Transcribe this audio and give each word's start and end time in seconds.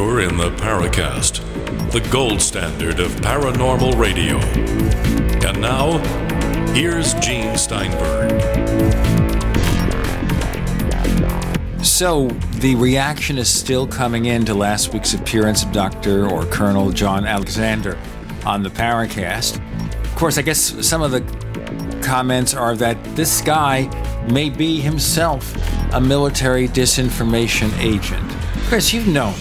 You're 0.00 0.22
in 0.22 0.38
the 0.38 0.50
Paracast, 0.52 1.42
the 1.92 2.00
gold 2.08 2.40
standard 2.40 3.00
of 3.00 3.10
paranormal 3.16 3.98
radio. 3.98 4.38
And 5.46 5.60
now, 5.60 5.98
here's 6.72 7.12
Gene 7.16 7.58
Steinberg. 7.58 8.30
So, 11.84 12.28
the 12.60 12.76
reaction 12.76 13.36
is 13.36 13.52
still 13.52 13.86
coming 13.86 14.24
in 14.24 14.46
to 14.46 14.54
last 14.54 14.94
week's 14.94 15.12
appearance 15.12 15.64
of 15.64 15.72
Dr. 15.72 16.26
or 16.26 16.46
Colonel 16.46 16.90
John 16.92 17.26
Alexander 17.26 17.98
on 18.46 18.62
the 18.62 18.70
Paracast. 18.70 19.60
Of 20.02 20.14
course, 20.14 20.38
I 20.38 20.42
guess 20.42 20.60
some 20.80 21.02
of 21.02 21.10
the 21.10 21.20
comments 22.02 22.54
are 22.54 22.74
that 22.76 22.96
this 23.16 23.42
guy 23.42 23.84
may 24.30 24.48
be 24.48 24.80
himself 24.80 25.54
a 25.92 26.00
military 26.00 26.68
disinformation 26.68 27.70
agent. 27.78 28.26
Chris, 28.66 28.94
you've 28.94 29.06
known 29.06 29.34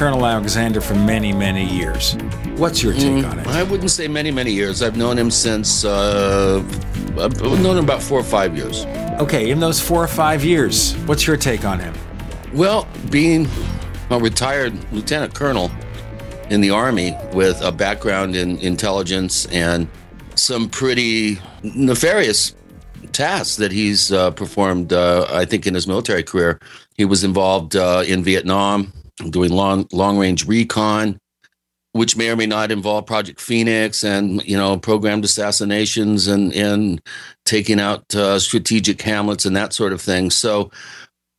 Colonel 0.00 0.24
Alexander 0.24 0.80
for 0.80 0.94
many, 0.94 1.30
many 1.30 1.62
years. 1.62 2.14
What's 2.56 2.82
your 2.82 2.94
take 2.94 3.22
Mm, 3.22 3.30
on 3.32 3.38
it? 3.38 3.46
I 3.48 3.62
wouldn't 3.62 3.90
say 3.90 4.08
many, 4.08 4.30
many 4.30 4.50
years. 4.50 4.80
I've 4.80 4.96
known 4.96 5.18
him 5.18 5.30
since, 5.30 5.84
uh, 5.84 6.64
I've 7.20 7.38
known 7.42 7.76
him 7.76 7.84
about 7.84 8.02
four 8.02 8.18
or 8.18 8.24
five 8.24 8.56
years. 8.56 8.86
Okay, 9.20 9.50
in 9.50 9.60
those 9.60 9.78
four 9.78 10.02
or 10.02 10.08
five 10.08 10.42
years, 10.42 10.94
what's 11.04 11.26
your 11.26 11.36
take 11.36 11.66
on 11.66 11.80
him? 11.80 11.92
Well, 12.54 12.88
being 13.10 13.46
a 14.08 14.18
retired 14.18 14.72
lieutenant 14.90 15.34
colonel 15.34 15.70
in 16.48 16.62
the 16.62 16.70
Army 16.70 17.14
with 17.34 17.60
a 17.60 17.70
background 17.70 18.34
in 18.34 18.56
intelligence 18.60 19.44
and 19.52 19.86
some 20.34 20.70
pretty 20.70 21.38
nefarious 21.62 22.54
tasks 23.12 23.56
that 23.56 23.70
he's 23.70 24.10
uh, 24.12 24.30
performed, 24.30 24.94
uh, 24.94 25.26
I 25.28 25.44
think, 25.44 25.66
in 25.66 25.74
his 25.74 25.86
military 25.86 26.22
career. 26.22 26.58
He 26.96 27.04
was 27.04 27.22
involved 27.22 27.76
uh, 27.76 28.02
in 28.06 28.24
Vietnam 28.24 28.94
doing 29.28 29.52
long 29.52 29.86
long 29.92 30.18
range 30.18 30.46
recon, 30.46 31.18
which 31.92 32.16
may 32.16 32.30
or 32.30 32.36
may 32.36 32.46
not 32.46 32.70
involve 32.70 33.06
Project 33.06 33.40
Phoenix 33.40 34.02
and 34.02 34.42
you 34.46 34.56
know 34.56 34.78
programmed 34.78 35.24
assassinations 35.24 36.26
and 36.26 36.52
and 36.54 37.00
taking 37.44 37.80
out 37.80 38.14
uh, 38.14 38.38
strategic 38.38 39.02
hamlets 39.02 39.44
and 39.44 39.56
that 39.56 39.72
sort 39.72 39.92
of 39.92 40.00
thing. 40.00 40.30
So 40.30 40.70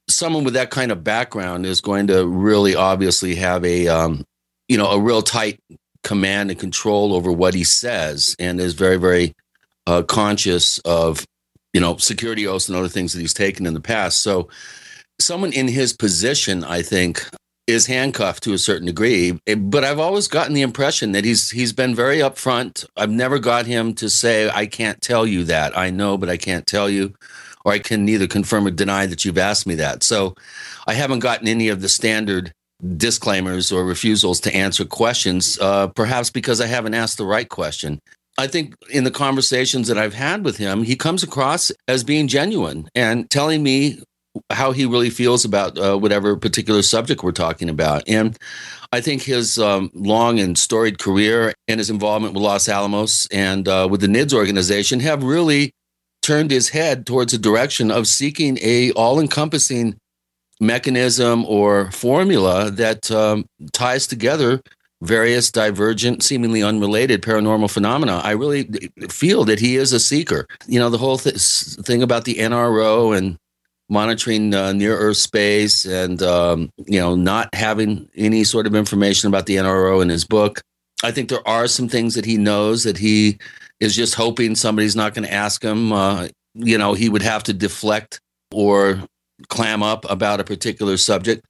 someone 0.10 0.44
with 0.44 0.54
that 0.54 0.70
kind 0.70 0.92
of 0.92 1.04
background 1.04 1.66
is 1.66 1.82
going 1.82 2.08
to 2.08 2.28
really 2.28 2.76
obviously 2.76 3.36
have 3.36 3.64
a 3.66 3.88
um, 3.88 4.26
you 4.68 4.78
know 4.78 4.88
a 4.88 5.00
real 5.00 5.22
tight 5.22 5.60
command 6.04 6.50
and 6.50 6.60
control 6.60 7.14
over 7.14 7.32
what 7.32 7.54
he 7.54 7.64
says 7.64 8.36
and 8.40 8.60
is 8.60 8.74
very 8.74 8.98
very 8.98 9.34
uh, 9.88 10.02
conscious 10.04 10.80
of 10.80 11.26
you 11.74 11.82
know 11.82 11.98
security 11.98 12.48
oaths 12.48 12.68
and 12.68 12.78
other 12.78 12.88
things 12.88 13.14
that 13.14 13.20
he's 13.20 13.34
taken 13.34 13.66
in 13.66 13.74
the 13.74 13.82
past 13.82 14.22
so 14.22 14.50
someone 15.20 15.54
in 15.54 15.68
his 15.68 15.94
position 15.94 16.64
i 16.64 16.82
think 16.82 17.28
is 17.68 17.86
handcuffed 17.86 18.44
to 18.44 18.54
a 18.54 18.58
certain 18.58 18.88
degree 18.88 19.40
Eh, 19.48 19.56
but 19.56 19.84
i've 19.84 20.00
always 20.00 20.28
gotten 20.28 20.54
the 20.54 20.62
impression 20.62 21.12
that 21.12 21.26
he's 21.26 21.52
he's 21.52 21.74
been 21.74 21.96
very 21.96 22.18
upfront 22.18 22.86
i've 22.98 23.12
never 23.12 23.40
got 23.40 23.66
him 23.66 23.94
to 23.94 24.10
say 24.10 24.50
i 24.50 24.66
can't 24.66 25.02
tell 25.02 25.26
you 25.26 25.44
that 25.44 25.78
i 25.78 25.90
know 25.90 26.18
but 26.18 26.30
i 26.30 26.38
can't 26.38 26.68
tell 26.68 26.90
you 26.90 27.14
or 27.66 27.74
I 27.74 27.80
can 27.80 28.06
neither 28.06 28.28
confirm 28.28 28.68
or 28.68 28.72
deny 28.72 29.06
that 29.06 29.26
you've 29.26 29.38
asked 29.38 29.68
me 29.68 29.76
that. 29.76 30.04
So 30.04 30.36
I 30.88 30.94
haven't 30.94 31.20
gotten 31.20 31.48
any 31.48 31.70
of 31.70 31.82
the 31.82 31.90
standard 31.90 32.54
disclaimers 32.98 33.72
or 33.72 33.86
refusals 33.86 34.40
to 34.42 34.56
answer 34.56 34.86
questions, 34.86 35.60
uh, 35.60 35.88
perhaps 35.90 36.30
because 36.30 36.60
I 36.60 36.68
haven't 36.68 36.96
asked 36.96 37.18
the 37.18 37.26
right 37.26 37.48
question. 37.48 38.00
I 38.38 38.48
think 38.48 38.76
in 38.90 39.04
the 39.04 39.12
conversations 39.12 39.88
that 39.88 39.98
I've 39.98 40.14
had 40.14 40.44
with 40.44 40.58
him, 40.58 40.84
he 40.84 40.96
comes 40.96 41.22
across 41.22 41.72
as 41.88 42.04
being 42.04 42.28
genuine 42.28 42.90
and 42.96 43.30
telling 43.30 43.62
me 43.62 44.02
how 44.50 44.72
he 44.72 44.86
really 44.86 45.10
feels 45.10 45.46
about 45.46 45.78
uh, 45.78 45.98
whatever 45.98 46.36
particular 46.36 46.82
subject 46.82 47.24
we're 47.24 47.32
talking 47.32 47.70
about. 47.70 48.04
And 48.08 48.38
I 48.92 49.02
think 49.02 49.24
his 49.24 49.58
um, 49.60 49.92
long 49.94 50.40
and 50.40 50.58
storied 50.58 51.00
career 51.00 51.54
and 51.68 51.80
his 51.80 51.90
involvement 51.90 52.34
with 52.34 52.44
Los 52.44 52.68
Alamos 52.68 53.28
and 53.32 53.68
uh, 53.68 53.88
with 53.90 54.02
the 54.02 54.08
NIDS 54.08 54.34
organization 54.34 55.00
have 55.00 55.24
really 55.24 55.72
turned 56.22 56.52
his 56.52 56.70
head 56.70 57.06
towards 57.06 57.34
a 57.34 57.38
direction 57.38 57.90
of 57.92 58.08
seeking 58.08 58.58
a 58.62 58.92
all-encompassing 58.92 59.98
mechanism 60.60 61.44
or 61.46 61.90
formula 61.92 62.70
that 62.70 63.10
um, 63.10 63.46
ties 63.74 64.06
together 64.06 64.62
various 65.02 65.50
divergent 65.50 66.22
seemingly 66.22 66.62
unrelated 66.62 67.24
paranormal 67.24 67.72
phenomena 67.72 68.22
i 68.24 68.30
really 68.30 68.70
feel 69.10 69.44
that 69.44 69.60
he 69.60 69.76
is 69.76 69.92
a 69.92 70.00
seeker 70.00 70.46
you 70.68 70.80
know 70.80 70.92
the 70.92 71.00
whole 71.00 71.18
th- 71.18 71.36
thing 71.84 72.04
about 72.04 72.26
the 72.26 72.36
nro 72.36 73.18
and 73.18 73.36
monitoring 73.92 74.56
uh, 74.56 74.74
near 74.74 74.98
earth 74.98 75.18
space 75.18 75.86
and 75.86 76.24
um, 76.24 76.72
you 76.88 77.00
know 77.00 77.16
not 77.16 77.54
having 77.54 78.10
any 78.16 78.44
sort 78.44 78.66
of 78.66 78.74
information 78.74 79.28
about 79.28 79.46
the 79.46 79.58
nro 79.58 80.02
in 80.02 80.10
his 80.10 80.26
book 80.26 80.62
i 81.04 81.12
think 81.12 81.30
there 81.30 81.48
are 81.48 81.68
some 81.68 81.88
things 81.88 82.16
that 82.16 82.26
he 82.26 82.38
knows 82.38 82.84
that 82.84 82.98
he 82.98 83.38
is 83.82 83.96
just 83.96 84.16
hoping 84.16 84.56
somebody's 84.56 84.96
not 84.96 85.14
going 85.14 85.28
to 85.28 85.34
ask 85.34 85.62
him. 85.62 85.92
Uh, 85.92 86.30
you 86.54 86.78
know, 86.78 86.94
he 86.94 87.10
would 87.10 87.24
have 87.24 87.44
to 87.44 87.54
deflect 87.54 88.22
or 88.54 89.02
clam 89.50 89.84
up 89.84 90.10
about 90.10 90.40
a 90.40 90.46
particular 90.46 90.96
subject. 90.96 91.44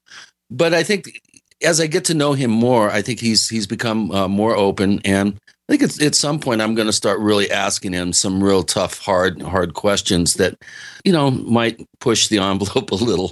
But 0.49 0.73
I 0.73 0.81
think 0.81 1.21
as 1.61 1.79
I 1.79 1.87
get 1.87 2.05
to 2.05 2.13
know 2.13 2.33
him 2.33 2.49
more, 2.49 2.89
I 2.89 3.01
think 3.01 3.19
he's 3.19 3.47
he's 3.49 3.67
become 3.67 4.11
uh, 4.11 4.27
more 4.27 4.55
open, 4.55 5.01
and 5.05 5.37
I 5.71 5.77
think 5.77 5.83
it's, 5.83 6.03
at 6.03 6.15
some 6.15 6.37
point 6.37 6.61
I'm 6.61 6.75
going 6.75 6.87
to 6.87 6.93
start 6.93 7.17
really 7.19 7.49
asking 7.49 7.93
him 7.93 8.11
some 8.11 8.43
real 8.43 8.61
tough, 8.61 8.99
hard, 8.99 9.41
hard 9.41 9.73
questions 9.73 10.33
that, 10.33 10.61
you 11.05 11.13
know, 11.13 11.31
might 11.31 11.87
push 12.01 12.27
the 12.27 12.39
envelope 12.43 12.91
a 12.91 12.95
little. 12.95 13.31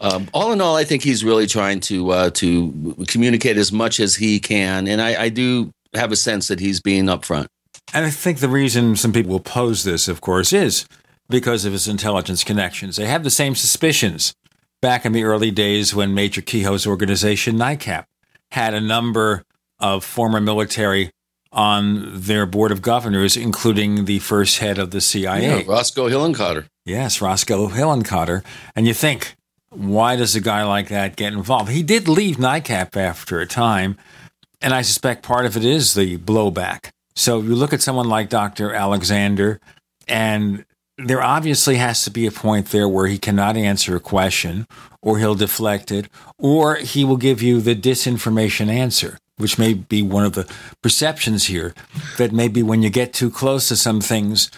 Um, 0.00 0.30
all 0.32 0.50
in 0.52 0.62
all, 0.62 0.76
I 0.76 0.84
think 0.84 1.02
he's 1.02 1.22
really 1.22 1.46
trying 1.46 1.80
to 1.80 2.10
uh, 2.10 2.30
to 2.30 2.96
communicate 3.06 3.58
as 3.58 3.70
much 3.70 4.00
as 4.00 4.14
he 4.14 4.40
can, 4.40 4.86
and 4.86 5.02
I, 5.02 5.24
I 5.24 5.28
do 5.28 5.72
have 5.92 6.10
a 6.10 6.16
sense 6.16 6.48
that 6.48 6.60
he's 6.60 6.80
being 6.80 7.06
upfront. 7.06 7.48
And 7.92 8.06
I 8.06 8.10
think 8.10 8.38
the 8.38 8.48
reason 8.48 8.96
some 8.96 9.12
people 9.12 9.32
will 9.32 9.40
pose 9.40 9.84
this, 9.84 10.08
of 10.08 10.22
course, 10.22 10.54
is 10.54 10.86
because 11.28 11.66
of 11.66 11.72
his 11.72 11.86
intelligence 11.86 12.44
connections. 12.44 12.96
They 12.96 13.06
have 13.06 13.24
the 13.24 13.30
same 13.30 13.54
suspicions 13.54 14.32
back 14.80 15.04
in 15.04 15.12
the 15.12 15.24
early 15.24 15.50
days 15.50 15.94
when 15.94 16.14
Major 16.14 16.40
Keyhoe's 16.40 16.86
organization, 16.86 17.56
NICAP, 17.56 18.04
had 18.52 18.72
a 18.72 18.80
number 18.80 19.42
of 19.80 20.04
former 20.04 20.40
military 20.40 21.10
on 21.52 22.20
their 22.20 22.46
board 22.46 22.72
of 22.72 22.82
governors, 22.82 23.36
including 23.36 24.04
the 24.04 24.18
first 24.18 24.58
head 24.58 24.78
of 24.78 24.90
the 24.90 25.00
CIA. 25.00 25.42
Yeah, 25.42 25.62
Roscoe 25.66 26.08
Hillenkoetter. 26.08 26.66
Yes, 26.84 27.20
Roscoe 27.20 27.68
Hillenkoetter. 27.68 28.44
And 28.76 28.86
you 28.86 28.94
think, 28.94 29.34
why 29.70 30.16
does 30.16 30.34
a 30.34 30.40
guy 30.40 30.64
like 30.64 30.88
that 30.88 31.16
get 31.16 31.32
involved? 31.32 31.70
He 31.70 31.82
did 31.82 32.08
leave 32.08 32.36
NICAP 32.36 32.96
after 32.96 33.40
a 33.40 33.46
time, 33.46 33.96
and 34.60 34.72
I 34.72 34.82
suspect 34.82 35.22
part 35.22 35.46
of 35.46 35.56
it 35.56 35.64
is 35.64 35.94
the 35.94 36.18
blowback. 36.18 36.90
So 37.14 37.40
you 37.40 37.54
look 37.54 37.72
at 37.72 37.82
someone 37.82 38.08
like 38.08 38.28
Dr. 38.28 38.72
Alexander, 38.72 39.60
and 40.06 40.64
there 40.96 41.22
obviously 41.22 41.76
has 41.76 42.02
to 42.04 42.10
be 42.10 42.26
a 42.26 42.30
point 42.30 42.68
there 42.68 42.88
where 42.88 43.06
he 43.06 43.18
cannot 43.18 43.56
answer 43.56 43.94
a 43.94 44.00
question, 44.00 44.66
or 45.02 45.18
he'll 45.18 45.34
deflect 45.34 45.92
it, 45.92 46.08
or 46.38 46.76
he 46.76 47.04
will 47.04 47.16
give 47.16 47.40
you 47.42 47.60
the 47.60 47.76
disinformation 47.76 48.68
answer, 48.68 49.18
which 49.38 49.58
may 49.58 49.74
be 49.74 50.02
one 50.02 50.24
of 50.24 50.34
the 50.34 50.48
perceptions 50.82 51.46
here 51.46 51.74
that 52.18 52.32
maybe 52.32 52.62
when 52.62 52.82
you 52.82 52.90
get 52.90 53.12
too 53.12 53.30
close 53.30 53.68
to 53.68 53.76
some 53.76 54.00
things, 54.00 54.50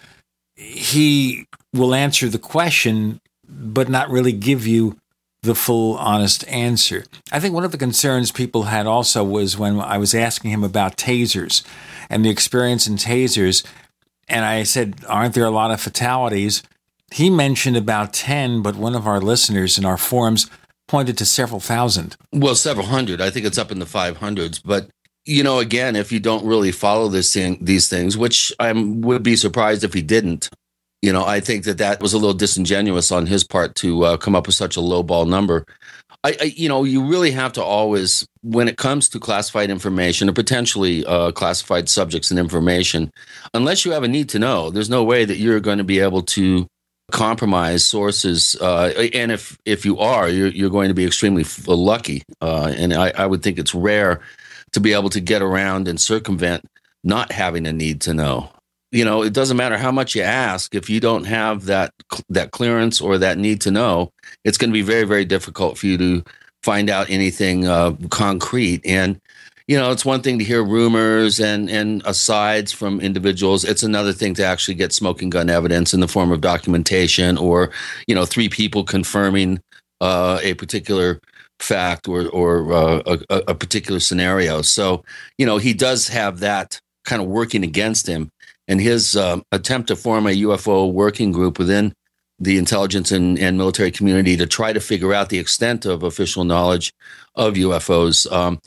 he 0.56 1.46
will 1.72 1.94
answer 1.94 2.28
the 2.28 2.38
question, 2.38 3.20
but 3.49 3.88
not 3.88 4.10
really 4.10 4.32
give 4.32 4.66
you 4.66 4.96
the 5.43 5.55
full 5.55 5.96
honest 5.96 6.46
answer. 6.49 7.05
I 7.32 7.40
think 7.40 7.55
one 7.55 7.64
of 7.64 7.72
the 7.72 7.78
concerns 7.78 8.31
people 8.31 8.64
had 8.64 8.87
also 8.87 9.25
was 9.25 9.56
when 9.56 9.81
I 9.81 9.96
was 9.96 10.14
asking 10.14 10.50
him 10.50 10.62
about 10.62 10.96
tasers 10.96 11.64
and 12.10 12.25
the 12.25 12.31
experience 12.31 12.87
in 12.87 12.96
tasers. 12.96 13.64
And 14.28 14.44
I 14.44 14.64
said, 14.64 14.96
Aren't 15.08 15.34
there 15.34 15.46
a 15.46 15.50
lot 15.50 15.70
of 15.70 15.81
fatalities? 15.81 16.62
He 17.12 17.31
mentioned 17.31 17.76
about 17.76 18.12
10, 18.12 18.62
but 18.62 18.76
one 18.76 18.94
of 18.94 19.06
our 19.06 19.20
listeners 19.20 19.78
in 19.78 19.84
our 19.84 19.96
forums 19.96 20.49
pointed 20.90 21.16
to 21.16 21.25
several 21.25 21.60
thousand. 21.60 22.16
Well, 22.32 22.56
several 22.56 22.87
hundred. 22.87 23.20
I 23.20 23.31
think 23.31 23.46
it's 23.46 23.58
up 23.58 23.70
in 23.70 23.78
the 23.78 23.84
500s. 23.84 24.60
But, 24.64 24.90
you 25.25 25.44
know, 25.44 25.60
again, 25.60 25.94
if 25.94 26.10
you 26.10 26.19
don't 26.19 26.44
really 26.44 26.72
follow 26.72 27.06
this 27.06 27.32
thing, 27.32 27.58
these 27.60 27.88
things, 27.88 28.19
which 28.19 28.52
I 28.58 28.72
would 28.72 29.22
be 29.22 29.37
surprised 29.37 29.84
if 29.84 29.94
he 29.94 30.02
didn't, 30.02 30.50
you 31.00 31.12
know, 31.12 31.25
I 31.25 31.38
think 31.38 31.62
that 31.64 31.78
that 31.78 32.02
was 32.02 32.12
a 32.12 32.19
little 32.19 32.34
disingenuous 32.34 33.12
on 33.12 33.26
his 33.26 33.44
part 33.44 33.76
to 33.76 34.02
uh, 34.02 34.16
come 34.16 34.34
up 34.34 34.48
with 34.48 34.56
such 34.56 34.76
a 34.76 34.81
low 34.81 35.04
ball 35.04 35.26
number. 35.26 35.64
I, 36.25 36.37
I, 36.40 36.44
you 36.56 36.69
know, 36.69 36.82
you 36.82 37.06
really 37.06 37.31
have 37.31 37.52
to 37.52 37.62
always, 37.62 38.26
when 38.43 38.66
it 38.66 38.76
comes 38.76 39.08
to 39.10 39.20
classified 39.20 39.70
information 39.70 40.28
or 40.28 40.32
potentially 40.32 41.06
uh, 41.06 41.31
classified 41.31 41.88
subjects 41.88 42.32
and 42.32 42.40
information, 42.40 43.12
unless 43.54 43.84
you 43.84 43.93
have 43.93 44.02
a 44.02 44.08
need 44.08 44.28
to 44.31 44.40
know, 44.40 44.70
there's 44.70 44.90
no 44.90 45.04
way 45.04 45.25
that 45.25 45.36
you're 45.36 45.60
going 45.60 45.78
to 45.78 45.84
be 45.84 46.00
able 46.00 46.22
to 46.22 46.66
compromise 47.10 47.86
sources. 47.86 48.56
Uh, 48.60 48.92
and 49.14 49.32
if 49.32 49.58
if 49.64 49.84
you 49.84 49.98
are, 49.98 50.28
you're, 50.28 50.48
you're 50.48 50.70
going 50.70 50.88
to 50.88 50.94
be 50.94 51.06
extremely 51.06 51.44
lucky. 51.66 52.22
Uh, 52.40 52.72
and 52.76 52.94
I, 52.94 53.12
I 53.16 53.26
would 53.26 53.42
think 53.42 53.58
it's 53.58 53.74
rare 53.74 54.20
to 54.72 54.80
be 54.80 54.92
able 54.92 55.10
to 55.10 55.20
get 55.20 55.42
around 55.42 55.88
and 55.88 56.00
circumvent 56.00 56.64
not 57.02 57.32
having 57.32 57.66
a 57.66 57.72
need 57.72 58.00
to 58.02 58.14
know 58.14 58.50
you 58.92 59.04
know 59.04 59.22
it 59.22 59.32
doesn't 59.32 59.56
matter 59.56 59.78
how 59.78 59.90
much 59.90 60.14
you 60.14 60.20
ask 60.20 60.74
if 60.74 60.90
you 60.90 61.00
don't 61.00 61.24
have 61.24 61.64
that 61.64 61.94
that 62.28 62.50
clearance 62.50 63.00
or 63.00 63.16
that 63.16 63.38
need 63.38 63.60
to 63.60 63.70
know 63.70 64.12
it's 64.44 64.58
going 64.58 64.68
to 64.68 64.74
be 64.74 64.82
very 64.82 65.04
very 65.04 65.24
difficult 65.24 65.78
for 65.78 65.86
you 65.86 65.96
to 65.96 66.22
find 66.62 66.90
out 66.90 67.10
anything 67.10 67.66
uh, 67.66 67.92
concrete. 68.10 68.84
And 68.84 69.20
you 69.70 69.78
know, 69.78 69.93
it's 69.93 70.05
one 70.05 70.20
thing 70.20 70.37
to 70.40 70.44
hear 70.44 70.64
rumors 70.64 71.38
and 71.38 71.70
and 71.70 72.02
asides 72.05 72.72
from 72.72 73.00
individuals. 73.00 73.62
It's 73.62 73.84
another 73.84 74.12
thing 74.12 74.34
to 74.34 74.44
actually 74.44 74.75
get 74.75 74.93
smoking 74.93 75.31
gun 75.31 75.49
evidence 75.49 75.94
in 75.94 76.00
the 76.00 76.08
form 76.08 76.32
of 76.32 76.40
documentation 76.40 77.38
or 77.38 77.70
you 78.08 78.14
know 78.17 78.25
three 78.25 78.49
people 78.49 78.82
confirming 78.82 79.61
uh, 80.00 80.40
a 80.43 80.55
particular 80.55 81.20
fact 81.61 82.08
or 82.08 82.28
or 82.31 82.72
uh, 82.72 83.17
a, 83.31 83.43
a 83.46 83.55
particular 83.55 84.00
scenario. 84.00 84.61
So 84.61 85.05
you 85.38 85.46
know, 85.46 85.58
he 85.58 85.72
does 85.72 86.08
have 86.08 86.40
that 86.40 86.81
kind 87.05 87.22
of 87.22 87.28
working 87.28 87.62
against 87.62 88.08
him. 88.08 88.28
And 88.67 88.81
his 88.81 89.14
uh, 89.14 89.38
attempt 89.52 89.87
to 89.88 89.96
form 89.96 90.26
a 90.26 90.31
UFO 90.31 90.93
working 90.93 91.31
group 91.31 91.61
within 91.61 91.93
the 92.40 92.56
intelligence 92.56 93.12
and, 93.12 93.38
and 93.38 93.58
military 93.58 93.90
community 93.90 94.37
to 94.37 94.46
try 94.46 94.72
to 94.72 94.81
figure 94.81 95.12
out 95.12 95.28
the 95.28 95.38
extent 95.38 95.84
of 95.84 96.02
official 96.02 96.44
knowledge 96.44 96.93
of 97.34 97.55
UFOs, 97.55 98.31
um, 98.32 98.58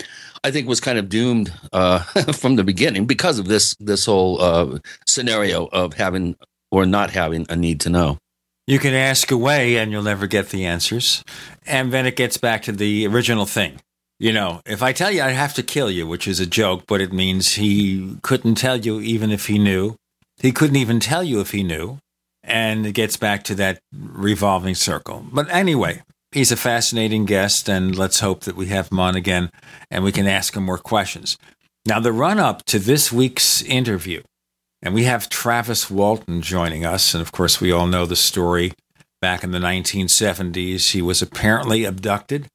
I 0.44 0.52
think 0.52 0.68
was 0.68 0.82
kind 0.82 0.98
of 0.98 1.10
doomed 1.10 1.54
uh, 1.72 2.00
from 2.34 2.56
the 2.56 2.64
beginning 2.64 3.06
because 3.06 3.40
of 3.40 3.48
this 3.48 3.76
this 3.80 4.06
whole 4.06 4.42
uh, 4.42 4.80
scenario 5.08 5.68
of 5.68 5.94
having 5.94 6.36
or 6.72 6.86
not 6.86 7.12
having 7.12 7.46
a 7.50 7.56
need 7.56 7.80
to 7.82 7.90
know. 7.90 8.18
You 8.66 8.80
can 8.80 8.94
ask 8.94 9.30
away 9.32 9.78
and 9.78 9.92
you'll 9.92 10.04
never 10.04 10.26
get 10.26 10.50
the 10.50 10.66
answers. 10.66 11.24
And 11.66 11.92
then 11.92 12.06
it 12.06 12.16
gets 12.16 12.38
back 12.38 12.64
to 12.64 12.72
the 12.72 13.06
original 13.08 13.46
thing. 13.46 13.82
You 14.20 14.32
know, 14.32 14.62
if 14.66 14.82
I 14.82 14.94
tell 14.94 15.12
you 15.12 15.22
I 15.22 15.32
have 15.32 15.54
to 15.56 15.64
kill 15.64 15.92
you, 15.92 16.08
which 16.08 16.28
is 16.28 16.40
a 16.40 16.46
joke, 16.46 16.84
but 16.88 17.02
it 17.02 17.12
means 17.12 17.56
he 17.56 18.18
couldn't 18.22 18.56
tell 18.56 18.78
you 18.78 19.02
even 19.02 19.32
if 19.32 19.48
he 19.48 19.60
knew. 19.60 19.96
He 20.38 20.52
couldn't 20.52 20.78
even 20.78 21.00
tell 21.00 21.24
you 21.24 21.40
if 21.42 21.52
he 21.52 21.64
knew 21.64 22.00
and 22.44 22.86
it 22.86 22.94
gets 22.94 23.18
back 23.18 23.44
to 23.44 23.56
that 23.56 23.80
revolving 23.94 24.76
circle. 24.76 25.26
But 25.32 25.50
anyway, 25.50 26.02
he's 26.34 26.52
a 26.52 26.58
fascinating 26.58 27.26
guest, 27.26 27.70
and 27.70 27.96
let's 27.96 28.20
hope 28.20 28.42
that 28.42 28.56
we 28.56 28.68
have 28.68 28.92
him 28.92 29.00
on 29.00 29.16
again 29.16 29.52
and 29.90 30.04
we 30.04 30.12
can 30.12 30.28
ask 30.28 30.56
him 30.56 30.64
more 30.64 30.78
questions. 30.78 31.38
Now, 31.86 32.00
the 32.00 32.12
run 32.12 32.40
up 32.40 32.64
to 32.66 32.80
this 32.80 33.12
week's 33.12 33.62
interview, 33.62 34.22
and 34.82 34.94
we 34.94 35.04
have 35.04 35.30
Travis 35.30 35.90
Walton 35.90 36.42
joining 36.42 36.86
us, 36.86 37.14
and 37.14 37.22
of 37.22 37.32
course, 37.32 37.60
we 37.60 37.72
all 37.72 37.88
know 37.88 38.06
the 38.06 38.16
story. 38.16 38.74
Back 39.22 39.44
in 39.44 39.52
the 39.52 39.60
1970s, 39.60 40.92
he 40.92 41.02
was 41.02 41.22
apparently 41.22 41.86
abducted 41.86 42.48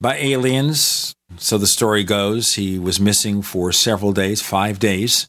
by 0.00 0.16
aliens. 0.16 1.14
So 1.36 1.58
the 1.58 1.68
story 1.68 2.02
goes 2.02 2.54
he 2.54 2.78
was 2.78 2.98
missing 2.98 3.42
for 3.42 3.70
several 3.70 4.12
days, 4.12 4.42
five 4.42 4.80
days 4.80 5.28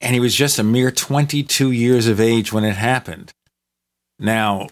and 0.00 0.14
he 0.14 0.20
was 0.20 0.34
just 0.34 0.58
a 0.58 0.64
mere 0.64 0.90
22 0.90 1.70
years 1.70 2.06
of 2.06 2.20
age 2.20 2.52
when 2.52 2.64
it 2.64 2.76
happened. 2.76 3.32
Now, 4.18 4.68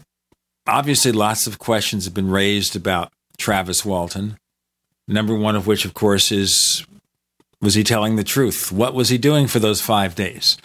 obviously, 0.67 1.13
lots 1.13 1.47
of 1.47 1.59
questions 1.59 2.05
have 2.05 2.15
been 2.15 2.31
raised 2.31 2.77
about 2.77 3.13
Travis 3.39 3.85
Walton. 3.85 4.37
Number 5.09 5.35
one 5.35 5.57
of 5.57 5.67
which, 5.67 5.85
of 5.85 5.95
course, 5.95 6.33
is 6.33 6.85
was 7.61 7.75
he 7.75 7.85
telling 7.85 8.17
the 8.17 8.25
truth? 8.25 8.71
What 8.71 8.95
was 8.95 9.09
he 9.09 9.19
doing 9.19 9.47
for 9.47 9.59
those 9.59 9.81
five 9.81 10.15
days? 10.15 10.59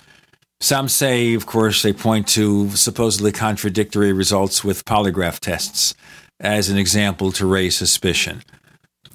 Some 0.59 0.89
say, 0.89 1.33
of 1.33 1.45
course, 1.45 1.81
they 1.81 1.93
point 1.93 2.27
to 2.29 2.69
supposedly 2.71 3.31
contradictory 3.31 4.13
results 4.13 4.63
with 4.63 4.85
polygraph 4.85 5.39
tests 5.39 5.95
as 6.39 6.69
an 6.69 6.77
example 6.77 7.31
to 7.33 7.45
raise 7.45 7.75
suspicion. 7.75 8.43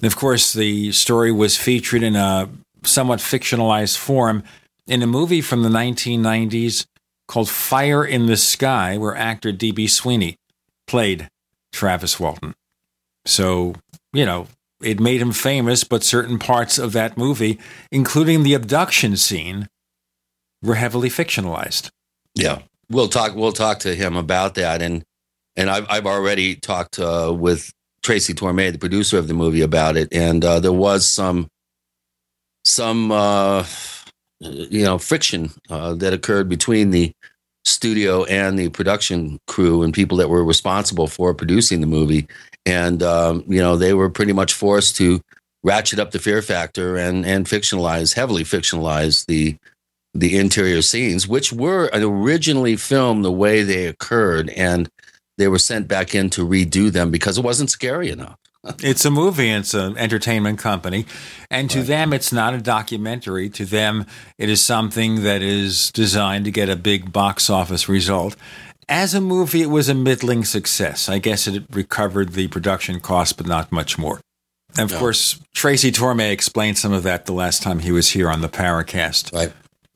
Of 0.03 0.15
course, 0.15 0.53
the 0.53 0.91
story 0.91 1.31
was 1.31 1.57
featured 1.57 2.03
in 2.03 2.15
a 2.15 2.49
somewhat 2.83 3.19
fictionalized 3.19 3.97
form 3.97 4.43
in 4.87 5.01
a 5.01 5.07
movie 5.07 5.41
from 5.41 5.63
the 5.63 5.69
1990s 5.69 6.85
called 7.27 7.49
Fire 7.49 8.03
in 8.05 8.25
the 8.25 8.37
Sky, 8.37 8.97
where 8.97 9.15
actor 9.15 9.51
D.B. 9.51 9.87
Sweeney 9.87 10.37
played 10.87 11.29
Travis 11.71 12.19
Walton. 12.19 12.55
So, 13.25 13.75
you 14.13 14.25
know, 14.25 14.47
it 14.81 14.99
made 14.99 15.21
him 15.21 15.31
famous, 15.31 15.83
but 15.83 16.03
certain 16.03 16.39
parts 16.39 16.77
of 16.77 16.93
that 16.93 17.17
movie, 17.17 17.59
including 17.91 18.43
the 18.43 18.53
abduction 18.53 19.17
scene, 19.17 19.67
were 20.61 20.75
heavily 20.75 21.09
fictionalized. 21.09 21.89
Yeah, 22.35 22.59
we'll 22.89 23.09
talk. 23.09 23.35
We'll 23.35 23.51
talk 23.51 23.79
to 23.79 23.95
him 23.95 24.15
about 24.15 24.55
that, 24.55 24.81
and 24.81 25.03
and 25.55 25.69
I've 25.69 25.85
I've 25.89 26.05
already 26.05 26.55
talked 26.55 26.99
uh, 26.99 27.33
with 27.37 27.71
Tracy 28.03 28.33
Torme, 28.33 28.71
the 28.71 28.77
producer 28.77 29.17
of 29.17 29.27
the 29.27 29.33
movie, 29.33 29.61
about 29.61 29.97
it, 29.97 30.09
and 30.11 30.43
uh, 30.45 30.59
there 30.59 30.73
was 30.73 31.07
some 31.07 31.47
some 32.63 33.11
uh, 33.11 33.65
you 34.39 34.83
know 34.83 34.97
friction 34.97 35.51
uh, 35.69 35.93
that 35.95 36.13
occurred 36.13 36.49
between 36.49 36.91
the 36.91 37.11
studio 37.67 38.23
and 38.25 38.57
the 38.57 38.69
production 38.69 39.39
crew 39.47 39.83
and 39.83 39.93
people 39.93 40.17
that 40.17 40.29
were 40.29 40.43
responsible 40.43 41.07
for 41.07 41.33
producing 41.33 41.81
the 41.81 41.87
movie. 41.87 42.27
And 42.65 43.01
um, 43.03 43.43
you 43.47 43.61
know 43.61 43.77
they 43.77 43.93
were 43.93 44.09
pretty 44.09 44.33
much 44.33 44.53
forced 44.53 44.95
to 44.97 45.21
ratchet 45.63 45.99
up 45.99 46.11
the 46.11 46.19
fear 46.19 46.41
factor 46.41 46.97
and 46.97 47.25
and 47.25 47.45
fictionalize 47.45 48.13
heavily 48.13 48.43
fictionalize 48.43 49.25
the 49.25 49.55
the 50.13 50.37
interior 50.37 50.81
scenes 50.81 51.27
which 51.27 51.51
were 51.51 51.89
originally 51.93 52.75
filmed 52.75 53.23
the 53.23 53.31
way 53.31 53.63
they 53.63 53.85
occurred. 53.85 54.49
And 54.49 54.89
they 55.37 55.47
were 55.47 55.59
sent 55.59 55.87
back 55.87 56.15
in 56.15 56.31
to 56.31 56.47
redo 56.47 56.91
them 56.91 57.11
because 57.11 57.37
it 57.37 57.43
wasn't 57.43 57.69
scary 57.69 58.09
enough 58.09 58.37
it's 58.83 59.05
a 59.05 59.11
movie, 59.11 59.49
it's 59.49 59.73
an 59.73 59.97
entertainment 59.97 60.59
company. 60.59 61.05
And 61.49 61.69
to 61.71 61.79
right. 61.79 61.87
them, 61.87 62.13
it's 62.13 62.31
not 62.31 62.53
a 62.53 62.59
documentary. 62.59 63.49
To 63.49 63.65
them, 63.65 64.05
it 64.37 64.49
is 64.49 64.63
something 64.63 65.23
that 65.23 65.41
is 65.41 65.91
designed 65.91 66.45
to 66.45 66.51
get 66.51 66.69
a 66.69 66.75
big 66.75 67.11
box 67.11 67.49
office 67.49 67.87
result. 67.87 68.35
As 68.89 69.13
a 69.13 69.21
movie, 69.21 69.61
it 69.61 69.69
was 69.69 69.89
a 69.89 69.93
middling 69.93 70.45
success. 70.45 71.09
I 71.09 71.19
guess 71.19 71.47
it 71.47 71.63
recovered 71.71 72.33
the 72.33 72.47
production 72.47 72.99
cost, 72.99 73.37
but 73.37 73.45
not 73.45 73.71
much 73.71 73.97
more. 73.97 74.21
And 74.77 74.85
of 74.85 74.91
no. 74.91 74.99
course, 74.99 75.39
Tracy 75.53 75.91
Torme 75.91 76.31
explained 76.31 76.77
some 76.77 76.93
of 76.93 77.03
that 77.03 77.25
the 77.25 77.33
last 77.33 77.63
time 77.63 77.79
he 77.79 77.91
was 77.91 78.11
here 78.11 78.29
on 78.29 78.41
the 78.41 78.49
Paracast. 78.49 79.33
Right. 79.33 79.51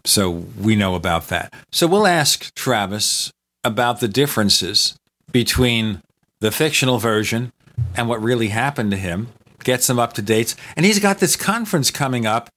So 0.05 0.29
we 0.29 0.75
know 0.75 0.95
about 0.95 1.27
that. 1.27 1.53
So 1.71 1.87
we'll 1.87 2.07
ask 2.07 2.53
Travis 2.55 3.31
about 3.63 3.99
the 3.99 4.07
differences 4.07 4.95
between 5.31 6.01
the 6.39 6.51
fictional 6.51 6.97
version 6.97 7.51
and 7.95 8.07
what 8.07 8.21
really 8.21 8.49
happened 8.49 8.91
to 8.91 8.97
him, 8.97 9.27
gets 9.63 9.89
him 9.89 9.99
up 9.99 10.13
to 10.13 10.21
dates. 10.21 10.55
And 10.75 10.85
he's 10.85 10.99
got 10.99 11.19
this 11.19 11.35
conference 11.35 11.91
coming 11.91 12.25
up 12.25 12.49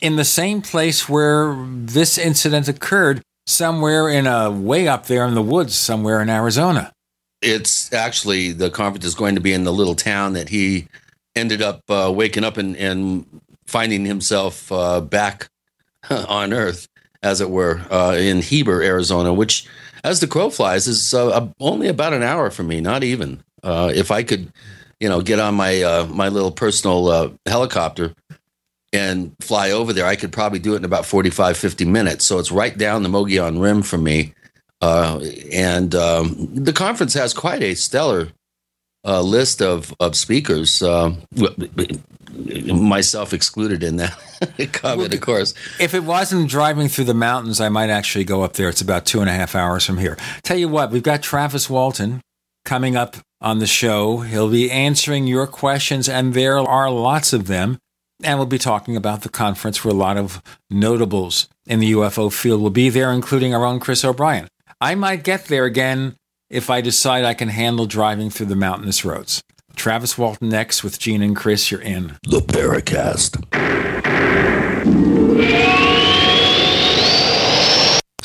in 0.00 0.16
the 0.16 0.24
same 0.24 0.62
place 0.62 1.08
where 1.08 1.56
this 1.68 2.18
incident 2.18 2.68
occurred, 2.68 3.22
somewhere 3.46 4.08
in 4.08 4.26
a 4.26 4.50
way 4.50 4.88
up 4.88 5.06
there 5.06 5.26
in 5.26 5.34
the 5.34 5.42
woods, 5.42 5.74
somewhere 5.74 6.20
in 6.20 6.28
Arizona. 6.28 6.92
It's 7.42 7.92
actually 7.92 8.52
the 8.52 8.70
conference 8.70 9.04
is 9.04 9.14
going 9.14 9.34
to 9.34 9.40
be 9.40 9.52
in 9.52 9.64
the 9.64 9.72
little 9.72 9.94
town 9.94 10.32
that 10.32 10.48
he 10.48 10.88
ended 11.34 11.62
up 11.62 11.82
uh, 11.88 12.10
waking 12.14 12.44
up 12.44 12.56
and, 12.56 12.76
and 12.76 13.26
finding 13.66 14.04
himself 14.04 14.70
uh, 14.72 15.00
back 15.00 15.48
on 16.10 16.52
Earth, 16.52 16.88
as 17.22 17.40
it 17.40 17.50
were, 17.50 17.80
uh, 17.90 18.16
in 18.18 18.40
Heber, 18.40 18.82
Arizona, 18.82 19.32
which, 19.32 19.66
as 20.02 20.20
the 20.20 20.26
crow 20.26 20.50
flies, 20.50 20.86
is 20.86 21.12
uh, 21.12 21.48
only 21.60 21.88
about 21.88 22.14
an 22.14 22.22
hour 22.22 22.50
from 22.50 22.68
me, 22.68 22.80
not 22.80 23.04
even. 23.04 23.42
Uh, 23.66 23.90
if 23.92 24.12
I 24.12 24.22
could, 24.22 24.52
you 25.00 25.08
know, 25.08 25.20
get 25.20 25.40
on 25.40 25.56
my 25.56 25.82
uh, 25.82 26.06
my 26.06 26.28
little 26.28 26.52
personal 26.52 27.08
uh, 27.08 27.30
helicopter 27.46 28.14
and 28.92 29.34
fly 29.40 29.72
over 29.72 29.92
there, 29.92 30.06
I 30.06 30.14
could 30.14 30.32
probably 30.32 30.60
do 30.60 30.74
it 30.74 30.78
in 30.78 30.84
about 30.84 31.04
45, 31.04 31.56
50 31.56 31.84
minutes. 31.84 32.24
So 32.24 32.38
it's 32.38 32.52
right 32.52 32.78
down 32.78 33.02
the 33.02 33.08
Mogollon 33.08 33.60
Rim 33.60 33.82
for 33.82 33.98
me. 33.98 34.34
Uh, 34.80 35.20
and 35.52 35.94
um, 35.96 36.48
the 36.54 36.72
conference 36.72 37.14
has 37.14 37.34
quite 37.34 37.62
a 37.62 37.74
stellar 37.74 38.28
uh, 39.04 39.20
list 39.22 39.60
of, 39.60 39.92
of 39.98 40.14
speakers, 40.14 40.80
myself 42.72 43.32
excluded 43.32 43.82
in 43.82 43.96
that 43.96 44.16
comment, 44.72 45.12
of 45.12 45.20
course. 45.20 45.54
If 45.80 45.94
it 45.94 46.04
wasn't 46.04 46.48
driving 46.48 46.88
through 46.88 47.06
the 47.06 47.14
mountains, 47.14 47.60
I 47.60 47.68
might 47.68 47.90
actually 47.90 48.24
go 48.24 48.42
up 48.42 48.52
there. 48.52 48.68
It's 48.68 48.80
about 48.80 49.06
two 49.06 49.20
and 49.20 49.28
a 49.28 49.32
half 49.32 49.56
hours 49.56 49.84
from 49.84 49.98
here. 49.98 50.16
Tell 50.42 50.56
you 50.56 50.68
what, 50.68 50.92
we've 50.92 51.02
got 51.02 51.22
Travis 51.22 51.68
Walton 51.68 52.20
coming 52.64 52.96
up 52.96 53.16
on 53.46 53.60
the 53.60 53.66
show. 53.66 54.18
He'll 54.18 54.50
be 54.50 54.68
answering 54.72 55.28
your 55.28 55.46
questions, 55.46 56.08
and 56.08 56.34
there 56.34 56.58
are 56.58 56.90
lots 56.90 57.32
of 57.32 57.46
them. 57.46 57.78
And 58.24 58.38
we'll 58.38 58.46
be 58.46 58.58
talking 58.58 58.96
about 58.96 59.22
the 59.22 59.28
conference 59.28 59.84
where 59.84 59.94
a 59.94 59.96
lot 59.96 60.16
of 60.16 60.42
notables 60.68 61.48
in 61.64 61.78
the 61.78 61.92
UFO 61.92 62.32
field 62.32 62.60
will 62.60 62.70
be 62.70 62.88
there, 62.88 63.12
including 63.12 63.54
our 63.54 63.64
own 63.64 63.78
Chris 63.78 64.04
O'Brien. 64.04 64.48
I 64.80 64.96
might 64.96 65.22
get 65.22 65.44
there 65.44 65.64
again 65.64 66.16
if 66.50 66.70
I 66.70 66.80
decide 66.80 67.24
I 67.24 67.34
can 67.34 67.48
handle 67.48 67.86
driving 67.86 68.30
through 68.30 68.46
the 68.46 68.56
mountainous 68.56 69.04
roads. 69.04 69.42
Travis 69.76 70.18
Walton 70.18 70.48
next 70.48 70.82
with 70.82 70.98
Gene 70.98 71.22
and 71.22 71.36
Chris. 71.36 71.70
You're 71.70 71.82
in 71.82 72.16
the 72.24 72.40
Paracast. 72.40 73.44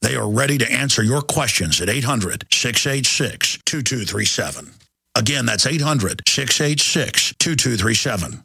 They 0.00 0.14
are 0.14 0.30
ready 0.30 0.58
to 0.58 0.70
answer 0.70 1.02
your 1.02 1.22
questions 1.22 1.80
at 1.80 1.88
800-686-2237. 1.88 4.68
Again, 5.16 5.46
that's 5.46 5.66
800-686-2237. 5.66 8.44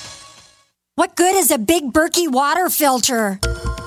What 0.95 1.15
good 1.15 1.35
is 1.35 1.51
a 1.51 1.57
Big 1.57 1.93
Berkey 1.93 2.29
water 2.29 2.69
filter? 2.69 3.39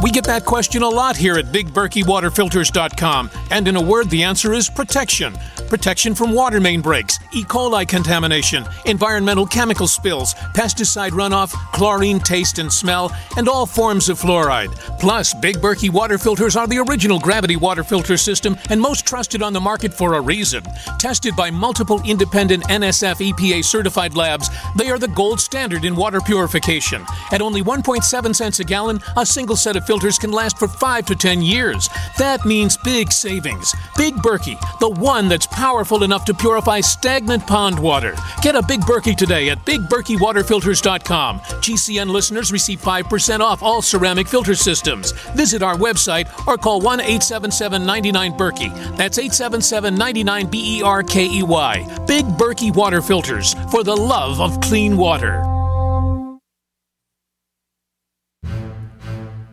We 0.04 0.10
get 0.10 0.24
that 0.24 0.44
question 0.44 0.82
a 0.82 0.88
lot 0.90 1.16
here 1.16 1.38
at 1.38 1.46
BigBerkeyWaterFilters.com, 1.46 3.30
and 3.50 3.66
in 3.66 3.76
a 3.76 3.80
word, 3.80 4.10
the 4.10 4.22
answer 4.22 4.52
is 4.52 4.68
protection. 4.68 5.34
Protection 5.70 6.14
from 6.14 6.34
water 6.34 6.60
main 6.60 6.82
breaks, 6.82 7.18
E. 7.32 7.42
coli 7.42 7.88
contamination, 7.88 8.66
environmental 8.84 9.46
chemical 9.46 9.88
spills, 9.88 10.34
pesticide 10.52 11.12
runoff, 11.12 11.52
chlorine 11.72 12.20
taste 12.20 12.58
and 12.58 12.70
smell, 12.70 13.16
and 13.38 13.48
all 13.48 13.64
forms 13.64 14.10
of 14.10 14.20
fluoride. 14.20 14.74
Plus, 15.00 15.32
Big 15.32 15.56
Berkey 15.56 15.88
water 15.88 16.18
filters 16.18 16.54
are 16.54 16.66
the 16.66 16.80
original 16.80 17.18
gravity 17.18 17.56
water 17.56 17.82
filter 17.82 18.18
system 18.18 18.58
and 18.68 18.78
most 18.78 19.06
trusted 19.06 19.40
on 19.40 19.54
the 19.54 19.60
market 19.60 19.94
for 19.94 20.14
a 20.14 20.20
reason. 20.20 20.62
Tested 20.98 21.34
by 21.34 21.50
multiple 21.50 22.02
independent 22.04 22.62
NSF 22.64 23.32
EPA 23.32 23.64
certified 23.64 24.14
labs, 24.14 24.50
they 24.76 24.90
are 24.90 24.98
the 24.98 25.08
gold 25.08 25.40
standard 25.40 25.86
in 25.86 25.96
water 25.96 26.20
purification. 26.20 27.02
At 27.32 27.40
only 27.40 27.62
1.7 27.62 28.36
cents 28.36 28.60
a 28.60 28.64
gallon, 28.64 29.00
a 29.16 29.24
single 29.24 29.56
set 29.56 29.76
of 29.76 29.86
filters 29.86 29.93
can 30.00 30.32
last 30.32 30.58
for 30.58 30.68
5 30.68 31.06
to 31.06 31.14
10 31.14 31.42
years. 31.42 31.88
That 32.18 32.44
means 32.44 32.76
big 32.76 33.12
savings. 33.12 33.74
Big 33.96 34.14
Berkey, 34.16 34.58
the 34.80 34.88
one 34.88 35.28
that's 35.28 35.46
powerful 35.46 36.02
enough 36.02 36.24
to 36.24 36.34
purify 36.34 36.80
stagnant 36.80 37.46
pond 37.46 37.78
water. 37.78 38.14
Get 38.42 38.56
a 38.56 38.62
Big 38.62 38.80
Berkey 38.80 39.16
today 39.16 39.50
at 39.50 39.64
BigBerkeyWaterFilters.com. 39.64 41.40
GCN 41.40 42.08
listeners 42.08 42.52
receive 42.52 42.80
5% 42.80 43.40
off 43.40 43.62
all 43.62 43.82
ceramic 43.82 44.26
filter 44.26 44.54
systems. 44.54 45.12
Visit 45.36 45.62
our 45.62 45.76
website 45.76 46.28
or 46.46 46.56
call 46.56 46.80
1 46.80 47.00
877 47.00 47.86
99 47.86 48.32
Berkey. 48.32 48.96
That's 48.96 49.18
877 49.18 49.94
99 49.94 50.46
B 50.50 50.78
E 50.78 50.82
R 50.82 51.02
K 51.02 51.26
E 51.26 51.42
Y. 51.42 51.98
Big 52.06 52.24
Berkey 52.24 52.74
Water 52.74 53.00
Filters 53.00 53.54
for 53.70 53.84
the 53.84 53.96
love 53.96 54.40
of 54.40 54.60
clean 54.60 54.96
water. 54.96 55.53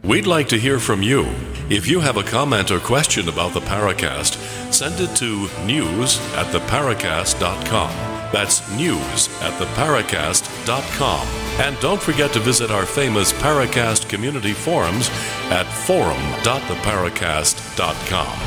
We'd 0.04 0.26
like 0.26 0.50
to 0.50 0.58
hear 0.58 0.80
from 0.80 1.04
you. 1.04 1.28
If 1.70 1.86
you 1.88 2.00
have 2.00 2.18
a 2.18 2.24
comment 2.24 2.72
or 2.72 2.80
question 2.80 3.30
about 3.30 3.54
the 3.54 3.60
Paracast, 3.60 4.34
send 4.74 5.00
it 5.00 5.16
to 5.18 5.48
news 5.64 6.18
at 6.34 6.48
theparacast.com. 6.48 7.92
That's 8.32 8.68
news 8.76 9.28
at 9.42 9.54
theparacast.com. 9.62 11.28
And 11.60 11.80
don't 11.80 12.02
forget 12.02 12.34
to 12.34 12.40
visit 12.40 12.72
our 12.72 12.88
famous 12.88 13.32
Paracast 13.34 14.10
community 14.10 14.54
forums 14.54 15.12
at 15.52 15.68
forum.theparacast.com. 15.68 18.40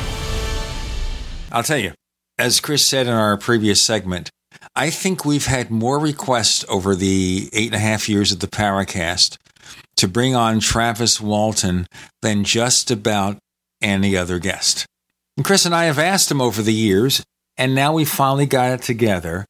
I'll 1.53 1.63
tell 1.63 1.77
you, 1.77 1.93
as 2.37 2.59
Chris 2.59 2.85
said 2.85 3.07
in 3.07 3.13
our 3.13 3.37
previous 3.37 3.81
segment, 3.81 4.29
I 4.75 4.89
think 4.89 5.23
we've 5.23 5.45
had 5.45 5.71
more 5.71 5.99
requests 5.99 6.65
over 6.67 6.95
the 6.95 7.49
eight 7.53 7.67
and 7.67 7.75
a 7.75 7.79
half 7.79 8.09
years 8.09 8.33
of 8.33 8.41
the 8.41 8.47
Paracast 8.47 9.37
to 9.97 10.07
bring 10.07 10.35
on 10.35 10.59
Travis 10.59 11.21
Walton 11.21 11.87
than 12.21 12.43
just 12.43 12.91
about 12.91 13.37
any 13.81 14.15
other 14.17 14.39
guest. 14.39 14.85
And 15.37 15.45
Chris 15.45 15.65
and 15.65 15.75
I 15.75 15.85
have 15.85 15.99
asked 15.99 16.31
him 16.31 16.41
over 16.41 16.61
the 16.61 16.73
years, 16.73 17.23
and 17.57 17.75
now 17.75 17.93
we 17.93 18.05
finally 18.05 18.45
got 18.45 18.71
it 18.71 18.81
together. 18.81 19.45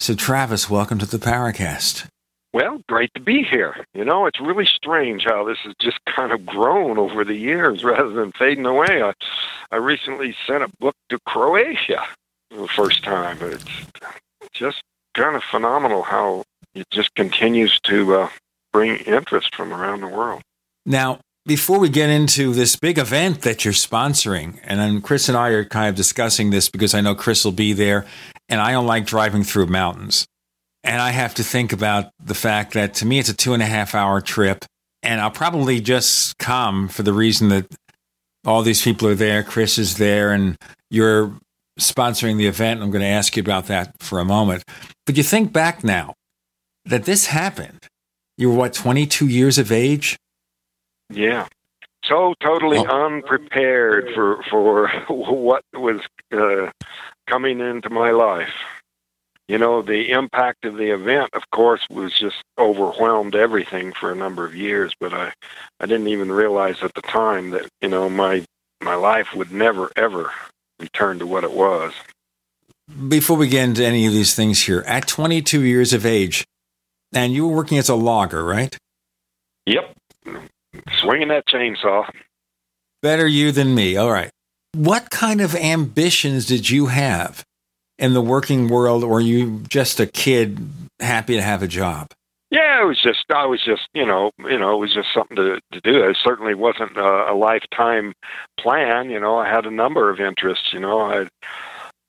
So, 0.00 0.14
Travis, 0.14 0.70
welcome 0.70 0.98
to 0.98 1.06
the 1.06 1.18
Paracast. 1.18 2.06
Well, 2.52 2.82
great 2.88 3.10
to 3.14 3.20
be 3.20 3.44
here. 3.44 3.84
You 3.94 4.04
know, 4.04 4.26
it's 4.26 4.40
really 4.40 4.66
strange 4.66 5.24
how 5.24 5.44
this 5.44 5.58
has 5.64 5.74
just 5.80 6.00
kind 6.04 6.32
of 6.32 6.44
grown 6.44 6.98
over 6.98 7.24
the 7.24 7.34
years 7.34 7.84
rather 7.84 8.10
than 8.10 8.32
fading 8.32 8.66
away. 8.66 9.02
I, 9.02 9.12
I 9.70 9.76
recently 9.76 10.34
sent 10.46 10.64
a 10.64 10.70
book 10.80 10.96
to 11.10 11.18
Croatia 11.26 12.02
for 12.50 12.62
the 12.62 12.68
first 12.68 13.04
time. 13.04 13.38
It's 13.42 13.64
just 14.52 14.82
kind 15.14 15.36
of 15.36 15.44
phenomenal 15.44 16.02
how 16.02 16.44
it 16.74 16.86
just 16.90 17.14
continues 17.14 17.78
to 17.80 18.14
uh, 18.14 18.28
bring 18.72 18.96
interest 18.96 19.54
from 19.54 19.72
around 19.72 20.00
the 20.00 20.08
world. 20.08 20.42
Now, 20.86 21.20
before 21.46 21.78
we 21.78 21.88
get 21.88 22.10
into 22.10 22.52
this 22.52 22.76
big 22.76 22.98
event 22.98 23.42
that 23.42 23.64
you're 23.64 23.74
sponsoring, 23.74 24.58
and 24.62 25.02
Chris 25.02 25.28
and 25.28 25.36
I 25.36 25.48
are 25.48 25.64
kind 25.64 25.88
of 25.88 25.94
discussing 25.94 26.50
this 26.50 26.68
because 26.68 26.94
I 26.94 27.00
know 27.00 27.14
Chris 27.14 27.44
will 27.44 27.52
be 27.52 27.72
there, 27.72 28.06
and 28.48 28.60
I 28.60 28.72
don't 28.72 28.86
like 28.86 29.06
driving 29.06 29.42
through 29.42 29.66
mountains. 29.66 30.26
And 30.84 31.00
I 31.00 31.10
have 31.10 31.34
to 31.34 31.42
think 31.42 31.72
about 31.72 32.10
the 32.22 32.34
fact 32.34 32.72
that 32.74 32.94
to 32.94 33.06
me, 33.06 33.18
it's 33.18 33.28
a 33.28 33.36
two 33.36 33.52
and 33.52 33.62
a 33.62 33.66
half 33.66 33.94
hour 33.94 34.20
trip. 34.20 34.64
And 35.02 35.20
I'll 35.20 35.30
probably 35.30 35.80
just 35.80 36.36
come 36.38 36.88
for 36.88 37.02
the 37.02 37.12
reason 37.12 37.48
that 37.48 37.66
all 38.44 38.62
these 38.62 38.82
people 38.82 39.08
are 39.08 39.14
there. 39.14 39.42
Chris 39.42 39.78
is 39.78 39.96
there, 39.96 40.32
and 40.32 40.56
you're 40.90 41.36
sponsoring 41.78 42.36
the 42.36 42.46
event. 42.46 42.82
I'm 42.82 42.90
going 42.90 43.02
to 43.02 43.08
ask 43.08 43.36
you 43.36 43.42
about 43.42 43.66
that 43.66 43.94
for 44.00 44.20
a 44.20 44.24
moment. 44.24 44.62
But 45.06 45.16
you 45.16 45.22
think 45.22 45.52
back 45.52 45.82
now 45.82 46.14
that 46.84 47.04
this 47.04 47.26
happened. 47.26 47.86
You 48.40 48.48
were 48.48 48.56
what, 48.56 48.72
22 48.72 49.28
years 49.28 49.58
of 49.58 49.70
age? 49.70 50.16
Yeah. 51.10 51.46
So 52.06 52.32
totally 52.40 52.78
oh. 52.78 53.06
unprepared 53.06 54.14
for 54.14 54.42
for 54.44 54.88
what 55.08 55.62
was 55.74 56.00
uh, 56.32 56.70
coming 57.28 57.60
into 57.60 57.90
my 57.90 58.12
life. 58.12 58.54
You 59.46 59.58
know, 59.58 59.82
the 59.82 60.12
impact 60.12 60.64
of 60.64 60.78
the 60.78 60.90
event, 60.90 61.34
of 61.34 61.42
course, 61.50 61.86
was 61.90 62.14
just 62.14 62.36
overwhelmed 62.56 63.34
everything 63.34 63.92
for 63.92 64.10
a 64.10 64.16
number 64.16 64.46
of 64.46 64.54
years. 64.54 64.94
But 64.98 65.12
I, 65.12 65.34
I 65.78 65.84
didn't 65.84 66.08
even 66.08 66.32
realize 66.32 66.82
at 66.82 66.94
the 66.94 67.02
time 67.02 67.50
that 67.50 67.68
you 67.82 67.88
know 67.88 68.08
my 68.08 68.46
my 68.82 68.94
life 68.94 69.34
would 69.34 69.52
never 69.52 69.90
ever 69.96 70.30
return 70.78 71.18
to 71.18 71.26
what 71.26 71.44
it 71.44 71.52
was. 71.52 71.92
Before 73.06 73.36
we 73.36 73.48
get 73.48 73.64
into 73.64 73.84
any 73.84 74.06
of 74.06 74.14
these 74.14 74.34
things 74.34 74.62
here, 74.62 74.82
at 74.86 75.06
22 75.06 75.62
years 75.62 75.92
of 75.92 76.06
age, 76.06 76.46
and 77.12 77.32
you 77.32 77.46
were 77.46 77.56
working 77.56 77.78
as 77.78 77.88
a 77.88 77.94
logger, 77.94 78.44
right? 78.44 78.76
Yep 79.66 79.94
swinging 81.00 81.28
that 81.28 81.46
chainsaw. 81.46 82.08
Better 83.02 83.26
you 83.26 83.52
than 83.52 83.74
me. 83.74 83.96
All 83.96 84.10
right. 84.10 84.30
What 84.74 85.10
kind 85.10 85.40
of 85.40 85.54
ambitions 85.54 86.46
did 86.46 86.70
you 86.70 86.86
have 86.86 87.44
in 87.98 88.14
the 88.14 88.20
working 88.20 88.68
world, 88.68 89.02
or 89.02 89.20
you 89.20 89.62
just 89.68 90.00
a 90.00 90.06
kid 90.06 90.58
happy 91.00 91.36
to 91.36 91.42
have 91.42 91.62
a 91.62 91.66
job? 91.66 92.12
Yeah, 92.50 92.82
it 92.82 92.86
was 92.86 93.00
just 93.00 93.24
I 93.34 93.46
was 93.46 93.62
just 93.64 93.88
you 93.94 94.06
know 94.06 94.30
you 94.38 94.58
know 94.58 94.74
it 94.74 94.80
was 94.80 94.94
just 94.94 95.08
something 95.14 95.36
to 95.36 95.60
to 95.72 95.80
do. 95.80 96.08
It 96.08 96.16
certainly 96.22 96.54
wasn't 96.54 96.96
a, 96.96 97.32
a 97.32 97.34
lifetime 97.34 98.12
plan. 98.58 99.10
You 99.10 99.20
know, 99.20 99.38
I 99.38 99.48
had 99.48 99.66
a 99.66 99.70
number 99.70 100.10
of 100.10 100.20
interests. 100.20 100.72
You 100.72 100.80
know, 100.80 101.00
I'd 101.00 101.28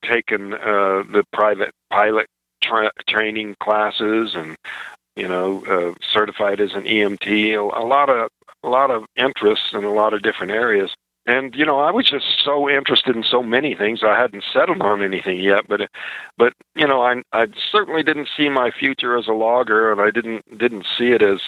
taken 0.04 0.54
uh, 0.54 1.04
the 1.12 1.24
private 1.32 1.72
pilot 1.92 2.28
tra- 2.62 2.92
training 3.08 3.56
classes 3.60 4.34
and 4.36 4.56
you 5.16 5.28
know 5.28 5.64
uh, 5.66 5.94
certified 6.14 6.60
as 6.60 6.74
an 6.74 6.84
EMT. 6.84 7.54
A, 7.54 7.60
a 7.60 7.86
lot 7.86 8.10
of 8.10 8.30
a 8.64 8.70
lot 8.70 8.92
of 8.92 9.06
interests 9.16 9.70
in 9.74 9.84
a 9.84 9.94
lot 9.94 10.14
of 10.14 10.22
different 10.22 10.52
areas. 10.52 10.92
And 11.28 11.54
you 11.56 11.66
know, 11.66 11.80
I 11.80 11.92
was 11.92 12.10
just 12.10 12.26
so 12.44 12.68
interested 12.68 13.16
in 13.16 13.24
so 13.24 13.44
many 13.44 13.76
things. 13.76 14.02
I 14.04 14.20
hadn't 14.20 14.44
settled 14.52 14.82
on 14.82 15.04
anything 15.04 15.40
yet, 15.40 15.68
but 15.68 15.82
but 16.36 16.54
you 16.76 16.88
know, 16.88 17.04
I 17.04 17.22
I 17.32 17.48
certainly 17.72 18.02
didn't 18.02 18.30
see 18.36 18.50
my 18.50 18.72
future 18.72 19.16
as 19.16 19.28
a 19.28 19.34
logger, 19.34 19.92
and 19.92 20.02
I 20.02 20.10
didn't 20.10 20.58
didn't 20.58 20.88
see 20.98 21.12
it 21.12 21.22
as 21.22 21.40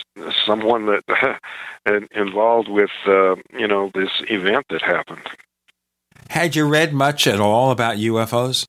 someone 0.45 0.85
that 0.85 1.39
involved 2.15 2.69
with 2.69 2.91
uh, 3.07 3.35
you 3.57 3.67
know 3.67 3.89
this 3.95 4.11
event 4.29 4.67
that 4.69 4.83
happened. 4.83 5.27
Had 6.29 6.55
you 6.55 6.67
read 6.67 6.93
much 6.93 7.25
at 7.25 7.39
all 7.39 7.71
about 7.71 7.97
UFOs? 7.97 8.65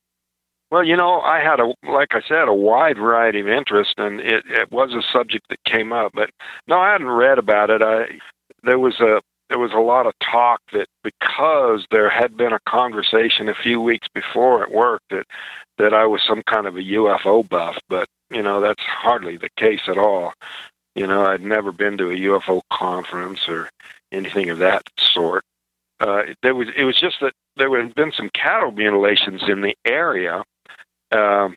Well, 0.74 0.82
you 0.82 0.96
know, 0.96 1.20
I 1.20 1.38
had 1.38 1.60
a, 1.60 1.72
like 1.88 2.16
I 2.16 2.20
said, 2.26 2.48
a 2.48 2.52
wide 2.52 2.96
variety 2.96 3.38
of 3.38 3.46
interest, 3.46 3.94
and 3.96 4.18
it, 4.18 4.42
it 4.48 4.72
was 4.72 4.92
a 4.92 5.02
subject 5.12 5.46
that 5.48 5.62
came 5.62 5.92
up. 5.92 6.10
But 6.12 6.30
no, 6.66 6.80
I 6.80 6.90
hadn't 6.90 7.06
read 7.06 7.38
about 7.38 7.70
it. 7.70 7.80
I 7.80 8.18
there 8.64 8.80
was 8.80 8.98
a 8.98 9.22
there 9.48 9.60
was 9.60 9.70
a 9.70 9.78
lot 9.78 10.08
of 10.08 10.14
talk 10.18 10.60
that 10.72 10.88
because 11.04 11.86
there 11.92 12.10
had 12.10 12.36
been 12.36 12.52
a 12.52 12.58
conversation 12.68 13.48
a 13.48 13.54
few 13.54 13.80
weeks 13.80 14.08
before 14.12 14.64
at 14.64 14.72
work 14.72 15.00
that 15.10 15.26
that 15.78 15.94
I 15.94 16.06
was 16.06 16.22
some 16.26 16.42
kind 16.42 16.66
of 16.66 16.74
a 16.74 16.80
UFO 16.82 17.48
buff, 17.48 17.76
but 17.88 18.08
you 18.32 18.42
know 18.42 18.60
that's 18.60 18.82
hardly 18.82 19.36
the 19.36 19.50
case 19.56 19.82
at 19.86 19.96
all. 19.96 20.32
You 20.96 21.06
know, 21.06 21.24
I'd 21.24 21.40
never 21.40 21.70
been 21.70 21.98
to 21.98 22.10
a 22.10 22.16
UFO 22.16 22.62
conference 22.72 23.48
or 23.48 23.70
anything 24.10 24.50
of 24.50 24.58
that 24.58 24.82
sort. 24.98 25.44
Uh, 26.00 26.22
there 26.42 26.56
was 26.56 26.66
it 26.76 26.82
was 26.82 26.98
just 26.98 27.20
that 27.20 27.34
there 27.56 27.80
had 27.80 27.94
been 27.94 28.10
some 28.10 28.28
cattle 28.30 28.72
mutilations 28.72 29.44
in 29.48 29.60
the 29.60 29.76
area 29.84 30.42
um, 31.14 31.56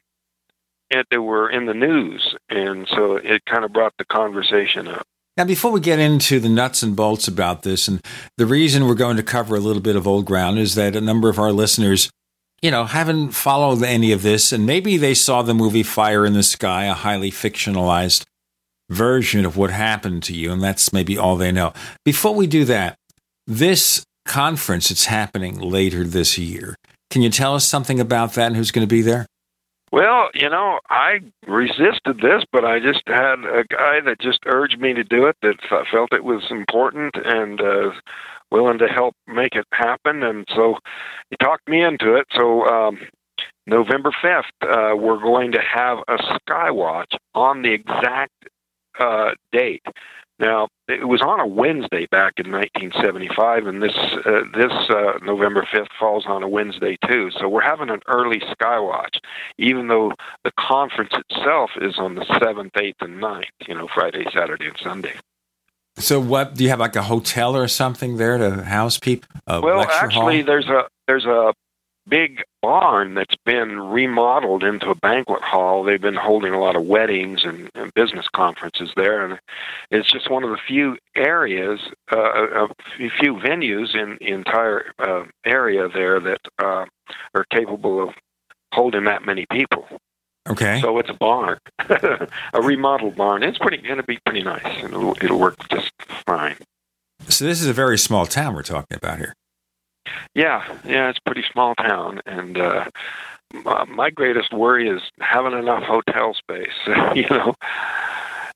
and 0.91 1.05
they 1.11 1.17
were 1.17 1.49
in 1.49 1.65
the 1.65 1.73
news, 1.73 2.35
and 2.49 2.87
so 2.95 3.15
it 3.17 3.43
kind 3.45 3.65
of 3.65 3.73
brought 3.73 3.93
the 3.97 4.05
conversation 4.05 4.87
up. 4.87 5.05
Now, 5.35 5.45
before 5.45 5.71
we 5.71 5.79
get 5.79 5.99
into 5.99 6.39
the 6.39 6.49
nuts 6.49 6.81
and 6.81 6.95
bolts 6.95 7.27
about 7.27 7.63
this, 7.63 7.87
and 7.87 8.01
the 8.37 8.45
reason 8.45 8.87
we're 8.87 8.95
going 8.95 9.17
to 9.17 9.23
cover 9.23 9.55
a 9.55 9.59
little 9.59 9.81
bit 9.81 9.95
of 9.95 10.07
old 10.07 10.25
ground 10.25 10.57
is 10.57 10.75
that 10.75 10.95
a 10.95 11.01
number 11.01 11.29
of 11.29 11.37
our 11.37 11.51
listeners, 11.51 12.09
you 12.61 12.71
know, 12.71 12.85
haven't 12.85 13.31
followed 13.31 13.83
any 13.83 14.11
of 14.11 14.23
this, 14.23 14.51
and 14.51 14.65
maybe 14.65 14.97
they 14.97 15.13
saw 15.13 15.41
the 15.41 15.53
movie 15.53 15.83
Fire 15.83 16.25
in 16.25 16.33
the 16.33 16.41
Sky, 16.41 16.85
a 16.85 16.93
highly 16.93 17.29
fictionalized 17.29 18.23
version 18.89 19.45
of 19.45 19.57
what 19.57 19.69
happened 19.69 20.23
to 20.23 20.33
you, 20.33 20.51
and 20.51 20.63
that's 20.63 20.93
maybe 20.93 21.17
all 21.17 21.35
they 21.35 21.51
know. 21.51 21.73
Before 22.03 22.33
we 22.33 22.47
do 22.47 22.65
that, 22.65 22.97
this 23.45 24.05
conference 24.25 24.89
it's 24.91 25.05
happening 25.05 25.59
later 25.59 26.03
this 26.03 26.37
year. 26.37 26.75
Can 27.09 27.21
you 27.21 27.29
tell 27.29 27.55
us 27.55 27.65
something 27.65 27.99
about 27.99 28.33
that 28.33 28.47
and 28.47 28.55
who's 28.55 28.71
going 28.71 28.85
to 28.85 28.93
be 28.93 29.01
there? 29.01 29.25
Well, 29.91 30.29
you 30.33 30.49
know, 30.49 30.79
I 30.89 31.19
resisted 31.47 32.17
this, 32.21 32.43
but 32.51 32.65
I 32.65 32.79
just 32.79 33.03
had 33.07 33.39
a 33.45 33.63
guy 33.69 34.01
that 34.05 34.19
just 34.19 34.39
urged 34.45 34.79
me 34.79 34.93
to 34.93 35.03
do 35.03 35.27
it 35.27 35.37
that 35.41 35.55
felt 35.91 36.11
it 36.11 36.25
was 36.25 36.43
important 36.49 37.15
and 37.23 37.61
uh, 37.61 37.91
willing 38.51 38.79
to 38.79 38.87
help 38.87 39.15
make 39.27 39.55
it 39.55 39.65
happen. 39.71 40.23
And 40.23 40.45
so 40.53 40.75
he 41.29 41.37
talked 41.37 41.69
me 41.69 41.83
into 41.83 42.15
it. 42.15 42.27
So 42.35 42.65
um, 42.65 42.99
November 43.65 44.11
5th, 44.23 44.43
uh, 44.61 44.95
we're 44.97 45.21
going 45.21 45.53
to 45.53 45.61
have 45.61 45.99
a 46.09 46.17
Skywatch 46.17 47.15
on 47.33 47.61
the 47.61 47.73
exact 47.73 48.33
uh, 48.99 49.31
date. 49.53 49.83
Now, 50.39 50.67
it 50.87 51.07
was 51.07 51.21
on 51.21 51.39
a 51.39 51.47
Wednesday 51.47 52.05
back 52.11 52.33
in 52.37 52.51
1975, 52.51 53.65
and 53.65 53.81
this 53.81 53.95
uh, 54.25 54.41
this 54.53 54.71
uh, 54.89 55.17
November 55.23 55.67
5th 55.73 55.87
falls 55.99 56.25
on 56.27 56.43
a 56.43 56.47
Wednesday 56.47 56.97
too. 57.07 57.31
So 57.31 57.49
we're 57.49 57.61
having 57.61 57.89
an 57.89 58.01
early 58.07 58.39
Skywatch, 58.39 59.17
even 59.57 59.87
though 59.87 60.13
the 60.43 60.51
conference 60.59 61.13
itself 61.29 61.71
is 61.81 61.97
on 61.97 62.15
the 62.15 62.25
7th, 62.25 62.71
8th, 62.71 63.01
and 63.01 63.21
9th. 63.21 63.43
You 63.67 63.75
know, 63.75 63.87
Friday, 63.93 64.25
Saturday, 64.31 64.67
and 64.67 64.77
Sunday. 64.81 65.13
So, 65.97 66.19
what 66.19 66.53
do 66.53 66.63
you 66.63 66.69
have 66.69 66.79
like 66.79 66.95
a 66.95 67.01
hotel 67.01 67.55
or 67.55 67.67
something 67.67 68.17
there 68.17 68.37
to 68.37 68.63
house 68.63 68.99
people? 68.99 69.29
well, 69.47 69.81
actually, 69.81 70.37
hall? 70.37 70.45
there's 70.45 70.67
a 70.67 70.83
there's 71.07 71.25
a 71.25 71.53
big 72.07 72.43
barn 72.61 73.13
that's 73.13 73.35
been 73.45 73.79
remodeled 73.79 74.63
into 74.63 74.89
a 74.89 74.95
banquet 74.95 75.41
hall. 75.41 75.83
They've 75.83 76.01
been 76.01 76.15
holding 76.15 76.53
a 76.53 76.59
lot 76.59 76.75
of 76.75 76.85
weddings 76.85 77.43
and, 77.43 77.69
and 77.75 77.93
business 77.93 78.27
conferences 78.33 78.91
there, 78.95 79.25
and 79.25 79.39
it's 79.91 80.11
just 80.11 80.29
one 80.29 80.43
of 80.43 80.49
the 80.49 80.57
few 80.67 80.97
areas, 81.15 81.79
uh, 82.11 82.67
a 82.67 83.09
few 83.19 83.35
venues 83.35 83.95
in 83.95 84.17
the 84.19 84.29
entire 84.29 84.93
uh, 84.99 85.23
area 85.45 85.87
there 85.89 86.19
that 86.19 86.41
uh, 86.59 86.85
are 87.33 87.45
capable 87.51 88.07
of 88.07 88.15
holding 88.73 89.05
that 89.05 89.25
many 89.25 89.45
people. 89.51 89.87
Okay. 90.49 90.79
So 90.81 90.97
it's 90.99 91.09
a 91.09 91.13
barn, 91.13 91.59
a 91.79 92.61
remodeled 92.61 93.15
barn. 93.15 93.43
It's 93.43 93.57
pretty 93.57 93.77
going 93.77 93.97
to 93.97 94.03
be 94.03 94.17
pretty 94.25 94.43
nice, 94.43 94.63
and 94.65 94.93
it'll, 94.93 95.17
it'll 95.21 95.39
work 95.39 95.57
just 95.69 95.91
fine. 96.25 96.55
So 97.27 97.43
this 97.45 97.61
is 97.61 97.67
a 97.67 97.73
very 97.73 97.97
small 97.97 98.25
town 98.25 98.55
we're 98.55 98.63
talking 98.63 98.95
about 98.95 99.17
here. 99.17 99.33
Yeah, 100.35 100.63
yeah, 100.85 101.09
it's 101.09 101.19
a 101.19 101.21
pretty 101.29 101.43
small 101.51 101.75
town, 101.75 102.21
and 102.25 102.57
uh, 102.57 102.85
my 103.87 104.09
greatest 104.09 104.53
worry 104.53 104.89
is 104.89 105.01
having 105.19 105.53
enough 105.53 105.83
hotel 105.83 106.33
space. 106.33 106.77
you 107.15 107.27
know, 107.29 107.55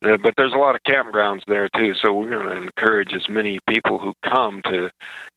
uh, 0.04 0.18
but 0.18 0.34
there's 0.36 0.54
a 0.54 0.58
lot 0.58 0.76
of 0.76 0.82
campgrounds 0.84 1.44
there 1.46 1.70
too, 1.70 1.94
so 1.94 2.14
we're 2.14 2.30
going 2.30 2.48
to 2.48 2.62
encourage 2.64 3.14
as 3.14 3.30
many 3.30 3.60
people 3.68 4.00
who 4.00 4.14
come 4.24 4.62
to, 4.64 4.90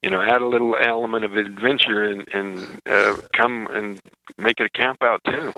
you 0.03 0.11
know, 0.11 0.23
add 0.23 0.41
a 0.41 0.47
little 0.47 0.75
element 0.77 1.25
of 1.25 1.37
adventure 1.37 2.05
and, 2.05 2.27
and 2.33 2.81
uh, 2.87 3.17
come 3.35 3.69
and 3.73 4.01
make 4.39 4.61
it 4.61 4.67
a 4.67 4.71
camp 4.71 5.03
out 5.03 5.21
too. 5.25 5.53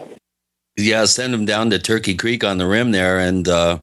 Yeah, 0.77 1.05
send 1.05 1.33
them 1.33 1.45
down 1.45 1.71
to 1.71 1.79
Turkey 1.79 2.17
Creek 2.17 2.45
on 2.45 2.59
the 2.59 2.67
rim 2.67 2.91
there, 2.91 3.19
and 3.19 3.49
uh, 3.49 3.79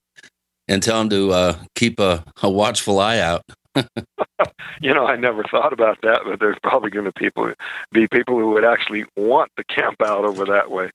and 0.68 0.84
tell 0.84 1.00
them 1.00 1.10
to 1.10 1.32
uh, 1.32 1.58
keep 1.76 2.00
a, 2.00 2.24
a 2.42 2.50
watchful 2.50 3.00
eye 3.00 3.20
out. 3.20 3.44
you 4.82 4.94
know, 4.94 5.06
I 5.06 5.16
never 5.16 5.44
thought 5.44 5.74
about 5.74 6.00
that, 6.04 6.22
but 6.26 6.40
there's 6.40 6.58
probably 6.62 6.90
going 6.90 7.06
to 7.06 7.12
people 7.12 7.54
be 7.92 8.08
people 8.08 8.38
who 8.38 8.52
would 8.52 8.66
actually 8.66 9.06
want 9.16 9.52
to 9.58 9.64
camp 9.66 10.02
out 10.02 10.26
over 10.26 10.46
that 10.46 10.70
way. 10.72 10.90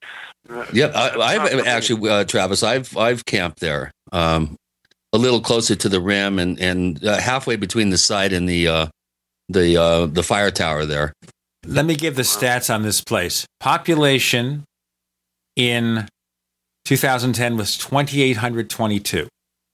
Yep, 0.72 0.94
I, 0.94 1.32
have 1.34 1.66
actually, 1.66 2.10
uh, 2.10 2.24
Travis, 2.24 2.62
I've 2.62 2.96
I've 2.96 3.24
camped 3.24 3.60
there, 3.60 3.90
um, 4.12 4.56
a 5.12 5.18
little 5.18 5.40
closer 5.40 5.74
to 5.74 5.88
the 5.88 6.00
rim, 6.00 6.38
and 6.38 6.58
and 6.60 7.04
uh, 7.04 7.20
halfway 7.20 7.56
between 7.56 7.90
the 7.90 7.98
site 7.98 8.32
and 8.32 8.48
the 8.48 8.68
uh, 8.68 8.86
the 9.48 9.76
uh, 9.76 10.06
the 10.06 10.22
fire 10.22 10.50
tower 10.50 10.84
there. 10.84 11.12
Let 11.66 11.84
me 11.84 11.96
give 11.96 12.16
the 12.16 12.22
stats 12.22 12.72
on 12.72 12.82
this 12.82 13.00
place. 13.00 13.46
Population 13.60 14.64
in 15.56 16.06
2010 16.84 17.56
was 17.56 17.76
2,822. 17.76 19.28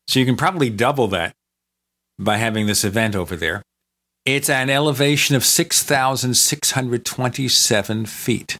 So 0.08 0.18
you 0.18 0.26
can 0.26 0.36
probably 0.36 0.70
double 0.70 1.06
that 1.08 1.34
by 2.18 2.36
having 2.36 2.66
this 2.66 2.84
event 2.84 3.16
over 3.16 3.36
there. 3.36 3.62
It's 4.24 4.48
an 4.48 4.70
elevation 4.70 5.36
of 5.36 5.44
6,627 5.44 8.06
feet. 8.06 8.56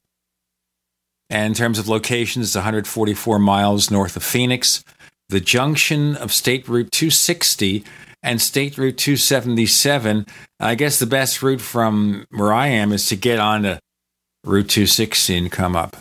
And 1.31 1.47
in 1.47 1.55
terms 1.55 1.79
of 1.79 1.89
locations, 1.89 2.49
it's 2.49 2.57
144 2.57 3.39
miles 3.39 3.91
north 3.91 4.15
of 4.17 4.23
Phoenix. 4.23 4.85
The 5.31 5.41
junction 5.41 6.17
of 6.17 6.31
State 6.33 6.69
Route 6.69 6.93
260 6.93 7.83
and 8.23 8.43
State 8.43 8.77
Route 8.77 8.99
277. 8.99 10.27
I 10.61 10.75
guess 10.75 10.99
the 10.99 11.07
best 11.07 11.43
route 11.43 11.63
from 11.63 12.27
where 12.31 12.53
I 12.53 12.67
am 12.69 12.93
is 12.93 13.09
to 13.09 13.17
get 13.17 13.39
onto 13.39 13.79
Route 14.45 14.69
260 14.69 15.35
and 15.37 15.51
come 15.51 15.75
up. 15.75 15.97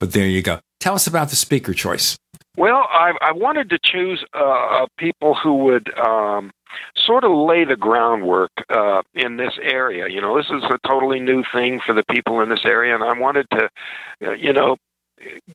But 0.00 0.12
there 0.12 0.26
you 0.26 0.42
go. 0.42 0.60
Tell 0.80 0.94
us 0.94 1.06
about 1.06 1.28
the 1.28 1.36
speaker 1.36 1.74
choice. 1.74 2.16
Well, 2.56 2.86
I, 2.88 3.12
I 3.20 3.32
wanted 3.32 3.70
to 3.70 3.78
choose 3.82 4.24
uh, 4.32 4.86
people 4.96 5.34
who 5.34 5.56
would 5.64 5.92
um, 5.98 6.52
sort 6.96 7.24
of 7.24 7.32
lay 7.32 7.64
the 7.64 7.76
groundwork 7.76 8.52
uh, 8.70 9.02
in 9.14 9.36
this 9.36 9.54
area. 9.60 10.08
You 10.08 10.20
know, 10.20 10.36
this 10.36 10.46
is 10.46 10.62
a 10.64 10.78
totally 10.86 11.18
new 11.18 11.42
thing 11.52 11.80
for 11.84 11.94
the 11.94 12.04
people 12.10 12.40
in 12.40 12.48
this 12.48 12.64
area, 12.64 12.94
and 12.94 13.02
I 13.02 13.18
wanted 13.18 13.46
to, 13.50 13.68
uh, 14.24 14.32
you 14.32 14.52
know, 14.52 14.76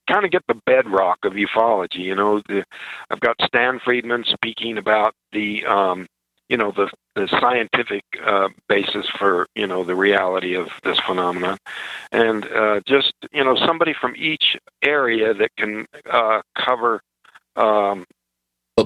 kind 0.09 0.25
of 0.25 0.31
get 0.31 0.43
the 0.47 0.59
bedrock 0.65 1.19
of 1.23 1.33
ufology. 1.33 1.99
You 1.99 2.15
know, 2.15 2.41
the, 2.47 2.65
I've 3.09 3.19
got 3.21 3.38
Stan 3.45 3.79
Friedman 3.79 4.25
speaking 4.27 4.77
about 4.77 5.13
the, 5.31 5.65
um, 5.65 6.07
you 6.49 6.57
know, 6.57 6.71
the 6.71 6.89
the 7.15 7.27
scientific 7.39 8.03
uh, 8.25 8.49
basis 8.67 9.07
for 9.17 9.47
you 9.55 9.67
know 9.67 9.83
the 9.83 9.95
reality 9.95 10.55
of 10.55 10.67
this 10.83 10.99
phenomenon, 10.99 11.57
and 12.12 12.45
uh, 12.45 12.81
just 12.88 13.13
you 13.31 13.43
know 13.43 13.55
somebody 13.55 13.93
from 13.93 14.15
each 14.17 14.57
area 14.81 15.33
that 15.33 15.49
can 15.57 15.85
uh, 16.09 16.41
cover. 16.57 17.01
Um, 17.55 18.05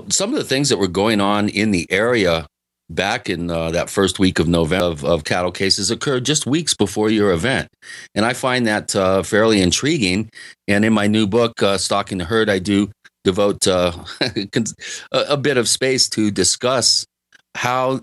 some 0.09 0.31
of 0.31 0.35
the 0.37 0.43
things 0.43 0.69
that 0.69 0.77
were 0.77 0.87
going 0.87 1.21
on 1.21 1.49
in 1.49 1.71
the 1.71 1.85
area 1.91 2.47
back 2.89 3.29
in 3.29 3.49
uh, 3.49 3.71
that 3.71 3.89
first 3.89 4.19
week 4.19 4.39
of 4.39 4.47
November 4.47 4.85
of, 4.85 5.05
of, 5.05 5.23
cattle 5.23 5.51
cases 5.51 5.89
occurred 5.89 6.25
just 6.25 6.45
weeks 6.45 6.73
before 6.73 7.09
your 7.09 7.31
event. 7.31 7.69
And 8.13 8.25
I 8.25 8.33
find 8.33 8.67
that 8.67 8.95
uh, 8.95 9.23
fairly 9.23 9.61
intriguing. 9.61 10.29
And 10.67 10.83
in 10.83 10.93
my 10.93 11.07
new 11.07 11.27
book, 11.27 11.61
uh, 11.61 11.77
Stalking 11.77 12.17
the 12.17 12.25
Herd, 12.25 12.49
I 12.49 12.59
do 12.59 12.91
devote 13.23 13.67
uh, 13.67 13.93
a 15.11 15.37
bit 15.37 15.57
of 15.57 15.69
space 15.69 16.09
to 16.09 16.31
discuss 16.31 17.05
how 17.55 18.01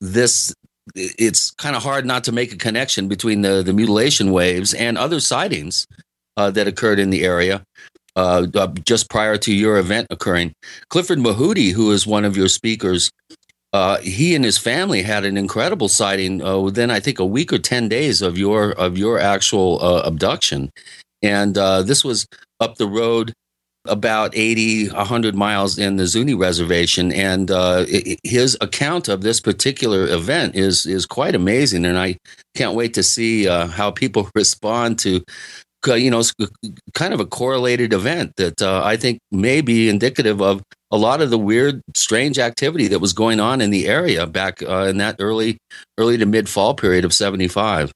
this 0.00 0.54
it's 0.94 1.50
kind 1.52 1.76
of 1.76 1.82
hard 1.82 2.06
not 2.06 2.24
to 2.24 2.32
make 2.32 2.52
a 2.52 2.56
connection 2.56 3.08
between 3.08 3.42
the, 3.42 3.62
the 3.62 3.72
mutilation 3.74 4.32
waves 4.32 4.72
and 4.72 4.96
other 4.96 5.20
sightings 5.20 5.86
uh, 6.36 6.50
that 6.50 6.66
occurred 6.66 6.98
in 6.98 7.10
the 7.10 7.24
area 7.24 7.62
uh, 8.16 8.46
uh, 8.54 8.66
just 8.84 9.10
prior 9.10 9.36
to 9.36 9.52
your 9.52 9.78
event 9.78 10.06
occurring. 10.10 10.52
Clifford 10.88 11.18
Mahooty, 11.18 11.72
who 11.72 11.92
is 11.92 12.06
one 12.06 12.24
of 12.24 12.36
your 12.36 12.48
speakers, 12.48 13.12
uh, 13.72 13.98
he 13.98 14.34
and 14.34 14.44
his 14.44 14.56
family 14.58 15.02
had 15.02 15.24
an 15.24 15.36
incredible 15.36 15.88
sighting 15.88 16.42
uh, 16.42 16.58
within, 16.58 16.90
I 16.90 17.00
think, 17.00 17.18
a 17.18 17.26
week 17.26 17.52
or 17.52 17.58
ten 17.58 17.88
days 17.88 18.22
of 18.22 18.38
your 18.38 18.72
of 18.72 18.96
your 18.96 19.18
actual 19.18 19.78
uh, 19.84 20.02
abduction, 20.02 20.70
and 21.22 21.54
this 21.54 22.02
was 22.02 22.26
up 22.60 22.76
the 22.76 22.88
road 22.88 23.34
about 23.88 24.32
80, 24.34 24.88
100 24.88 25.34
miles 25.34 25.78
in 25.78 25.96
the 25.96 26.06
Zuni 26.06 26.34
reservation. 26.34 27.12
And 27.12 27.50
uh, 27.50 27.86
his 28.24 28.56
account 28.60 29.08
of 29.08 29.22
this 29.22 29.40
particular 29.40 30.06
event 30.06 30.54
is, 30.54 30.86
is 30.86 31.06
quite 31.06 31.34
amazing. 31.34 31.84
And 31.84 31.98
I 31.98 32.16
can't 32.54 32.74
wait 32.74 32.94
to 32.94 33.02
see 33.02 33.48
uh, 33.48 33.66
how 33.66 33.90
people 33.90 34.30
respond 34.34 34.98
to, 35.00 35.22
uh, 35.86 35.94
you 35.94 36.10
know, 36.10 36.22
kind 36.94 37.14
of 37.14 37.20
a 37.20 37.26
correlated 37.26 37.92
event 37.92 38.32
that 38.36 38.60
uh, 38.62 38.82
I 38.84 38.96
think 38.96 39.18
may 39.30 39.60
be 39.60 39.88
indicative 39.88 40.40
of 40.40 40.62
a 40.90 40.96
lot 40.96 41.20
of 41.20 41.30
the 41.30 41.38
weird, 41.38 41.82
strange 41.94 42.38
activity 42.38 42.88
that 42.88 42.98
was 42.98 43.12
going 43.12 43.40
on 43.40 43.60
in 43.60 43.70
the 43.70 43.86
area 43.86 44.26
back 44.26 44.62
uh, 44.62 44.86
in 44.88 44.96
that 44.98 45.16
early, 45.18 45.58
early 45.98 46.16
to 46.16 46.26
mid 46.26 46.48
fall 46.48 46.74
period 46.74 47.04
of 47.04 47.12
'75. 47.12 47.92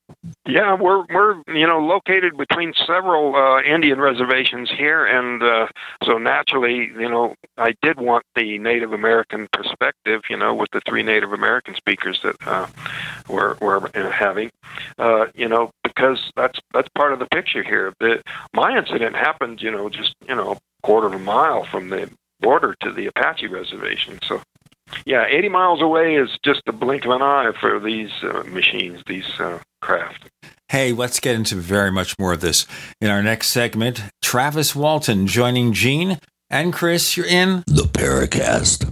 Yeah, 0.46 0.74
we're 0.74 1.05
we're 1.07 1.37
you 1.48 1.66
know 1.66 1.78
located 1.78 2.37
between 2.37 2.74
several 2.87 3.35
uh, 3.35 3.62
Indian 3.62 3.98
reservations 3.98 4.70
here, 4.70 5.07
and 5.07 5.42
uh, 5.42 5.68
so 6.05 6.18
naturally, 6.18 6.90
you 6.98 7.09
know, 7.09 7.35
I 7.57 7.74
did 7.83 7.98
want 7.98 8.24
the 8.35 8.59
Native 8.59 8.92
American 8.92 9.48
perspective, 9.52 10.22
you 10.28 10.37
know, 10.37 10.55
with 10.55 10.68
the 10.72 10.83
three 10.87 11.02
Native 11.02 11.33
American 11.33 11.74
speakers 11.74 12.20
that 12.22 12.37
uh, 12.46 12.66
we're 13.28 13.57
we're 13.61 14.11
having, 14.11 14.50
uh, 14.98 15.26
you 15.35 15.48
know, 15.48 15.70
because 15.83 16.31
that's 16.37 16.61
that's 16.74 16.88
part 16.90 17.12
of 17.12 17.18
the 17.18 17.26
picture 17.26 17.62
here. 17.62 17.94
The, 18.00 18.22
my 18.52 18.76
incident 18.76 19.16
happened, 19.16 19.62
you 19.62 19.70
know, 19.70 19.88
just 19.88 20.14
you 20.28 20.35
know 20.35 20.59
quarter 20.83 21.07
of 21.07 21.14
a 21.14 21.18
mile 21.18 21.64
from 21.64 21.88
the 21.90 22.11
border 22.42 22.74
to 22.81 22.92
the 22.92 23.07
Apache 23.07 23.46
reservation. 23.46 24.18
So, 24.26 24.42
yeah, 25.07 25.24
80 25.26 25.48
miles 25.48 25.81
away 25.81 26.16
is 26.16 26.28
just 26.44 26.62
a 26.66 26.72
blink 26.72 27.05
of 27.05 27.12
an 27.12 27.22
eye 27.22 27.52
for 27.61 27.81
these 27.81 28.11
uh, 28.22 28.42
machines, 28.46 29.02
these 29.07 29.28
uh, 29.40 29.61
craft. 29.81 30.28
Hey, 30.68 30.92
let's 30.92 31.20
get 31.20 31.35
into 31.35 31.57
very 31.57 31.90
much 31.90 32.18
more 32.18 32.33
of 32.33 32.40
this 32.40 32.66
in 33.00 33.11
our 33.11 33.22
next 33.22 33.48
segment. 33.48 34.02
Travis 34.22 34.74
Walton 34.74 35.26
joining 35.26 35.72
Gene 35.72 36.18
and 36.50 36.72
Chris. 36.72 37.16
You're 37.16 37.26
in 37.26 37.62
the 37.66 37.85
Paracast. 37.85 38.88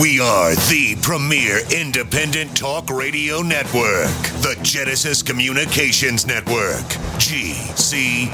We 0.00 0.20
are 0.20 0.54
the 0.54 0.96
premier 1.00 1.60
independent 1.74 2.54
talk 2.54 2.90
radio 2.90 3.40
network, 3.40 4.12
the 4.42 4.54
Genesis 4.60 5.22
Communications 5.22 6.26
Network, 6.26 6.84
GCN. 7.16 8.30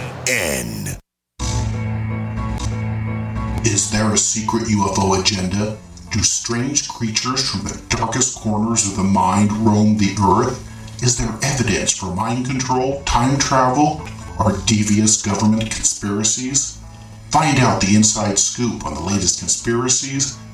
Is 3.65 3.93
there 3.93 4.13
a 4.13 4.19
secret 4.19 4.65
UFO 4.65 5.21
agenda? 5.21 5.79
Do 6.11 6.19
strange 6.25 6.89
creatures 6.89 7.49
from 7.49 7.63
the 7.63 7.81
darkest 7.91 8.41
corners 8.41 8.89
of 8.89 8.97
the 8.97 9.05
mind 9.05 9.53
roam 9.53 9.97
the 9.99 10.17
earth? 10.21 10.69
Is 11.01 11.17
there 11.17 11.33
evidence 11.45 11.97
for 11.97 12.13
mind 12.13 12.47
control, 12.47 13.05
time 13.05 13.39
travel, 13.39 14.03
or 14.41 14.59
devious 14.67 15.23
government 15.23 15.71
conspiracies? 15.71 16.81
Find 17.31 17.61
out 17.61 17.81
the 17.81 17.95
inside 17.95 18.41
scoop 18.41 18.85
on 18.85 18.95
the 18.95 19.01
latest 19.01 19.39
conspiracies 19.39 20.39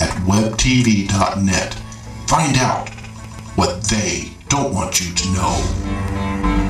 at 0.00 0.10
webtv.net. 0.24 1.74
Find 2.26 2.56
out 2.58 2.88
what 3.56 3.82
they 3.84 4.32
don't 4.48 4.74
want 4.74 5.00
you 5.00 5.14
to 5.14 5.32
know. 5.32 6.66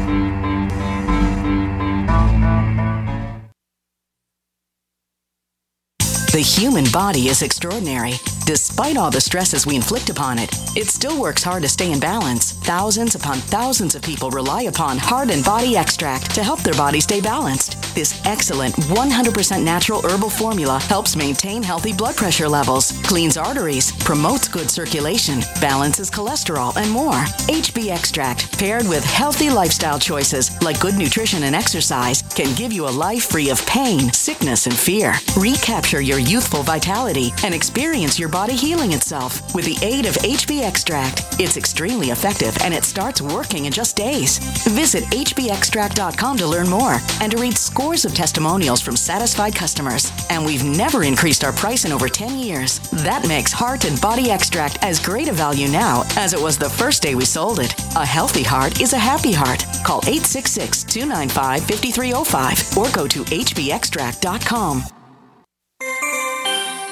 The 6.36 6.42
human 6.42 6.84
body 6.92 7.28
is 7.28 7.40
extraordinary. 7.40 8.12
Despite 8.44 8.98
all 8.98 9.10
the 9.10 9.22
stresses 9.22 9.66
we 9.66 9.74
inflict 9.74 10.10
upon 10.10 10.38
it, 10.38 10.50
it 10.76 10.86
still 10.86 11.18
works 11.18 11.42
hard 11.42 11.62
to 11.62 11.68
stay 11.68 11.90
in 11.90 11.98
balance. 11.98 12.52
Thousands 12.52 13.14
upon 13.14 13.38
thousands 13.38 13.94
of 13.94 14.02
people 14.02 14.30
rely 14.30 14.64
upon 14.64 14.98
Heart 14.98 15.30
and 15.30 15.42
Body 15.42 15.78
Extract 15.78 16.34
to 16.34 16.44
help 16.44 16.60
their 16.60 16.74
body 16.74 17.00
stay 17.00 17.22
balanced. 17.22 17.85
This 17.96 18.20
excellent 18.26 18.74
100% 18.74 19.64
natural 19.64 20.02
herbal 20.02 20.28
formula 20.28 20.78
helps 20.80 21.16
maintain 21.16 21.62
healthy 21.62 21.94
blood 21.94 22.14
pressure 22.14 22.46
levels, 22.46 22.92
cleans 23.04 23.38
arteries, 23.38 23.90
promotes 24.04 24.48
good 24.48 24.70
circulation, 24.70 25.40
balances 25.62 26.10
cholesterol, 26.10 26.76
and 26.76 26.90
more. 26.90 27.24
HB 27.48 27.88
Extract, 27.88 28.58
paired 28.58 28.86
with 28.86 29.02
healthy 29.02 29.48
lifestyle 29.48 29.98
choices 29.98 30.60
like 30.60 30.78
good 30.78 30.98
nutrition 30.98 31.44
and 31.44 31.56
exercise, 31.56 32.20
can 32.34 32.54
give 32.54 32.70
you 32.70 32.86
a 32.86 32.96
life 33.06 33.30
free 33.30 33.48
of 33.48 33.64
pain, 33.64 34.12
sickness, 34.12 34.66
and 34.66 34.76
fear. 34.76 35.14
Recapture 35.34 36.02
your 36.02 36.18
youthful 36.18 36.62
vitality 36.62 37.32
and 37.44 37.54
experience 37.54 38.18
your 38.18 38.28
body 38.28 38.56
healing 38.56 38.92
itself 38.92 39.54
with 39.54 39.64
the 39.64 39.82
aid 39.82 40.04
of 40.04 40.16
HB 40.16 40.60
Extract. 40.60 41.24
It's 41.40 41.56
extremely 41.56 42.10
effective 42.10 42.54
and 42.62 42.74
it 42.74 42.84
starts 42.84 43.22
working 43.22 43.64
in 43.64 43.72
just 43.72 43.96
days. 43.96 44.36
Visit 44.76 45.04
hbextract.com 45.04 46.36
to 46.36 46.46
learn 46.46 46.68
more 46.68 46.98
and 47.22 47.32
to 47.32 47.38
read 47.38 47.56
scores 47.56 47.85
scores 47.86 48.04
of 48.04 48.14
testimonials 48.14 48.80
from 48.80 48.96
satisfied 48.96 49.54
customers, 49.54 50.10
and 50.28 50.44
we've 50.44 50.64
never 50.64 51.04
increased 51.04 51.44
our 51.44 51.52
price 51.52 51.84
in 51.84 51.92
over 51.92 52.08
10 52.08 52.36
years. 52.36 52.80
That 53.04 53.28
makes 53.28 53.52
Heart 53.52 53.84
and 53.84 54.00
Body 54.00 54.28
Extract 54.28 54.82
as 54.82 54.98
great 54.98 55.28
a 55.28 55.32
value 55.32 55.68
now 55.68 56.02
as 56.16 56.32
it 56.32 56.40
was 56.42 56.58
the 56.58 56.68
first 56.68 57.00
day 57.00 57.14
we 57.14 57.24
sold 57.24 57.60
it. 57.60 57.72
A 57.94 58.04
healthy 58.04 58.42
heart 58.42 58.80
is 58.80 58.92
a 58.92 58.98
happy 58.98 59.30
heart. 59.30 59.64
Call 59.84 59.98
866 59.98 60.82
295 60.82 61.62
5305 61.62 62.76
or 62.76 62.90
go 62.92 63.06
to 63.06 63.22
hbextract.com. 63.22 64.82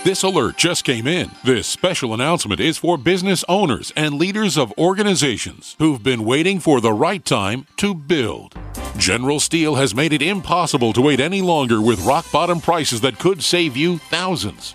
This 0.04 0.22
alert 0.22 0.58
just 0.58 0.84
came 0.84 1.08
in. 1.08 1.32
This 1.42 1.66
special 1.66 2.14
announcement 2.14 2.60
is 2.60 2.78
for 2.78 2.96
business 2.96 3.44
owners 3.48 3.92
and 3.96 4.14
leaders 4.14 4.56
of 4.56 4.72
organizations 4.78 5.74
who've 5.80 6.04
been 6.04 6.24
waiting 6.24 6.60
for 6.60 6.80
the 6.80 6.92
right 6.92 7.24
time 7.24 7.66
to 7.78 7.94
build. 7.96 8.54
General 8.96 9.40
Steel 9.40 9.74
has 9.74 9.94
made 9.94 10.12
it 10.12 10.22
impossible 10.22 10.92
to 10.92 11.00
wait 11.00 11.18
any 11.18 11.42
longer 11.42 11.80
with 11.80 12.04
rock 12.04 12.30
bottom 12.30 12.60
prices 12.60 13.00
that 13.00 13.18
could 13.18 13.42
save 13.42 13.76
you 13.76 13.98
thousands. 13.98 14.74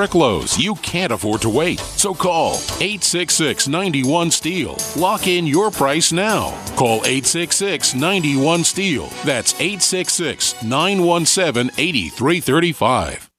historic 0.00 0.14
lows, 0.14 0.58
you 0.58 0.74
can't 0.76 1.12
afford 1.12 1.42
to 1.42 1.50
wait. 1.50 1.78
So 1.78 2.14
call 2.14 2.54
866 2.80 3.68
91 3.68 4.30
Steel. 4.30 4.76
Lock 4.96 5.26
in 5.26 5.46
your 5.46 5.70
price 5.70 6.10
now. 6.12 6.50
Call 6.76 7.00
866 7.04 7.94
91 7.94 8.64
Steel. 8.64 9.06
That's 9.24 9.52
866 9.54 10.62
917 10.62 11.70
8335. 11.76 13.29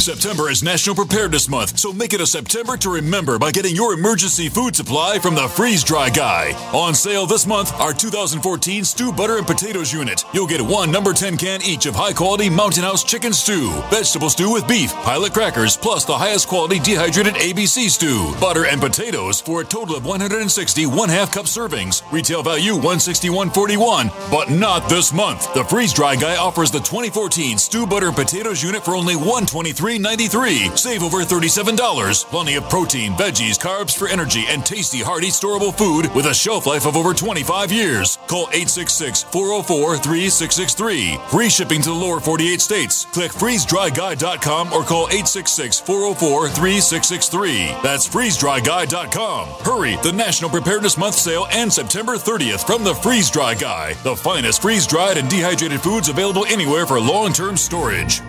September 0.00 0.48
is 0.48 0.62
National 0.62 0.96
Preparedness 0.96 1.46
Month, 1.46 1.78
so 1.78 1.92
make 1.92 2.14
it 2.14 2.22
a 2.22 2.26
September 2.26 2.74
to 2.78 2.88
remember 2.88 3.38
by 3.38 3.50
getting 3.50 3.76
your 3.76 3.92
emergency 3.92 4.48
food 4.48 4.74
supply 4.74 5.18
from 5.18 5.34
the 5.34 5.46
Freeze 5.48 5.84
Dry 5.84 6.08
Guy. 6.08 6.52
On 6.72 6.94
sale 6.94 7.26
this 7.26 7.46
month, 7.46 7.70
our 7.74 7.92
2014 7.92 8.82
Stew 8.84 9.12
Butter 9.12 9.36
and 9.36 9.46
Potatoes 9.46 9.92
unit. 9.92 10.24
You'll 10.32 10.46
get 10.46 10.62
one 10.62 10.90
number 10.90 11.12
10 11.12 11.36
can 11.36 11.60
each 11.62 11.84
of 11.84 11.94
high 11.94 12.14
quality 12.14 12.48
Mountain 12.48 12.82
House 12.82 13.04
chicken 13.04 13.34
stew, 13.34 13.70
vegetable 13.90 14.30
stew 14.30 14.50
with 14.50 14.66
beef, 14.66 14.90
pilot 15.02 15.34
crackers, 15.34 15.76
plus 15.76 16.06
the 16.06 16.16
highest 16.16 16.48
quality 16.48 16.78
dehydrated 16.78 17.34
ABC 17.34 17.90
stew, 17.90 18.34
butter 18.40 18.64
and 18.64 18.80
potatoes 18.80 19.42
for 19.42 19.60
a 19.60 19.64
total 19.64 19.96
of 19.96 20.06
160 20.06 20.86
one 20.86 21.10
half 21.10 21.30
cup 21.30 21.44
servings. 21.44 22.02
Retail 22.10 22.42
value 22.42 22.72
161.41, 22.72 24.30
but 24.30 24.50
not 24.50 24.88
this 24.88 25.12
month. 25.12 25.52
The 25.52 25.64
Freeze 25.64 25.92
Dry 25.92 26.16
Guy 26.16 26.36
offers 26.36 26.70
the 26.70 26.78
2014 26.78 27.58
Stew 27.58 27.86
Butter 27.86 28.08
and 28.08 28.16
Potatoes 28.16 28.62
unit 28.62 28.82
for 28.82 28.94
only 28.94 29.14
123 29.14 29.89
$3.93. 29.98 30.78
Save 30.78 31.02
over 31.02 31.18
$37. 31.18 32.24
Plenty 32.26 32.54
of 32.56 32.64
protein, 32.68 33.12
veggies, 33.12 33.58
carbs 33.58 33.96
for 33.96 34.08
energy, 34.08 34.44
and 34.48 34.64
tasty, 34.64 34.98
hearty, 34.98 35.28
storable 35.28 35.76
food 35.76 36.12
with 36.14 36.26
a 36.26 36.34
shelf 36.34 36.66
life 36.66 36.86
of 36.86 36.96
over 36.96 37.14
25 37.14 37.72
years. 37.72 38.18
Call 38.26 38.48
866 38.52 39.24
404 39.24 39.96
3663. 39.96 41.18
Free 41.28 41.48
shipping 41.48 41.82
to 41.82 41.90
the 41.90 41.94
lower 41.94 42.20
48 42.20 42.60
states. 42.60 43.04
Click 43.06 43.32
freezedryguy.com 43.32 44.72
or 44.72 44.82
call 44.84 45.06
866 45.08 45.80
404 45.80 46.48
3663. 46.48 47.66
That's 47.82 48.08
freezedryguy.com. 48.08 49.48
Hurry! 49.64 49.96
The 50.02 50.12
National 50.12 50.50
Preparedness 50.50 50.98
Month 50.98 51.16
sale 51.16 51.46
ends 51.50 51.74
September 51.74 52.14
30th 52.14 52.66
from 52.66 52.84
the 52.84 52.94
Freeze 52.94 53.30
Dry 53.30 53.54
Guy. 53.54 53.94
The 54.02 54.16
finest 54.16 54.62
freeze 54.62 54.86
dried 54.86 55.18
and 55.18 55.28
dehydrated 55.28 55.80
foods 55.80 56.08
available 56.08 56.44
anywhere 56.46 56.86
for 56.86 57.00
long 57.00 57.32
term 57.32 57.56
storage. 57.56 58.20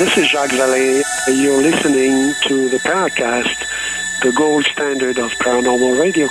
This 0.00 0.16
is 0.16 0.28
Jacques 0.28 0.52
Vallée. 0.52 1.02
You're 1.26 1.60
listening 1.60 2.32
to 2.46 2.70
the 2.70 2.78
Paracast, 2.78 3.66
the 4.22 4.32
gold 4.32 4.64
standard 4.64 5.18
of 5.18 5.30
paranormal 5.32 6.00
radio. 6.00 6.26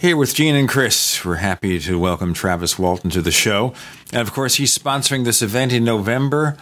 Here 0.00 0.16
with 0.16 0.34
Gene 0.34 0.54
and 0.54 0.66
Chris, 0.66 1.22
we're 1.22 1.34
happy 1.34 1.78
to 1.80 1.98
welcome 1.98 2.32
Travis 2.32 2.78
Walton 2.78 3.10
to 3.10 3.20
the 3.20 3.30
show. 3.30 3.74
And 4.10 4.22
of 4.22 4.32
course, 4.32 4.54
he's 4.54 4.76
sponsoring 4.76 5.26
this 5.26 5.42
event 5.42 5.74
in 5.74 5.84
November, 5.84 6.56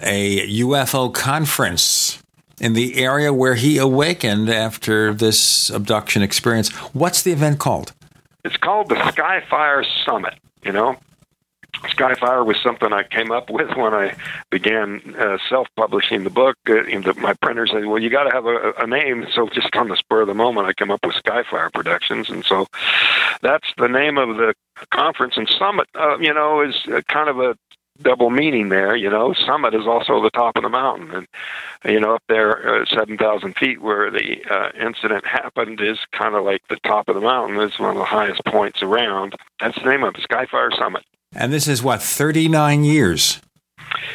a 0.00 0.48
UFO 0.60 1.12
conference 1.12 2.22
in 2.58 2.72
the 2.72 3.04
area 3.04 3.34
where 3.34 3.54
he 3.54 3.76
awakened 3.76 4.48
after 4.48 5.12
this 5.12 5.68
abduction 5.68 6.22
experience. 6.22 6.70
What's 6.94 7.20
the 7.20 7.32
event 7.32 7.58
called? 7.58 7.92
It's 8.46 8.56
called 8.56 8.88
the 8.88 8.94
Skyfire 8.94 9.84
Summit. 10.06 10.32
You 10.62 10.72
know, 10.72 10.96
Skyfire 11.74 12.44
was 12.44 12.56
something 12.62 12.92
I 12.92 13.02
came 13.02 13.30
up 13.30 13.50
with 13.50 13.76
when 13.76 13.94
I 13.94 14.14
began 14.50 15.14
uh, 15.18 15.38
self-publishing 15.48 16.24
the 16.24 16.30
book. 16.30 16.56
Uh, 16.66 16.82
the, 16.84 17.14
my 17.18 17.34
printer 17.34 17.66
said, 17.66 17.86
"Well, 17.86 18.00
you 18.00 18.10
got 18.10 18.24
to 18.24 18.30
have 18.30 18.46
a, 18.46 18.72
a 18.78 18.86
name." 18.86 19.26
So 19.34 19.48
just 19.48 19.74
on 19.76 19.88
the 19.88 19.96
spur 19.96 20.22
of 20.22 20.28
the 20.28 20.34
moment, 20.34 20.66
I 20.66 20.72
came 20.72 20.90
up 20.90 21.04
with 21.04 21.14
Skyfire 21.16 21.72
Productions, 21.72 22.30
and 22.30 22.44
so 22.44 22.66
that's 23.42 23.68
the 23.76 23.88
name 23.88 24.18
of 24.18 24.36
the 24.36 24.54
conference. 24.90 25.36
And 25.36 25.48
Summit, 25.48 25.88
uh, 25.94 26.18
you 26.18 26.32
know, 26.32 26.62
is 26.62 26.74
kind 27.08 27.28
of 27.28 27.38
a 27.38 27.56
double 28.02 28.30
meaning 28.30 28.68
there. 28.68 28.96
You 28.96 29.10
know, 29.10 29.34
summit 29.34 29.74
is 29.74 29.86
also 29.86 30.22
the 30.22 30.30
top 30.30 30.56
of 30.56 30.62
the 30.62 30.68
mountain, 30.68 31.10
and 31.14 31.92
you 31.92 32.00
know, 32.00 32.14
up 32.14 32.22
there, 32.28 32.82
uh, 32.82 32.84
seven 32.86 33.16
thousand 33.16 33.56
feet 33.56 33.80
where 33.80 34.10
the 34.10 34.38
uh, 34.50 34.70
incident 34.80 35.26
happened 35.26 35.80
is 35.80 35.98
kind 36.12 36.34
of 36.34 36.44
like 36.44 36.62
the 36.68 36.78
top 36.84 37.08
of 37.08 37.14
the 37.14 37.20
mountain. 37.20 37.60
It's 37.60 37.78
one 37.78 37.90
of 37.90 37.96
the 37.96 38.04
highest 38.04 38.44
points 38.44 38.82
around. 38.82 39.34
That's 39.60 39.78
the 39.82 39.88
name 39.88 40.04
of 40.04 40.14
it, 40.14 40.26
Skyfire 40.28 40.76
Summit. 40.76 41.04
And 41.34 41.52
this 41.52 41.68
is 41.68 41.82
what, 41.82 42.00
39 42.00 42.84
years 42.84 43.40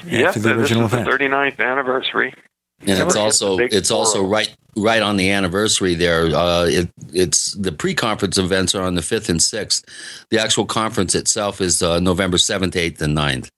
yes, 0.06 0.36
the 0.36 0.56
original 0.56 0.88
this 0.88 0.94
is 0.94 1.06
event. 1.06 1.20
the 1.20 1.26
39th 1.26 1.60
anniversary. 1.60 2.34
And 2.82 3.00
it's 3.00 3.16
also 3.16 3.60
it's 3.60 3.92
also 3.92 4.26
right 4.26 4.54
right 4.76 5.02
on 5.02 5.16
the 5.16 5.32
anniversary 5.32 5.96
there. 5.96 6.26
Uh, 6.26 6.66
it, 6.66 6.90
it's 7.14 7.54
the 7.54 7.72
pre-conference 7.72 8.38
events 8.38 8.76
are 8.76 8.84
on 8.84 8.96
the 8.96 9.02
fifth 9.02 9.30
and 9.30 9.42
sixth. 9.42 9.86
The 10.30 10.40
actual 10.40 10.66
conference 10.66 11.16
itself 11.16 11.62
is 11.62 11.82
uh, 11.82 12.00
November 12.02 12.38
seventh, 12.38 12.76
eighth, 12.76 13.02
and 13.02 13.18
9th. 13.18 13.50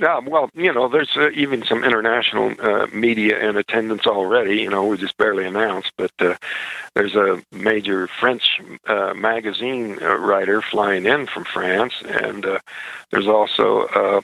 Yeah, 0.00 0.20
well, 0.20 0.48
you 0.54 0.72
know, 0.72 0.88
there's 0.88 1.14
uh, 1.14 1.28
even 1.32 1.62
some 1.66 1.84
international 1.84 2.54
uh, 2.58 2.86
media 2.86 3.38
in 3.46 3.58
attendance 3.58 4.06
already. 4.06 4.56
You 4.62 4.70
know, 4.70 4.86
we 4.86 4.96
just 4.96 5.18
barely 5.18 5.44
announced, 5.44 5.92
but 5.98 6.10
uh, 6.20 6.36
there's 6.94 7.14
a 7.14 7.42
major 7.52 8.06
French 8.06 8.62
uh, 8.86 9.12
magazine 9.14 9.98
uh, 10.00 10.16
writer 10.16 10.62
flying 10.62 11.04
in 11.04 11.26
from 11.26 11.44
France, 11.44 11.92
and 12.06 12.46
uh, 12.46 12.60
there's 13.10 13.26
also 13.26 13.82
uh, 13.88 14.22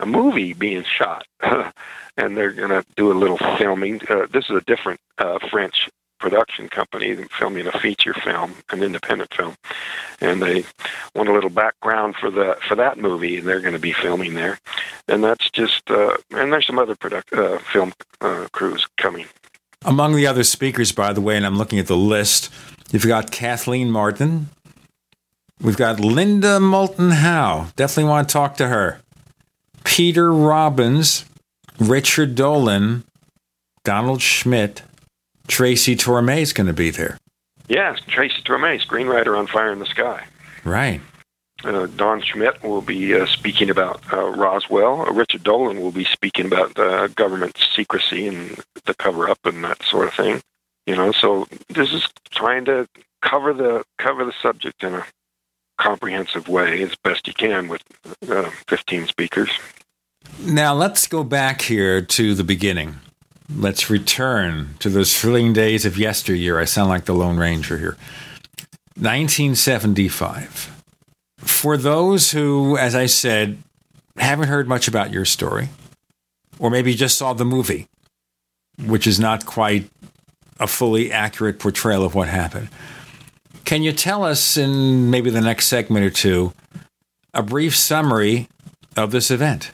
a 0.00 0.06
movie 0.06 0.54
being 0.54 0.82
shot, 0.84 1.26
and 1.42 2.34
they're 2.34 2.52
going 2.52 2.70
to 2.70 2.84
do 2.96 3.12
a 3.12 3.20
little 3.20 3.38
filming. 3.58 4.00
Uh, 4.08 4.28
this 4.32 4.46
is 4.48 4.56
a 4.56 4.62
different 4.62 4.98
uh, 5.18 5.38
French 5.50 5.90
production 6.18 6.68
company 6.68 7.16
filming 7.38 7.66
a 7.66 7.78
feature 7.78 8.14
film, 8.14 8.54
an 8.70 8.82
independent 8.82 9.32
film, 9.34 9.54
and 10.20 10.42
they 10.42 10.64
want 11.14 11.28
a 11.28 11.32
little 11.32 11.50
background 11.50 12.16
for 12.16 12.30
the 12.30 12.56
for 12.66 12.74
that 12.74 12.98
movie, 12.98 13.38
and 13.38 13.46
they're 13.46 13.60
going 13.60 13.74
to 13.74 13.78
be 13.78 13.92
filming 13.92 14.34
there, 14.34 14.58
and 15.06 15.22
that's 15.22 15.50
just 15.50 15.90
uh, 15.90 16.16
and 16.30 16.52
there's 16.52 16.66
some 16.66 16.78
other 16.78 16.96
product 16.96 17.32
uh, 17.32 17.58
film 17.58 17.92
uh, 18.20 18.46
crews 18.52 18.86
coming. 18.96 19.26
Among 19.84 20.16
the 20.16 20.26
other 20.26 20.44
speakers, 20.44 20.92
by 20.92 21.12
the 21.12 21.20
way, 21.20 21.36
and 21.36 21.46
I'm 21.46 21.56
looking 21.56 21.78
at 21.78 21.86
the 21.86 21.96
list, 21.96 22.52
you've 22.90 23.06
got 23.06 23.30
Kathleen 23.30 23.90
Marden. 23.90 24.48
We've 25.60 25.76
got 25.76 26.00
Linda 26.00 26.60
Moulton 26.60 27.10
Howe. 27.10 27.68
Definitely 27.76 28.10
want 28.10 28.28
to 28.28 28.32
talk 28.32 28.56
to 28.56 28.68
her. 28.68 29.00
Peter 29.84 30.32
Robbins, 30.32 31.24
Richard 31.78 32.34
Dolan, 32.34 33.04
Donald 33.84 34.20
Schmitt, 34.20 34.82
Tracy 35.48 35.96
Torme 35.96 36.40
is 36.40 36.52
going 36.52 36.66
to 36.66 36.72
be 36.72 36.90
there. 36.90 37.18
Yes, 37.68 38.00
Tracy 38.06 38.42
Torme, 38.42 38.80
screenwriter 38.80 39.36
on 39.36 39.46
Fire 39.46 39.72
in 39.72 39.78
the 39.78 39.86
Sky. 39.86 40.26
Right. 40.64 41.00
Uh, 41.64 41.86
Don 41.86 42.22
Schmitt 42.22 42.62
will 42.62 42.82
be 42.82 43.14
uh, 43.14 43.26
speaking 43.26 43.68
about 43.68 44.00
uh, 44.12 44.28
Roswell. 44.28 45.02
Uh, 45.02 45.12
Richard 45.12 45.42
Dolan 45.42 45.80
will 45.80 45.90
be 45.90 46.04
speaking 46.04 46.46
about 46.46 46.74
government 47.16 47.58
secrecy 47.58 48.28
and 48.28 48.60
the 48.84 48.94
cover 48.94 49.28
up 49.28 49.40
and 49.44 49.64
that 49.64 49.82
sort 49.82 50.06
of 50.06 50.14
thing. 50.14 50.40
You 50.86 50.94
know, 50.94 51.12
so 51.12 51.46
this 51.68 51.92
is 51.92 52.08
trying 52.30 52.64
to 52.66 52.88
cover 53.22 53.52
the 53.52 53.84
cover 53.98 54.24
the 54.24 54.32
subject 54.40 54.82
in 54.84 54.94
a 54.94 55.04
comprehensive 55.78 56.48
way 56.48 56.82
as 56.82 56.94
best 57.02 57.26
you 57.26 57.34
can 57.34 57.68
with 57.68 57.82
uh, 58.30 58.50
15 58.68 59.06
speakers. 59.06 59.50
Now 60.40 60.74
let's 60.74 61.06
go 61.06 61.24
back 61.24 61.62
here 61.62 62.00
to 62.00 62.34
the 62.34 62.44
beginning. 62.44 62.96
Let's 63.54 63.90
return 63.90 64.74
to 64.78 64.88
those 64.88 65.18
thrilling 65.18 65.52
days 65.52 65.84
of 65.84 65.98
yesteryear. 65.98 66.58
I 66.58 66.64
sound 66.64 66.88
like 66.90 67.06
the 67.06 67.14
Lone 67.14 67.36
Ranger 67.36 67.78
here. 67.78 67.96
1975. 68.96 70.82
For 71.38 71.76
those 71.76 72.32
who, 72.32 72.76
as 72.76 72.94
I 72.94 73.06
said, 73.06 73.58
haven't 74.16 74.48
heard 74.48 74.68
much 74.68 74.88
about 74.88 75.12
your 75.12 75.24
story, 75.24 75.68
or 76.58 76.70
maybe 76.70 76.94
just 76.94 77.16
saw 77.16 77.32
the 77.32 77.44
movie, 77.44 77.86
which 78.84 79.06
is 79.06 79.20
not 79.20 79.46
quite 79.46 79.88
a 80.58 80.66
fully 80.66 81.12
accurate 81.12 81.58
portrayal 81.58 82.04
of 82.04 82.14
what 82.14 82.28
happened. 82.28 82.68
Can 83.64 83.82
you 83.82 83.92
tell 83.92 84.24
us 84.24 84.56
in 84.56 85.10
maybe 85.10 85.30
the 85.30 85.40
next 85.40 85.66
segment 85.66 86.04
or 86.04 86.10
two 86.10 86.52
a 87.34 87.42
brief 87.42 87.76
summary 87.76 88.48
of 88.96 89.12
this 89.12 89.30
event? 89.30 89.70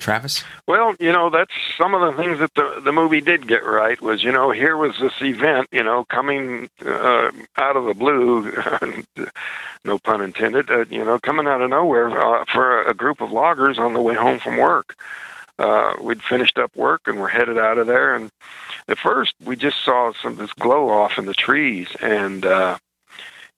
Travis? 0.00 0.42
Well, 0.66 0.96
you 0.98 1.12
know, 1.12 1.30
that's 1.30 1.52
some 1.78 1.94
of 1.94 2.00
the 2.00 2.20
things 2.20 2.38
that 2.40 2.54
the 2.54 2.80
the 2.82 2.92
movie 2.92 3.20
did 3.20 3.46
get 3.46 3.64
right 3.64 4.00
was, 4.00 4.24
you 4.24 4.32
know, 4.32 4.50
here 4.50 4.76
was 4.76 4.98
this 4.98 5.12
event, 5.20 5.68
you 5.70 5.84
know, 5.84 6.04
coming 6.06 6.68
uh, 6.84 7.30
out 7.56 7.76
of 7.76 7.84
the 7.84 7.94
blue, 7.94 8.50
no 9.84 9.98
pun 9.98 10.22
intended, 10.22 10.70
uh, 10.70 10.86
you 10.90 11.04
know, 11.04 11.18
coming 11.18 11.46
out 11.46 11.60
of 11.60 11.70
nowhere 11.70 12.08
uh, 12.18 12.44
for 12.52 12.82
a 12.82 12.94
group 12.94 13.20
of 13.20 13.30
loggers 13.30 13.78
on 13.78 13.92
the 13.92 14.00
way 14.00 14.14
home 14.14 14.38
from 14.38 14.56
work. 14.56 14.96
Uh, 15.58 15.92
we'd 16.00 16.22
finished 16.22 16.58
up 16.58 16.74
work 16.74 17.02
and 17.06 17.20
we're 17.20 17.28
headed 17.28 17.58
out 17.58 17.76
of 17.76 17.86
there, 17.86 18.14
and 18.14 18.30
at 18.88 18.98
first 18.98 19.34
we 19.44 19.54
just 19.54 19.84
saw 19.84 20.12
some 20.22 20.36
this 20.36 20.52
glow 20.54 20.88
off 20.88 21.18
in 21.18 21.26
the 21.26 21.34
trees, 21.34 21.88
and 22.00 22.46
uh, 22.46 22.78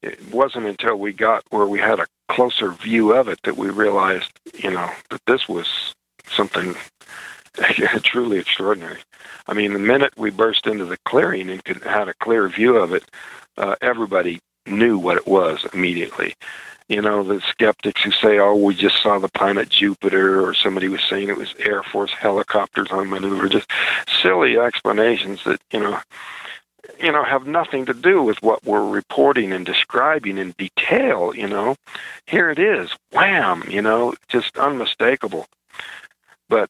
it 0.03 0.21
wasn't 0.33 0.67
until 0.67 0.97
we 0.97 1.13
got 1.13 1.45
where 1.51 1.67
we 1.67 1.79
had 1.79 2.01
a 2.01 2.07
closer 2.29 2.73
view 2.73 3.13
of 3.13 3.29
it 3.29 3.39
that 3.45 3.57
we 3.57 3.71
realized, 3.71 4.33
you 4.55 4.71
know, 4.71 4.91
that 5.11 5.21
this 5.27 5.49
was 5.49 5.95
something 6.31 6.75
truly 8.03 8.39
extraordinary. 8.39 9.01
I 9.47 9.55
mean, 9.55 9.73
the 9.73 9.79
minute 9.79 10.13
we 10.17 10.31
burst 10.31 10.67
into 10.67 10.85
the 10.85 10.99
clearing 11.05 11.51
and 11.51 11.65
could 11.65 11.83
had 11.83 12.09
a 12.09 12.15
clear 12.15 12.49
view 12.49 12.77
of 12.77 12.93
it, 12.93 13.05
uh, 13.57 13.77
everybody 13.81 14.41
knew 14.67 14.99
what 14.99 15.17
it 15.17 15.27
was 15.27 15.67
immediately. 15.73 16.35
You 16.89 17.01
know, 17.01 17.23
the 17.23 17.41
skeptics 17.49 18.03
who 18.03 18.11
say, 18.11 18.39
"Oh, 18.39 18.55
we 18.55 18.75
just 18.75 19.03
saw 19.03 19.19
the 19.19 19.29
planet 19.29 19.69
Jupiter," 19.69 20.45
or 20.47 20.55
somebody 20.55 20.89
was 20.89 21.03
saying 21.03 21.29
it 21.29 21.37
was 21.37 21.55
Air 21.59 21.83
Force 21.83 22.13
helicopters 22.13 22.91
on 22.91 23.09
maneuver, 23.09 23.49
just 23.49 23.71
silly 24.21 24.59
explanations 24.59 25.43
that 25.45 25.61
you 25.73 25.81
know, 25.81 26.01
you 27.01 27.13
know, 27.13 27.25
have 27.25 27.47
nothing 27.47 27.87
to 27.87 27.95
do 27.95 28.23
with 28.23 28.43
what 28.43 28.65
we're 28.65 28.87
reporting 28.87 29.53
and 29.53 29.65
describing 29.65 30.39
in 30.39 30.55
detail. 30.59 31.35
You 31.35 31.49
know, 31.49 31.77
here 32.27 32.51
it 32.51 32.59
is, 32.59 32.91
wham! 33.13 33.65
You 33.71 33.83
know, 33.83 34.15
just 34.29 34.59
unmistakable 34.59 35.47
but 36.53 36.69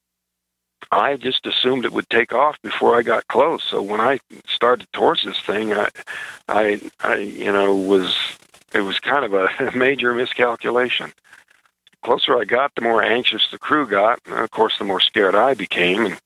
I 0.92 1.16
just 1.16 1.44
assumed 1.44 1.84
it 1.84 1.92
would 1.92 2.08
take 2.08 2.32
off 2.32 2.56
before 2.62 2.96
I 2.96 3.02
got 3.02 3.26
close. 3.26 3.64
So 3.64 3.82
when 3.82 4.00
I 4.00 4.20
started 4.46 4.86
towards 4.92 5.24
this 5.24 5.40
thing, 5.40 5.72
I, 5.74 5.88
I, 6.48 6.80
I 7.00 7.16
you 7.16 7.50
know, 7.52 7.74
was 7.74 8.16
it 8.72 8.82
was 8.82 9.00
kind 9.00 9.24
of 9.24 9.34
a 9.34 9.72
major 9.74 10.14
miscalculation. 10.14 11.12
The 11.90 11.96
closer 12.04 12.38
I 12.38 12.44
got, 12.44 12.76
the 12.76 12.82
more 12.82 13.02
anxious 13.02 13.48
the 13.50 13.58
crew 13.58 13.88
got. 13.88 14.20
And 14.24 14.36
of 14.36 14.52
course, 14.52 14.78
the 14.78 14.84
more 14.84 15.00
scared 15.00 15.34
I 15.34 15.54
became. 15.54 16.06
And 16.06 16.20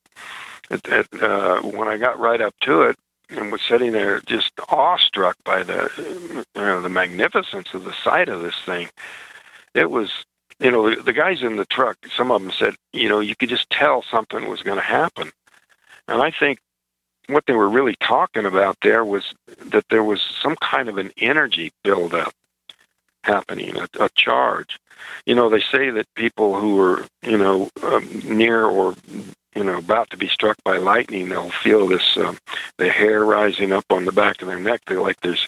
it, 0.70 0.86
it, 0.86 1.22
uh, 1.22 1.62
when 1.62 1.88
I 1.88 1.96
got 1.96 2.20
right 2.20 2.42
up 2.42 2.54
to 2.64 2.82
it 2.82 2.96
and 3.30 3.50
was 3.50 3.62
sitting 3.62 3.92
there, 3.92 4.20
just 4.20 4.52
awestruck 4.68 5.36
by 5.44 5.62
the, 5.62 5.90
you 6.54 6.60
know, 6.60 6.82
the 6.82 6.90
magnificence 6.90 7.68
of 7.72 7.84
the 7.84 7.94
sight 8.04 8.28
of 8.28 8.42
this 8.42 8.58
thing, 8.66 8.90
it 9.74 9.90
was 9.90 10.12
you 10.58 10.70
know, 10.70 10.94
the, 10.94 11.02
the 11.02 11.12
guys 11.12 11.42
in 11.42 11.56
the 11.56 11.66
truck, 11.66 11.96
some 12.14 12.30
of 12.30 12.42
them 12.42 12.50
said, 12.50 12.74
you 12.92 13.08
know, 13.08 13.20
you 13.20 13.36
could 13.36 13.48
just 13.48 13.68
tell 13.70 14.02
something 14.02 14.48
was 14.48 14.62
going 14.62 14.78
to 14.78 14.84
happen. 14.84 15.30
And 16.08 16.22
I 16.22 16.30
think 16.30 16.60
what 17.28 17.44
they 17.46 17.52
were 17.52 17.68
really 17.68 17.96
talking 18.00 18.46
about 18.46 18.78
there 18.82 19.04
was 19.04 19.34
that 19.66 19.84
there 19.90 20.04
was 20.04 20.22
some 20.42 20.56
kind 20.56 20.88
of 20.88 20.98
an 20.98 21.12
energy 21.16 21.72
buildup 21.82 22.32
happening, 23.24 23.76
a, 23.76 23.88
a 24.00 24.08
charge. 24.14 24.78
You 25.26 25.34
know, 25.34 25.50
they 25.50 25.60
say 25.60 25.90
that 25.90 26.06
people 26.14 26.58
who 26.58 26.80
are, 26.80 27.06
you 27.22 27.36
know, 27.36 27.68
um, 27.82 28.08
near 28.24 28.64
or, 28.64 28.94
you 29.54 29.64
know, 29.64 29.78
about 29.78 30.10
to 30.10 30.16
be 30.16 30.28
struck 30.28 30.56
by 30.64 30.78
lightning, 30.78 31.28
they'll 31.28 31.50
feel 31.50 31.86
this, 31.86 32.16
um, 32.16 32.38
the 32.78 32.88
hair 32.88 33.24
rising 33.24 33.72
up 33.72 33.84
on 33.90 34.04
the 34.04 34.12
back 34.12 34.40
of 34.40 34.48
their 34.48 34.60
neck. 34.60 34.82
They're 34.86 35.02
like 35.02 35.20
there's, 35.20 35.46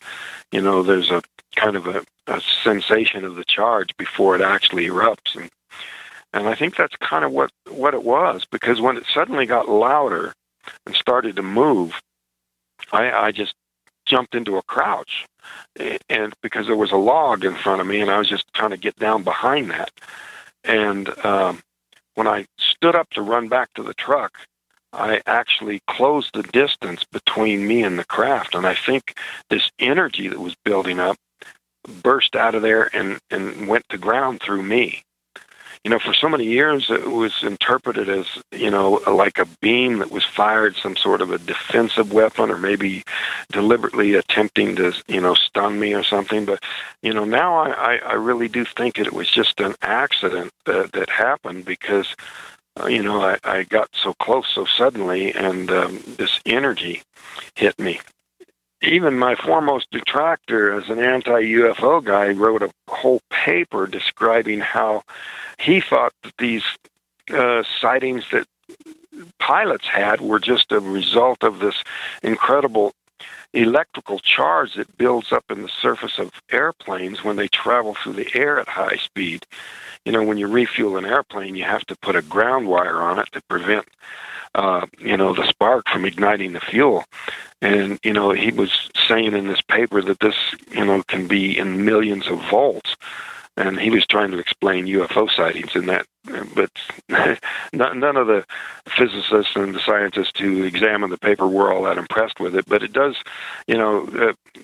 you 0.53 0.61
know, 0.61 0.83
there's 0.83 1.11
a 1.11 1.23
kind 1.57 1.77
of 1.77 1.87
a, 1.87 2.05
a 2.27 2.41
sensation 2.63 3.25
of 3.25 3.37
the 3.37 3.45
charge 3.45 3.97
before 3.97 4.35
it 4.35 4.43
actually 4.43 4.87
erupts 4.87 5.35
and 5.35 5.51
and 6.33 6.47
I 6.47 6.55
think 6.55 6.77
that's 6.77 6.95
kind 6.97 7.25
of 7.25 7.33
what 7.33 7.51
what 7.71 7.95
it 7.95 8.03
was 8.03 8.45
because 8.45 8.81
when 8.81 8.97
it 8.97 9.05
suddenly 9.13 9.47
got 9.47 9.69
louder 9.69 10.35
and 10.87 10.95
started 10.95 11.37
to 11.37 11.43
move, 11.43 12.01
I, 12.93 13.11
I 13.11 13.33
just 13.33 13.55
jumped 14.05 14.35
into 14.35 14.57
a 14.57 14.63
crouch, 14.63 15.27
and 16.09 16.35
because 16.43 16.67
there 16.67 16.77
was 16.77 16.93
a 16.93 16.97
log 16.97 17.45
in 17.45 17.55
front 17.55 17.81
of 17.81 17.87
me, 17.87 18.01
and 18.01 18.11
I 18.11 18.19
was 18.19 18.29
just 18.29 18.45
trying 18.55 18.71
to 18.71 18.77
get 18.77 18.97
down 18.97 19.23
behind 19.23 19.71
that. 19.71 19.91
And 20.65 21.09
um, 21.25 21.61
when 22.15 22.27
I 22.27 22.47
stood 22.59 22.95
up 22.95 23.09
to 23.11 23.23
run 23.23 23.49
back 23.49 23.73
to 23.75 23.83
the 23.83 23.95
truck, 23.95 24.33
I 24.93 25.21
actually 25.27 25.81
closed 25.87 26.31
the 26.35 26.43
distance 26.43 27.05
between 27.05 27.67
me 27.67 27.83
and 27.83 27.99
the 27.99 28.05
craft, 28.05 28.55
and 28.55 28.67
I 28.67 28.75
think 28.75 29.17
this 29.51 29.71
energy 29.79 30.29
that 30.29 30.41
was 30.41 30.55
building 30.65 30.99
up 30.99 31.17
burst 32.03 32.37
out 32.37 32.55
of 32.55 32.63
there 32.63 32.91
and, 32.95 33.19
and 33.31 33.69
went 33.69 33.89
to 33.89 33.99
ground 33.99 34.41
through 34.41 34.63
me. 34.63 35.03
You 35.85 35.93
know, 35.93 36.01
for 36.01 36.13
so 36.13 36.29
many 36.29 36.45
years, 36.45 36.91
it 36.91 37.09
was 37.09 37.43
interpreted 37.43 38.09
as, 38.09 38.27
you 38.51 38.71
know, 38.71 39.01
like 39.07 39.39
a 39.39 39.47
beam 39.61 39.99
that 39.99 40.11
was 40.11 40.25
fired, 40.25 40.77
some 40.77 40.97
sort 40.97 41.21
of 41.21 41.31
a 41.31 41.39
defensive 41.39 42.13
weapon, 42.13 42.51
or 42.51 42.59
maybe 42.59 43.05
deliberately 43.53 44.15
attempting 44.15 44.75
to, 44.77 44.93
you 45.07 45.21
know, 45.21 45.35
stun 45.35 45.79
me 45.79 45.95
or 45.95 46.03
something. 46.03 46.45
But, 46.45 46.63
you 47.03 47.15
know, 47.15 47.25
now 47.25 47.59
I, 47.59 47.97
I 48.05 48.15
really 48.15 48.49
do 48.49 48.65
think 48.65 48.97
that 48.97 49.07
it 49.07 49.13
was 49.13 49.31
just 49.31 49.61
an 49.61 49.77
accident 49.81 50.53
that, 50.67 50.93
that 50.93 51.11
happened 51.11 51.65
because, 51.65 52.09
you 52.87 53.03
know, 53.03 53.21
I, 53.23 53.39
I 53.45 53.63
got 53.65 53.89
so 53.93 54.15
close 54.15 54.47
so 54.55 54.65
suddenly 54.65 55.33
and 55.35 55.71
um, 55.71 56.03
this 56.17 56.41
energy 56.47 57.03
hit 57.55 57.79
me. 57.79 58.01
Even 58.81 59.19
my 59.19 59.35
foremost 59.35 59.91
detractor 59.91 60.73
as 60.73 60.89
an 60.89 61.01
anti-UFO 61.01 62.05
guy 62.05 62.29
wrote 62.29 62.63
a 62.63 62.71
whole 62.89 63.21
paper 63.31 63.87
describing 63.87 64.61
how 64.61 65.03
he 65.59 65.81
thought 65.81 66.13
that 66.23 66.35
these 66.39 66.63
uh, 67.31 67.65
sightings 67.81 68.25
that 68.31 68.47
pilots 69.41 69.87
had 69.87 70.21
were 70.21 70.39
just 70.39 70.71
a 70.71 70.81
result 70.81 71.43
of 71.43 71.59
this 71.59 71.83
incredible 72.23 72.93
electrical 73.61 74.19
charge 74.19 74.75
that 74.75 74.97
builds 74.97 75.33
up 75.33 75.45
in 75.51 75.63
the 75.63 75.69
surface 75.69 76.19
of 76.19 76.33
airplanes 76.51 77.25
when 77.25 77.37
they 77.37 77.49
travel 77.49 77.95
through 77.95 78.15
the 78.15 78.31
air 78.35 78.59
at 78.59 78.69
high 78.69 78.97
speed. 78.97 79.47
You 80.05 80.13
know, 80.13 80.23
when 80.23 80.39
you 80.39 80.47
refuel 80.47 80.97
an 80.97 81.05
airplane, 81.05 81.57
you 81.57 81.65
have 81.65 81.85
to 81.87 81.97
put 81.97 82.17
a 82.17 82.23
ground 82.23 82.69
wire 82.69 83.03
on 83.03 83.19
it 83.19 83.29
to 83.33 83.43
prevent 83.43 83.87
uh, 84.55 84.87
you 84.99 85.17
know, 85.17 85.35
the 85.35 85.47
spark 85.47 85.89
from 85.89 86.05
igniting 86.05 86.53
the 86.53 86.61
fuel. 86.61 87.05
And, 87.61 87.99
you 88.03 88.13
know, 88.13 88.31
he 88.31 88.51
was 88.51 88.91
saying 89.07 89.35
in 89.35 89.47
this 89.47 89.61
paper 89.61 90.01
that 90.03 90.21
this, 90.21 90.37
you 90.71 90.85
know, 90.85 91.03
can 91.05 91.27
be 91.27 91.59
in 91.59 91.85
millions 91.85 92.27
of 92.29 92.41
volts. 92.49 92.97
And 93.59 93.81
he 93.81 93.91
was 93.91 94.07
trying 94.07 94.31
to 94.31 94.39
explain 94.39 94.87
UFO 94.87 95.29
sightings 95.29 95.75
in 95.75 95.87
that, 95.87 96.07
but 96.55 96.71
none 97.73 98.17
of 98.17 98.29
the 98.29 98.45
physicists 98.87 99.57
and 99.57 99.75
the 99.75 99.81
scientists 99.81 100.39
who 100.39 100.63
examined 100.63 101.13
the 101.13 101.19
paper 101.19 101.49
were 101.49 101.73
all 101.73 101.83
that 101.83 101.99
impressed 101.99 102.39
with 102.39 102.55
it. 102.55 102.67
But 102.69 102.85
it 102.85 102.93
does, 102.93 103.17
you 103.67 103.77
know, 103.77 104.07
uh, 104.07 104.61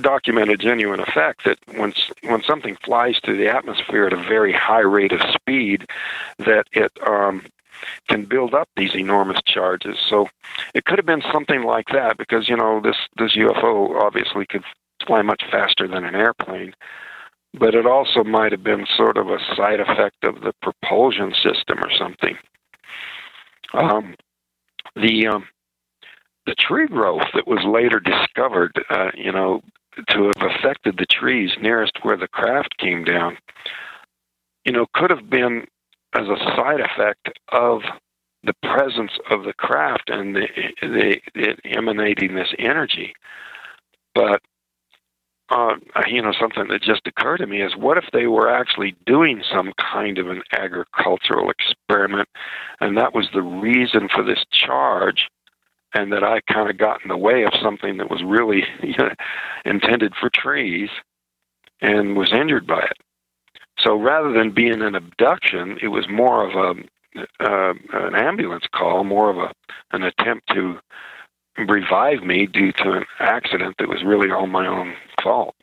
document 0.00 0.50
a 0.50 0.56
genuine 0.56 1.00
effect 1.00 1.44
that 1.44 1.58
when 1.74 1.92
when 2.22 2.42
something 2.42 2.76
flies 2.82 3.18
through 3.22 3.36
the 3.36 3.48
atmosphere 3.48 4.06
at 4.06 4.14
a 4.14 4.22
very 4.22 4.52
high 4.52 4.80
rate 4.80 5.12
of 5.12 5.20
speed, 5.34 5.86
that 6.38 6.66
it 6.72 6.90
um, 7.06 7.44
can 8.08 8.24
build 8.24 8.54
up 8.54 8.68
these 8.76 8.94
enormous 8.94 9.40
charges. 9.44 9.98
So 10.08 10.28
it 10.74 10.86
could 10.86 10.98
have 10.98 11.06
been 11.06 11.22
something 11.32 11.64
like 11.64 11.88
that 11.92 12.16
because 12.16 12.48
you 12.48 12.56
know 12.56 12.80
this 12.80 12.96
this 13.18 13.36
UFO 13.36 14.00
obviously 14.00 14.46
could 14.46 14.64
fly 15.06 15.20
much 15.20 15.42
faster 15.50 15.86
than 15.86 16.04
an 16.04 16.14
airplane, 16.14 16.74
but 17.54 17.74
it 17.74 17.86
also 17.86 18.24
might 18.24 18.52
have 18.52 18.62
been 18.62 18.86
sort 18.96 19.16
of 19.18 19.28
a 19.28 19.38
side 19.56 19.80
effect 19.80 20.24
of 20.24 20.40
the 20.40 20.52
propulsion 20.62 21.32
system 21.34 21.78
or 21.82 21.90
something. 21.98 22.36
Um, 23.74 24.14
the 24.96 25.26
um, 25.26 25.46
the 26.46 26.54
tree 26.54 26.86
growth 26.86 27.26
that 27.34 27.46
was 27.46 27.64
later 27.64 28.00
discovered, 28.00 28.72
uh, 28.90 29.10
you 29.14 29.32
know, 29.32 29.62
to 30.08 30.24
have 30.24 30.50
affected 30.50 30.96
the 30.98 31.06
trees 31.06 31.52
nearest 31.60 31.98
where 32.02 32.16
the 32.16 32.28
craft 32.28 32.76
came 32.78 33.04
down, 33.04 33.36
you 34.64 34.72
know, 34.72 34.86
could 34.94 35.10
have 35.10 35.30
been 35.30 35.66
as 36.14 36.26
a 36.28 36.36
side 36.56 36.80
effect 36.80 37.30
of 37.52 37.82
the 38.44 38.54
presence 38.62 39.12
of 39.30 39.44
the 39.44 39.52
craft 39.52 40.10
and 40.10 40.34
the, 40.34 40.48
the, 40.80 41.20
the 41.34 41.56
emanating 41.64 42.34
this 42.34 42.52
energy. 42.58 43.14
But 44.14 44.42
uh, 45.52 45.76
you 46.06 46.22
know, 46.22 46.32
something 46.38 46.68
that 46.68 46.82
just 46.82 47.06
occurred 47.06 47.38
to 47.38 47.46
me 47.46 47.60
is 47.62 47.76
what 47.76 47.98
if 47.98 48.04
they 48.12 48.26
were 48.26 48.48
actually 48.48 48.94
doing 49.04 49.42
some 49.52 49.72
kind 49.78 50.18
of 50.18 50.28
an 50.28 50.42
agricultural 50.52 51.50
experiment, 51.50 52.28
and 52.80 52.96
that 52.96 53.14
was 53.14 53.28
the 53.34 53.42
reason 53.42 54.08
for 54.08 54.22
this 54.22 54.44
charge, 54.50 55.28
and 55.94 56.12
that 56.12 56.24
I 56.24 56.40
kind 56.52 56.70
of 56.70 56.78
got 56.78 57.02
in 57.02 57.08
the 57.08 57.18
way 57.18 57.44
of 57.44 57.52
something 57.62 57.98
that 57.98 58.10
was 58.10 58.22
really 58.24 58.64
intended 59.64 60.14
for 60.18 60.30
trees 60.34 60.88
and 61.82 62.16
was 62.16 62.32
injured 62.32 62.66
by 62.66 62.80
it. 62.80 62.96
So 63.78 63.96
rather 63.96 64.32
than 64.32 64.52
being 64.52 64.80
an 64.80 64.94
abduction, 64.94 65.78
it 65.82 65.88
was 65.88 66.06
more 66.08 66.48
of 66.48 66.54
a 66.54 66.82
uh, 67.40 67.74
an 67.92 68.14
ambulance 68.14 68.64
call, 68.74 69.04
more 69.04 69.28
of 69.28 69.36
a 69.36 69.52
an 69.94 70.02
attempt 70.02 70.48
to 70.54 70.78
revive 71.58 72.22
me 72.22 72.46
due 72.46 72.72
to 72.72 72.92
an 72.92 73.04
accident 73.20 73.76
that 73.78 73.88
was 73.88 74.02
really 74.02 74.30
all 74.30 74.46
my 74.46 74.66
own 74.66 74.94
fault. 75.22 75.54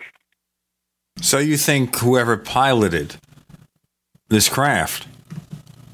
So 1.22 1.38
you 1.38 1.58
think 1.58 1.98
whoever 2.00 2.38
piloted 2.38 3.18
this 4.30 4.48
craft 4.48 5.08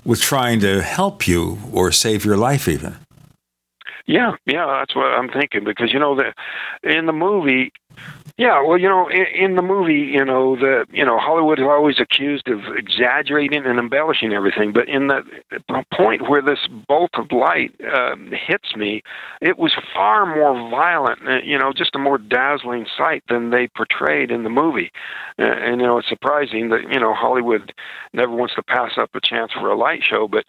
was 0.06 0.22
trying 0.22 0.60
to 0.60 0.82
help 0.82 1.28
you 1.28 1.58
or 1.72 1.92
save 1.92 2.24
your 2.24 2.38
life, 2.38 2.68
even? 2.68 2.98
Yeah, 4.06 4.36
yeah, 4.46 4.68
that's 4.68 4.96
what 4.96 5.06
I'm 5.06 5.30
thinking 5.30 5.64
because 5.64 5.92
you 5.92 6.00
know 6.00 6.16
that 6.16 6.36
in 6.84 7.08
the 7.08 7.14
movie 7.14 7.72
yeah, 8.38 8.62
well, 8.62 8.78
you 8.78 8.90
know, 8.90 9.08
in, 9.08 9.26
in 9.34 9.56
the 9.56 9.62
movie, 9.62 10.12
you 10.14 10.26
know, 10.26 10.58
the 10.58 10.86
you 10.92 11.06
know 11.06 11.18
Hollywood 11.18 11.58
is 11.58 11.66
always 11.66 12.02
accused 12.02 12.50
of 12.50 12.60
exaggerating 12.76 13.66
and 13.66 13.80
embellishing 13.80 14.34
everything, 14.34 14.74
but 14.74 14.90
in 14.90 15.08
the, 15.08 15.22
point 15.94 16.30
where 16.30 16.42
this 16.42 16.68
bolt 16.88 17.12
of 17.14 17.32
light 17.32 17.74
uh, 17.82 18.16
hits 18.32 18.76
me, 18.76 19.02
it 19.40 19.58
was 19.58 19.74
far 19.94 20.26
more 20.26 20.70
violent, 20.70 21.20
uh, 21.26 21.38
you 21.44 21.58
know, 21.58 21.72
just 21.72 21.96
a 21.96 22.00
more 22.00 22.18
dazzling 22.18 22.86
sight 22.98 23.24
than 23.30 23.52
they 23.52 23.68
portrayed 23.70 24.32
in 24.32 24.44
the 24.44 24.50
movie. 24.50 24.92
Uh, 25.40 25.44
and 25.44 25.80
you 25.80 25.88
know, 25.88 25.98
it's 25.98 26.10
surprising 26.10 26.70
that 26.70 26.82
you 26.92 27.00
know 27.00 27.14
Hollywood 27.14 27.74
never 28.12 28.34
wants 28.34 28.56
to 28.56 28.64
pass 28.64 28.92
up 28.98 29.12
a 29.16 29.22
chance 29.22 29.54
for 29.54 29.70
a 29.70 29.78
light 29.78 30.04
show, 30.04 30.28
but 30.28 30.44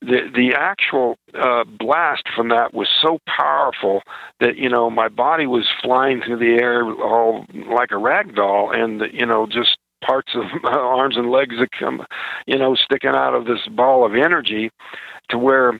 the 0.00 0.30
the 0.32 0.54
actual 0.56 1.16
uh, 1.34 1.64
blast 1.64 2.24
from 2.36 2.50
that 2.50 2.72
was 2.72 2.88
so 3.00 3.18
powerful 3.26 4.02
that 4.38 4.56
you 4.56 4.68
know 4.68 4.90
my 4.90 5.08
body 5.08 5.46
was 5.46 5.66
flying 5.82 6.20
through 6.20 6.38
the 6.38 6.62
air 6.62 6.84
all 7.02 7.31
like 7.54 7.90
a 7.90 7.98
rag 7.98 8.34
doll, 8.34 8.70
and 8.72 9.02
you 9.12 9.26
know 9.26 9.46
just 9.46 9.76
parts 10.04 10.32
of 10.34 10.44
arms 10.64 11.16
and 11.16 11.30
legs 11.30 11.56
that 11.58 11.70
come, 11.72 12.04
you 12.46 12.58
know, 12.58 12.74
sticking 12.74 13.10
out 13.10 13.34
of 13.34 13.46
this 13.46 13.66
ball 13.70 14.04
of 14.04 14.14
energy, 14.14 14.70
to 15.30 15.38
where 15.38 15.78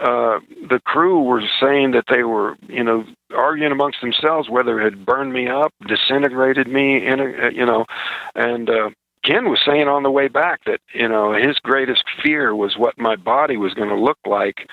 uh, 0.00 0.38
the 0.68 0.80
crew 0.84 1.22
were 1.22 1.42
saying 1.60 1.90
that 1.92 2.04
they 2.08 2.22
were, 2.22 2.56
you 2.68 2.84
know, 2.84 3.04
arguing 3.36 3.72
amongst 3.72 4.00
themselves 4.00 4.48
whether 4.48 4.80
it 4.80 4.84
had 4.84 5.04
burned 5.04 5.32
me 5.32 5.48
up, 5.48 5.72
disintegrated 5.86 6.68
me, 6.68 7.04
in 7.04 7.20
a, 7.20 7.50
you 7.52 7.66
know, 7.66 7.84
and 8.34 8.70
uh, 8.70 8.90
Ken 9.24 9.50
was 9.50 9.60
saying 9.66 9.88
on 9.88 10.04
the 10.04 10.10
way 10.10 10.28
back 10.28 10.60
that 10.66 10.80
you 10.94 11.08
know 11.08 11.32
his 11.32 11.58
greatest 11.58 12.04
fear 12.22 12.54
was 12.54 12.76
what 12.76 12.98
my 12.98 13.16
body 13.16 13.56
was 13.56 13.74
going 13.74 13.88
to 13.88 14.00
look 14.00 14.18
like, 14.24 14.68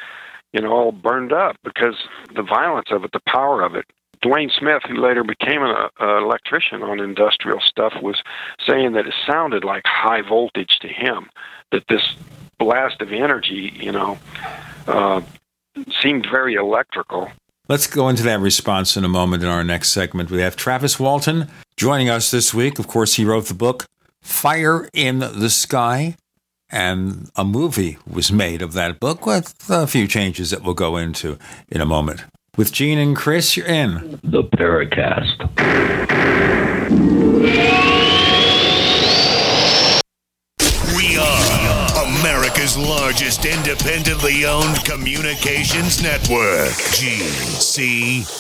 you 0.54 0.62
know, 0.62 0.72
all 0.72 0.92
burned 0.92 1.34
up 1.34 1.58
because 1.64 1.96
the 2.36 2.44
violence 2.44 2.90
of 2.92 3.04
it, 3.04 3.12
the 3.12 3.22
power 3.28 3.64
of 3.64 3.76
it. 3.76 3.86
Dwayne 4.22 4.52
Smith, 4.52 4.84
who 4.88 4.96
later 4.96 5.24
became 5.24 5.64
an 5.64 5.90
uh, 6.00 6.18
electrician 6.18 6.84
on 6.84 7.00
industrial 7.00 7.60
stuff, 7.62 7.94
was 8.02 8.22
saying 8.66 8.94
that 8.94 9.08
it 9.08 9.14
sounded 9.28 9.64
like 9.64 9.84
high 9.86 10.22
voltage 10.22 10.80
to 10.82 10.88
him. 10.88 11.30
That 11.72 11.84
this 11.90 12.16
blast 12.58 13.02
of 13.02 13.12
energy, 13.12 13.74
you 13.76 13.92
know, 13.92 14.18
uh, 14.88 15.22
seemed 16.02 16.28
very 16.30 16.56
electrical. 16.56 17.32
Let's 17.68 17.88
go 17.88 18.10
into 18.10 18.24
that 18.24 18.40
response 18.40 18.96
in 18.96 19.04
a 19.04 19.10
moment 19.10 19.44
in 19.44 19.50
our 19.50 19.64
next 19.64 19.92
segment. 19.92 20.30
We 20.30 20.42
have 20.42 20.56
Travis 20.56 21.00
Walton 21.00 21.48
joining 21.78 22.10
us 22.10 22.30
this 22.30 22.54
week. 22.54 22.78
Of 22.78 22.88
course, 22.88 23.16
he 23.16 23.26
wrote 23.26 23.46
the 23.46 23.56
book 23.56 23.86
Fire 24.22 24.88
in 24.94 25.20
the 25.20 25.50
Sky, 25.50 26.16
and 26.70 27.30
a 27.36 27.44
movie 27.44 27.98
was 28.08 28.32
made 28.32 28.62
of 28.62 28.74
that 28.74 29.00
book 29.00 29.26
with 29.26 29.56
a 29.70 29.88
few 29.88 30.08
changes 30.08 30.52
that 30.52 30.62
we'll 30.62 30.76
go 30.76 30.96
into 30.98 31.40
in 31.68 31.82
a 31.82 31.86
moment. 31.86 32.24
With 32.58 32.72
Gene 32.72 33.00
and 33.00 33.18
Chris, 33.18 33.58
you're 33.58 33.68
in 33.68 34.18
the 34.24 34.44
Paracast. 34.44 35.42
We 40.96 41.18
are 41.18 42.22
America's 42.22 42.78
largest 42.78 43.44
independently 43.44 44.46
owned 44.46 44.86
communications 44.86 46.02
network, 46.02 46.72
GCN. 46.96 48.32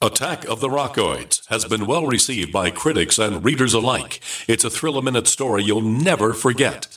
Attack 0.00 0.44
of 0.44 0.60
the 0.60 0.68
Rockoids 0.68 1.44
has 1.48 1.64
been 1.64 1.84
well 1.86 2.06
received 2.06 2.52
by 2.52 2.70
critics 2.70 3.18
and 3.18 3.44
readers 3.44 3.74
alike. 3.74 4.20
It's 4.46 4.62
a 4.64 4.70
thrill 4.70 4.98
a 4.98 5.02
minute 5.02 5.26
story 5.26 5.64
you'll 5.64 5.80
never 5.80 6.32
forget. 6.32 6.96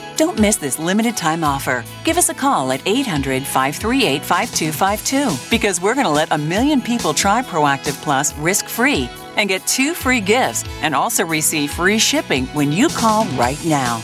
Don't 0.21 0.39
miss 0.39 0.57
this 0.57 0.77
limited 0.77 1.17
time 1.17 1.43
offer. 1.43 1.83
Give 2.03 2.15
us 2.15 2.29
a 2.29 2.35
call 2.35 2.71
at 2.71 2.87
800 2.87 3.41
538 3.41 4.21
5252 4.23 5.49
because 5.49 5.81
we're 5.81 5.95
going 5.95 6.05
to 6.05 6.11
let 6.11 6.31
a 6.31 6.37
million 6.37 6.79
people 6.79 7.11
try 7.11 7.41
Proactiv 7.41 7.99
Plus 8.03 8.31
risk 8.37 8.67
free 8.67 9.09
and 9.35 9.49
get 9.49 9.65
two 9.65 9.95
free 9.95 10.21
gifts 10.21 10.63
and 10.83 10.93
also 10.93 11.25
receive 11.25 11.71
free 11.71 11.97
shipping 11.97 12.45
when 12.53 12.71
you 12.71 12.87
call 12.89 13.25
right 13.29 13.57
now. 13.65 14.03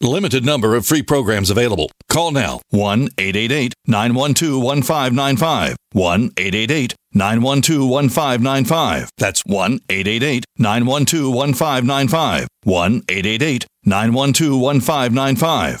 Limited 0.00 0.44
number 0.44 0.74
of 0.74 0.84
free 0.84 1.02
programs 1.02 1.50
available. 1.50 1.90
Call 2.08 2.30
now 2.32 2.60
1 2.70 3.08
888 3.16 3.74
912 3.86 4.62
1595. 4.62 5.76
1 5.92 6.30
888 6.36 6.94
912 7.14 7.88
1595. 7.88 9.10
That's 9.16 9.42
1 9.46 9.80
888 9.88 10.44
912 10.58 11.34
1595. 11.34 12.48
1 12.64 13.02
888 13.08 13.66
912 13.84 14.60
1595. 14.60 15.80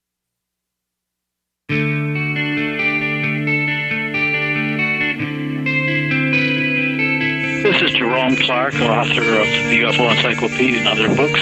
This 7.81 7.93
is 7.93 7.97
Jerome 7.97 8.35
Clark, 8.35 8.75
author 8.75 9.21
of 9.21 9.47
the 9.47 9.81
UFO 9.81 10.15
Encyclopedia 10.15 10.81
and 10.81 10.87
other 10.87 11.07
books. 11.15 11.41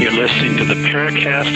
You're 0.00 0.12
listening 0.12 0.56
to 0.56 0.64
the 0.64 0.76
Paracast. 0.76 1.52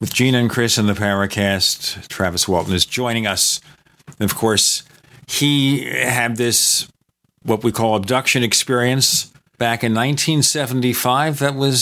With 0.00 0.14
Gene 0.14 0.34
and 0.34 0.48
Chris 0.48 0.78
in 0.78 0.86
the 0.86 0.94
Paracast, 0.94 2.08
Travis 2.08 2.48
Walton 2.48 2.72
is 2.72 2.86
joining 2.86 3.26
us. 3.26 3.60
And 4.18 4.30
of 4.30 4.34
course, 4.34 4.82
he 5.26 5.84
had 5.84 6.38
this, 6.38 6.88
what 7.42 7.62
we 7.62 7.70
call 7.70 7.96
abduction 7.96 8.42
experience 8.42 9.29
back 9.60 9.84
in 9.84 9.92
1975 9.92 11.38
that 11.40 11.54
was 11.54 11.80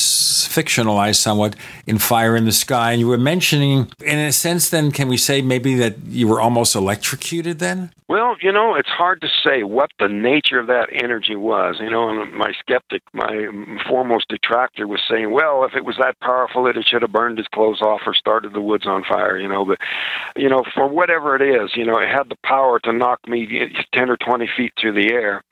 fictionalized 0.51 1.17
somewhat 1.17 1.55
in 1.87 1.97
Fire 1.97 2.35
in 2.35 2.45
the 2.45 2.53
Sky. 2.53 2.91
And 2.91 3.01
you 3.01 3.07
were 3.07 3.17
mentioning, 3.17 3.93
in 4.05 4.19
a 4.19 4.33
sense, 4.33 4.69
then, 4.69 4.91
can 4.91 5.07
we 5.07 5.17
say 5.17 5.43
maybe 5.43 5.77
that 5.77 5.97
you 6.09 6.27
were 6.27 6.41
almost 6.41 6.75
electrocuted 6.75 7.61
then? 7.61 7.93
Well, 8.09 8.37
you 8.41 8.51
know, 8.51 8.75
it's 8.75 8.89
hard 8.89 9.21
to 9.21 9.29
say 9.45 9.65
what 9.65 9.91
the 9.99 10.09
nature 10.09 10.59
of 10.59 10.67
that 10.69 10.89
energy 10.93 11.37
was. 11.37 11.77
You 11.79 11.91
know, 11.91 12.09
and 12.09 12.33
my 12.33 12.53
skeptic, 12.59 13.03
my 13.13 13.49
foremost 13.87 14.29
detractor 14.29 14.87
was 14.87 15.03
saying, 15.09 15.31
well, 15.31 15.63
if 15.65 15.75
it 15.75 15.85
was 15.85 15.97
that 15.99 16.19
powerful, 16.21 16.67
it 16.67 16.77
should 16.89 17.03
have 17.03 17.13
burned 17.13 17.37
his 17.37 17.49
clothes 17.49 17.83
off 17.83 18.01
or 18.07 18.15
started 18.15 18.55
the 18.55 18.63
woods 18.63 18.87
on 18.87 19.05
fire, 19.05 19.39
you 19.39 19.47
know. 19.47 19.67
But, 19.67 19.79
you 20.37 20.49
know, 20.49 20.65
for 20.75 20.89
whatever 20.89 21.37
it 21.37 21.43
is, 21.43 21.77
you 21.77 21.85
know, 21.85 21.99
it 21.99 22.09
had 22.09 22.31
the 22.31 22.39
power 22.43 22.81
to 22.81 22.95
knock 22.95 23.21
me 23.29 23.71
10 23.93 24.09
or 24.09 24.17
20 24.17 24.49
feet 24.57 24.73
through 24.81 24.95
the 24.95 25.13
air. 25.13 25.43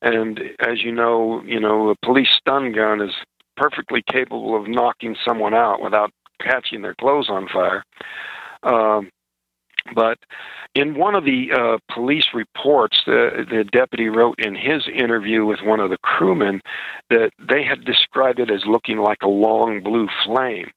And 0.00 0.40
as 0.60 0.84
you 0.84 0.92
know, 0.92 1.42
you 1.44 1.58
know, 1.58 1.88
a 1.88 1.96
police 1.96 2.30
stun 2.30 2.70
gun 2.70 3.00
is 3.00 3.14
perfectly 3.56 4.04
capable 4.08 4.56
of 4.56 4.68
knocking 4.68 5.16
someone 5.24 5.54
out 5.54 5.82
without 5.82 6.12
catching 6.40 6.82
their 6.82 6.94
clothes 6.94 7.28
on 7.28 7.48
fire. 7.48 7.82
Um, 8.62 9.10
but 9.94 10.18
in 10.74 10.94
one 10.94 11.14
of 11.14 11.24
the 11.24 11.52
uh, 11.52 11.78
police 11.92 12.28
reports, 12.32 13.02
the, 13.06 13.46
the 13.48 13.64
deputy 13.64 14.08
wrote 14.08 14.38
in 14.38 14.54
his 14.54 14.88
interview 14.88 15.44
with 15.44 15.60
one 15.62 15.80
of 15.80 15.90
the 15.90 15.98
crewmen 15.98 16.62
that 17.10 17.32
they 17.38 17.62
had 17.62 17.84
described 17.84 18.38
it 18.40 18.50
as 18.50 18.64
looking 18.66 18.98
like 18.98 19.22
a 19.22 19.28
long 19.28 19.82
blue 19.82 20.08
flame. 20.24 20.70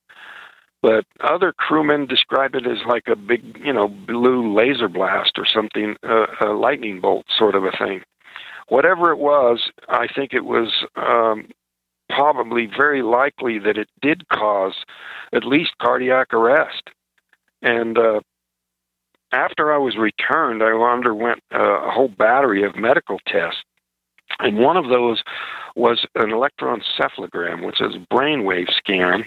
But 0.81 1.05
other 1.21 1.53
crewmen 1.53 2.05
described 2.05 2.55
it 2.55 2.67
as 2.67 2.77
like 2.87 3.07
a 3.07 3.15
big, 3.15 3.59
you 3.63 3.73
know, 3.73 3.87
blue 3.87 4.53
laser 4.53 4.87
blast 4.87 5.33
or 5.37 5.45
something, 5.45 5.95
uh, 6.03 6.27
a 6.41 6.51
lightning 6.51 7.01
bolt 7.01 7.25
sort 7.35 7.55
of 7.55 7.63
a 7.63 7.71
thing. 7.71 8.03
Whatever 8.67 9.11
it 9.11 9.17
was, 9.17 9.71
I 9.87 10.07
think 10.07 10.33
it 10.33 10.45
was 10.45 10.85
um, 10.95 11.47
probably 12.09 12.67
very 12.67 13.01
likely 13.01 13.59
that 13.59 13.77
it 13.77 13.89
did 14.01 14.27
cause 14.29 14.75
at 15.33 15.45
least 15.45 15.77
cardiac 15.81 16.33
arrest. 16.33 16.89
And 17.61 17.97
uh, 17.97 18.19
after 19.31 19.73
I 19.73 19.77
was 19.77 19.97
returned, 19.97 20.63
I 20.63 20.71
underwent 20.71 21.39
a 21.51 21.91
whole 21.91 22.09
battery 22.09 22.63
of 22.63 22.75
medical 22.75 23.19
tests. 23.27 23.61
And 24.39 24.57
one 24.57 24.77
of 24.77 24.89
those 24.89 25.23
was 25.75 26.05
an 26.15 26.29
electroencephalogram, 26.29 27.65
which 27.65 27.81
is 27.81 27.95
a 27.95 28.13
brainwave 28.13 28.71
scan. 28.73 29.25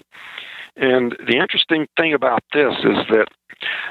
And 0.76 1.16
the 1.26 1.36
interesting 1.36 1.86
thing 1.96 2.14
about 2.14 2.42
this 2.52 2.74
is 2.78 2.96
that 3.10 3.26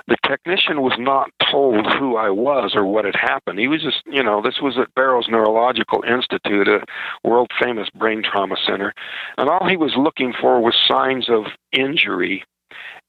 the 0.07 0.17
technician 0.25 0.81
was 0.81 0.97
not 0.97 1.29
told 1.51 1.85
who 1.85 2.15
I 2.15 2.29
was 2.29 2.71
or 2.73 2.85
what 2.85 3.05
had 3.05 3.15
happened. 3.15 3.59
He 3.59 3.67
was 3.67 3.83
just, 3.83 4.01
you 4.05 4.23
know, 4.23 4.41
this 4.41 4.59
was 4.61 4.77
at 4.79 4.93
Barrows 4.95 5.27
Neurological 5.29 6.03
Institute, 6.03 6.67
a 6.67 6.81
world 7.23 7.51
famous 7.61 7.89
brain 7.93 8.23
trauma 8.23 8.55
center. 8.65 8.93
And 9.37 9.49
all 9.49 9.67
he 9.67 9.77
was 9.77 9.93
looking 9.95 10.33
for 10.39 10.59
was 10.59 10.75
signs 10.87 11.29
of 11.29 11.45
injury. 11.71 12.43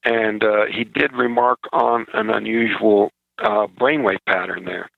And 0.03 0.43
uh, 0.43 0.65
he 0.65 0.83
did 0.83 1.13
remark 1.13 1.59
on 1.71 2.05
an 2.13 2.29
unusual 2.29 3.11
uh, 3.39 3.67
brainwave 3.67 4.25
pattern 4.25 4.65
there. 4.65 4.89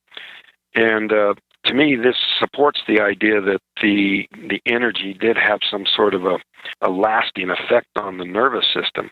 And 0.76 1.12
uh, 1.12 1.34
to 1.66 1.74
me, 1.74 1.96
this 1.96 2.16
supports 2.40 2.82
the 2.88 3.00
idea 3.02 3.42
that 3.42 3.62
the 3.82 4.28
the 4.32 4.62
energy 4.66 5.14
did 5.14 5.38
have 5.38 5.60
some 5.70 5.86
sort 5.86 6.14
of 6.14 6.26
a, 6.26 6.38
a 6.82 6.90
lasting 6.90 7.50
effect 7.50 7.88
on 7.96 8.18
the 8.18 8.26
nervous 8.26 8.66
system. 8.74 9.12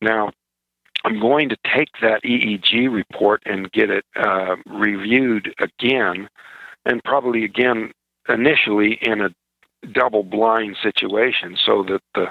Now, 0.00 0.30
I'm 1.04 1.20
going 1.20 1.48
to 1.50 1.56
take 1.74 1.88
that 2.00 2.22
EEG 2.22 2.92
report 2.92 3.42
and 3.44 3.70
get 3.72 3.90
it 3.90 4.04
uh, 4.16 4.56
reviewed 4.66 5.54
again, 5.58 6.28
and 6.84 7.02
probably 7.04 7.44
again 7.44 7.92
initially 8.28 8.98
in 9.02 9.20
a 9.20 9.30
double 9.92 10.22
blind 10.22 10.76
situation, 10.82 11.56
so 11.64 11.82
that 11.84 12.02
the 12.14 12.30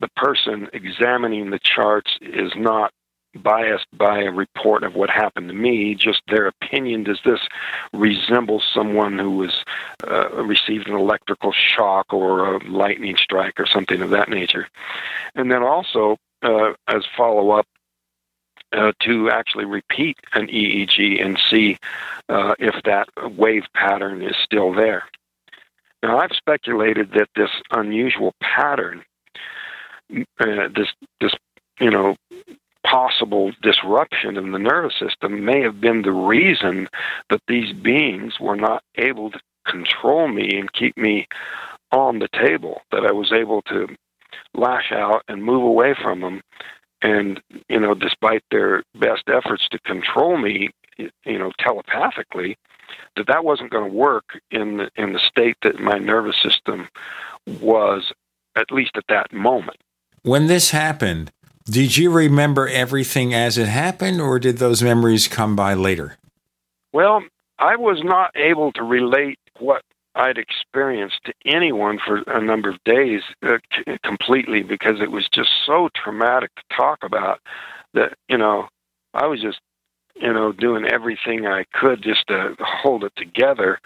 the 0.00 0.08
person 0.16 0.68
examining 0.72 1.50
the 1.50 1.58
charts 1.58 2.18
is 2.20 2.52
not 2.54 2.92
biased 3.34 3.86
by 3.92 4.20
a 4.20 4.30
report 4.30 4.84
of 4.84 4.94
what 4.94 5.10
happened 5.10 5.48
to 5.48 5.54
me, 5.54 5.94
just 5.94 6.22
their 6.28 6.46
opinion. 6.46 7.04
Does 7.04 7.20
this 7.24 7.40
resemble 7.92 8.62
someone 8.74 9.18
who 9.18 9.36
was 9.36 9.64
uh, 10.06 10.30
received 10.42 10.88
an 10.88 10.94
electrical 10.94 11.52
shock 11.52 12.12
or 12.12 12.54
a 12.54 12.64
lightning 12.68 13.16
strike 13.16 13.58
or 13.58 13.66
something 13.66 14.00
of 14.02 14.10
that 14.10 14.28
nature? 14.28 14.68
And 15.34 15.50
then 15.50 15.62
also, 15.62 16.16
uh, 16.42 16.72
as 16.86 17.04
follow 17.16 17.50
up, 17.50 17.66
uh, 18.72 18.92
to 19.00 19.30
actually 19.30 19.64
repeat 19.64 20.18
an 20.34 20.46
EEG 20.46 21.24
and 21.24 21.40
see 21.50 21.78
uh, 22.28 22.54
if 22.58 22.82
that 22.84 23.08
wave 23.36 23.64
pattern 23.74 24.20
is 24.22 24.36
still 24.44 24.74
there. 24.74 25.04
Now, 26.02 26.18
I've 26.18 26.32
speculated 26.32 27.12
that 27.12 27.28
this 27.34 27.50
unusual 27.70 28.34
pattern, 28.40 29.02
uh, 30.12 30.68
this 30.74 30.88
this 31.20 31.32
you 31.80 31.90
know 31.90 32.16
possible 32.86 33.52
disruption 33.62 34.36
in 34.36 34.52
the 34.52 34.58
nervous 34.58 34.94
system, 34.98 35.44
may 35.44 35.60
have 35.62 35.80
been 35.80 36.02
the 36.02 36.12
reason 36.12 36.88
that 37.30 37.42
these 37.48 37.72
beings 37.72 38.34
were 38.40 38.56
not 38.56 38.82
able 38.96 39.30
to 39.30 39.40
control 39.66 40.28
me 40.28 40.58
and 40.58 40.72
keep 40.72 40.96
me 40.96 41.26
on 41.92 42.20
the 42.20 42.28
table. 42.32 42.82
That 42.92 43.04
I 43.04 43.12
was 43.12 43.32
able 43.32 43.62
to 43.62 43.88
lash 44.54 44.92
out 44.92 45.22
and 45.28 45.42
move 45.42 45.62
away 45.62 45.94
from 46.00 46.20
them 46.20 46.40
and 47.02 47.40
you 47.68 47.78
know 47.78 47.94
despite 47.94 48.42
their 48.50 48.82
best 48.94 49.24
efforts 49.28 49.68
to 49.70 49.78
control 49.80 50.36
me 50.36 50.70
you 50.96 51.38
know 51.38 51.52
telepathically 51.58 52.56
that 53.16 53.26
that 53.26 53.44
wasn't 53.44 53.70
going 53.70 53.90
to 53.90 53.96
work 53.96 54.40
in 54.50 54.78
the 54.78 54.90
in 54.96 55.12
the 55.12 55.20
state 55.20 55.56
that 55.62 55.80
my 55.80 55.98
nervous 55.98 56.36
system 56.42 56.88
was 57.60 58.12
at 58.56 58.70
least 58.70 58.92
at 58.96 59.04
that 59.08 59.32
moment. 59.32 59.76
When 60.22 60.46
this 60.46 60.70
happened 60.70 61.30
did 61.64 61.98
you 61.98 62.10
remember 62.10 62.66
everything 62.66 63.34
as 63.34 63.58
it 63.58 63.68
happened 63.68 64.22
or 64.22 64.38
did 64.38 64.56
those 64.56 64.82
memories 64.82 65.28
come 65.28 65.54
by 65.54 65.74
later? 65.74 66.16
Well 66.92 67.22
i 67.58 67.76
was 67.76 68.02
not 68.04 68.30
able 68.36 68.72
to 68.72 68.82
relate 68.82 69.38
what 69.58 69.82
I'd 70.14 70.38
experienced 70.38 71.20
to 71.26 71.32
anyone 71.46 71.98
for 72.04 72.22
a 72.26 72.42
number 72.42 72.68
of 72.68 72.82
days 72.84 73.22
uh, 73.42 73.58
c- 73.72 73.98
completely 74.02 74.62
because 74.62 75.00
it 75.00 75.12
was 75.12 75.28
just 75.32 75.50
so 75.64 75.88
traumatic 75.94 76.50
to 76.56 76.76
talk 76.76 76.98
about 77.02 77.40
that 77.94 78.14
you 78.28 78.36
know 78.36 78.68
I 79.14 79.26
was 79.26 79.40
just 79.40 79.60
you 80.20 80.32
know 80.32 80.52
doing 80.52 80.84
everything 80.84 81.46
I 81.46 81.64
could 81.72 82.02
just 82.02 82.26
to 82.28 82.54
hold 82.60 83.04
it 83.04 83.12
together 83.16 83.80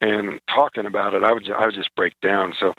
and 0.00 0.40
talking 0.48 0.86
about 0.86 1.14
it 1.14 1.24
I 1.24 1.32
would 1.32 1.50
I 1.50 1.66
would 1.66 1.74
just 1.74 1.94
break 1.94 2.14
down 2.20 2.54
so 2.58 2.74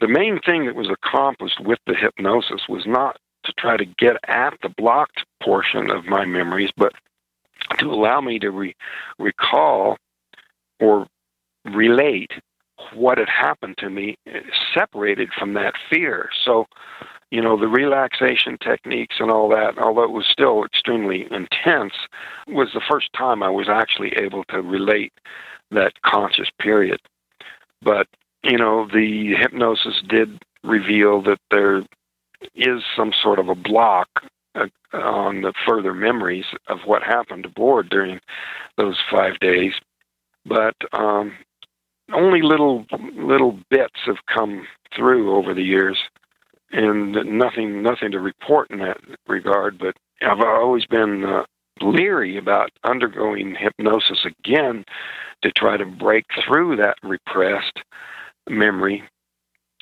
the 0.00 0.08
main 0.08 0.38
thing 0.40 0.66
that 0.66 0.76
was 0.76 0.88
accomplished 0.88 1.60
with 1.60 1.78
the 1.86 1.94
hypnosis 1.94 2.62
was 2.68 2.84
not 2.86 3.18
to 3.44 3.52
try 3.58 3.76
to 3.76 3.84
get 3.84 4.16
at 4.28 4.54
the 4.62 4.68
blocked 4.68 5.24
portion 5.42 5.90
of 5.90 6.04
my 6.04 6.24
memories 6.24 6.70
but 6.76 6.92
to 7.78 7.86
allow 7.90 8.20
me 8.20 8.38
to 8.38 8.50
re- 8.50 8.76
recall 9.18 9.96
or 10.80 11.06
relate 11.64 12.32
what 12.94 13.18
had 13.18 13.28
happened 13.28 13.76
to 13.78 13.90
me 13.90 14.16
eh, 14.26 14.40
separated 14.74 15.30
from 15.38 15.54
that 15.54 15.74
fear. 15.88 16.30
So, 16.44 16.66
you 17.30 17.40
know, 17.40 17.58
the 17.58 17.68
relaxation 17.68 18.58
techniques 18.58 19.16
and 19.20 19.30
all 19.30 19.48
that, 19.50 19.78
although 19.78 20.04
it 20.04 20.10
was 20.10 20.26
still 20.26 20.64
extremely 20.64 21.26
intense, 21.30 21.94
was 22.48 22.70
the 22.74 22.82
first 22.90 23.12
time 23.12 23.42
I 23.42 23.50
was 23.50 23.68
actually 23.68 24.12
able 24.16 24.44
to 24.44 24.60
relate 24.60 25.12
that 25.70 26.02
conscious 26.02 26.48
period. 26.58 27.00
But, 27.82 28.08
you 28.42 28.58
know, 28.58 28.86
the 28.92 29.34
hypnosis 29.38 30.02
did 30.08 30.42
reveal 30.64 31.22
that 31.22 31.40
there 31.50 31.82
is 32.54 32.82
some 32.96 33.12
sort 33.22 33.38
of 33.38 33.48
a 33.48 33.54
block 33.54 34.08
uh, 34.54 34.66
on 34.92 35.42
the 35.42 35.52
further 35.66 35.94
memories 35.94 36.46
of 36.66 36.80
what 36.84 37.02
happened 37.02 37.44
aboard 37.44 37.88
during 37.90 38.20
those 38.76 38.98
five 39.10 39.38
days. 39.38 39.74
But 40.44 40.74
um, 40.92 41.32
only 42.12 42.42
little 42.42 42.86
little 43.14 43.58
bits 43.70 44.00
have 44.06 44.26
come 44.26 44.66
through 44.94 45.36
over 45.36 45.54
the 45.54 45.62
years, 45.62 45.98
and 46.72 47.12
nothing 47.12 47.82
nothing 47.82 48.12
to 48.12 48.20
report 48.20 48.70
in 48.70 48.78
that 48.78 48.98
regard. 49.26 49.78
But 49.78 49.96
I've 50.22 50.40
always 50.40 50.86
been 50.86 51.24
uh, 51.24 51.44
leery 51.80 52.36
about 52.36 52.70
undergoing 52.84 53.56
hypnosis 53.58 54.24
again 54.24 54.84
to 55.42 55.50
try 55.50 55.76
to 55.76 55.86
break 55.86 56.26
through 56.44 56.76
that 56.76 56.96
repressed 57.02 57.80
memory. 58.48 59.02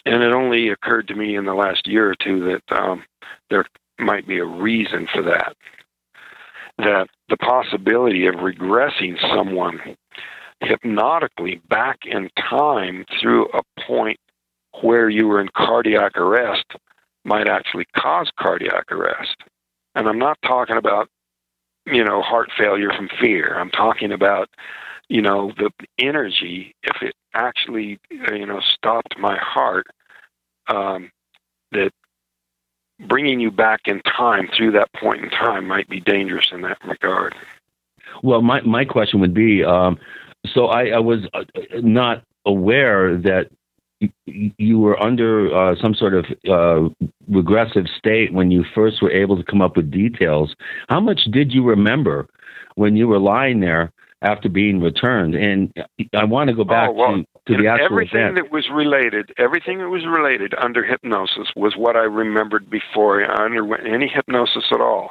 And 0.05 0.23
it 0.23 0.33
only 0.33 0.69
occurred 0.69 1.09
to 1.09 1.15
me 1.15 1.37
in 1.37 1.45
the 1.45 1.55
last 1.55 1.87
year 1.87 2.11
or 2.11 2.15
two 2.15 2.45
that 2.45 2.77
um, 2.77 3.05
there 3.51 3.67
might 3.99 4.27
be 4.27 4.39
a 4.39 4.45
reason 4.45 5.07
for 5.13 5.23
that. 5.23 5.57
That 6.79 7.09
the 7.29 7.37
possibility 7.37 8.27
of 8.27 8.37
regressing 8.37 9.19
someone 9.35 9.81
hypnotically 10.61 11.61
back 11.69 11.99
in 12.05 12.31
time 12.37 13.05
through 13.21 13.49
a 13.49 13.63
point 13.87 14.19
where 14.83 15.09
you 15.09 15.27
were 15.27 15.41
in 15.41 15.49
cardiac 15.57 16.17
arrest 16.17 16.65
might 17.25 17.49
actually 17.49 17.87
cause 17.97 18.31
cardiac 18.39 18.91
arrest. 18.91 19.37
And 19.95 20.09
I'm 20.09 20.19
not 20.19 20.39
talking 20.43 20.77
about, 20.77 21.09
you 21.87 22.05
know, 22.05 22.23
heart 22.23 22.51
failure 22.57 22.91
from 22.97 23.09
fear. 23.21 23.59
I'm 23.59 23.71
talking 23.71 24.13
about, 24.13 24.49
you 25.09 25.23
know, 25.23 25.53
the 25.57 25.71
energy, 25.99 26.75
if 26.83 27.03
it 27.03 27.15
actually, 27.35 27.99
you 28.11 28.47
know, 28.47 28.61
stopped 28.61 29.19
my 29.19 29.37
heart, 29.39 29.87
um, 30.69 31.11
that 31.73 31.91
bringing 33.09 33.41
you 33.41 33.51
back 33.51 33.83
in 33.87 34.01
time 34.03 34.49
through 34.57 34.73
that 34.73 34.93
point 34.95 35.23
in 35.23 35.31
time 35.31 35.67
might 35.67 35.89
be 35.89 36.01
dangerous 36.01 36.47
in 36.53 36.63
that 36.63 36.79
regard. 36.87 37.35
Well, 38.23 38.43
my, 38.43 38.61
my 38.63 38.85
question 38.85 39.21
would 39.21 39.35
be 39.35 39.65
um, 39.65 39.99
so 40.55 40.67
I, 40.67 40.89
I 40.89 40.99
was 40.99 41.21
uh, 41.35 41.45
not 41.83 42.23
aware 42.47 43.17
that 43.17 43.51
you 44.27 44.79
were 44.79 45.01
under 45.03 45.55
uh, 45.55 45.75
some 45.81 45.95
sort 45.95 46.15
of 46.15 46.25
uh, 46.49 46.89
regressive 47.29 47.87
state 47.97 48.33
when 48.33 48.51
you 48.51 48.65
first 48.75 49.03
were 49.03 49.11
able 49.11 49.37
to 49.37 49.45
come 49.45 49.61
up 49.61 49.77
with 49.77 49.91
details. 49.91 50.55
How 50.89 51.01
much 51.01 51.23
did 51.31 51.53
you 51.53 51.65
remember 51.65 52.29
when 52.77 52.97
you 52.97 53.09
were 53.09 53.19
lying 53.19 53.61
there 53.61 53.93
after 54.23 54.49
being 54.49 54.81
returned? 54.81 55.35
And 55.35 55.73
I 56.15 56.25
want 56.25 56.49
to 56.49 56.55
go 56.55 56.65
back 56.65 56.91
oh, 56.91 56.93
well, 56.93 57.17
to, 57.17 57.55
to 57.57 57.63
the 57.63 57.69
actual 57.69 57.87
everything 57.87 58.21
event. 58.21 58.37
that 58.37 58.53
was 58.53 58.69
related, 58.73 59.33
everything 59.39 59.79
that 59.79 59.89
was 59.89 60.05
related 60.07 60.55
under 60.63 60.85
hypnosis 60.85 61.49
was 61.57 61.75
what 61.77 61.97
I 61.97 62.05
remembered 62.05 62.71
before 62.71 63.25
I 63.25 63.45
underwent 63.45 63.87
any 63.87 64.09
hypnosis 64.09 64.65
at 64.73 64.81
all. 64.81 65.11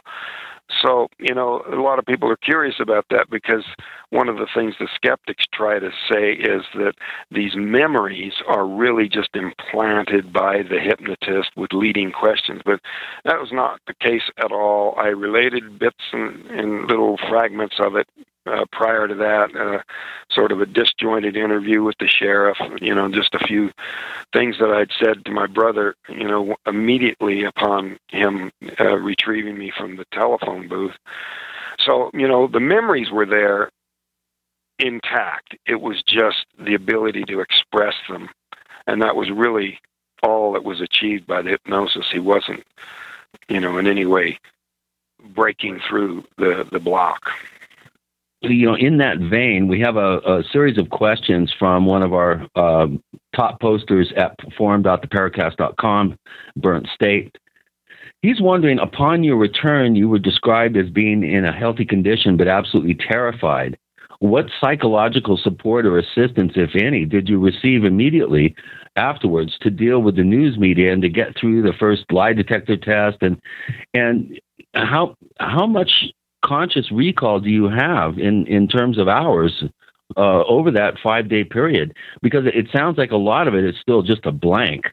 So, 0.81 1.07
you 1.17 1.33
know, 1.33 1.63
a 1.71 1.81
lot 1.81 1.97
of 1.99 2.05
people 2.05 2.29
are 2.29 2.37
curious 2.37 2.75
about 2.79 3.05
that 3.09 3.29
because 3.29 3.63
one 4.09 4.27
of 4.27 4.37
the 4.37 4.47
things 4.53 4.75
the 4.79 4.87
skeptics 4.93 5.45
try 5.53 5.79
to 5.79 5.89
say 6.11 6.33
is 6.33 6.63
that 6.75 6.93
these 7.31 7.53
memories 7.55 8.33
are 8.47 8.67
really 8.67 9.07
just 9.07 9.29
implanted 9.33 10.33
by 10.33 10.63
the 10.63 10.79
hypnotist 10.79 11.51
with 11.55 11.71
leading 11.73 12.11
questions. 12.11 12.61
But 12.65 12.81
that 13.23 13.39
was 13.39 13.51
not 13.51 13.79
the 13.87 13.93
case 13.93 14.29
at 14.37 14.51
all. 14.51 14.95
I 14.97 15.07
related 15.07 15.79
bits 15.79 16.03
and, 16.11 16.45
and 16.47 16.87
little 16.87 17.17
fragments 17.29 17.75
of 17.79 17.95
it 17.95 18.07
uh, 18.47 18.65
prior 18.71 19.07
to 19.07 19.15
that, 19.15 19.55
uh, 19.55 19.81
sort 20.31 20.51
of 20.51 20.61
a 20.61 20.65
disjointed 20.65 21.35
interview 21.35 21.83
with 21.83 21.97
the 21.99 22.07
sheriff, 22.07 22.57
you 22.81 22.93
know, 22.93 23.09
just 23.09 23.35
a 23.35 23.39
few 23.39 23.71
things 24.33 24.57
that 24.59 24.69
I'd 24.69 24.91
said 24.99 25.25
to 25.25 25.31
my 25.31 25.47
brother, 25.47 25.95
you 26.09 26.27
know, 26.27 26.55
immediately 26.65 27.43
upon 27.43 27.97
him 28.09 28.51
uh, 28.79 28.97
retrieving 28.97 29.57
me 29.57 29.71
from 29.75 29.97
the 29.97 30.05
telephone 30.11 30.67
booth. 30.67 30.95
So, 31.79 32.09
you 32.13 32.27
know, 32.27 32.47
the 32.47 32.59
memories 32.59 33.11
were 33.11 33.25
there 33.25 33.69
intact. 34.79 35.57
It 35.65 35.81
was 35.81 36.01
just 36.03 36.45
the 36.59 36.73
ability 36.73 37.23
to 37.25 37.39
express 37.39 37.95
them. 38.09 38.29
And 38.85 39.01
that 39.01 39.15
was 39.15 39.29
really 39.29 39.79
all 40.23 40.53
that 40.53 40.63
was 40.63 40.81
achieved 40.81 41.27
by 41.27 41.41
the 41.41 41.51
hypnosis. 41.51 42.05
He 42.11 42.19
wasn't, 42.19 42.63
you 43.49 43.59
know, 43.59 43.77
in 43.77 43.87
any 43.87 44.05
way 44.05 44.39
breaking 45.29 45.79
through 45.87 46.23
the, 46.37 46.67
the 46.71 46.79
block 46.79 47.31
you 48.41 48.67
know, 48.67 48.75
in 48.75 48.97
that 48.97 49.17
vein, 49.17 49.67
we 49.67 49.79
have 49.81 49.97
a, 49.97 50.19
a 50.19 50.43
series 50.51 50.77
of 50.77 50.89
questions 50.89 51.53
from 51.57 51.85
one 51.85 52.03
of 52.03 52.13
our 52.13 52.45
uh, 52.55 52.87
top 53.35 53.59
posters 53.59 54.11
at 54.15 54.35
forum.theparacast.com, 54.57 56.17
Burnt 56.55 56.87
State. 56.93 57.35
He's 58.21 58.41
wondering, 58.41 58.79
upon 58.79 59.23
your 59.23 59.37
return, 59.37 59.95
you 59.95 60.09
were 60.09 60.19
described 60.19 60.75
as 60.77 60.89
being 60.89 61.23
in 61.23 61.45
a 61.45 61.51
healthy 61.51 61.85
condition 61.85 62.37
but 62.37 62.47
absolutely 62.47 62.95
terrified. 62.95 63.77
What 64.19 64.47
psychological 64.59 65.37
support 65.37 65.85
or 65.85 65.99
assistance, 65.99 66.53
if 66.55 66.71
any, 66.75 67.05
did 67.05 67.29
you 67.29 67.39
receive 67.39 67.85
immediately 67.85 68.55
afterwards 68.95 69.55
to 69.61 69.69
deal 69.69 69.99
with 70.01 70.15
the 70.15 70.23
news 70.23 70.57
media 70.57 70.91
and 70.91 71.03
to 71.03 71.09
get 71.09 71.37
through 71.39 71.61
the 71.61 71.73
first 71.79 72.11
lie 72.11 72.33
detector 72.33 72.77
test? 72.77 73.17
And 73.21 73.39
and 73.93 74.39
how 74.73 75.15
how 75.39 75.67
much 75.67 76.05
conscious 76.47 76.91
recall 76.91 77.39
do 77.39 77.49
you 77.49 77.69
have 77.69 78.17
in, 78.17 78.47
in 78.47 78.67
terms 78.67 78.97
of 78.97 79.07
hours 79.07 79.63
uh, 80.15 80.43
over 80.45 80.71
that 80.71 80.95
five 81.03 81.29
day 81.29 81.43
period? 81.43 81.93
Because 82.21 82.45
it 82.45 82.67
sounds 82.75 82.97
like 82.97 83.11
a 83.11 83.17
lot 83.17 83.47
of 83.47 83.55
it 83.55 83.65
is 83.65 83.75
still 83.81 84.01
just 84.01 84.25
a 84.25 84.31
blank. 84.31 84.85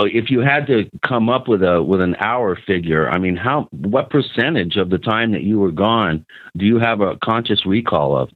If 0.00 0.30
you 0.30 0.40
had 0.40 0.66
to 0.66 0.90
come 1.06 1.28
up 1.28 1.46
with 1.46 1.62
a 1.62 1.80
with 1.82 2.00
an 2.00 2.16
hour 2.18 2.58
figure, 2.66 3.08
I 3.08 3.18
mean, 3.18 3.36
how 3.36 3.68
what 3.70 4.10
percentage 4.10 4.76
of 4.76 4.90
the 4.90 4.98
time 4.98 5.30
that 5.32 5.42
you 5.42 5.60
were 5.60 5.70
gone 5.70 6.26
do 6.56 6.64
you 6.64 6.78
have 6.80 7.00
a 7.00 7.16
conscious 7.22 7.64
recall 7.64 8.16
of? 8.16 8.30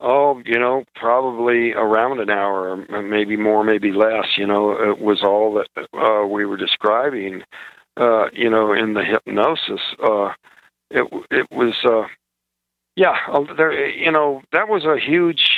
Oh, 0.00 0.40
you 0.44 0.58
know, 0.58 0.84
probably 0.94 1.72
around 1.72 2.20
an 2.20 2.30
hour, 2.30 2.76
maybe 3.02 3.36
more, 3.36 3.64
maybe 3.64 3.92
less. 3.92 4.26
You 4.36 4.46
know, 4.46 4.72
it 4.72 5.00
was 5.00 5.22
all 5.22 5.54
that 5.54 5.88
uh, 5.92 6.26
we 6.26 6.44
were 6.44 6.56
describing. 6.56 7.42
Uh, 7.96 8.26
you 8.32 8.48
know, 8.48 8.72
in 8.72 8.94
the 8.94 9.02
hypnosis. 9.02 9.80
Uh, 10.00 10.28
it 10.90 11.06
it 11.30 11.46
was 11.50 11.74
uh, 11.84 12.06
yeah 12.96 13.16
there 13.56 13.88
you 13.88 14.10
know 14.10 14.42
that 14.52 14.68
was 14.68 14.84
a 14.84 14.98
huge 14.98 15.50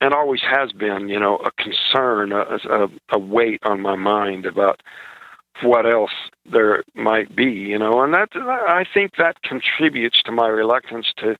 and 0.00 0.14
always 0.14 0.40
has 0.40 0.72
been 0.72 1.08
you 1.08 1.18
know 1.18 1.36
a 1.38 1.50
concern 1.52 2.32
a, 2.32 2.58
a, 2.68 2.88
a 3.12 3.18
weight 3.18 3.60
on 3.64 3.80
my 3.80 3.96
mind 3.96 4.46
about 4.46 4.82
what 5.62 5.86
else 5.86 6.10
there 6.50 6.82
might 6.94 7.34
be 7.36 7.44
you 7.44 7.78
know 7.78 8.02
and 8.02 8.14
that 8.14 8.30
I 8.34 8.84
think 8.92 9.12
that 9.18 9.42
contributes 9.42 10.22
to 10.24 10.32
my 10.32 10.48
reluctance 10.48 11.12
to 11.18 11.36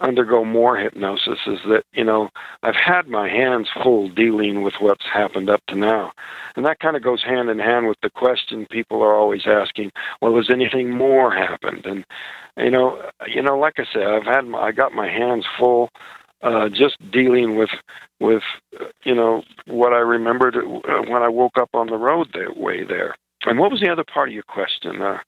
undergo 0.00 0.44
more 0.44 0.76
hypnosis 0.76 1.38
is 1.46 1.60
that 1.68 1.84
you 1.92 2.04
know 2.04 2.28
I've 2.62 2.76
had 2.76 3.08
my 3.08 3.28
hands 3.28 3.68
full 3.82 4.08
dealing 4.08 4.62
with 4.62 4.74
what's 4.80 5.04
happened 5.04 5.48
up 5.48 5.62
to 5.68 5.76
now, 5.76 6.12
and 6.56 6.66
that 6.66 6.80
kind 6.80 6.96
of 6.96 7.02
goes 7.02 7.22
hand 7.22 7.48
in 7.48 7.58
hand 7.58 7.88
with 7.88 7.98
the 8.02 8.10
question 8.10 8.66
people 8.70 9.02
are 9.02 9.14
always 9.14 9.46
asking: 9.46 9.92
Well, 10.20 10.36
has 10.36 10.50
anything 10.50 10.90
more 10.90 11.32
happened? 11.32 11.86
And 11.86 12.04
you 12.56 12.70
know, 12.70 13.00
you 13.26 13.42
know, 13.42 13.58
like 13.58 13.74
I 13.78 13.84
said, 13.92 14.04
I've 14.04 14.24
had 14.24 14.46
my, 14.46 14.58
I 14.58 14.72
got 14.72 14.92
my 14.92 15.08
hands 15.08 15.46
full. 15.58 15.90
Uh, 16.42 16.68
just 16.68 16.96
dealing 17.10 17.56
with 17.56 17.70
with 18.20 18.42
you 19.04 19.14
know 19.14 19.42
what 19.66 19.94
I 19.94 20.00
remembered 20.00 20.56
uh, 20.56 21.02
when 21.08 21.22
I 21.22 21.28
woke 21.28 21.56
up 21.56 21.70
on 21.72 21.86
the 21.86 21.96
road 21.96 22.28
that 22.34 22.58
way 22.58 22.84
there. 22.84 23.14
And 23.46 23.58
what 23.58 23.70
was 23.70 23.80
the 23.80 23.90
other 23.90 24.04
part 24.04 24.28
of 24.28 24.34
your 24.34 24.42
question? 24.42 25.00
Uh, 25.00 25.18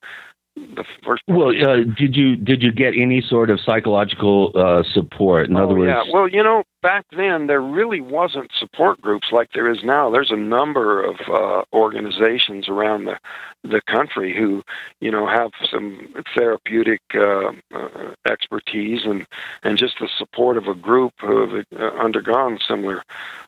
the 0.57 0.85
first. 1.05 1.23
Well, 1.29 1.51
uh, 1.51 1.85
did 1.97 2.17
you 2.17 2.37
did 2.37 2.63
you 2.63 2.73
get 2.73 2.95
any 2.97 3.21
sort 3.21 3.51
of 3.51 3.61
psychological 3.61 4.53
uh, 4.55 4.83
support? 4.93 5.49
In 5.49 5.57
oh, 5.57 5.65
other 5.65 5.75
words, 5.75 5.89
yeah. 5.89 6.13
Well, 6.13 6.29
you 6.29 6.43
know, 6.43 6.65
back 6.83 7.05
then 7.17 7.47
there 7.47 7.61
really 7.61 8.01
wasn't 8.01 8.51
support 8.59 9.01
groups 9.01 9.29
like 9.33 9.51
there 9.53 9.71
is 9.71 9.79
now. 9.85 10.11
There's 10.11 10.31
a 10.31 10.37
number 10.37 11.03
of 11.03 11.17
uh, 11.29 11.63
organizations 11.73 12.69
around 12.69 13.05
the 13.05 13.19
the 13.63 13.81
country 13.87 14.35
who, 14.37 14.63
you 15.01 15.11
know, 15.11 15.27
have 15.27 15.51
some 15.71 16.15
therapeutic 16.35 17.01
uh, 17.15 17.53
uh, 17.75 18.15
expertise 18.29 19.03
and 19.05 19.27
and 19.63 19.77
just 19.77 19.97
the 20.01 20.09
support 20.17 20.57
of 20.57 20.67
a 20.67 20.75
group 20.75 21.13
who 21.21 21.41
have 21.41 21.67
uh, 21.79 21.85
undergone 22.03 22.59
similar 22.67 23.03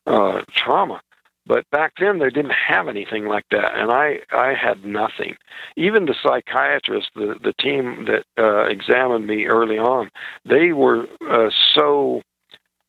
uh, 0.07 0.43
trauma. 0.55 1.01
But 1.49 1.69
back 1.71 1.95
then 1.99 2.19
they 2.19 2.29
didn't 2.29 2.53
have 2.53 2.89
anything 2.89 3.27
like 3.27 3.47
that, 3.51 3.75
and 3.75 3.91
I 3.91 4.21
I 4.31 4.53
had 4.53 4.85
nothing. 4.85 5.37
Even 5.77 6.05
the 6.05 6.15
psychiatrist, 6.23 7.09
the 7.15 7.37
the 7.43 7.55
team 7.55 8.05
that 8.05 8.25
uh, 8.39 8.67
examined 8.67 9.27
me 9.27 9.47
early 9.47 9.79
on, 9.79 10.11
they 10.45 10.73
were 10.73 11.07
uh, 11.29 11.49
so 11.75 12.23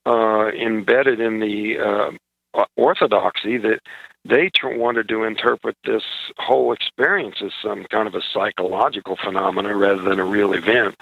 uh, 0.05 0.49
embedded 0.49 1.22
in 1.22 1.39
the 1.39 1.80
uh, 1.80 2.66
orthodoxy 2.76 3.57
that 3.57 3.80
they 4.26 4.49
tr- 4.53 4.76
wanted 4.76 5.07
to 5.07 5.24
interpret 5.24 5.78
this 5.86 6.03
whole 6.38 6.74
experience 6.74 7.38
as 7.41 7.51
some 7.64 7.86
kind 7.86 8.07
of 8.07 8.16
a 8.16 8.22
psychological 8.34 9.16
phenomena 9.16 9.74
rather 9.76 10.01
than 10.01 10.20
a 10.20 10.26
real 10.26 10.51
event. 10.51 10.95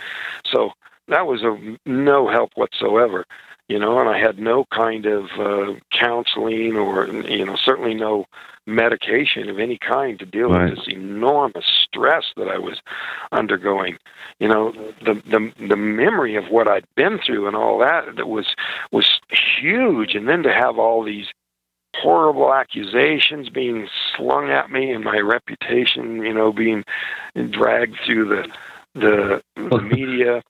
So 0.45 0.73
that 1.07 1.27
was 1.27 1.43
of 1.43 1.57
no 1.85 2.29
help 2.29 2.51
whatsoever 2.55 3.25
you 3.67 3.77
know, 3.77 3.99
and 3.99 4.07
I 4.09 4.17
had 4.17 4.39
no 4.39 4.65
kind 4.71 5.05
of 5.05 5.25
uh, 5.37 5.73
counseling 5.91 6.77
or, 6.77 7.05
you 7.07 7.45
know, 7.45 7.57
certainly 7.57 7.93
no 7.93 8.25
medication 8.65 9.49
of 9.49 9.59
any 9.59 9.77
kind 9.77 10.19
to 10.19 10.25
deal 10.25 10.49
Right. 10.49 10.69
with 10.69 10.79
this 10.79 10.87
enormous 10.87 11.65
stress 11.65 12.25
that 12.37 12.47
I 12.47 12.57
was 12.57 12.81
undergoing. 13.31 13.97
You 14.39 14.47
know, 14.47 14.71
the 15.01 15.15
the 15.15 15.51
the 15.67 15.75
memory 15.75 16.35
of 16.35 16.49
what 16.49 16.67
I'd 16.67 16.85
been 16.95 17.19
through 17.19 17.47
and 17.47 17.55
all 17.55 17.79
that 17.79 18.15
that 18.15 18.27
was 18.27 18.55
was 18.91 19.19
huge, 19.29 20.15
and 20.15 20.27
then 20.27 20.43
to 20.43 20.53
have 20.53 20.77
all 20.77 21.03
these 21.03 21.27
horrible 21.95 22.53
accusations 22.53 23.49
being 23.49 23.89
slung 24.15 24.49
at 24.49 24.69
me 24.69 24.91
and 24.91 25.03
my 25.03 25.17
reputation, 25.19 26.17
you 26.23 26.33
know, 26.33 26.53
being 26.53 26.83
dragged 27.49 27.97
through 28.05 28.29
the 28.29 28.49
the, 28.93 29.41
the 29.55 29.81
media. 29.81 30.41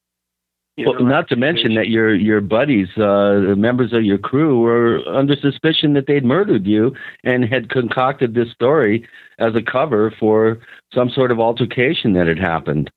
You 0.78 0.92
Well, 0.92 1.04
not 1.04 1.28
to 1.30 1.36
mention 1.36 1.74
that 1.74 1.90
your 1.90 2.14
your 2.14 2.40
buddies, 2.40 2.88
uh, 2.98 3.42
the 3.48 3.56
members 3.58 3.94
of 3.94 4.04
your 4.04 4.20
crew, 4.20 4.60
were 4.62 5.00
under 5.08 5.36
suspicion 5.36 5.94
that 5.94 6.06
they'd 6.06 6.24
murdered 6.24 6.68
you 6.68 6.96
and 7.24 7.44
had 7.44 7.70
concocted 7.70 8.36
this 8.36 8.52
story 8.52 9.08
as 9.40 9.56
a 9.56 9.62
cover 9.62 10.14
for 10.20 10.60
some 10.94 11.10
sort 11.10 11.32
of 11.32 11.40
altercation 11.40 12.14
that 12.14 12.28
had 12.28 12.38
happened. 12.38 12.92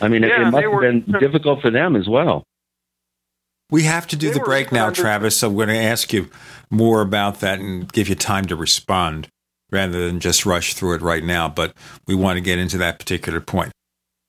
I 0.00 0.06
mean, 0.06 0.22
it- 0.22 0.28
Yeah, 0.28 0.46
it 0.46 0.50
must 0.52 0.64
have 0.64 0.80
been 0.80 1.04
difficult 1.18 1.60
for 1.60 1.70
them 1.70 1.96
as 1.96 2.08
well. 2.08 2.44
We 3.70 3.82
have 3.82 4.06
to 4.08 4.16
do 4.16 4.28
They 4.28 4.34
the 4.34 4.44
break 4.44 4.70
now, 4.70 4.86
under- 4.86 5.00
Travis. 5.00 5.36
So 5.36 5.50
we're 5.50 5.66
going 5.66 5.76
to 5.78 5.84
ask 5.84 6.12
you 6.12 6.28
more 6.70 7.00
about 7.00 7.40
that 7.40 7.58
and 7.58 7.92
give 7.92 8.08
you 8.08 8.14
time 8.14 8.44
to 8.46 8.56
respond 8.56 9.28
rather 9.70 10.06
than 10.06 10.20
just 10.20 10.46
rush 10.46 10.74
through 10.74 10.94
it 10.94 11.02
right 11.02 11.24
now. 11.24 11.48
But 11.48 11.74
we 12.06 12.14
want 12.14 12.36
to 12.36 12.40
get 12.40 12.58
into 12.60 12.78
that 12.78 12.98
particular 13.00 13.40
point. 13.40 13.72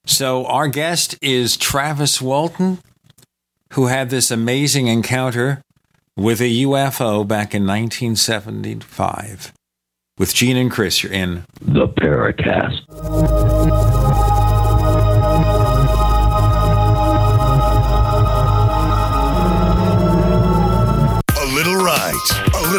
So 0.10 0.48
our 0.48 0.68
guest 0.68 1.16
is 1.22 1.56
Travis 1.56 2.20
Walton, 2.20 2.80
who 3.74 3.88
had 3.88 4.10
this 4.10 4.32
amazing 4.32 4.88
encounter 4.88 5.62
with 6.18 6.42
a 6.42 6.64
UFO 6.64 7.28
back 7.28 7.54
in 7.54 7.68
1975. 7.68 9.54
With 10.18 10.34
Gene 10.34 10.58
and 10.58 10.72
Chris, 10.72 11.04
you're 11.04 11.14
in 11.14 11.46
The 11.62 11.88
Paracast. 11.88 13.89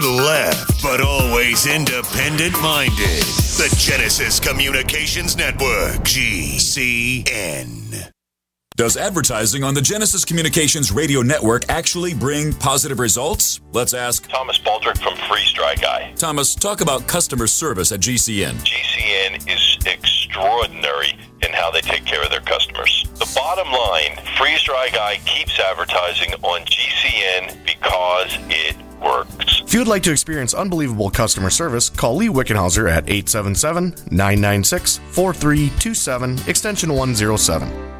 Right, 0.00 0.08
little 0.08 0.24
left, 0.24 0.82
but 0.82 1.00
always 1.00 1.66
independent 1.66 2.52
minded. 2.60 3.22
The 3.56 3.74
Genesis 3.78 4.40
Communications 4.40 5.36
Network, 5.36 6.02
GCN. 6.04 7.78
Does 8.76 8.96
advertising 8.96 9.62
on 9.62 9.74
the 9.74 9.82
Genesis 9.82 10.24
Communications 10.24 10.90
Radio 10.90 11.20
Network 11.20 11.68
actually 11.68 12.14
bring 12.14 12.54
positive 12.54 12.98
results? 12.98 13.60
Let's 13.72 13.92
ask 13.92 14.26
Thomas 14.28 14.58
Baldrick 14.58 14.96
from 15.02 15.16
Freeze 15.28 15.52
Dry 15.52 15.74
Guy. 15.74 16.14
Thomas. 16.16 16.54
Talk 16.54 16.80
about 16.80 17.06
customer 17.06 17.46
service 17.46 17.92
at 17.92 18.00
GCN. 18.00 18.54
GCN 18.54 19.52
is 19.52 19.60
extraordinary 20.30 21.18
in 21.42 21.52
how 21.52 21.70
they 21.70 21.80
take 21.80 22.04
care 22.04 22.22
of 22.22 22.30
their 22.30 22.40
customers. 22.40 23.04
The 23.14 23.30
bottom 23.34 23.70
line 23.72 24.18
Freeze 24.36 24.62
Dry 24.62 24.88
Guy 24.92 25.18
keeps 25.24 25.58
advertising 25.58 26.32
on 26.42 26.60
GCN 26.62 27.64
because 27.64 28.36
it 28.48 28.76
works. 29.00 29.62
If 29.62 29.74
you 29.74 29.80
would 29.80 29.88
like 29.88 30.02
to 30.04 30.12
experience 30.12 30.54
unbelievable 30.54 31.10
customer 31.10 31.50
service, 31.50 31.88
call 31.88 32.16
Lee 32.16 32.28
Wickenhauser 32.28 32.88
at 32.88 33.08
877 33.08 33.94
996 34.10 34.98
4327, 34.98 36.48
extension 36.48 36.90
107. 36.90 37.99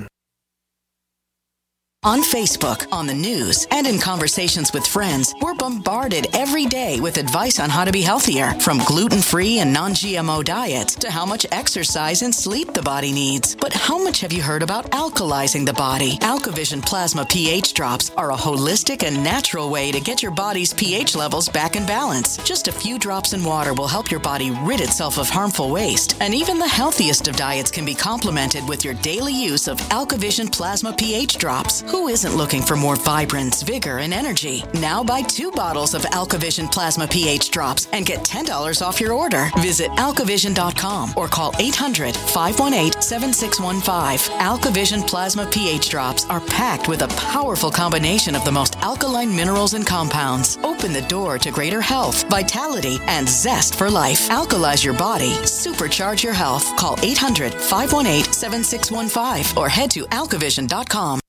On 2.03 2.23
Facebook, 2.23 2.91
on 2.91 3.05
the 3.05 3.13
news, 3.13 3.67
and 3.69 3.85
in 3.85 3.99
conversations 3.99 4.73
with 4.73 4.87
friends, 4.87 5.35
we're 5.39 5.53
bombarded 5.53 6.35
every 6.35 6.65
day 6.65 6.99
with 6.99 7.17
advice 7.17 7.59
on 7.59 7.69
how 7.69 7.85
to 7.85 7.91
be 7.91 8.01
healthier, 8.01 8.53
from 8.53 8.79
gluten 8.87 9.21
free 9.21 9.59
and 9.59 9.71
non 9.71 9.91
GMO 9.91 10.43
diets 10.43 10.95
to 10.95 11.11
how 11.11 11.27
much 11.27 11.45
exercise 11.51 12.23
and 12.23 12.33
sleep 12.33 12.73
the 12.73 12.81
body 12.81 13.11
needs. 13.11 13.53
But 13.53 13.71
how 13.71 13.99
much 14.03 14.19
have 14.21 14.33
you 14.33 14.41
heard 14.41 14.63
about 14.63 14.89
alkalizing 14.89 15.63
the 15.63 15.73
body? 15.73 16.17
Alkavision 16.21 16.83
Plasma 16.83 17.23
pH 17.23 17.75
drops 17.75 18.09
are 18.17 18.31
a 18.31 18.35
holistic 18.35 19.03
and 19.03 19.23
natural 19.23 19.69
way 19.69 19.91
to 19.91 19.99
get 19.99 20.23
your 20.23 20.31
body's 20.31 20.73
pH 20.73 21.15
levels 21.15 21.49
back 21.49 21.75
in 21.75 21.85
balance. 21.85 22.37
Just 22.37 22.67
a 22.67 22.71
few 22.71 22.97
drops 22.97 23.33
in 23.33 23.43
water 23.43 23.75
will 23.75 23.87
help 23.87 24.09
your 24.09 24.21
body 24.21 24.49
rid 24.63 24.81
itself 24.81 25.19
of 25.19 25.29
harmful 25.29 25.69
waste. 25.69 26.15
And 26.19 26.33
even 26.33 26.57
the 26.57 26.67
healthiest 26.67 27.27
of 27.27 27.35
diets 27.35 27.69
can 27.69 27.85
be 27.85 27.93
complemented 27.93 28.67
with 28.67 28.83
your 28.83 28.95
daily 28.95 29.33
use 29.33 29.67
of 29.67 29.77
Alkavision 29.91 30.51
Plasma 30.51 30.93
pH 30.93 31.37
drops. 31.37 31.83
Who 31.91 32.07
isn't 32.07 32.37
looking 32.37 32.61
for 32.61 32.77
more 32.77 32.95
vibrance, 32.95 33.63
vigor, 33.63 33.97
and 33.97 34.13
energy? 34.13 34.63
Now 34.75 35.03
buy 35.03 35.23
two 35.23 35.51
bottles 35.51 35.93
of 35.93 36.03
Alkavision 36.03 36.71
Plasma 36.71 37.05
pH 37.05 37.51
drops 37.51 37.89
and 37.91 38.05
get 38.05 38.19
$10 38.19 38.81
off 38.81 39.01
your 39.01 39.11
order. 39.11 39.49
Visit 39.57 39.91
alkavision.com 39.91 41.13
or 41.17 41.27
call 41.27 41.53
800 41.59 42.15
518 42.15 43.01
7615. 43.01 44.39
Alkavision 44.39 45.05
Plasma 45.05 45.45
pH 45.47 45.89
drops 45.89 46.25
are 46.25 46.39
packed 46.39 46.87
with 46.87 47.01
a 47.01 47.09
powerful 47.29 47.69
combination 47.69 48.35
of 48.35 48.45
the 48.45 48.51
most 48.51 48.77
alkaline 48.77 49.35
minerals 49.35 49.73
and 49.73 49.85
compounds. 49.85 50.57
Open 50.63 50.93
the 50.93 51.01
door 51.03 51.37
to 51.39 51.51
greater 51.51 51.81
health, 51.81 52.23
vitality, 52.29 52.99
and 53.07 53.27
zest 53.27 53.75
for 53.75 53.89
life. 53.89 54.29
Alkalize 54.29 54.83
your 54.83 54.93
body, 54.93 55.31
supercharge 55.43 56.23
your 56.23 56.33
health. 56.33 56.73
Call 56.77 56.97
800 57.03 57.53
518 57.53 58.31
7615 58.31 59.57
or 59.61 59.67
head 59.67 59.91
to 59.91 60.05
alkavision.com. 60.05 61.20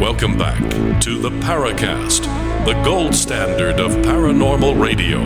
Welcome 0.00 0.36
back 0.36 0.60
to 1.02 1.18
the 1.18 1.30
Paracast, 1.30 2.24
the 2.64 2.72
gold 2.82 3.14
standard 3.14 3.78
of 3.78 3.92
paranormal 4.04 4.80
radio. 4.80 5.20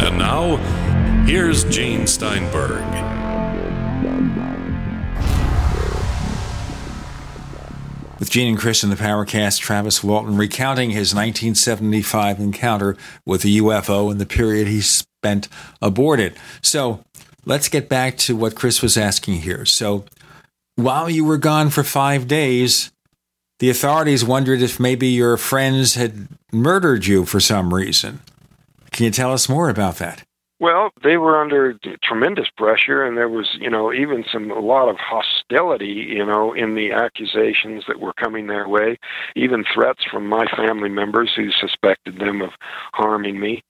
And 0.00 0.18
now, 0.18 0.56
here's 1.26 1.64
Gene 1.64 2.06
Steinberg. 2.06 2.82
With 8.18 8.30
Gene 8.30 8.48
and 8.48 8.58
Chris 8.58 8.82
in 8.82 8.88
the 8.88 8.96
Paracast, 8.96 9.60
Travis 9.60 10.02
Walton 10.02 10.38
recounting 10.38 10.90
his 10.90 11.14
1975 11.14 12.40
encounter 12.40 12.96
with 13.26 13.44
a 13.44 13.48
UFO 13.48 14.10
and 14.10 14.18
the 14.18 14.24
period 14.24 14.66
he 14.66 14.80
spent 15.24 15.48
aboard 15.80 16.20
it. 16.20 16.36
So 16.60 17.02
let's 17.46 17.70
get 17.70 17.88
back 17.88 18.18
to 18.18 18.36
what 18.36 18.54
Chris 18.54 18.82
was 18.82 18.98
asking 18.98 19.40
here. 19.40 19.64
So 19.64 20.04
while 20.76 21.08
you 21.08 21.24
were 21.24 21.38
gone 21.38 21.70
for 21.70 21.82
five 21.82 22.28
days, 22.28 22.92
the 23.58 23.70
authorities 23.70 24.22
wondered 24.22 24.60
if 24.60 24.78
maybe 24.78 25.06
your 25.06 25.38
friends 25.38 25.94
had 25.94 26.28
murdered 26.52 27.06
you 27.06 27.24
for 27.24 27.40
some 27.40 27.72
reason. 27.72 28.20
Can 28.92 29.06
you 29.06 29.10
tell 29.10 29.32
us 29.32 29.48
more 29.48 29.70
about 29.70 29.96
that? 29.96 30.22
Well, 30.60 30.90
they 31.02 31.16
were 31.16 31.40
under 31.40 31.74
tremendous 32.02 32.48
pressure, 32.56 33.04
and 33.04 33.16
there 33.16 33.28
was, 33.28 33.48
you 33.60 33.68
know, 33.68 33.92
even 33.92 34.24
some 34.32 34.52
a 34.52 34.60
lot 34.60 34.88
of 34.88 34.96
hostility, 34.98 36.06
you 36.08 36.24
know, 36.24 36.52
in 36.52 36.76
the 36.76 36.92
accusations 36.92 37.84
that 37.88 37.98
were 37.98 38.12
coming 38.12 38.46
their 38.46 38.68
way, 38.68 38.98
even 39.34 39.64
threats 39.74 40.04
from 40.10 40.28
my 40.28 40.46
family 40.56 40.88
members 40.88 41.32
who 41.34 41.50
suspected 41.50 42.18
them 42.20 42.40
of 42.40 42.50
harming 42.92 43.40
me. 43.40 43.64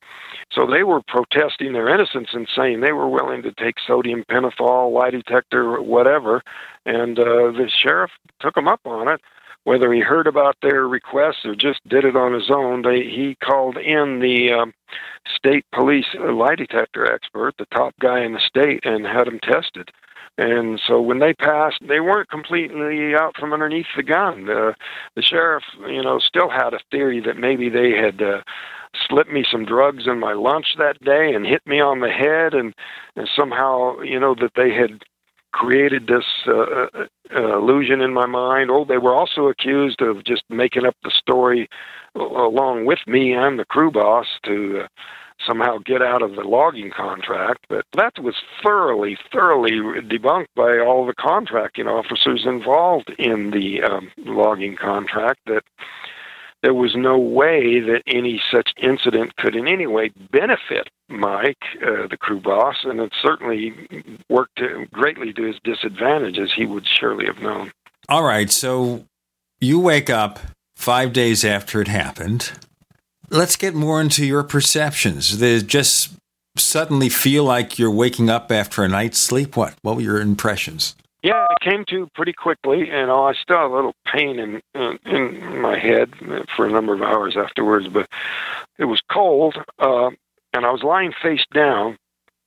So 0.52 0.66
they 0.66 0.82
were 0.82 1.00
protesting 1.08 1.72
their 1.72 1.88
innocence 1.88 2.28
and 2.34 2.46
saying 2.54 2.80
they 2.80 2.92
were 2.92 3.08
willing 3.08 3.42
to 3.42 3.52
take 3.52 3.76
sodium 3.86 4.24
pentothal, 4.30 4.92
lie 4.92 5.10
detector, 5.10 5.80
whatever, 5.80 6.42
and 6.84 7.18
uh, 7.18 7.50
the 7.52 7.70
sheriff 7.82 8.10
took 8.40 8.54
them 8.54 8.68
up 8.68 8.80
on 8.84 9.08
it 9.08 9.22
whether 9.64 9.92
he 9.92 10.00
heard 10.00 10.26
about 10.26 10.56
their 10.62 10.86
requests 10.86 11.44
or 11.44 11.54
just 11.54 11.80
did 11.88 12.04
it 12.04 12.16
on 12.16 12.32
his 12.32 12.50
own, 12.50 12.82
they, 12.82 13.02
he 13.02 13.36
called 13.42 13.76
in 13.76 14.20
the 14.20 14.52
um, 14.52 14.74
state 15.34 15.64
police 15.72 16.06
lie 16.18 16.54
detector 16.54 17.10
expert, 17.10 17.54
the 17.58 17.66
top 17.66 17.94
guy 18.00 18.22
in 18.22 18.34
the 18.34 18.40
state, 18.40 18.80
and 18.84 19.06
had 19.06 19.26
him 19.26 19.40
tested. 19.40 19.90
And 20.36 20.80
so 20.84 21.00
when 21.00 21.20
they 21.20 21.32
passed, 21.32 21.78
they 21.80 22.00
weren't 22.00 22.28
completely 22.28 23.14
out 23.14 23.36
from 23.38 23.52
underneath 23.52 23.86
the 23.96 24.02
gun. 24.02 24.50
Uh, 24.50 24.72
the 25.14 25.22
sheriff, 25.22 25.62
you 25.86 26.02
know, 26.02 26.18
still 26.18 26.50
had 26.50 26.74
a 26.74 26.80
theory 26.90 27.20
that 27.20 27.36
maybe 27.36 27.68
they 27.68 27.92
had 27.92 28.20
uh, 28.20 28.42
slipped 29.08 29.30
me 29.30 29.44
some 29.48 29.64
drugs 29.64 30.06
in 30.06 30.18
my 30.18 30.32
lunch 30.32 30.74
that 30.76 31.02
day 31.04 31.32
and 31.32 31.46
hit 31.46 31.64
me 31.66 31.80
on 31.80 32.00
the 32.00 32.10
head, 32.10 32.52
and, 32.52 32.74
and 33.16 33.28
somehow, 33.34 34.00
you 34.00 34.18
know, 34.18 34.34
that 34.34 34.52
they 34.56 34.72
had 34.72 35.04
created 35.54 36.08
this 36.08 36.24
uh, 36.48 36.52
uh, 36.52 36.88
uh, 37.34 37.58
illusion 37.58 38.00
in 38.00 38.12
my 38.12 38.26
mind. 38.26 38.70
Oh, 38.72 38.84
they 38.84 38.98
were 38.98 39.14
also 39.14 39.46
accused 39.46 40.02
of 40.02 40.24
just 40.24 40.42
making 40.50 40.84
up 40.84 40.96
the 41.04 41.12
story 41.12 41.68
along 42.16 42.86
with 42.86 42.98
me 43.06 43.32
and 43.32 43.58
the 43.58 43.64
crew 43.64 43.92
boss 43.92 44.26
to 44.44 44.80
uh, 44.80 44.86
somehow 45.46 45.78
get 45.84 46.02
out 46.02 46.22
of 46.22 46.34
the 46.34 46.42
logging 46.42 46.90
contract. 46.90 47.66
But 47.68 47.84
that 47.96 48.18
was 48.18 48.34
thoroughly, 48.64 49.16
thoroughly 49.32 49.70
debunked 49.70 50.54
by 50.56 50.80
all 50.80 51.06
the 51.06 51.14
contracting 51.14 51.86
officers 51.86 52.44
involved 52.44 53.14
in 53.16 53.52
the 53.52 53.82
um, 53.82 54.10
logging 54.18 54.74
contract. 54.74 55.38
That 55.46 55.62
there 56.64 56.72
was 56.72 56.96
no 56.96 57.18
way 57.18 57.78
that 57.78 58.02
any 58.06 58.40
such 58.50 58.70
incident 58.82 59.36
could 59.36 59.54
in 59.54 59.68
any 59.68 59.86
way 59.86 60.10
benefit 60.32 60.88
Mike, 61.10 61.58
uh, 61.82 62.06
the 62.08 62.16
crew 62.18 62.40
boss, 62.40 62.76
and 62.84 63.00
it 63.00 63.12
certainly 63.22 63.74
worked 64.30 64.62
greatly 64.90 65.34
to 65.34 65.42
his 65.42 65.56
disadvantage, 65.62 66.38
as 66.38 66.50
he 66.56 66.64
would 66.64 66.86
surely 66.86 67.26
have 67.26 67.42
known. 67.42 67.70
All 68.08 68.22
right, 68.22 68.50
so 68.50 69.04
you 69.60 69.78
wake 69.78 70.08
up 70.08 70.38
five 70.74 71.12
days 71.12 71.44
after 71.44 71.82
it 71.82 71.88
happened. 71.88 72.52
Let's 73.28 73.56
get 73.56 73.74
more 73.74 74.00
into 74.00 74.24
your 74.24 74.42
perceptions. 74.42 75.40
They 75.40 75.60
just 75.60 76.14
suddenly 76.56 77.10
feel 77.10 77.44
like 77.44 77.78
you're 77.78 77.90
waking 77.90 78.30
up 78.30 78.50
after 78.50 78.82
a 78.82 78.88
night's 78.88 79.18
sleep. 79.18 79.54
What? 79.54 79.74
What 79.82 79.96
were 79.96 80.02
your 80.02 80.18
impressions? 80.18 80.96
Yeah, 81.24 81.46
I 81.48 81.54
came 81.64 81.86
to 81.88 82.06
pretty 82.14 82.34
quickly, 82.34 82.90
and 82.90 83.10
I 83.10 83.32
still 83.32 83.56
had 83.56 83.70
a 83.70 83.74
little 83.74 83.94
pain 84.04 84.38
in, 84.38 84.60
in 84.74 84.98
in 85.06 85.58
my 85.58 85.78
head 85.78 86.12
for 86.54 86.66
a 86.66 86.70
number 86.70 86.92
of 86.92 87.00
hours 87.00 87.34
afterwards. 87.34 87.88
But 87.88 88.10
it 88.78 88.84
was 88.84 89.00
cold, 89.10 89.56
uh, 89.78 90.10
and 90.52 90.66
I 90.66 90.70
was 90.70 90.82
lying 90.82 91.14
face 91.22 91.46
down, 91.54 91.96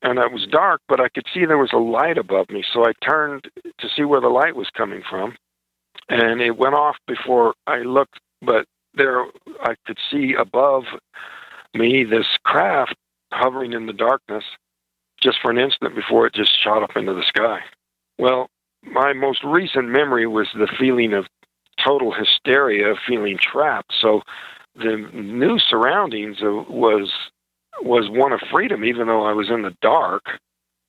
and 0.03 0.19
it 0.19 0.32
was 0.32 0.45
dark, 0.45 0.82
but 0.88 0.99
I 0.99 1.09
could 1.09 1.25
see 1.34 1.43
there 1.43 1.57
was 1.57 1.73
a 1.73 1.78
light 1.78 2.19
above 2.19 2.51
me. 2.51 2.63
So 2.71 2.86
I 2.86 2.93
turned 3.01 3.49
to 3.80 3.89
see 3.95 4.03
where 4.03 4.21
the 4.21 4.28
light 4.28 4.55
was 4.55 4.69
coming 4.69 5.01
from, 5.09 5.36
and 6.07 6.39
it 6.39 6.55
went 6.55 6.75
off 6.75 6.97
before 7.07 7.55
I 7.65 7.80
looked. 7.80 8.19
But 8.43 8.67
there, 8.93 9.25
I 9.61 9.73
could 9.88 9.97
see 10.11 10.36
above 10.36 10.84
me 11.73 12.03
this 12.03 12.28
craft 12.43 12.93
hovering 13.32 13.73
in 13.73 13.88
the 13.88 13.93
darkness, 13.93 14.43
just 15.19 15.39
for 15.41 15.49
an 15.49 15.57
instant 15.57 15.95
before 15.95 16.28
it 16.28 16.36
just 16.36 16.55
shot 16.63 16.84
up 16.84 16.95
into 16.95 17.15
the 17.15 17.23
sky. 17.23 17.61
Well, 18.19 18.51
my 18.91 19.13
most 19.13 19.43
recent 19.43 19.89
memory 19.89 20.27
was 20.27 20.47
the 20.53 20.67
feeling 20.79 21.13
of 21.13 21.25
total 21.83 22.11
hysteria, 22.11 22.95
feeling 23.07 23.38
trapped. 23.39 23.93
So 23.99 24.21
the 24.75 24.97
new 25.13 25.59
surroundings 25.59 26.38
was 26.41 27.11
was 27.81 28.09
one 28.09 28.31
of 28.31 28.39
freedom, 28.51 28.83
even 28.83 29.07
though 29.07 29.23
I 29.23 29.33
was 29.33 29.49
in 29.49 29.61
the 29.61 29.75
dark. 29.81 30.39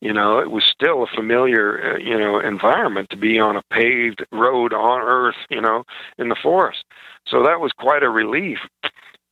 You 0.00 0.12
know, 0.12 0.38
it 0.38 0.50
was 0.50 0.64
still 0.64 1.02
a 1.02 1.06
familiar, 1.06 1.94
uh, 1.94 1.98
you 1.98 2.16
know, 2.16 2.38
environment 2.38 3.10
to 3.10 3.16
be 3.16 3.38
on 3.38 3.56
a 3.56 3.62
paved 3.70 4.24
road 4.30 4.72
on 4.72 5.00
Earth, 5.00 5.36
you 5.50 5.60
know, 5.60 5.84
in 6.18 6.28
the 6.28 6.36
forest. 6.40 6.84
So 7.26 7.42
that 7.42 7.60
was 7.60 7.72
quite 7.72 8.04
a 8.04 8.08
relief. 8.08 8.58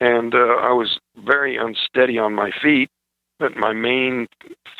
And 0.00 0.34
uh, 0.34 0.56
I 0.60 0.72
was 0.72 0.98
very 1.24 1.56
unsteady 1.56 2.18
on 2.18 2.34
my 2.34 2.50
feet, 2.62 2.90
but 3.38 3.56
my 3.56 3.72
main 3.72 4.28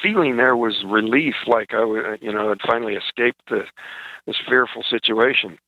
feeling 0.02 0.36
there 0.36 0.57
was 0.57 0.84
relief, 0.84 1.34
like 1.46 1.72
I, 1.72 2.16
you 2.20 2.32
know, 2.32 2.48
had 2.48 2.61
finally 2.66 2.94
escaped 2.94 3.40
the, 3.48 3.64
this 4.26 4.36
fearful 4.48 4.82
situation, 4.88 5.59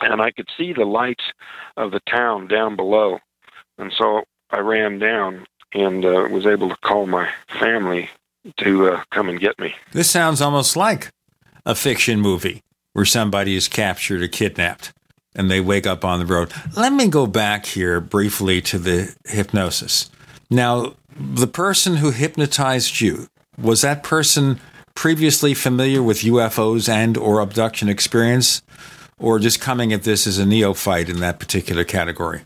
and 0.00 0.20
I 0.20 0.30
could 0.30 0.48
see 0.56 0.72
the 0.72 0.84
lights 0.84 1.24
of 1.76 1.92
the 1.92 2.00
town 2.00 2.48
down 2.48 2.76
below, 2.76 3.18
and 3.78 3.92
so 3.96 4.24
I 4.50 4.60
ran 4.60 4.98
down 4.98 5.46
and 5.72 6.04
uh, 6.04 6.28
was 6.30 6.46
able 6.46 6.68
to 6.68 6.76
call 6.76 7.06
my 7.06 7.28
family 7.58 8.08
to 8.58 8.90
uh, 8.90 9.02
come 9.10 9.28
and 9.28 9.40
get 9.40 9.58
me. 9.58 9.74
This 9.92 10.10
sounds 10.10 10.40
almost 10.40 10.76
like 10.76 11.10
a 11.66 11.74
fiction 11.74 12.20
movie 12.20 12.62
where 12.92 13.04
somebody 13.04 13.56
is 13.56 13.66
captured 13.68 14.22
or 14.22 14.28
kidnapped 14.28 14.92
and 15.34 15.50
they 15.50 15.60
wake 15.60 15.86
up 15.86 16.04
on 16.04 16.20
the 16.20 16.26
road. 16.26 16.52
Let 16.76 16.92
me 16.92 17.08
go 17.08 17.26
back 17.26 17.66
here 17.66 18.00
briefly 18.00 18.60
to 18.62 18.78
the 18.78 19.14
hypnosis. 19.24 20.10
Now, 20.50 20.94
the 21.16 21.46
person 21.46 21.96
who 21.96 22.10
hypnotized 22.10 23.00
you 23.00 23.28
was 23.60 23.82
that 23.82 24.02
person 24.02 24.60
previously 24.94 25.54
familiar 25.54 26.02
with 26.02 26.18
UFOs 26.18 26.88
and 26.88 27.16
or 27.16 27.40
abduction 27.40 27.88
experience 27.88 28.62
or 29.18 29.38
just 29.38 29.60
coming 29.60 29.92
at 29.92 30.02
this 30.02 30.26
as 30.26 30.38
a 30.38 30.46
neophyte 30.46 31.08
in 31.08 31.20
that 31.20 31.38
particular 31.38 31.84
category? 31.84 32.42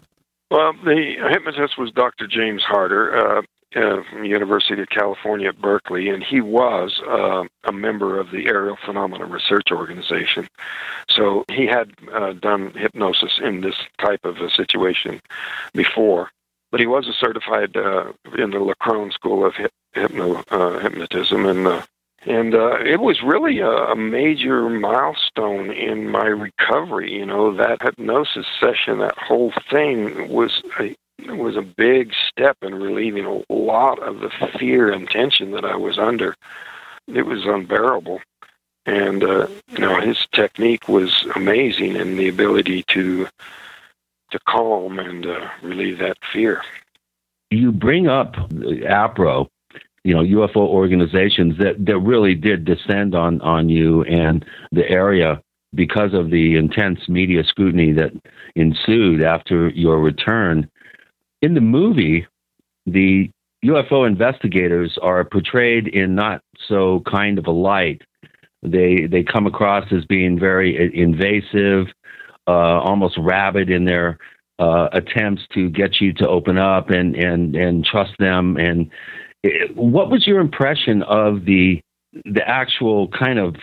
Well, 0.51 0.73
the 0.85 1.17
hypnotist 1.31 1.79
was 1.79 1.91
Dr. 1.93 2.27
James 2.27 2.63
Harder 2.63 3.17
uh, 3.17 3.43
uh, 3.77 4.03
from 4.11 4.25
University 4.25 4.81
of 4.81 4.89
California 4.89 5.49
at 5.49 5.61
Berkeley, 5.61 6.09
and 6.09 6.25
he 6.25 6.41
was 6.41 7.03
uh, 7.07 7.45
a 7.65 7.73
member 7.73 8.19
of 8.19 8.31
the 8.31 8.47
Aerial 8.47 8.79
Phenomena 8.83 9.27
Research 9.27 9.71
Organization. 9.71 10.49
So 11.11 11.45
he 11.53 11.67
had 11.67 11.93
uh, 12.13 12.33
done 12.33 12.73
hypnosis 12.75 13.39
in 13.43 13.61
this 13.61 13.75
type 14.01 14.25
of 14.25 14.39
a 14.39 14.49
situation 14.51 15.21
before 15.75 16.31
but 16.71 16.81
he 16.81 16.87
was 16.87 17.09
a 17.09 17.13
certified 17.13 17.77
uh, 17.77 18.13
in 18.37 18.51
the 18.51 18.59
Lacrone 18.59 19.13
School 19.13 19.45
of 19.45 19.55
hypno, 19.93 20.43
uh, 20.51 20.79
Hypnotism, 20.79 21.47
and 21.47 21.67
uh, 21.67 21.83
and 22.27 22.55
uh, 22.55 22.79
it 22.81 23.01
was 23.01 23.23
really 23.23 23.61
a, 23.61 23.71
a 23.71 23.97
major 23.97 24.69
milestone 24.69 25.71
in 25.71 26.11
my 26.11 26.27
recovery. 26.27 27.13
You 27.13 27.27
know, 27.27 27.57
that 27.57 27.83
hypnosis 27.83 28.47
session, 28.61 28.99
that 28.99 29.17
whole 29.17 29.53
thing 29.71 30.29
was 30.29 30.63
a 30.81 30.95
was 31.27 31.57
a 31.57 31.63
big 31.63 32.13
step 32.29 32.57
in 32.63 32.75
relieving 32.75 33.25
a 33.25 33.53
lot 33.53 34.01
of 34.01 34.21
the 34.21 34.31
fear 34.59 34.91
and 34.91 35.09
tension 35.09 35.51
that 35.53 35.65
I 35.65 35.77
was 35.77 35.99
under. 35.99 36.35
It 37.07 37.23
was 37.23 37.45
unbearable. 37.45 38.21
And, 38.87 39.23
uh, 39.23 39.49
you 39.71 39.81
know, 39.81 40.01
his 40.01 40.27
technique 40.33 40.89
was 40.89 41.27
amazing 41.35 41.97
and 41.97 42.19
the 42.19 42.29
ability 42.29 42.85
to 42.89 43.29
to 44.31 44.39
calm 44.49 44.99
and 44.99 45.27
uh, 45.27 45.49
relieve 45.63 45.99
that 45.99 46.17
fear. 46.33 46.63
You 47.51 47.73
bring 47.73 48.09
up 48.09 48.35
APRO, 48.35 49.49
you 50.05 50.15
know, 50.15 50.23
UFO 50.23 50.57
organizations 50.57 51.57
that, 51.59 51.85
that 51.87 51.99
really 51.99 52.35
did 52.35 52.65
descend 52.65 53.15
on, 53.15 53.41
on 53.41 53.69
you 53.69 54.03
and 54.05 54.45
the 54.71 54.89
area 54.89 55.43
because 55.75 56.15
of 56.15 56.31
the 56.31 56.57
intense 56.57 57.09
media 57.09 57.43
scrutiny 57.45 57.93
that 57.93 58.13
ensued 58.55 59.23
after 59.23 59.69
your 59.71 60.01
return. 60.01 60.69
In 61.43 61.55
the 61.55 61.61
movie, 61.61 62.27
the 62.87 63.31
UFO 63.65 64.07
investigators 64.07 64.99
are 65.03 65.25
portrayed 65.25 65.89
in 65.89 66.15
not 66.15 66.43
so 66.69 67.03
kind 67.11 67.39
of 67.39 67.47
a 67.47 67.53
light. 67.53 68.03
They 68.63 69.07
they 69.07 69.23
come 69.23 69.47
across 69.47 69.93
as 69.93 70.05
being 70.07 70.39
very 70.39 70.77
invasive 70.95 71.87
uh, 72.49 72.81
almost 72.81 73.19
rabid 73.19 73.69
in 73.69 73.85
their 73.85 74.19
uh, 74.59 74.89
attempts 74.93 75.43
to 75.55 75.69
get 75.71 76.01
you 76.01 76.13
to 76.15 76.27
open 76.27 76.59
up 76.59 76.91
and 76.91 77.15
and 77.15 77.55
and 77.55 77.85
trust 77.85 78.13
them. 78.19 78.57
And 78.57 78.91
it, 79.45 79.77
what 79.77 80.11
was 80.11 80.27
your 80.27 80.41
impression 80.41 81.03
of 81.03 81.45
the 81.45 81.81
the 82.25 82.43
actual 82.49 83.09
kind 83.09 83.39
of 83.39 83.55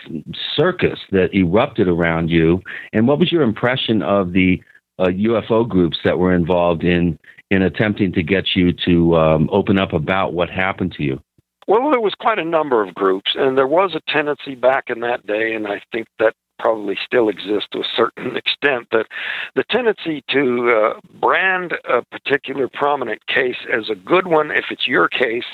circus 0.54 0.98
that 1.10 1.34
erupted 1.34 1.88
around 1.88 2.30
you? 2.30 2.62
And 2.92 3.08
what 3.08 3.18
was 3.18 3.32
your 3.32 3.42
impression 3.42 4.02
of 4.02 4.32
the 4.32 4.62
uh, 4.98 5.06
UFO 5.06 5.68
groups 5.68 5.98
that 6.04 6.18
were 6.18 6.34
involved 6.34 6.84
in 6.84 7.18
in 7.50 7.62
attempting 7.62 8.12
to 8.12 8.22
get 8.22 8.44
you 8.54 8.72
to 8.84 9.16
um, 9.16 9.48
open 9.52 9.78
up 9.78 9.92
about 9.92 10.32
what 10.32 10.48
happened 10.48 10.92
to 10.92 11.02
you? 11.02 11.20
Well, 11.68 11.90
there 11.90 12.00
was 12.00 12.14
quite 12.18 12.38
a 12.38 12.44
number 12.44 12.82
of 12.82 12.94
groups, 12.94 13.32
and 13.34 13.58
there 13.58 13.66
was 13.66 13.96
a 13.96 14.12
tendency 14.12 14.54
back 14.54 14.84
in 14.88 15.00
that 15.00 15.26
day, 15.26 15.54
and 15.54 15.66
I 15.66 15.82
think 15.92 16.06
that 16.20 16.34
probably 16.58 16.96
still 17.04 17.28
exists 17.28 17.68
to 17.72 17.80
a 17.80 17.88
certain 17.96 18.36
extent, 18.36 18.88
that 18.92 19.06
the 19.54 19.64
tendency 19.70 20.24
to 20.30 20.70
uh, 20.70 21.00
brand 21.20 21.74
a 21.88 22.02
particular 22.02 22.68
prominent 22.68 23.26
case 23.26 23.56
as 23.72 23.90
a 23.90 23.94
good 23.94 24.26
one 24.26 24.50
if 24.50 24.66
it's 24.70 24.86
your 24.86 25.08
case, 25.08 25.44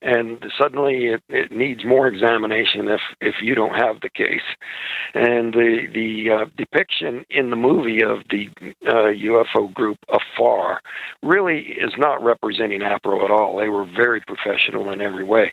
and 0.00 0.44
suddenly 0.58 1.06
it, 1.06 1.22
it 1.28 1.52
needs 1.52 1.84
more 1.84 2.06
examination 2.06 2.88
if 2.88 3.00
if 3.20 3.36
you 3.42 3.54
don't 3.54 3.74
have 3.74 4.00
the 4.00 4.10
case. 4.10 4.40
And 5.14 5.52
the 5.52 5.86
the 5.92 6.30
uh, 6.30 6.44
depiction 6.56 7.24
in 7.30 7.50
the 7.50 7.56
movie 7.56 8.02
of 8.02 8.18
the 8.30 8.48
uh, 8.86 9.12
UFO 9.12 9.72
group 9.72 9.98
afar 10.08 10.80
really 11.22 11.60
is 11.60 11.92
not 11.98 12.22
representing 12.22 12.80
APRO 12.80 13.24
at 13.24 13.30
all. 13.30 13.56
They 13.56 13.68
were 13.68 13.84
very 13.84 14.20
professional 14.20 14.90
in 14.90 15.00
every 15.00 15.24
way 15.24 15.52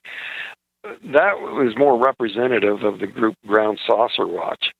that 1.13 1.39
was 1.39 1.77
more 1.77 1.97
representative 1.97 2.83
of 2.83 2.99
the 2.99 3.07
group 3.07 3.35
Ground 3.47 3.79
Saucer 3.85 4.27
Watch, 4.27 4.71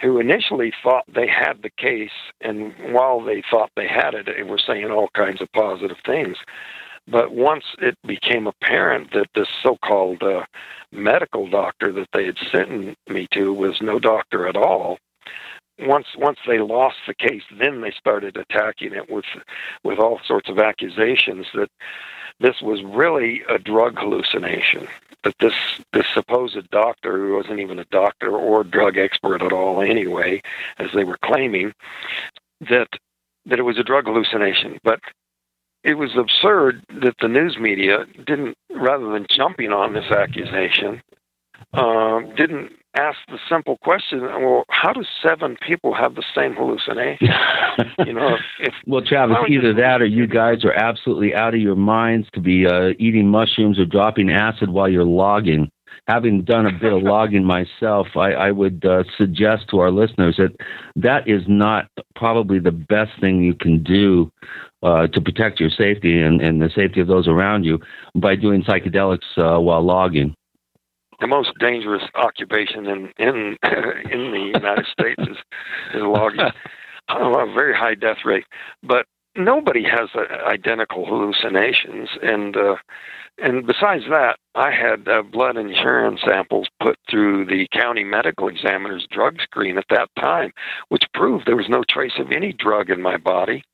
who 0.00 0.18
initially 0.18 0.72
thought 0.82 1.04
they 1.12 1.26
had 1.26 1.62
the 1.62 1.70
case, 1.70 2.10
and 2.40 2.74
while 2.92 3.20
they 3.20 3.42
thought 3.50 3.70
they 3.76 3.88
had 3.88 4.14
it, 4.14 4.26
they 4.26 4.42
were 4.42 4.58
saying 4.58 4.90
all 4.90 5.08
kinds 5.14 5.40
of 5.40 5.52
positive 5.52 5.98
things. 6.04 6.36
But 7.06 7.32
once 7.32 7.64
it 7.80 7.96
became 8.06 8.46
apparent 8.46 9.12
that 9.12 9.26
this 9.34 9.48
so-called 9.62 10.22
uh, 10.22 10.44
medical 10.90 11.48
doctor 11.48 11.92
that 11.92 12.08
they 12.12 12.24
had 12.26 12.38
sent 12.50 12.96
me 13.08 13.26
to 13.32 13.52
was 13.52 13.76
no 13.82 13.98
doctor 13.98 14.48
at 14.48 14.56
all, 14.56 14.98
once 15.80 16.06
once 16.16 16.38
they 16.46 16.58
lost 16.58 16.96
the 17.06 17.14
case, 17.14 17.42
then 17.58 17.80
they 17.80 17.90
started 17.90 18.36
attacking 18.36 18.92
it 18.92 19.10
with 19.10 19.24
with 19.82 19.98
all 19.98 20.20
sorts 20.26 20.48
of 20.48 20.58
accusations 20.58 21.46
that 21.54 21.68
this 22.40 22.60
was 22.60 22.82
really 22.82 23.42
a 23.48 23.58
drug 23.58 23.98
hallucination. 23.98 24.86
That 25.22 25.34
this 25.40 25.54
this 25.92 26.06
supposed 26.12 26.70
doctor, 26.70 27.16
who 27.16 27.34
wasn't 27.36 27.60
even 27.60 27.78
a 27.78 27.86
doctor 27.86 28.30
or 28.36 28.62
drug 28.62 28.98
expert 28.98 29.42
at 29.42 29.52
all 29.52 29.80
anyway, 29.80 30.42
as 30.78 30.88
they 30.94 31.04
were 31.04 31.18
claiming, 31.24 31.72
that 32.60 32.88
that 33.46 33.58
it 33.58 33.62
was 33.62 33.78
a 33.78 33.84
drug 33.84 34.04
hallucination. 34.04 34.78
But 34.84 35.00
it 35.82 35.94
was 35.94 36.16
absurd 36.16 36.82
that 36.88 37.16
the 37.20 37.28
news 37.28 37.58
media 37.58 38.06
didn't, 38.26 38.56
rather 38.74 39.10
than 39.12 39.26
jumping 39.30 39.70
on 39.72 39.92
this 39.92 40.10
accusation, 40.10 41.02
um, 41.72 42.34
didn't 42.36 42.72
ask 42.94 43.18
the 43.28 43.38
simple 43.48 43.76
question: 43.78 44.22
Well, 44.22 44.64
how 44.68 44.92
do 44.92 45.02
seven 45.22 45.56
people 45.66 45.94
have 45.94 46.14
the 46.14 46.24
same 46.34 46.54
hallucination? 46.54 47.28
you 48.06 48.12
know, 48.12 48.34
if, 48.34 48.40
if 48.60 48.74
well, 48.86 49.02
Travis, 49.02 49.36
either 49.48 49.74
that 49.74 50.00
or 50.00 50.06
you 50.06 50.26
guys 50.26 50.64
are 50.64 50.72
absolutely 50.72 51.34
out 51.34 51.54
of 51.54 51.60
your 51.60 51.76
minds 51.76 52.28
to 52.34 52.40
be 52.40 52.66
uh, 52.66 52.90
eating 52.98 53.28
mushrooms 53.28 53.78
or 53.78 53.84
dropping 53.84 54.30
acid 54.30 54.70
while 54.70 54.88
you're 54.88 55.04
logging. 55.04 55.70
Having 56.06 56.42
done 56.44 56.66
a 56.66 56.72
bit 56.72 56.92
of 56.92 57.02
logging 57.02 57.44
myself, 57.44 58.08
I, 58.14 58.32
I 58.32 58.50
would 58.50 58.84
uh, 58.84 59.04
suggest 59.16 59.70
to 59.70 59.78
our 59.78 59.90
listeners 59.90 60.36
that 60.36 60.54
that 60.96 61.26
is 61.26 61.42
not 61.46 61.86
probably 62.14 62.58
the 62.58 62.72
best 62.72 63.12
thing 63.20 63.42
you 63.42 63.54
can 63.54 63.82
do 63.82 64.30
uh, 64.82 65.06
to 65.06 65.20
protect 65.22 65.60
your 65.60 65.70
safety 65.70 66.20
and, 66.20 66.42
and 66.42 66.60
the 66.60 66.68
safety 66.74 67.00
of 67.00 67.06
those 67.06 67.26
around 67.26 67.64
you 67.64 67.78
by 68.14 68.36
doing 68.36 68.62
psychedelics 68.64 69.20
uh, 69.38 69.58
while 69.58 69.80
logging 69.80 70.34
the 71.24 71.28
most 71.28 71.52
dangerous 71.58 72.02
occupation 72.16 72.86
in 72.86 73.10
in 73.16 73.56
in 74.12 74.30
the 74.30 74.50
United 74.54 74.84
States 74.92 75.20
is 75.20 75.38
is 75.94 76.02
logging. 76.02 76.40
a 77.08 77.52
very 77.54 77.74
high 77.74 77.94
death 77.94 78.18
rate, 78.24 78.44
but 78.82 79.06
nobody 79.36 79.84
has 79.84 80.10
uh, 80.14 80.46
identical 80.46 81.06
hallucinations, 81.06 82.10
and 82.22 82.56
uh, 82.56 82.76
and 83.38 83.66
besides 83.66 84.04
that, 84.10 84.36
I 84.54 84.70
had 84.70 85.08
uh, 85.08 85.22
blood 85.22 85.56
and 85.56 85.70
urine 85.70 86.18
samples 86.26 86.68
put 86.80 86.98
through 87.10 87.46
the 87.46 87.66
county 87.72 88.04
medical 88.04 88.48
examiner's 88.48 89.06
drug 89.10 89.40
screen 89.40 89.76
at 89.78 89.86
that 89.90 90.08
time, 90.18 90.52
which 90.88 91.04
proved 91.14 91.46
there 91.46 91.56
was 91.56 91.68
no 91.68 91.84
trace 91.88 92.18
of 92.18 92.32
any 92.32 92.52
drug 92.52 92.90
in 92.90 93.02
my 93.02 93.16
body. 93.16 93.64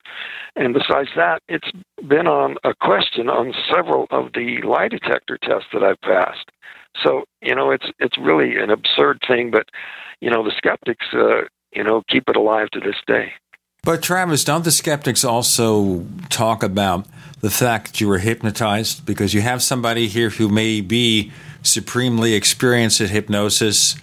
And 0.57 0.73
besides 0.73 1.11
that, 1.17 1.43
it's 1.49 1.71
been 2.09 2.27
on 2.27 2.57
a 2.65 2.75
question 2.75 3.29
on 3.29 3.55
several 3.73 4.07
of 4.11 4.33
the 4.35 4.63
lie 4.63 4.89
detector 4.89 5.39
tests 5.43 5.69
that 5.73 5.85
I've 5.85 6.01
passed. 6.01 6.51
So 7.03 7.25
you 7.41 7.55
know, 7.55 7.71
it's 7.71 7.87
it's 7.99 8.19
really 8.19 8.57
an 8.57 8.71
absurd 8.71 9.21
thing, 9.27 9.51
but 9.51 9.69
you 10.21 10.31
know, 10.31 10.45
the 10.45 10.53
skeptics, 10.57 11.07
uh, 11.13 11.43
you 11.73 11.85
know, 11.85 12.03
keep 12.09 12.29
it 12.29 12.37
alive 12.37 12.71
to 12.71 12.81
this 12.81 12.97
day. 13.07 13.33
But 13.83 14.03
Travis, 14.03 14.45
don't 14.45 14.65
the 14.65 14.71
skeptics 14.71 15.25
also 15.25 16.05
talk 16.29 16.63
about 16.63 17.07
the 17.41 17.51
fact 17.51 17.87
that 17.87 18.01
you 18.01 18.09
were 18.09 18.19
hypnotized 18.19 19.07
because 19.07 19.33
you 19.33 19.41
have 19.41 19.63
somebody 19.63 20.07
here 20.07 20.29
who 20.29 20.51
may 20.51 20.83
be 20.83 21.33
supremely 21.63 22.35
experienced 22.35 23.01
at 23.01 23.09
hypnosis, 23.09 23.97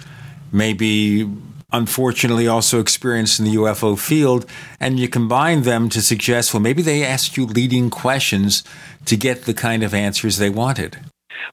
maybe 0.51 1.29
unfortunately 1.71 2.47
also 2.47 2.79
experienced 2.79 3.39
in 3.39 3.45
the 3.45 3.55
UFO 3.55 3.99
field, 3.99 4.45
and 4.79 4.99
you 4.99 5.07
combine 5.07 5.61
them 5.61 5.89
to 5.89 6.01
suggest, 6.01 6.53
well, 6.53 6.61
maybe 6.61 6.81
they 6.81 7.03
asked 7.03 7.37
you 7.37 7.45
leading 7.45 7.89
questions 7.89 8.63
to 9.05 9.15
get 9.15 9.43
the 9.43 9.53
kind 9.53 9.83
of 9.83 9.93
answers 9.93 10.37
they 10.37 10.49
wanted. 10.49 10.97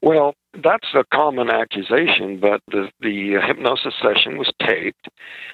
Well, 0.01 0.33
that's 0.63 0.87
a 0.93 1.03
common 1.13 1.49
accusation, 1.49 2.39
but 2.39 2.61
the, 2.67 2.89
the 3.01 3.39
hypnosis 3.45 3.93
session 4.01 4.37
was 4.37 4.51
taped 4.65 5.07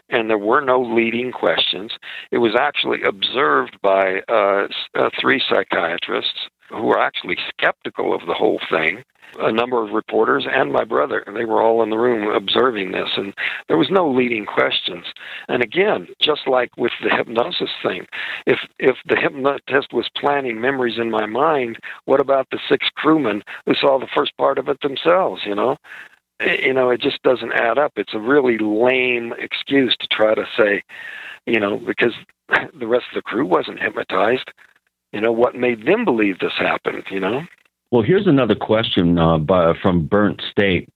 and 0.09 0.29
there 0.29 0.37
were 0.37 0.61
no 0.61 0.81
leading 0.81 1.31
questions. 1.31 1.91
It 2.31 2.39
was 2.39 2.55
actually 2.59 3.03
observed 3.03 3.77
by 3.81 4.21
uh, 4.27 4.67
uh, 4.95 5.09
three 5.19 5.41
psychiatrists 5.49 6.49
who 6.71 6.83
were 6.83 6.99
actually 6.99 7.37
skeptical 7.49 8.13
of 8.13 8.21
the 8.27 8.33
whole 8.33 8.59
thing 8.69 9.03
a 9.39 9.51
number 9.51 9.83
of 9.83 9.91
reporters 9.91 10.45
and 10.51 10.71
my 10.71 10.83
brother. 10.83 11.23
They 11.33 11.45
were 11.45 11.61
all 11.61 11.81
in 11.83 11.89
the 11.89 11.97
room 11.97 12.33
observing 12.33 12.91
this, 12.91 13.09
and 13.15 13.33
there 13.67 13.77
was 13.77 13.89
no 13.89 14.09
leading 14.09 14.45
questions. 14.45 15.05
And 15.47 15.63
again, 15.63 16.07
just 16.21 16.47
like 16.47 16.75
with 16.77 16.91
the 17.01 17.09
hypnosis 17.15 17.69
thing, 17.83 18.05
if 18.45 18.59
if 18.79 18.97
the 19.05 19.15
hypnotist 19.15 19.93
was 19.93 20.09
planning 20.15 20.59
memories 20.59 20.97
in 20.97 21.11
my 21.11 21.25
mind, 21.25 21.77
what 22.05 22.19
about 22.19 22.47
the 22.51 22.59
six 22.69 22.87
crewmen 22.95 23.43
who 23.65 23.73
saw 23.75 23.99
the 23.99 24.09
first 24.15 24.35
part 24.37 24.57
of 24.57 24.67
it 24.67 24.81
themselves? 24.81 25.41
You 25.45 25.55
know, 25.55 25.77
eh, 26.39 26.57
you 26.63 26.73
know, 26.73 26.89
it 26.89 27.01
just 27.01 27.21
doesn't 27.23 27.53
add 27.53 27.77
up. 27.77 27.93
It's 27.95 28.13
a 28.13 28.19
really 28.19 28.57
lame 28.57 29.33
excuse 29.37 29.95
to 29.99 30.07
try 30.07 30.35
to 30.35 30.45
say, 30.57 30.83
you 31.45 31.59
know, 31.59 31.77
because 31.77 32.13
the 32.77 32.87
rest 32.87 33.05
of 33.11 33.15
the 33.15 33.21
crew 33.21 33.45
wasn't 33.45 33.79
hypnotized. 33.79 34.51
You 35.11 35.21
know, 35.21 35.31
what 35.31 35.55
made 35.55 35.85
them 35.85 36.05
believe 36.05 36.39
this 36.39 36.53
happened? 36.57 37.03
You 37.11 37.19
know. 37.19 37.41
Well, 37.91 38.03
here's 38.03 38.27
another 38.27 38.55
question 38.55 39.19
uh, 39.19 39.37
by, 39.37 39.73
from 39.81 40.05
Burnt 40.05 40.41
State, 40.49 40.89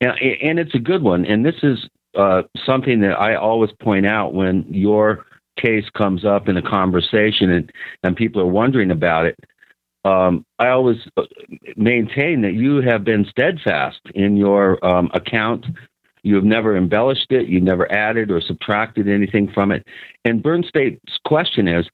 and, 0.00 0.12
and, 0.42 0.58
it's 0.58 0.74
a 0.74 0.80
good 0.80 1.02
one. 1.02 1.24
And 1.24 1.46
this 1.46 1.54
is 1.62 1.88
uh, 2.18 2.42
something 2.66 3.00
that 3.02 3.12
I 3.12 3.36
always 3.36 3.70
point 3.80 4.06
out 4.06 4.34
when 4.34 4.66
your 4.68 5.24
case 5.56 5.88
comes 5.96 6.24
up 6.24 6.48
in 6.48 6.56
a 6.56 6.62
conversation 6.62 7.50
and, 7.50 7.72
and 8.02 8.16
people 8.16 8.40
are 8.42 8.46
wondering 8.46 8.90
about 8.90 9.26
it. 9.26 9.38
Um, 10.04 10.44
I 10.58 10.68
always 10.68 10.96
uh, 11.16 11.22
maintain 11.76 12.42
that 12.42 12.54
you 12.54 12.82
have 12.82 13.04
been 13.04 13.24
steadfast 13.30 14.00
in 14.14 14.36
your 14.36 14.84
um, 14.84 15.10
account. 15.14 15.66
You 16.24 16.34
have 16.34 16.44
never 16.44 16.76
embellished 16.76 17.30
it. 17.30 17.48
You 17.48 17.60
never 17.60 17.90
added 17.92 18.30
or 18.30 18.40
subtracted 18.40 19.08
anything 19.08 19.50
from 19.52 19.70
it. 19.70 19.86
And 20.24 20.42
Burnt 20.42 20.66
State's 20.66 21.18
question 21.24 21.68
is 21.68 21.88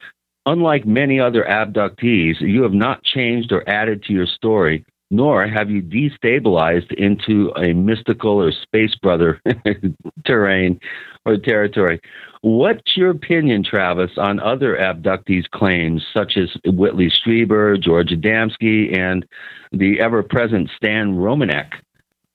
Unlike 0.49 0.87
many 0.87 1.21
other 1.21 1.45
abductees, 1.45 2.41
you 2.41 2.63
have 2.63 2.73
not 2.73 3.05
changed 3.05 3.53
or 3.53 3.69
added 3.69 4.03
to 4.05 4.15
your 4.15 4.25
story, 4.27 4.83
nor 5.11 5.47
have 5.47 5.69
you 5.69 5.83
destabilized 5.83 6.91
into 6.95 7.53
a 7.55 7.75
mystical 7.75 8.41
or 8.43 8.51
space 8.51 8.95
brother 8.95 9.43
terrain 10.25 10.81
or 11.27 11.37
territory. 11.37 12.01
What's 12.41 12.97
your 12.97 13.11
opinion, 13.11 13.63
Travis, 13.63 14.13
on 14.17 14.41
other 14.41 14.75
abductees' 14.77 15.51
claims, 15.51 16.03
such 16.15 16.39
as 16.39 16.49
Whitley 16.65 17.11
Strieber, 17.11 17.79
George 17.79 18.09
Adamski, 18.09 18.97
and 18.99 19.27
the 19.71 20.01
ever 20.01 20.23
present 20.23 20.71
Stan 20.75 21.17
Romanek? 21.17 21.73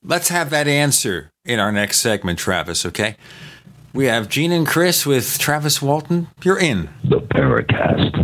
Let's 0.04 0.30
have 0.30 0.52
that 0.52 0.68
answer 0.68 1.32
in 1.46 1.60
our 1.60 1.72
next 1.72 1.98
segment, 1.98 2.38
Travis, 2.38 2.86
okay? 2.86 3.16
We 3.94 4.06
have 4.06 4.28
Gene 4.28 4.52
and 4.52 4.66
Chris 4.66 5.06
with 5.06 5.38
Travis 5.38 5.80
Walton. 5.80 6.28
You're 6.44 6.58
in 6.58 6.90
the 7.04 7.20
Paracast. 7.20 8.24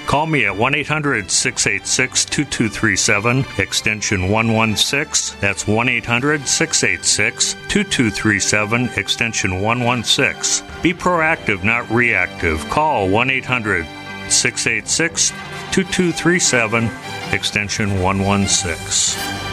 Call 0.07 0.25
me 0.25 0.45
at 0.45 0.55
1 0.55 0.75
800 0.75 1.31
686 1.31 2.25
2237, 2.25 3.45
extension 3.57 4.29
116. 4.29 5.39
That's 5.39 5.67
1 5.67 5.89
800 5.89 6.47
686 6.47 7.53
2237, 7.69 8.89
extension 8.97 9.61
116. 9.61 10.67
Be 10.81 10.93
proactive, 10.93 11.63
not 11.63 11.89
reactive. 11.89 12.59
Call 12.69 13.07
1 13.07 13.29
800 13.29 13.85
686 14.29 15.29
2237, 15.71 16.89
extension 17.33 18.01
116. 18.01 19.50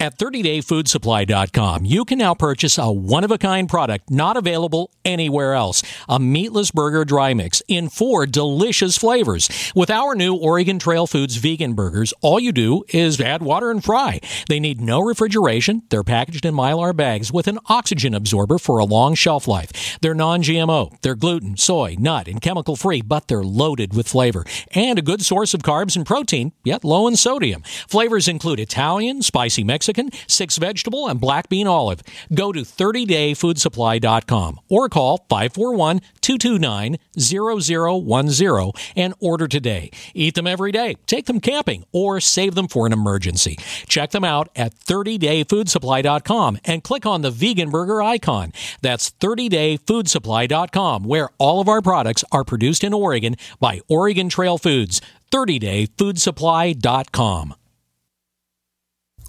At 0.00 0.18
30dayfoodsupply.com, 0.18 1.84
you 1.84 2.06
can 2.06 2.16
now 2.16 2.32
purchase 2.32 2.78
a 2.78 2.90
one 2.90 3.22
of 3.22 3.30
a 3.30 3.36
kind 3.36 3.68
product 3.68 4.10
not 4.10 4.38
available 4.38 4.90
anywhere 5.04 5.52
else 5.52 5.82
a 6.08 6.18
meatless 6.18 6.70
burger 6.70 7.04
dry 7.04 7.34
mix 7.34 7.62
in 7.68 7.90
four 7.90 8.24
delicious 8.24 8.96
flavors. 8.96 9.50
With 9.74 9.90
our 9.90 10.14
new 10.14 10.34
Oregon 10.34 10.78
Trail 10.78 11.06
Foods 11.06 11.36
vegan 11.36 11.74
burgers, 11.74 12.14
all 12.22 12.40
you 12.40 12.50
do 12.50 12.82
is 12.88 13.20
add 13.20 13.42
water 13.42 13.70
and 13.70 13.84
fry. 13.84 14.20
They 14.48 14.58
need 14.58 14.80
no 14.80 15.00
refrigeration. 15.00 15.82
They're 15.90 16.02
packaged 16.02 16.46
in 16.46 16.54
mylar 16.54 16.96
bags 16.96 17.30
with 17.30 17.46
an 17.46 17.58
oxygen 17.66 18.14
absorber 18.14 18.56
for 18.56 18.78
a 18.78 18.86
long 18.86 19.14
shelf 19.14 19.46
life. 19.46 19.98
They're 20.00 20.14
non 20.14 20.42
GMO. 20.42 20.98
They're 21.02 21.14
gluten, 21.14 21.58
soy, 21.58 21.96
nut, 21.98 22.26
and 22.26 22.40
chemical 22.40 22.74
free, 22.74 23.02
but 23.02 23.28
they're 23.28 23.42
loaded 23.42 23.94
with 23.94 24.08
flavor 24.08 24.46
and 24.72 24.98
a 24.98 25.02
good 25.02 25.20
source 25.20 25.52
of 25.52 25.60
carbs 25.60 25.94
and 25.94 26.06
protein, 26.06 26.52
yet 26.64 26.84
low 26.84 27.06
in 27.06 27.16
sodium. 27.16 27.60
Flavors 27.86 28.28
include 28.28 28.60
Italian, 28.60 29.20
spicy 29.20 29.62
Mexican, 29.62 29.89
Mexican, 29.90 30.10
six 30.28 30.56
vegetable, 30.56 31.08
and 31.08 31.20
black 31.20 31.48
bean 31.48 31.66
olive. 31.66 32.00
Go 32.32 32.52
to 32.52 32.60
30dayfoodsupply.com 32.60 34.60
or 34.68 34.88
call 34.88 35.26
541 35.28 36.00
229 36.20 36.96
0010 37.18 38.70
and 38.96 39.14
order 39.20 39.48
today. 39.48 39.90
Eat 40.14 40.36
them 40.36 40.46
every 40.46 40.70
day, 40.70 40.94
take 41.06 41.26
them 41.26 41.40
camping, 41.40 41.84
or 41.92 42.20
save 42.20 42.54
them 42.54 42.68
for 42.68 42.86
an 42.86 42.92
emergency. 42.92 43.56
Check 43.88 44.12
them 44.12 44.22
out 44.24 44.48
at 44.54 44.76
30dayfoodsupply.com 44.76 46.58
and 46.64 46.84
click 46.84 47.04
on 47.06 47.22
the 47.22 47.32
vegan 47.32 47.70
burger 47.70 48.00
icon. 48.02 48.52
That's 48.82 49.10
30dayfoodsupply.com, 49.10 51.02
where 51.04 51.30
all 51.38 51.60
of 51.60 51.68
our 51.68 51.82
products 51.82 52.22
are 52.30 52.44
produced 52.44 52.84
in 52.84 52.94
Oregon 52.94 53.34
by 53.58 53.80
Oregon 53.88 54.28
Trail 54.28 54.58
Foods. 54.58 55.00
30dayfoodsupply.com. 55.32 57.54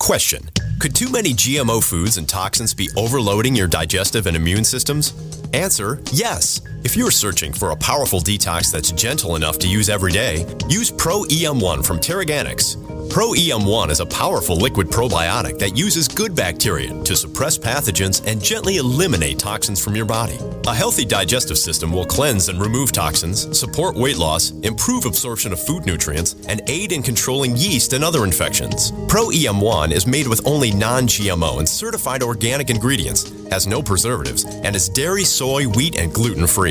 Question 0.02 0.50
Could 0.80 0.96
too 0.96 1.12
many 1.12 1.32
GMO 1.36 1.84
foods 1.84 2.18
and 2.18 2.28
toxins 2.28 2.74
be 2.74 2.90
overloading 2.98 3.56
your 3.56 3.68
digestive 3.68 4.26
and 4.26 4.36
immune 4.36 4.64
systems? 4.64 5.14
Answer 5.54 6.00
Yes. 6.12 6.60
If 6.84 6.98
you're 6.98 7.12
searching 7.12 7.54
for 7.54 7.72
a 7.72 7.76
powerful 7.76 8.20
detox 8.20 8.72
that's 8.72 8.92
gentle 8.92 9.36
enough 9.36 9.60
to 9.60 9.68
use 9.68 9.88
every 9.88 10.12
day, 10.12 10.48
use 10.68 10.90
Pro 10.90 11.24
EM1 11.26 11.86
from 11.86 12.00
Teraganix. 12.00 12.76
Pro 13.12 13.34
EM1 13.34 13.90
is 13.90 14.00
a 14.00 14.06
powerful 14.06 14.56
liquid 14.56 14.88
probiotic 14.88 15.60
that 15.60 15.76
uses 15.76 16.08
good 16.08 16.34
bacteria 16.34 16.94
to 17.04 17.14
suppress 17.14 17.58
pathogens 17.58 18.26
and 18.26 18.42
gently 18.42 18.78
eliminate 18.78 19.38
toxins 19.38 19.84
from 19.84 19.98
your 19.98 20.06
body. 20.06 20.40
A 20.66 20.74
healthy 20.74 21.04
digestive 21.04 21.58
system 21.58 21.92
will 21.92 22.06
cleanse 22.06 22.48
and 22.48 22.62
remove 22.62 22.94
toxins, 22.94 23.60
support 23.60 23.96
weight 23.96 24.18
loss, 24.18 24.52
improve 24.62 25.06
absorption 25.06 25.52
of 25.52 25.60
food 25.60 25.86
nutrients, 25.86 26.36
and 26.48 26.62
aid 26.68 26.94
in 26.94 27.04
controlling 27.04 27.58
yeast 27.58 27.92
and 27.92 28.04
other 28.04 28.24
infections. 28.24 28.92
Pro 29.10 29.28
EM1 29.28 29.92
is 29.92 30.08
made 30.08 30.28
with 30.28 30.48
only 30.48 30.72
non 30.72 31.04
GMO 31.04 31.60
and 31.60 31.68
certified 31.68 32.24
organic 32.24 32.70
ingredients, 32.70 33.30
has 33.52 33.68
no 33.68 33.84
preservatives, 33.84 34.46
and 34.46 34.74
is 34.74 34.88
dairy, 34.88 35.26
soy, 35.26 35.66
wheat, 35.66 35.98
and 35.98 36.14
gluten 36.14 36.48
free. 36.48 36.71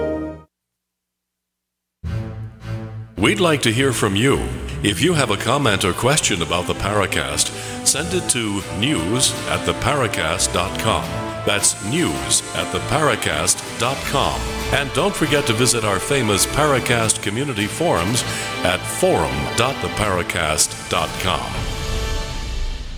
We'd 3.21 3.39
like 3.39 3.61
to 3.61 3.71
hear 3.71 3.93
from 3.93 4.15
you. 4.15 4.39
If 4.81 4.99
you 4.99 5.13
have 5.13 5.29
a 5.29 5.37
comment 5.37 5.85
or 5.85 5.93
question 5.93 6.41
about 6.41 6.65
the 6.65 6.73
Paracast, 6.73 7.49
send 7.85 8.11
it 8.15 8.27
to 8.31 8.63
news 8.79 9.31
at 9.47 9.63
theparacast.com. 9.67 11.03
That's 11.45 11.85
news 11.85 12.41
at 12.55 12.73
theparacast.com. 12.73 14.41
And 14.73 14.91
don't 14.93 15.15
forget 15.15 15.45
to 15.45 15.53
visit 15.53 15.85
our 15.85 15.99
famous 15.99 16.47
Paracast 16.47 17.21
community 17.21 17.67
forums 17.67 18.23
at 18.63 18.79
forum.theparacast.com. 18.79 21.53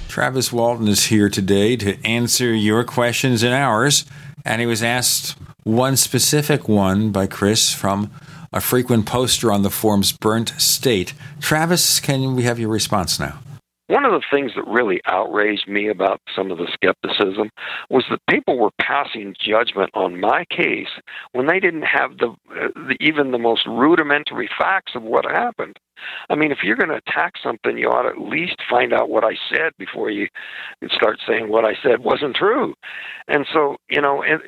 Travis 0.08 0.54
Walton 0.54 0.88
is 0.88 1.08
here 1.08 1.28
today 1.28 1.76
to 1.76 2.02
answer 2.08 2.54
your 2.54 2.86
questions 2.86 3.44
and 3.44 3.54
ours. 3.54 4.06
And 4.46 4.62
he 4.62 4.68
was 4.68 4.82
asked 4.82 5.36
one 5.64 5.98
specific 5.98 6.70
one 6.70 7.12
by 7.12 7.28
Chris 7.28 7.74
from 7.74 8.10
a 8.54 8.62
frequent 8.62 9.06
poster 9.06 9.52
on 9.52 9.64
the 9.64 9.70
forum's 9.70 10.12
Burnt 10.12 10.54
State. 10.58 11.14
Travis, 11.42 12.00
can 12.00 12.36
we 12.36 12.44
have 12.44 12.60
your 12.60 12.70
response 12.70 13.20
now? 13.20 13.40
One 13.88 14.06
of 14.06 14.14
the 14.14 14.24
things 14.32 14.54
that 14.56 14.66
really 14.66 15.02
outraged 15.06 15.68
me 15.68 15.90
about 15.90 16.22
some 16.34 16.52
of 16.52 16.58
the 16.58 16.72
skepticism 16.74 17.50
was 17.90 18.06
that 18.10 18.20
people 18.30 18.58
were 18.58 18.72
passing 18.80 19.36
judgment 19.40 19.90
on 19.94 20.22
my 20.22 20.46
case 20.50 20.88
when 21.34 21.48
they 21.48 21.60
didn't 21.60 21.84
have 21.84 22.18
the, 22.18 22.30
uh, 22.50 22.70
the 22.76 22.96
even 23.02 23.32
the 23.32 23.38
most 23.38 23.66
rudimentary 23.68 24.50
facts 24.58 24.94
of 24.96 25.04
what 25.04 25.26
happened. 25.26 25.78
I 26.30 26.36
mean, 26.36 26.52
if 26.52 26.60
you're 26.64 26.78
going 26.78 26.90
to 26.90 27.02
attack 27.06 27.34
something, 27.44 27.78
you 27.78 27.90
ought 27.90 28.04
to 28.04 28.10
at 28.10 28.20
least 28.20 28.56
find 28.70 28.94
out 28.94 29.10
what 29.10 29.24
I 29.24 29.36
said 29.52 29.74
before 29.78 30.10
you 30.10 30.28
start 30.92 31.20
saying 31.28 31.50
what 31.50 31.66
I 31.66 31.76
said 31.84 32.00
wasn't 32.00 32.36
true. 32.36 32.74
And 33.28 33.46
so, 33.54 33.76
you 33.90 34.02
know, 34.02 34.24
in, 34.24 34.40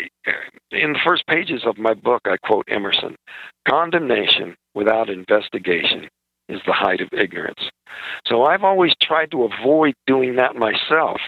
in 0.71 0.93
the 0.93 0.99
first 1.03 1.27
pages 1.27 1.63
of 1.65 1.77
my 1.77 1.93
book, 1.93 2.21
I 2.25 2.37
quote 2.37 2.65
Emerson 2.69 3.15
Condemnation 3.67 4.55
without 4.73 5.09
investigation 5.09 6.09
is 6.47 6.61
the 6.65 6.73
height 6.73 7.01
of 7.01 7.09
ignorance. 7.11 7.69
So 8.27 8.43
I've 8.43 8.63
always 8.63 8.93
tried 9.01 9.31
to 9.31 9.43
avoid 9.43 9.95
doing 10.05 10.35
that 10.35 10.55
myself. 10.55 11.19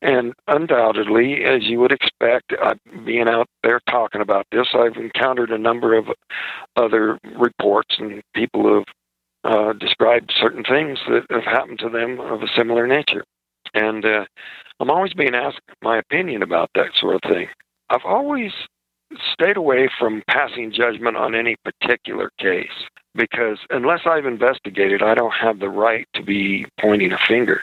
And 0.00 0.34
undoubtedly, 0.46 1.44
as 1.44 1.64
you 1.64 1.80
would 1.80 1.92
expect, 1.92 2.52
uh, 2.62 2.74
being 3.04 3.28
out 3.28 3.48
there 3.62 3.80
talking 3.88 4.20
about 4.20 4.46
this, 4.52 4.68
I've 4.74 4.96
encountered 4.96 5.50
a 5.50 5.58
number 5.58 5.96
of 5.96 6.06
other 6.76 7.18
reports 7.36 7.96
and 7.98 8.22
people 8.34 8.62
who 8.62 8.74
have 8.74 8.84
uh, 9.44 9.72
described 9.72 10.32
certain 10.38 10.62
things 10.62 10.98
that 11.08 11.24
have 11.30 11.44
happened 11.44 11.80
to 11.80 11.88
them 11.88 12.20
of 12.20 12.42
a 12.42 12.48
similar 12.56 12.86
nature. 12.86 13.24
And 13.74 14.04
uh, 14.04 14.24
I'm 14.78 14.90
always 14.90 15.14
being 15.14 15.34
asked 15.34 15.60
my 15.82 15.98
opinion 15.98 16.42
about 16.42 16.70
that 16.74 16.90
sort 16.94 17.16
of 17.16 17.30
thing. 17.30 17.48
I've 17.90 18.04
always 18.04 18.52
stayed 19.32 19.56
away 19.56 19.88
from 19.98 20.22
passing 20.28 20.72
judgment 20.72 21.16
on 21.16 21.34
any 21.34 21.56
particular 21.64 22.30
case 22.38 22.88
because 23.14 23.58
unless 23.70 24.00
I've 24.06 24.26
investigated, 24.26 25.02
I 25.02 25.14
don't 25.14 25.34
have 25.34 25.58
the 25.58 25.68
right 25.68 26.06
to 26.14 26.22
be 26.22 26.66
pointing 26.80 27.12
a 27.12 27.18
finger. 27.28 27.62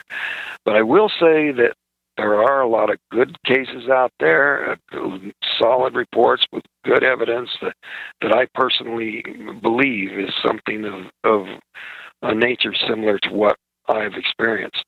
But 0.64 0.76
I 0.76 0.82
will 0.82 1.08
say 1.08 1.50
that 1.52 1.74
there 2.16 2.42
are 2.42 2.60
a 2.60 2.68
lot 2.68 2.90
of 2.90 2.98
good 3.10 3.36
cases 3.44 3.88
out 3.88 4.12
there, 4.20 4.72
uh, 4.92 5.18
solid 5.58 5.94
reports 5.94 6.44
with 6.52 6.64
good 6.84 7.02
evidence 7.02 7.50
that, 7.62 7.74
that 8.20 8.32
I 8.32 8.46
personally 8.54 9.24
believe 9.62 10.18
is 10.18 10.34
something 10.44 10.84
of, 10.84 11.06
of 11.24 11.46
a 12.22 12.34
nature 12.34 12.74
similar 12.86 13.18
to 13.20 13.30
what 13.30 13.56
I've 13.88 14.14
experienced. 14.14 14.84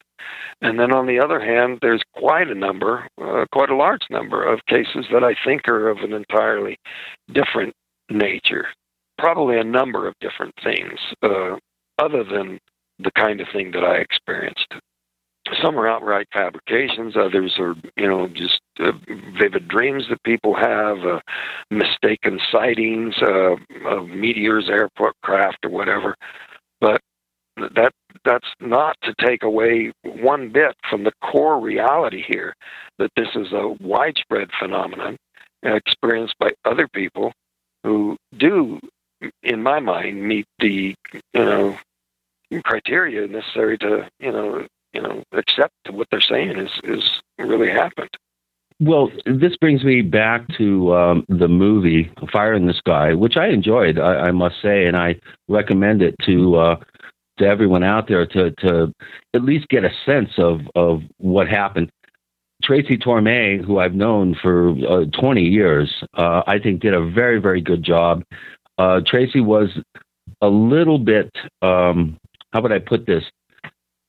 And 0.61 0.79
then 0.79 0.93
on 0.93 1.07
the 1.07 1.19
other 1.21 1.41
hand, 1.41 1.79
there's 1.83 2.03
quite 2.15 2.49
a 2.49 2.55
number, 2.55 3.07
uh, 3.21 3.45
quite 3.53 3.71
a 3.71 3.77
large 3.77 4.03
number 4.11 4.45
of 4.45 4.61
cases 4.67 5.07
that 5.13 5.25
I 5.25 5.35
think 5.45 5.69
are 5.69 5.89
of 5.89 5.99
an 5.99 6.13
entirely 6.13 6.79
different 7.33 7.75
nature. 8.11 8.67
Probably 9.19 9.59
a 9.59 9.65
number 9.65 10.07
of 10.07 10.15
different 10.21 10.55
things, 10.63 10.99
uh, 11.23 11.57
other 11.99 12.25
than 12.25 12.59
the 12.99 13.11
kind 13.17 13.41
of 13.41 13.49
thing 13.53 13.73
that 13.73 13.85
I 13.85 13.97
experienced. 13.97 14.75
Some 15.61 15.79
are 15.79 15.89
outright 15.89 16.29
fabrications. 16.33 17.17
Others 17.17 17.55
are, 17.59 17.75
you 17.97 18.07
know, 18.09 18.29
just 18.29 18.61
uh, 18.79 18.93
vivid 19.39 19.67
dreams 19.67 20.05
that 20.09 20.23
people 20.23 20.55
have, 20.55 20.99
uh, 20.99 21.21
mistaken 21.71 22.39
sightings 22.51 23.15
uh, 23.21 23.57
of 23.87 24.09
meteors, 24.09 24.69
airport 24.69 25.15
craft, 25.23 25.59
or 25.65 25.71
whatever. 25.71 26.15
But 26.81 27.01
that 27.57 27.93
that's 28.24 28.49
not 28.61 28.97
to 29.03 29.15
take 29.15 29.43
away 29.43 29.93
one 30.05 30.51
bit 30.51 30.77
from 30.89 31.05
the 31.05 31.12
core 31.23 31.61
reality 31.61 32.23
here 32.27 32.55
that 32.99 33.11
this 33.16 33.29
is 33.35 33.53
a 33.53 33.74
widespread 33.81 34.49
phenomenon 34.59 35.16
experienced 35.62 36.35
by 36.39 36.51
other 36.65 36.89
people 36.89 37.33
who 37.85 38.16
do 38.37 38.81
in 39.43 39.62
my 39.62 39.81
mind 39.81 40.23
meet 40.27 40.47
the 40.59 40.95
you 41.12 41.45
know 41.45 41.77
criteria 42.65 43.27
necessary 43.27 43.79
to 43.79 44.09
you 44.19 44.33
know 44.33 44.66
you 44.93 45.01
know 45.01 45.23
accept 45.33 45.74
what 45.91 46.07
they're 46.11 46.20
saying 46.20 46.59
is 46.59 46.70
is 46.85 47.23
really 47.39 47.70
happened. 47.70 48.11
Well, 48.81 49.12
this 49.27 49.57
brings 49.59 49.85
me 49.85 50.03
back 50.03 50.49
to 50.59 50.93
um, 50.93 51.24
the 51.29 51.47
movie 51.47 52.11
Fire 52.33 52.55
in 52.55 52.66
the 52.66 52.74
Sky, 52.74 53.15
which 53.15 53.37
I 53.37 53.47
enjoyed, 53.47 53.97
I, 53.97 54.15
I 54.15 54.31
must 54.33 54.61
say, 54.61 54.87
and 54.87 54.97
I 54.97 55.20
recommend 55.49 56.03
it 56.03 56.16
to 56.27 56.57
uh, 56.57 56.77
to 57.43 57.48
everyone 57.48 57.82
out 57.82 58.09
there 58.09 58.27
to 58.27 58.51
to 58.52 58.93
at 59.35 59.43
least 59.43 59.69
get 59.69 59.85
a 59.85 59.90
sense 60.06 60.31
of 60.39 60.60
of 60.74 61.02
what 61.19 61.48
happened. 61.48 61.90
Tracy 62.62 62.97
Torme, 62.97 63.64
who 63.64 63.81
I've 63.81 63.94
known 63.94 64.36
for 64.40 64.70
uh, 64.89 65.05
20 65.20 65.43
years, 65.43 66.05
uh, 66.16 66.43
I 66.47 66.60
think 66.60 66.81
did 66.81 66.94
a 66.94 67.05
very 67.10 67.40
very 67.40 67.60
good 67.60 67.82
job. 67.82 68.23
Uh, 68.78 69.01
Tracy 69.05 69.40
was 69.40 69.69
a 70.40 70.48
little 70.48 70.98
bit 70.98 71.31
um, 71.60 72.19
how 72.52 72.60
would 72.60 72.73
I 72.73 72.78
put 72.78 73.06
this? 73.06 73.24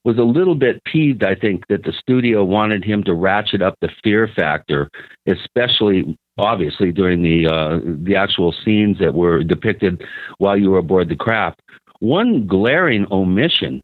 Was 0.05 0.17
a 0.17 0.23
little 0.23 0.55
bit 0.55 0.83
peeved, 0.83 1.23
I 1.23 1.33
think, 1.33 1.65
that 1.69 1.83
the 1.83 1.93
studio 1.93 2.43
wanted 2.43 2.83
him 2.83 3.03
to 3.05 3.13
ratchet 3.13 3.61
up 3.61 3.75
the 3.79 3.89
fear 4.03 4.27
factor, 4.35 4.89
especially 5.27 6.17
obviously 6.37 6.91
during 6.91 7.21
the 7.23 7.47
uh, 7.47 7.79
the 8.03 8.15
actual 8.15 8.53
scenes 8.65 8.99
that 8.99 9.13
were 9.13 9.43
depicted 9.43 10.03
while 10.39 10.57
you 10.57 10.71
were 10.71 10.79
aboard 10.79 11.07
the 11.07 11.15
craft. 11.15 11.61
One 12.03 12.47
glaring 12.47 13.07
omission 13.11 13.81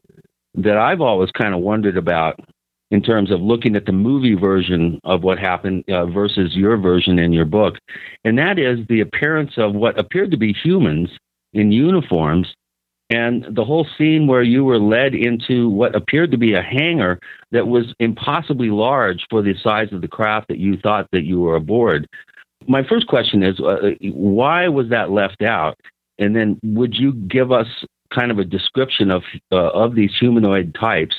that 0.55 0.75
I've 0.75 0.99
always 0.99 1.31
kind 1.31 1.53
of 1.53 1.61
wondered 1.61 1.95
about 1.95 2.37
in 2.91 3.01
terms 3.01 3.31
of 3.31 3.39
looking 3.39 3.77
at 3.77 3.85
the 3.85 3.93
movie 3.93 4.33
version 4.33 4.99
of 5.05 5.23
what 5.23 5.39
happened 5.39 5.85
uh, 5.89 6.05
versus 6.07 6.53
your 6.53 6.75
version 6.75 7.17
in 7.17 7.31
your 7.31 7.45
book, 7.45 7.75
and 8.25 8.37
that 8.37 8.59
is 8.59 8.85
the 8.89 8.99
appearance 8.99 9.53
of 9.55 9.73
what 9.73 9.97
appeared 9.97 10.31
to 10.31 10.37
be 10.37 10.51
humans 10.51 11.09
in 11.53 11.71
uniforms 11.71 12.53
and 13.09 13.45
the 13.55 13.63
whole 13.63 13.87
scene 13.97 14.27
where 14.27 14.43
you 14.43 14.65
were 14.65 14.79
led 14.79 15.15
into 15.15 15.69
what 15.69 15.95
appeared 15.95 16.31
to 16.31 16.37
be 16.37 16.55
a 16.55 16.61
hangar 16.61 17.21
that 17.53 17.67
was 17.67 17.93
impossibly 18.01 18.69
large 18.69 19.25
for 19.29 19.41
the 19.41 19.53
size 19.63 19.93
of 19.93 20.01
the 20.01 20.09
craft 20.09 20.49
that 20.49 20.59
you 20.59 20.75
thought 20.83 21.07
that 21.13 21.23
you 21.23 21.39
were 21.39 21.55
aboard. 21.55 22.05
My 22.67 22.83
first 22.83 23.07
question 23.07 23.43
is 23.43 23.61
uh, 23.61 23.91
why 24.11 24.67
was 24.67 24.89
that 24.89 25.09
left 25.09 25.41
out? 25.41 25.79
And 26.17 26.35
then 26.35 26.59
would 26.63 26.95
you 26.95 27.13
give 27.13 27.53
us 27.53 27.67
kind 28.13 28.31
of 28.31 28.39
a 28.39 28.45
description 28.45 29.11
of 29.11 29.23
uh, 29.51 29.69
of 29.69 29.95
these 29.95 30.11
humanoid 30.19 30.75
types 30.79 31.15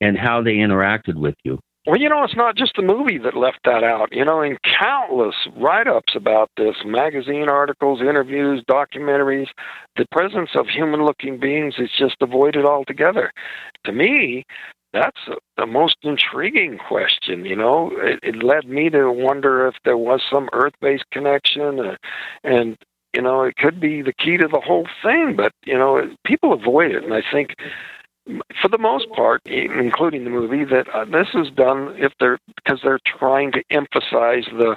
and 0.00 0.16
how 0.16 0.42
they 0.42 0.54
interacted 0.54 1.16
with 1.16 1.34
you. 1.44 1.58
Well, 1.86 1.98
you 1.98 2.08
know, 2.08 2.22
it's 2.22 2.36
not 2.36 2.54
just 2.54 2.72
the 2.76 2.82
movie 2.82 3.16
that 3.16 3.34
left 3.34 3.60
that 3.64 3.82
out. 3.82 4.12
You 4.12 4.22
know, 4.22 4.42
in 4.42 4.58
countless 4.78 5.34
write 5.56 5.88
ups 5.88 6.14
about 6.14 6.50
this, 6.58 6.76
magazine 6.84 7.48
articles, 7.48 8.02
interviews, 8.02 8.62
documentaries, 8.70 9.46
the 9.96 10.04
presence 10.12 10.50
of 10.54 10.66
human 10.68 11.04
looking 11.04 11.40
beings 11.40 11.76
is 11.78 11.88
just 11.98 12.16
avoided 12.20 12.66
altogether. 12.66 13.32
To 13.84 13.92
me, 13.92 14.44
that's 14.92 15.20
the 15.56 15.66
most 15.66 15.96
intriguing 16.02 16.76
question. 16.76 17.46
You 17.46 17.56
know, 17.56 17.90
it, 17.94 18.20
it 18.22 18.42
led 18.42 18.68
me 18.68 18.90
to 18.90 19.10
wonder 19.10 19.66
if 19.66 19.74
there 19.86 19.96
was 19.96 20.20
some 20.30 20.50
Earth 20.52 20.74
based 20.82 21.06
connection, 21.10 21.80
uh, 21.80 21.96
and 22.44 22.76
you 23.14 23.22
know, 23.22 23.42
it 23.42 23.56
could 23.56 23.80
be 23.80 24.02
the 24.02 24.12
key 24.12 24.36
to 24.36 24.48
the 24.48 24.60
whole 24.60 24.86
thing, 25.02 25.34
but 25.36 25.52
you 25.64 25.76
know, 25.76 26.10
people 26.24 26.52
avoid 26.52 26.92
it, 26.92 27.04
and 27.04 27.14
I 27.14 27.22
think 27.32 27.54
for 28.60 28.68
the 28.68 28.78
most 28.78 29.10
part, 29.12 29.40
including 29.46 30.24
the 30.24 30.30
movie, 30.30 30.64
that 30.64 30.88
uh, 30.92 31.04
this 31.06 31.28
is 31.34 31.50
done 31.54 31.94
if 31.96 32.12
they're 32.20 32.38
because 32.56 32.80
they're 32.82 33.00
trying 33.06 33.52
to 33.52 33.62
emphasize 33.70 34.44
the 34.52 34.76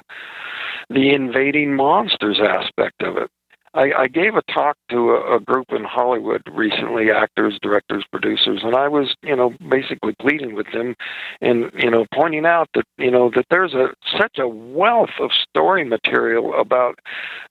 the 0.88 1.12
invading 1.12 1.74
monsters 1.76 2.40
aspect 2.42 3.02
of 3.02 3.16
it. 3.16 3.30
I, 3.74 3.92
I 3.96 4.08
gave 4.08 4.34
a 4.34 4.42
talk 4.52 4.76
to 4.90 5.10
a, 5.10 5.36
a 5.36 5.40
group 5.40 5.66
in 5.70 5.84
Hollywood 5.84 6.42
recently, 6.52 7.10
actors, 7.10 7.58
directors, 7.62 8.04
producers, 8.10 8.60
and 8.62 8.74
I 8.74 8.88
was, 8.88 9.14
you 9.22 9.34
know, 9.34 9.54
basically 9.70 10.14
pleading 10.20 10.54
with 10.54 10.66
them 10.72 10.94
and, 11.40 11.70
you 11.78 11.90
know, 11.90 12.04
pointing 12.12 12.44
out 12.44 12.68
that, 12.74 12.84
you 12.98 13.10
know, 13.10 13.30
that 13.34 13.46
there's 13.50 13.74
a 13.74 13.88
such 14.18 14.38
a 14.38 14.46
wealth 14.46 15.18
of 15.20 15.30
story 15.32 15.84
material 15.84 16.58
about 16.60 16.98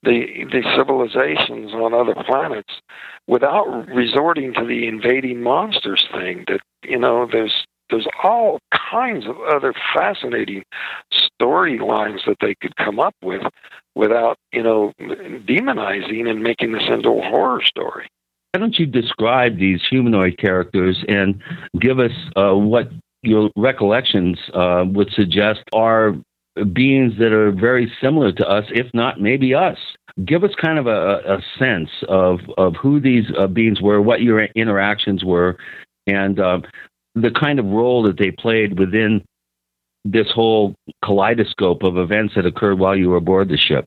the 0.03 0.45
the 0.52 0.64
civilizations 0.76 1.73
on 1.73 1.93
other 1.93 2.15
planets 2.26 2.73
without 3.27 3.88
resorting 3.88 4.53
to 4.53 4.65
the 4.65 4.88
invading 4.88 5.41
monsters 5.41 6.07
thing 6.11 6.43
that, 6.48 6.61
you 6.84 6.99
know, 6.99 7.27
there's 7.31 7.65
there's 7.89 8.07
all 8.23 8.60
kinds 8.91 9.26
of 9.27 9.35
other 9.41 9.73
fascinating 9.93 10.64
storylines 11.14 12.26
that 12.26 12.38
they 12.39 12.56
could 12.56 12.76
come 12.77 12.99
up 12.99 13.15
with 13.22 13.41
without, 13.95 14.38
you 14.51 14.63
know, 14.63 14.93
demonizing 14.99 16.30
and 16.30 16.41
making 16.41 16.72
this 16.72 16.84
into 16.88 17.09
a 17.09 17.22
horror 17.22 17.61
story. 17.63 18.07
Why 18.53 18.59
don't 18.59 18.77
you 18.77 18.85
describe 18.85 19.57
these 19.57 19.81
humanoid 19.89 20.38
characters 20.38 21.03
and 21.07 21.41
give 21.80 21.99
us 21.99 22.11
uh, 22.35 22.53
what 22.53 22.89
your 23.23 23.49
recollections 23.55 24.38
uh, 24.53 24.84
would 24.88 25.11
suggest 25.13 25.61
are 25.73 26.15
beings 26.73 27.13
that 27.19 27.31
are 27.31 27.51
very 27.51 27.91
similar 28.01 28.31
to 28.34 28.47
us, 28.47 28.65
if 28.69 28.88
not 28.93 29.22
maybe 29.22 29.53
us? 29.53 29.77
Give 30.26 30.43
us 30.43 30.51
kind 30.61 30.77
of 30.77 30.88
a, 30.88 31.22
a 31.26 31.41
sense 31.57 31.89
of, 32.09 32.39
of 32.57 32.76
who 32.76 32.99
these 32.99 33.26
uh, 33.38 33.47
beings 33.47 33.81
were, 33.81 34.01
what 34.01 34.22
your 34.22 34.43
interactions 34.55 35.23
were, 35.23 35.57
and 36.05 36.39
uh, 36.39 36.59
the 37.15 37.31
kind 37.31 37.59
of 37.59 37.65
role 37.65 38.03
that 38.03 38.18
they 38.18 38.31
played 38.31 38.77
within 38.77 39.23
this 40.03 40.31
whole 40.31 40.75
kaleidoscope 41.03 41.83
of 41.83 41.97
events 41.97 42.35
that 42.35 42.45
occurred 42.45 42.79
while 42.79 42.95
you 42.95 43.09
were 43.09 43.17
aboard 43.17 43.49
the 43.49 43.57
ship? 43.57 43.85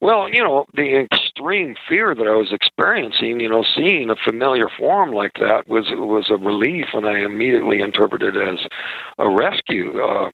Well, 0.00 0.28
you 0.28 0.42
know, 0.42 0.66
the 0.74 0.96
extreme 1.00 1.76
fear 1.88 2.14
that 2.14 2.26
I 2.26 2.34
was 2.34 2.52
experiencing, 2.52 3.40
you 3.40 3.48
know, 3.48 3.64
seeing 3.76 4.10
a 4.10 4.16
familiar 4.16 4.68
form 4.68 5.12
like 5.12 5.34
that 5.40 5.68
was 5.68 5.86
was 5.90 6.30
a 6.30 6.36
relief, 6.36 6.86
and 6.94 7.06
I 7.06 7.20
immediately 7.20 7.80
interpreted 7.80 8.36
it 8.36 8.48
as 8.48 8.66
a 9.18 9.28
rescue. 9.28 10.02
Uh, 10.02 10.30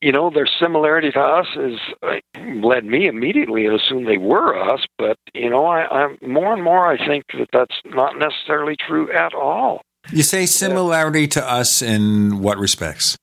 you 0.00 0.12
know, 0.12 0.30
their 0.30 0.46
similarity 0.46 1.10
to 1.10 1.20
us 1.20 1.46
is 1.56 1.78
uh, 2.02 2.16
led 2.62 2.84
me 2.84 3.06
immediately 3.06 3.64
to 3.64 3.74
assume 3.74 4.06
they 4.06 4.16
were 4.16 4.58
us, 4.58 4.80
but 4.96 5.18
you 5.34 5.50
know, 5.50 5.66
I, 5.66 5.86
I'm 5.86 6.18
more 6.26 6.52
and 6.52 6.62
more 6.62 6.86
I 6.86 6.96
think 6.96 7.24
that 7.38 7.48
that's 7.52 7.76
not 7.84 8.18
necessarily 8.18 8.76
true 8.76 9.12
at 9.12 9.34
all. 9.34 9.82
You 10.10 10.22
say 10.22 10.46
similarity 10.46 11.28
to 11.28 11.46
us 11.46 11.82
in 11.82 12.40
what 12.40 12.58
respects? 12.58 13.18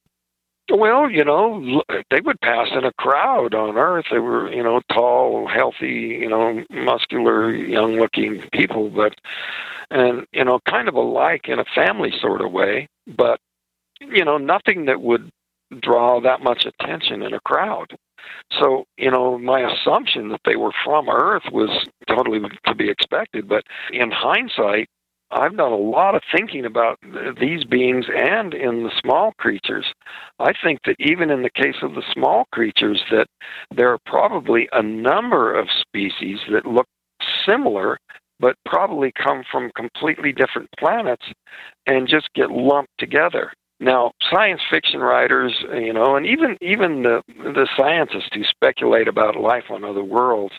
Well, 0.69 1.09
you 1.09 1.23
know, 1.23 1.81
they 2.11 2.19
would 2.19 2.41
pass 2.41 2.67
in 2.73 2.83
a 2.83 2.91
crowd 2.93 3.53
on 3.55 3.77
Earth. 3.77 4.05
They 4.11 4.19
were, 4.19 4.51
you 4.51 4.61
know, 4.61 4.81
tall, 4.91 5.47
healthy, 5.47 6.19
you 6.21 6.29
know, 6.29 6.63
muscular, 6.69 7.53
young-looking 7.53 8.49
people, 8.51 8.89
but 8.89 9.15
and 9.89 10.25
you 10.33 10.43
know, 10.43 10.59
kind 10.67 10.89
of 10.89 10.95
alike 10.95 11.47
in 11.47 11.59
a 11.59 11.65
family 11.73 12.11
sort 12.19 12.41
of 12.41 12.51
way, 12.51 12.89
but 13.07 13.39
you 14.01 14.25
know, 14.25 14.37
nothing 14.37 14.85
that 14.85 15.01
would 15.01 15.29
draw 15.81 16.19
that 16.21 16.41
much 16.41 16.65
attention 16.65 17.21
in 17.21 17.33
a 17.33 17.39
crowd. 17.39 17.95
So, 18.59 18.85
you 18.97 19.09
know, 19.09 19.37
my 19.37 19.61
assumption 19.61 20.29
that 20.29 20.41
they 20.45 20.55
were 20.55 20.73
from 20.83 21.09
Earth 21.09 21.43
was 21.51 21.69
totally 22.07 22.41
to 22.65 22.75
be 22.75 22.89
expected, 22.89 23.47
but 23.47 23.63
in 23.91 24.11
hindsight, 24.11 24.89
I've 25.31 25.57
done 25.57 25.71
a 25.71 25.77
lot 25.77 26.15
of 26.15 26.21
thinking 26.35 26.65
about 26.65 26.99
these 27.39 27.65
beings 27.65 28.05
and 28.13 28.53
in 28.53 28.83
the 28.83 28.91
small 29.01 29.33
creatures. 29.37 29.85
I 30.39 30.53
think 30.63 30.79
that 30.85 30.95
even 30.99 31.29
in 31.29 31.41
the 31.41 31.49
case 31.49 31.75
of 31.81 31.95
the 31.95 32.03
small 32.13 32.45
creatures, 32.53 33.01
that 33.11 33.27
there 33.75 33.91
are 33.91 33.99
probably 34.05 34.69
a 34.71 34.81
number 34.81 35.53
of 35.53 35.67
species 35.81 36.39
that 36.51 36.65
look 36.65 36.87
similar 37.45 37.97
but 38.39 38.55
probably 38.65 39.11
come 39.11 39.43
from 39.51 39.71
completely 39.75 40.31
different 40.31 40.69
planets 40.77 41.25
and 41.87 42.07
just 42.07 42.29
get 42.35 42.51
lumped 42.51 42.91
together. 42.99 43.51
Now, 43.79 44.11
science 44.31 44.61
fiction 44.71 45.01
writers, 45.01 45.53
you 45.71 45.93
know, 45.93 46.15
and 46.15 46.25
even 46.25 46.57
even 46.61 47.03
the 47.03 47.21
the 47.27 47.67
scientists 47.77 48.29
who 48.33 48.43
speculate 48.43 49.07
about 49.07 49.35
life 49.35 49.65
on 49.69 49.83
other 49.83 50.03
worlds, 50.03 50.55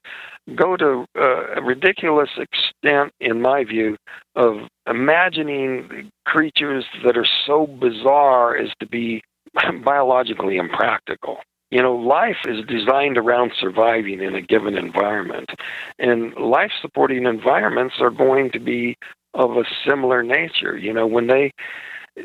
go 0.54 0.76
to 0.76 1.04
a 1.16 1.60
ridiculous 1.60 2.30
extent, 2.38 3.12
in 3.18 3.42
my 3.42 3.64
view, 3.64 3.96
of 4.36 4.58
imagining 4.88 6.10
creatures 6.26 6.84
that 7.04 7.16
are 7.16 7.26
so 7.44 7.66
bizarre 7.66 8.56
as 8.56 8.70
to 8.78 8.86
be 8.86 9.20
biologically 9.84 10.56
impractical. 10.56 11.38
You 11.70 11.82
know, 11.82 11.96
life 11.96 12.38
is 12.46 12.64
designed 12.66 13.18
around 13.18 13.52
surviving 13.60 14.22
in 14.22 14.36
a 14.36 14.40
given 14.40 14.78
environment, 14.78 15.50
and 15.98 16.34
life 16.36 16.70
supporting 16.80 17.26
environments 17.26 17.96
are 18.00 18.10
going 18.10 18.52
to 18.52 18.60
be 18.60 18.96
of 19.34 19.56
a 19.56 19.64
similar 19.86 20.22
nature. 20.22 20.78
You 20.78 20.92
know, 20.94 21.06
when 21.06 21.26
they 21.26 21.52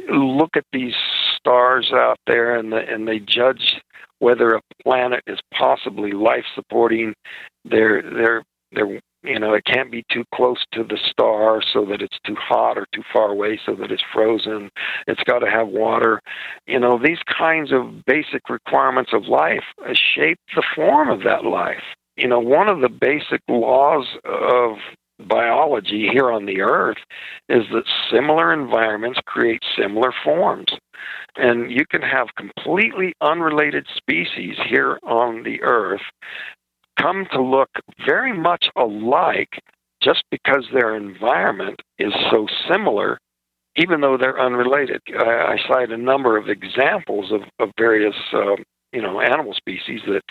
look 0.09 0.55
at 0.55 0.65
these 0.71 0.95
stars 1.37 1.91
out 1.93 2.17
there 2.27 2.55
and 2.55 2.71
the, 2.71 2.77
and 2.77 3.07
they 3.07 3.19
judge 3.19 3.81
whether 4.19 4.53
a 4.53 4.61
planet 4.83 5.21
is 5.27 5.39
possibly 5.53 6.11
life 6.11 6.45
supporting 6.55 7.13
they're 7.65 8.01
they're 8.01 8.43
they're 8.71 8.99
you 9.23 9.39
know 9.39 9.53
it 9.53 9.63
can't 9.65 9.91
be 9.91 10.03
too 10.11 10.23
close 10.33 10.63
to 10.73 10.83
the 10.83 10.97
star 11.09 11.61
so 11.73 11.85
that 11.85 12.01
it's 12.01 12.17
too 12.25 12.35
hot 12.35 12.77
or 12.77 12.85
too 12.93 13.03
far 13.11 13.29
away 13.29 13.59
so 13.65 13.73
that 13.75 13.91
it's 13.91 14.03
frozen. 14.13 14.69
It's 15.07 15.23
got 15.23 15.39
to 15.39 15.49
have 15.49 15.67
water. 15.67 16.21
You 16.67 16.79
know 16.79 16.99
these 17.01 17.19
kinds 17.25 17.71
of 17.71 18.05
basic 18.05 18.49
requirements 18.49 19.11
of 19.13 19.27
life 19.27 19.63
shape 19.93 20.39
the 20.55 20.63
form 20.75 21.09
of 21.09 21.23
that 21.23 21.45
life. 21.45 21.83
You 22.17 22.27
know 22.27 22.39
one 22.39 22.67
of 22.67 22.81
the 22.81 22.89
basic 22.89 23.41
laws 23.47 24.07
of 24.25 24.77
biology 25.23 26.07
here 26.11 26.31
on 26.31 26.45
the 26.45 26.61
earth 26.61 26.97
is 27.49 27.63
that 27.71 27.83
similar 28.11 28.53
environments 28.53 29.19
create 29.25 29.63
similar 29.77 30.13
forms. 30.23 30.67
And 31.35 31.71
you 31.71 31.85
can 31.85 32.01
have 32.01 32.27
completely 32.35 33.13
unrelated 33.21 33.87
species 33.95 34.55
here 34.69 34.99
on 35.03 35.43
the 35.43 35.61
earth 35.61 36.01
come 36.99 37.25
to 37.31 37.41
look 37.41 37.69
very 38.05 38.37
much 38.37 38.69
alike 38.75 39.59
just 40.01 40.23
because 40.29 40.65
their 40.73 40.95
environment 40.95 41.81
is 41.97 42.13
so 42.29 42.47
similar, 42.69 43.19
even 43.75 44.01
though 44.01 44.17
they're 44.17 44.39
unrelated. 44.39 45.01
I, 45.17 45.55
I 45.55 45.57
cite 45.67 45.91
a 45.91 45.97
number 45.97 46.37
of 46.37 46.49
examples 46.49 47.31
of, 47.31 47.41
of 47.59 47.71
various 47.77 48.15
uh, 48.33 48.55
you 48.93 49.01
know 49.01 49.19
animal 49.19 49.53
species 49.53 50.01
that 50.07 50.21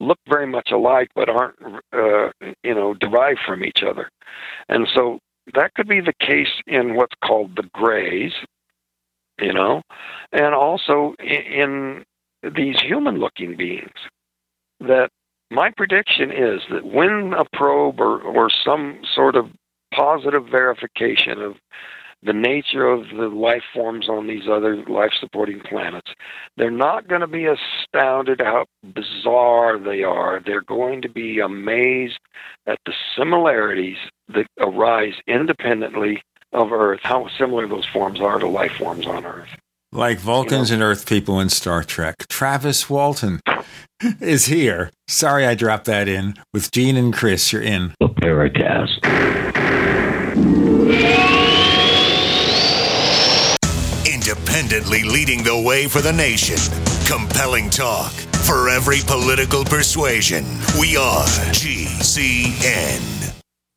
look 0.00 0.18
very 0.28 0.46
much 0.46 0.70
alike 0.70 1.08
but 1.14 1.28
aren't 1.28 1.56
uh, 1.92 2.30
you 2.62 2.74
know 2.74 2.94
derived 2.94 3.40
from 3.46 3.64
each 3.64 3.82
other. 3.86 4.08
And 4.68 4.88
so 4.94 5.18
that 5.54 5.74
could 5.74 5.88
be 5.88 6.00
the 6.00 6.14
case 6.20 6.62
in 6.66 6.94
what's 6.94 7.14
called 7.24 7.56
the 7.56 7.68
grays 7.74 8.32
you 9.40 9.52
know 9.52 9.82
and 10.32 10.54
also 10.54 11.14
in, 11.18 12.04
in 12.44 12.52
these 12.54 12.80
human 12.80 13.18
looking 13.18 13.56
beings. 13.56 13.90
That 14.80 15.10
my 15.50 15.70
prediction 15.76 16.30
is 16.30 16.60
that 16.70 16.84
when 16.84 17.34
a 17.36 17.44
probe 17.56 18.00
or, 18.00 18.20
or 18.20 18.50
some 18.64 19.00
sort 19.14 19.36
of 19.36 19.46
positive 19.94 20.46
verification 20.50 21.40
of 21.40 21.56
the 22.22 22.32
nature 22.32 22.86
of 22.86 23.08
the 23.08 23.28
life 23.28 23.64
forms 23.74 24.08
on 24.08 24.26
these 24.26 24.48
other 24.48 24.76
life 24.84 25.12
supporting 25.18 25.60
planets. 25.60 26.12
They're 26.56 26.70
not 26.70 27.08
going 27.08 27.20
to 27.22 27.26
be 27.26 27.46
astounded 27.46 28.40
how 28.40 28.66
bizarre 28.94 29.78
they 29.78 30.04
are. 30.04 30.40
They're 30.44 30.62
going 30.62 31.02
to 31.02 31.08
be 31.08 31.40
amazed 31.40 32.20
at 32.66 32.78
the 32.86 32.92
similarities 33.16 33.98
that 34.28 34.46
arise 34.58 35.14
independently 35.26 36.22
of 36.52 36.70
Earth, 36.72 37.00
how 37.02 37.28
similar 37.38 37.66
those 37.66 37.86
forms 37.86 38.20
are 38.20 38.38
to 38.38 38.46
life 38.46 38.72
forms 38.72 39.06
on 39.06 39.24
Earth. 39.24 39.48
Like 39.90 40.18
Vulcans 40.18 40.70
you 40.70 40.76
know? 40.76 40.86
and 40.86 40.92
Earth 40.92 41.06
people 41.06 41.40
in 41.40 41.48
Star 41.48 41.82
Trek. 41.82 42.26
Travis 42.28 42.88
Walton 42.88 43.40
is 44.20 44.46
here. 44.46 44.90
Sorry 45.08 45.44
I 45.44 45.54
dropped 45.54 45.86
that 45.86 46.08
in. 46.08 46.34
With 46.52 46.70
Gene 46.70 46.96
and 46.96 47.12
Chris, 47.12 47.52
you're 47.52 47.62
in. 47.62 47.94
The 48.00 48.08
independently 54.52 55.02
leading 55.02 55.42
the 55.42 55.58
way 55.58 55.86
for 55.86 56.02
the 56.02 56.12
nation. 56.12 56.58
Compelling 57.06 57.70
talk 57.70 58.12
for 58.44 58.68
every 58.68 59.00
political 59.06 59.64
persuasion. 59.64 60.44
We 60.78 60.94
are 60.96 61.24
GCN. 61.52 63.21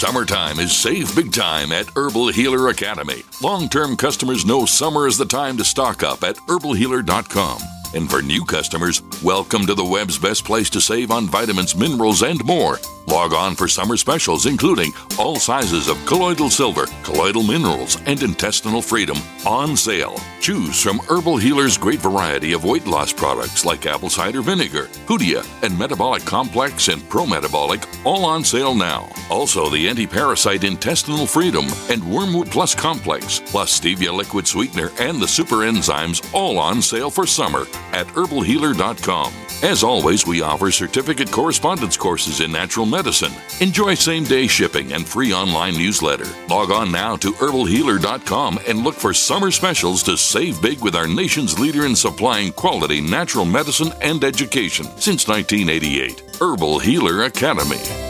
Summertime 0.00 0.58
is 0.60 0.74
save 0.74 1.14
big 1.14 1.30
time 1.30 1.72
at 1.72 1.94
Herbal 1.94 2.28
Healer 2.28 2.68
Academy. 2.68 3.22
Long 3.42 3.68
term 3.68 3.98
customers 3.98 4.46
know 4.46 4.64
summer 4.64 5.06
is 5.06 5.18
the 5.18 5.26
time 5.26 5.58
to 5.58 5.62
stock 5.62 6.02
up 6.02 6.24
at 6.24 6.36
herbalhealer.com. 6.36 7.79
And 7.92 8.08
for 8.08 8.22
new 8.22 8.44
customers, 8.44 9.02
welcome 9.22 9.66
to 9.66 9.74
the 9.74 9.84
web's 9.84 10.16
best 10.16 10.44
place 10.44 10.70
to 10.70 10.80
save 10.80 11.10
on 11.10 11.26
vitamins, 11.26 11.74
minerals, 11.74 12.22
and 12.22 12.44
more. 12.44 12.78
Log 13.06 13.32
on 13.32 13.56
for 13.56 13.66
summer 13.66 13.96
specials, 13.96 14.46
including 14.46 14.92
all 15.18 15.36
sizes 15.36 15.88
of 15.88 16.04
colloidal 16.06 16.50
silver, 16.50 16.86
colloidal 17.02 17.42
minerals, 17.42 17.98
and 18.06 18.22
intestinal 18.22 18.80
freedom 18.80 19.16
on 19.44 19.76
sale. 19.76 20.16
Choose 20.40 20.80
from 20.80 21.00
Herbal 21.08 21.38
Healer's 21.38 21.76
great 21.76 21.98
variety 21.98 22.52
of 22.52 22.64
weight 22.64 22.86
loss 22.86 23.12
products 23.12 23.64
like 23.64 23.86
apple 23.86 24.10
cider 24.10 24.42
vinegar, 24.42 24.84
Hoodia, 25.06 25.44
and 25.64 25.76
Metabolic 25.76 26.24
Complex 26.24 26.86
and 26.86 27.06
Pro 27.08 27.26
Metabolic, 27.26 27.84
all 28.04 28.24
on 28.24 28.44
sale 28.44 28.74
now. 28.74 29.08
Also, 29.28 29.68
the 29.68 29.88
anti 29.88 30.06
parasite 30.06 30.62
intestinal 30.62 31.26
freedom 31.26 31.66
and 31.88 32.08
Wormwood 32.08 32.50
Plus 32.50 32.76
Complex, 32.76 33.40
plus 33.46 33.80
Stevia 33.80 34.12
liquid 34.12 34.46
sweetener 34.46 34.92
and 35.00 35.20
the 35.20 35.26
super 35.26 35.56
enzymes, 35.56 36.24
all 36.32 36.58
on 36.58 36.80
sale 36.80 37.10
for 37.10 37.26
summer 37.26 37.66
at 37.92 38.06
herbalhealer.com. 38.08 39.32
As 39.62 39.82
always, 39.82 40.26
we 40.26 40.40
offer 40.40 40.70
certificate 40.70 41.30
correspondence 41.30 41.96
courses 41.96 42.40
in 42.40 42.50
natural 42.50 42.86
medicine. 42.86 43.32
Enjoy 43.60 43.94
same 43.94 44.24
day 44.24 44.46
shipping 44.46 44.92
and 44.92 45.06
free 45.06 45.34
online 45.34 45.74
newsletter. 45.74 46.26
Log 46.48 46.70
on 46.70 46.90
now 46.90 47.16
to 47.16 47.32
herbalhealer.com 47.32 48.58
and 48.66 48.82
look 48.82 48.94
for 48.94 49.12
summer 49.12 49.50
specials 49.50 50.02
to 50.04 50.16
save 50.16 50.62
big 50.62 50.80
with 50.80 50.96
our 50.96 51.06
nation's 51.06 51.58
leader 51.58 51.84
in 51.84 51.94
supplying 51.94 52.52
quality 52.52 53.00
natural 53.00 53.44
medicine 53.44 53.92
and 54.00 54.24
education 54.24 54.86
since 54.96 55.28
1988. 55.28 56.36
Herbal 56.40 56.78
Healer 56.78 57.24
Academy. 57.24 58.09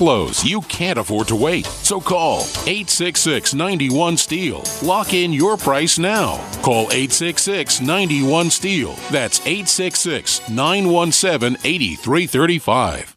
lows, 0.00 0.44
you 0.44 0.60
can't 0.62 0.98
afford 0.98 1.28
to 1.28 1.36
wait. 1.36 1.66
So 1.66 2.00
call 2.00 2.40
866 2.66 3.54
91 3.54 4.16
Steel. 4.16 4.62
Lock 4.82 5.14
in 5.14 5.32
your 5.32 5.56
price 5.56 5.98
now. 5.98 6.36
Call 6.62 6.84
866 6.92 7.80
91 7.80 8.50
Steel. 8.50 8.94
That's 9.10 9.40
866 9.40 10.48
917 10.48 11.58
8335. 11.64 13.16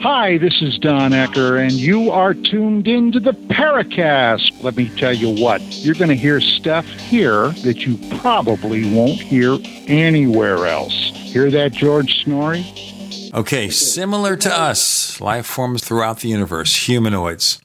Hi, 0.00 0.36
this 0.36 0.60
is 0.60 0.78
Don 0.78 1.12
Ecker, 1.12 1.60
and 1.60 1.72
you 1.72 2.10
are 2.10 2.34
tuned 2.34 2.86
into 2.86 3.18
the 3.18 3.32
Paracast. 3.32 4.62
Let 4.62 4.76
me 4.76 4.90
tell 4.96 5.12
you 5.12 5.30
what, 5.42 5.62
you're 5.62 5.94
going 5.94 6.10
to 6.10 6.14
hear 6.14 6.40
stuff 6.40 6.86
here 6.86 7.48
that 7.64 7.86
you 7.86 7.98
probably 8.18 8.94
won't 8.94 9.20
hear 9.20 9.58
anywhere 9.86 10.66
else. 10.66 10.92
Hear 10.92 11.50
that, 11.50 11.72
George 11.72 12.24
Noory? 12.26 13.32
Okay, 13.32 13.70
similar 13.70 14.36
to 14.36 14.54
us, 14.54 15.20
life 15.20 15.46
forms 15.46 15.82
throughout 15.82 16.20
the 16.20 16.28
universe, 16.28 16.86
humanoids. 16.86 17.60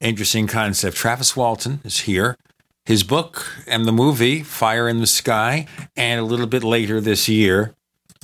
Interesting 0.00 0.48
concept. 0.48 0.96
Travis 0.96 1.36
Walton 1.36 1.80
is 1.84 2.00
here. 2.00 2.36
His 2.84 3.04
book 3.04 3.46
and 3.66 3.84
the 3.84 3.92
movie, 3.92 4.42
Fire 4.42 4.88
in 4.88 5.00
the 5.00 5.06
Sky, 5.06 5.66
and 5.96 6.20
a 6.20 6.24
little 6.24 6.46
bit 6.46 6.64
later 6.64 7.00
this 7.00 7.28
year, 7.28 7.74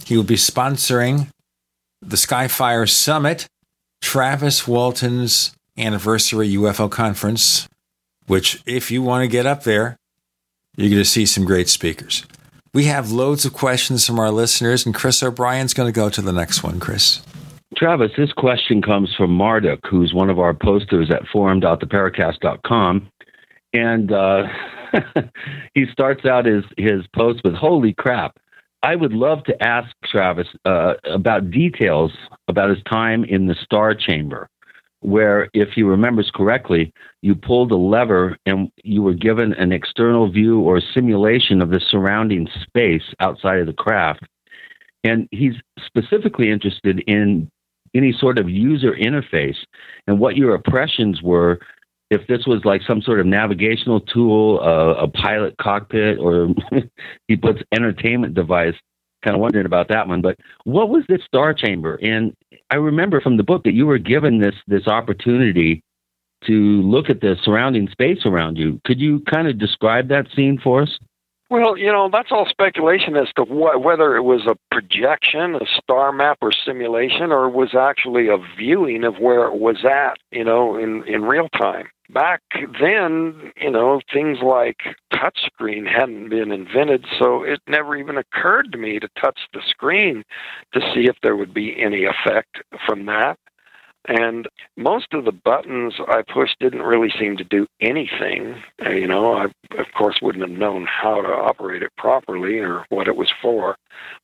he 0.05 0.17
will 0.17 0.25
be 0.25 0.35
sponsoring 0.35 1.29
the 2.01 2.17
Skyfire 2.17 2.91
Summit, 2.91 3.47
Travis 4.03 4.69
Walton's 4.69 5.57
anniversary 5.79 6.51
UFO 6.51 6.91
conference, 6.91 7.67
which, 8.27 8.63
if 8.67 8.91
you 8.91 9.01
want 9.01 9.23
to 9.23 9.29
get 9.29 9.47
up 9.47 9.63
there, 9.63 9.97
you're 10.77 10.91
going 10.91 11.03
to 11.03 11.09
see 11.09 11.25
some 11.25 11.45
great 11.45 11.69
speakers. 11.69 12.27
We 12.75 12.85
have 12.85 13.11
loads 13.11 13.45
of 13.45 13.53
questions 13.53 14.07
from 14.07 14.19
our 14.19 14.31
listeners, 14.31 14.85
and 14.85 14.95
Chris 14.95 15.23
O'Brien's 15.23 15.73
going 15.73 15.91
to 15.91 15.97
go 15.99 16.11
to 16.11 16.21
the 16.21 16.33
next 16.33 16.63
one, 16.63 16.81
Chris. 16.81 17.23
Travis, 17.77 18.11
this 18.17 18.33
question 18.33 18.83
comes 18.83 19.15
from 19.17 19.31
Marduk, 19.31 19.81
who's 19.89 20.13
one 20.13 20.29
of 20.29 20.39
our 20.39 20.53
posters 20.53 21.11
at 21.11 21.23
forum.theparacast.com. 21.33 23.09
And 23.73 24.13
uh, 24.13 24.43
he 25.75 25.87
starts 25.91 26.27
out 26.27 26.45
his, 26.45 26.65
his 26.77 27.03
post 27.15 27.41
with, 27.45 27.55
Holy 27.55 27.95
crap, 27.95 28.37
I 28.83 28.97
would 28.97 29.13
love 29.13 29.45
to 29.45 29.63
ask 29.63 29.89
Travis 30.05 30.49
uh, 30.65 30.95
about 31.05 31.51
details 31.51 32.13
about 32.49 32.71
his 32.71 32.83
time 32.91 33.25
in 33.25 33.47
the 33.47 33.55
star 33.55 33.95
chamber, 33.95 34.49
where, 35.01 35.49
if 35.55 35.69
he 35.75 35.83
remembers 35.83 36.31
correctly, 36.35 36.93
you 37.23 37.35
pulled 37.35 37.71
a 37.71 37.77
lever 37.77 38.37
and 38.45 38.71
you 38.83 39.03
were 39.03 39.15
given 39.15 39.53
an 39.55 39.73
external 39.73 40.31
view 40.31 40.61
or 40.61 40.81
simulation 40.95 41.63
of 41.63 41.71
the 41.71 41.81
surrounding 41.91 42.49
space 42.63 43.05
outside 43.21 43.61
of 43.61 43.67
the 43.67 43.73
craft. 43.73 44.25
And 45.05 45.29
he's 45.31 45.55
specifically 45.85 46.51
interested 46.51 47.01
in 47.07 47.51
any 47.95 48.13
sort 48.13 48.39
of 48.39 48.49
user 48.49 48.93
interface 48.93 49.59
and 50.07 50.19
what 50.19 50.37
your 50.37 50.55
impressions 50.55 51.23
were 51.23 51.61
if 52.13 52.27
this 52.27 52.47
was 52.47 52.65
like 52.65 52.83
some 52.83 53.01
sort 53.01 53.21
of 53.21 53.27
navigational 53.27 54.01
tool, 54.01 54.61
uh, 54.63 55.03
a 55.03 55.09
pilot 55.09 55.57
cockpit, 55.61 56.19
or 56.19 56.49
he 57.29 57.37
puts 57.37 57.61
entertainment 57.73 58.35
device. 58.35 58.75
Kind 59.25 59.37
of 59.37 59.41
wondering 59.41 59.67
about 59.67 59.89
that 59.89 60.09
one. 60.09 60.21
But 60.21 60.37
what 60.65 60.89
was 60.89 61.05
this 61.09 61.23
star 61.25 61.55
chamber? 61.55 61.95
And 62.03 62.35
I 62.71 62.77
remember 62.77 63.21
from 63.21 63.37
the 63.37 63.45
book 63.45 63.63
that 63.65 63.73
you 63.73 63.87
were 63.87 63.99
given 63.99 64.41
this 64.41 64.55
this 64.67 64.87
opportunity 64.89 65.83
to 66.47 66.83
look 66.83 67.09
at 67.09 67.21
the 67.21 67.37
surrounding 67.45 67.89
space 67.89 68.27
around 68.27 68.59
you. 68.59 68.81
Could 68.85 69.01
you 69.01 69.21
kind 69.33 69.47
of 69.47 69.59
describe 69.59 70.09
that 70.09 70.27
scene 70.35 70.59
for 70.63 70.83
us? 70.83 70.99
Well, 71.53 71.77
you 71.77 71.93
know, 71.93 72.09
that's 72.11 72.33
all 72.33 72.47
speculation 72.49 73.15
as 73.15 73.29
to 73.37 73.45
whether 73.45 74.17
it 74.17 74.23
was 74.23 74.47
a 74.47 74.57
projection, 74.75 75.57
a 75.57 75.67
star 75.83 76.11
map, 76.11 76.39
or 76.41 76.51
simulation, 76.51 77.31
or 77.31 77.51
was 77.51 77.75
actually 77.75 78.29
a 78.29 78.39
viewing 78.57 79.05
of 79.05 79.19
where 79.19 79.45
it 79.49 79.57
was 79.57 79.85
at, 79.85 80.17
you 80.31 80.45
know, 80.45 80.79
in, 80.79 81.07
in 81.07 81.25
real 81.25 81.51
time. 81.51 81.89
Back 82.13 82.43
then, 82.81 83.53
you 83.57 83.71
know, 83.71 84.01
things 84.13 84.39
like 84.43 84.77
touchscreen 85.15 85.87
hadn't 85.91 86.29
been 86.29 86.53
invented, 86.53 87.07
so 87.19 87.43
it 87.43 87.61
never 87.67 87.97
even 87.97 88.19
occurred 88.19 88.71
to 88.73 88.79
me 88.79 88.99
to 88.99 89.09
touch 89.19 89.39
the 89.55 89.63
screen 89.67 90.23
to 90.75 90.81
see 90.93 91.07
if 91.07 91.17
there 91.23 91.37
would 91.37 91.55
be 91.55 91.81
any 91.81 92.05
effect 92.05 92.59
from 92.87 93.07
that. 93.07 93.39
And 94.09 94.49
most 94.77 95.15
of 95.15 95.25
the 95.25 95.33
buttons 95.33 95.95
I 96.09 96.23
pushed 96.23 96.59
didn't 96.59 96.83
really 96.83 97.13
seem 97.19 97.37
to 97.37 97.45
do 97.45 97.67
anything. 97.81 98.61
Uh, 98.85 98.91
you 98.91 99.07
know, 99.07 99.35
I, 99.35 99.45
of 99.79 99.87
course, 99.97 100.19
wouldn't 100.21 100.47
have 100.47 100.59
known 100.59 100.87
how 100.87 101.23
to 101.23 101.29
operate 101.29 101.83
it 101.83 101.93
properly 101.97 102.59
or 102.59 102.85
what 102.89 103.07
it 103.07 103.17
was 103.17 103.33
for. 103.41 103.77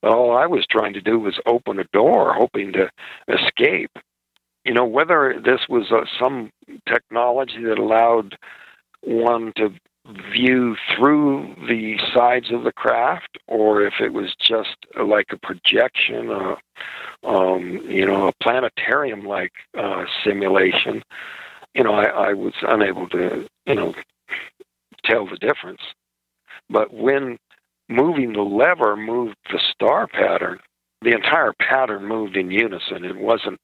But 0.03 0.11
all 0.11 0.37
I 0.37 0.47
was 0.47 0.67
trying 0.69 0.95
to 0.95 1.01
do 1.01 1.21
was 1.21 1.39
open 1.47 1.79
a 1.79 1.85
door, 1.93 2.35
hoping 2.35 2.73
to 2.73 2.91
escape. 3.29 3.93
You 4.65 4.75
know, 4.75 4.85
whether 4.85 5.41
this 5.43 5.61
was 5.69 5.91
uh, 5.91 6.05
some 6.19 6.51
technology 6.87 7.63
that 7.65 7.79
allowed 7.79 8.37
one 9.03 9.53
to 9.57 9.73
view 10.33 10.77
through 10.97 11.55
the 11.69 11.99
sides 12.15 12.51
of 12.51 12.65
the 12.65 12.73
craft 12.73 13.39
or 13.47 13.83
if 13.83 13.95
it 14.01 14.13
was 14.13 14.35
just 14.41 14.77
like 15.03 15.27
a 15.31 15.37
projection, 15.39 16.31
uh, 16.31 16.57
um, 17.25 17.81
you 17.85 18.07
know, 18.07 18.29
a 18.29 18.33
planetarium 18.43 19.25
like 19.25 19.53
uh, 19.77 20.05
simulation. 20.25 21.03
You 21.75 21.85
know, 21.85 21.93
I, 21.93 22.05
I 22.05 22.33
was 22.33 22.55
unable 22.63 23.09
to, 23.11 23.47
you 23.67 23.75
know, 23.75 23.95
tell 25.05 25.27
the 25.27 25.37
difference. 25.37 25.83
But 26.71 26.93
when 26.93 27.39
moving 27.89 28.33
the 28.33 28.43
lever 28.43 28.97
moved 28.97 29.37
the 29.51 29.61
star 29.73 30.07
pattern, 30.07 30.59
the 31.03 31.13
entire 31.13 31.53
pattern 31.53 32.07
moved 32.07 32.37
in 32.37 32.51
unison. 32.51 33.05
It 33.05 33.17
wasn't 33.17 33.61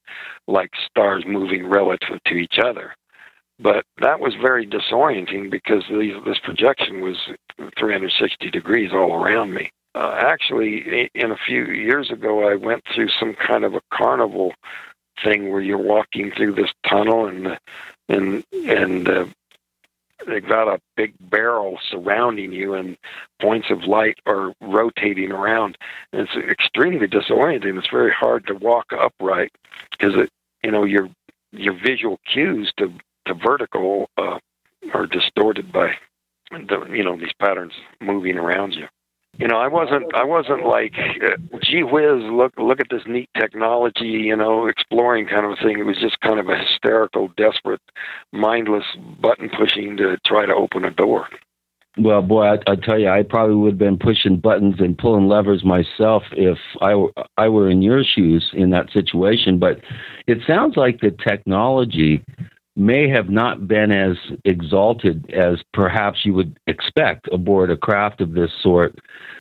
like 0.47 0.71
stars 0.89 1.23
moving 1.27 1.67
relative 1.67 2.19
to 2.27 2.35
each 2.35 2.59
other. 2.63 2.93
But 3.59 3.85
that 4.01 4.19
was 4.19 4.33
very 4.41 4.67
disorienting 4.67 5.49
because 5.49 5.83
this 5.89 6.39
projection 6.43 7.01
was 7.01 7.17
360 7.77 8.49
degrees 8.49 8.91
all 8.91 9.13
around 9.13 9.53
me. 9.53 9.71
Uh, 9.93 10.13
actually, 10.17 11.09
in 11.15 11.31
a 11.31 11.37
few 11.47 11.65
years 11.67 12.11
ago, 12.11 12.49
I 12.49 12.55
went 12.55 12.83
through 12.93 13.07
some 13.17 13.33
kind 13.33 13.63
of 13.63 13.75
a 13.75 13.81
carnival 13.93 14.53
thing 15.23 15.51
where 15.51 15.61
you're 15.61 15.77
walking 15.77 16.31
through 16.35 16.55
this 16.55 16.71
tunnel 16.85 17.27
and 17.27 17.57
and 18.09 18.43
and 18.51 19.07
uh, 19.07 19.25
they've 20.27 20.47
got 20.47 20.67
a 20.67 20.79
big 20.95 21.13
barrel 21.19 21.77
surrounding 21.89 22.51
you 22.51 22.73
and 22.73 22.97
points 23.41 23.67
of 23.69 23.83
light 23.83 24.17
are 24.25 24.53
rotating 24.61 25.31
around 25.31 25.77
and 26.13 26.27
it's 26.27 26.49
extremely 26.49 27.07
disorienting 27.07 27.77
it's 27.77 27.89
very 27.91 28.11
hard 28.11 28.45
to 28.47 28.53
walk 28.55 28.85
upright 28.91 29.51
because 29.91 30.15
it 30.15 30.29
you 30.63 30.71
know 30.71 30.83
your 30.83 31.09
your 31.51 31.73
visual 31.73 32.19
cues 32.31 32.71
to 32.77 32.91
to 33.25 33.33
vertical 33.33 34.09
uh, 34.17 34.39
are 34.93 35.07
distorted 35.07 35.71
by 35.71 35.93
the 36.51 36.85
you 36.91 37.03
know 37.03 37.17
these 37.17 37.33
patterns 37.39 37.73
moving 38.01 38.37
around 38.37 38.73
you. 38.73 38.87
You 39.37 39.47
know, 39.47 39.57
I 39.57 39.67
wasn't 39.67 40.13
I 40.15 40.23
wasn't 40.23 40.65
like, 40.65 40.93
uh, 40.97 41.57
gee 41.61 41.83
whiz, 41.83 42.23
look 42.23 42.53
look 42.57 42.79
at 42.79 42.87
this 42.89 43.03
neat 43.05 43.29
technology, 43.37 44.05
you 44.05 44.35
know, 44.35 44.67
exploring 44.67 45.27
kind 45.27 45.45
of 45.45 45.51
a 45.51 45.55
thing. 45.63 45.79
It 45.79 45.85
was 45.85 45.97
just 45.99 46.19
kind 46.21 46.39
of 46.39 46.47
a 46.47 46.57
hysterical, 46.57 47.29
desperate, 47.35 47.81
mindless 48.31 48.85
button 49.19 49.49
pushing 49.49 49.97
to 49.97 50.17
try 50.25 50.45
to 50.45 50.53
open 50.53 50.85
a 50.85 50.91
door. 50.91 51.27
Well, 51.97 52.21
boy, 52.21 52.43
I, 52.43 52.57
I 52.67 52.75
tell 52.75 52.99
you, 52.99 53.09
I 53.09 53.23
probably 53.23 53.55
would 53.55 53.73
have 53.73 53.77
been 53.77 53.97
pushing 53.97 54.37
buttons 54.37 54.75
and 54.79 54.97
pulling 54.97 55.27
levers 55.27 55.63
myself 55.63 56.23
if 56.33 56.57
I 56.81 56.93
I 57.37 57.47
were 57.47 57.69
in 57.69 57.81
your 57.81 58.03
shoes 58.03 58.49
in 58.53 58.69
that 58.71 58.91
situation. 58.91 59.59
But 59.59 59.79
it 60.27 60.39
sounds 60.45 60.75
like 60.75 60.99
the 60.99 61.11
technology 61.11 62.23
may 62.75 63.07
have 63.09 63.29
not 63.29 63.67
been 63.67 63.91
as 63.91 64.17
exalted 64.43 65.31
as 65.33 65.59
perhaps 65.73 66.25
you 66.25 66.33
would 66.33 66.57
expect 66.67 67.27
aboard 67.31 67.71
a 67.71 67.77
craft 67.77 68.19
of 68.21 68.33
this 68.33 68.51
sort. 68.61 68.99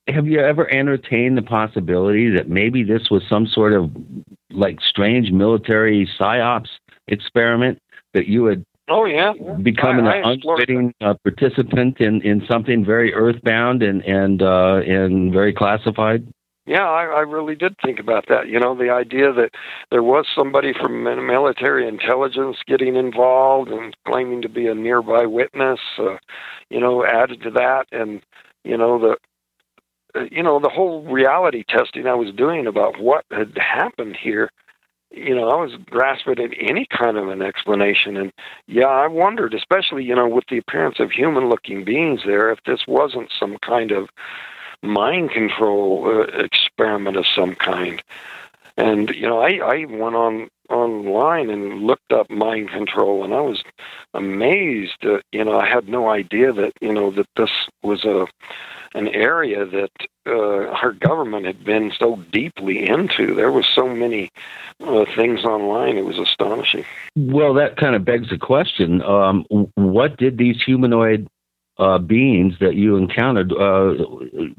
Have 0.09 0.27
you 0.27 0.39
ever 0.39 0.73
entertained 0.73 1.37
the 1.37 1.43
possibility 1.43 2.31
that 2.31 2.49
maybe 2.49 2.85
this 2.85 3.11
was 3.11 3.23
some 3.29 3.47
sort 3.47 3.73
of 3.73 3.91
like 4.51 4.79
strange 4.81 5.33
military 5.33 6.09
psyops 6.19 6.69
experiment 7.09 7.81
that 8.13 8.27
you 8.27 8.45
had 8.47 8.65
Oh 8.87 9.07
yeah, 9.07 9.33
becoming 9.63 10.07
I, 10.07 10.17
an 10.17 10.25
I 10.25 10.33
explored 10.33 10.69
unwitting 10.69 10.95
uh, 11.01 11.15
participant 11.23 12.01
in, 12.01 12.21
in 12.21 12.45
something 12.47 12.85
very 12.85 13.15
earthbound 13.15 13.83
and 13.83 14.05
and 14.05 14.43
uh, 14.43 14.83
and 14.87 15.33
very 15.33 15.55
classified? 15.55 16.27
Yeah, 16.67 16.89
I, 16.89 17.05
I 17.05 17.21
really 17.21 17.55
did 17.55 17.77
think 17.85 17.99
about 18.01 18.27
that. 18.29 18.49
You 18.49 18.59
know, 18.59 18.75
the 18.75 18.89
idea 18.91 19.33
that 19.35 19.51
there 19.91 20.03
was 20.03 20.27
somebody 20.35 20.73
from 20.73 21.03
military 21.05 21.87
intelligence 21.87 22.57
getting 22.67 22.97
involved 22.97 23.71
and 23.71 23.95
claiming 24.07 24.41
to 24.43 24.49
be 24.49 24.67
a 24.67 24.75
nearby 24.75 25.27
witness, 25.27 25.81
uh, 25.99 26.17
you 26.71 26.81
know, 26.81 27.05
added 27.05 27.43
to 27.43 27.51
that, 27.51 27.85
and 27.93 28.23
you 28.65 28.79
know 28.79 28.99
the, 28.99 29.17
uh, 30.19 30.25
you 30.31 30.43
know, 30.43 30.59
the 30.59 30.71
whole 30.71 31.03
reality 31.05 31.65
testing 31.69 32.07
I 32.07 32.15
was 32.15 32.35
doing 32.35 32.67
about 32.67 32.99
what 32.99 33.27
had 33.31 33.57
happened 33.59 34.17
here. 34.21 34.49
You 35.11 35.35
know, 35.35 35.49
I 35.51 35.57
was 35.61 35.73
grasping 35.91 36.39
at 36.41 36.51
any 36.59 36.87
kind 36.87 37.19
of 37.19 37.29
an 37.29 37.43
explanation, 37.43 38.17
and 38.17 38.33
yeah, 38.67 38.87
I 38.87 39.07
wondered, 39.07 39.53
especially 39.53 40.03
you 40.05 40.15
know, 40.15 40.29
with 40.29 40.45
the 40.51 40.59
appearance 40.59 40.97
of 40.99 41.11
human-looking 41.13 41.85
beings 41.85 42.23
there, 42.27 42.51
if 42.51 42.59
this 42.67 42.81
wasn't 42.89 43.31
some 43.39 43.59
kind 43.65 43.93
of 43.93 44.09
mind 44.85 45.31
control 45.31 46.07
uh, 46.07 46.43
experiment 46.43 47.17
of 47.17 47.27
some 47.27 47.55
kind. 47.55 48.03
And 48.77 49.11
you 49.11 49.27
know, 49.27 49.41
I 49.41 49.59
I 49.59 49.85
went 49.85 50.17
on 50.17 50.49
online 50.71 51.51
and 51.51 51.83
looked 51.83 52.13
up 52.13 52.31
mind 52.31 52.71
control, 52.71 53.25
and 53.25 53.35
I 53.35 53.41
was 53.41 53.63
amazed. 54.15 54.97
That, 55.03 55.23
you 55.33 55.45
know, 55.45 55.59
I 55.59 55.67
had 55.67 55.89
no 55.89 56.09
idea 56.09 56.53
that 56.53 56.73
you 56.81 56.93
know 56.93 57.11
that 57.13 57.29
this 57.37 57.51
was 57.83 58.05
a 58.05 58.27
an 58.97 59.09
area 59.09 59.65
that 59.65 59.91
uh, 60.27 60.69
our 60.69 60.93
government 60.93 61.47
had 61.47 61.65
been 61.65 61.93
so 61.99 62.17
deeply 62.31 62.89
into. 62.89 63.35
There 63.35 63.51
was 63.51 63.67
so 63.67 63.89
many 63.89 64.31
uh, 64.81 65.05
things 65.15 65.45
online; 65.45 65.97
it 65.97 66.05
was 66.05 66.19
astonishing. 66.19 66.85
Well, 67.17 67.55
that 67.55 67.77
kind 67.77 67.95
of 67.95 68.05
begs 68.05 68.31
the 68.31 68.39
question: 68.39 69.03
um, 69.03 69.45
What 69.75 70.17
did 70.17 70.39
these 70.39 70.61
humanoid 70.63 71.29
uh, 71.79 71.99
beings 71.99 72.55
that 72.61 72.75
you 72.75 72.97
encountered 72.97 73.53
uh, 73.53 73.95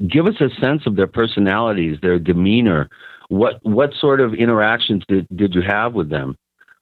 give 0.06 0.26
us 0.26 0.40
a 0.40 0.50
sense 0.60 0.86
of 0.86 0.96
their 0.96 1.06
personalities, 1.06 1.98
their 2.02 2.18
demeanor? 2.18 2.88
What 3.28 3.58
what 3.64 3.92
sort 3.94 4.20
of 4.20 4.34
interactions 4.34 5.02
did, 5.08 5.26
did 5.34 5.54
you 5.54 5.62
have 5.62 5.94
with 5.94 6.10
them? 6.10 6.36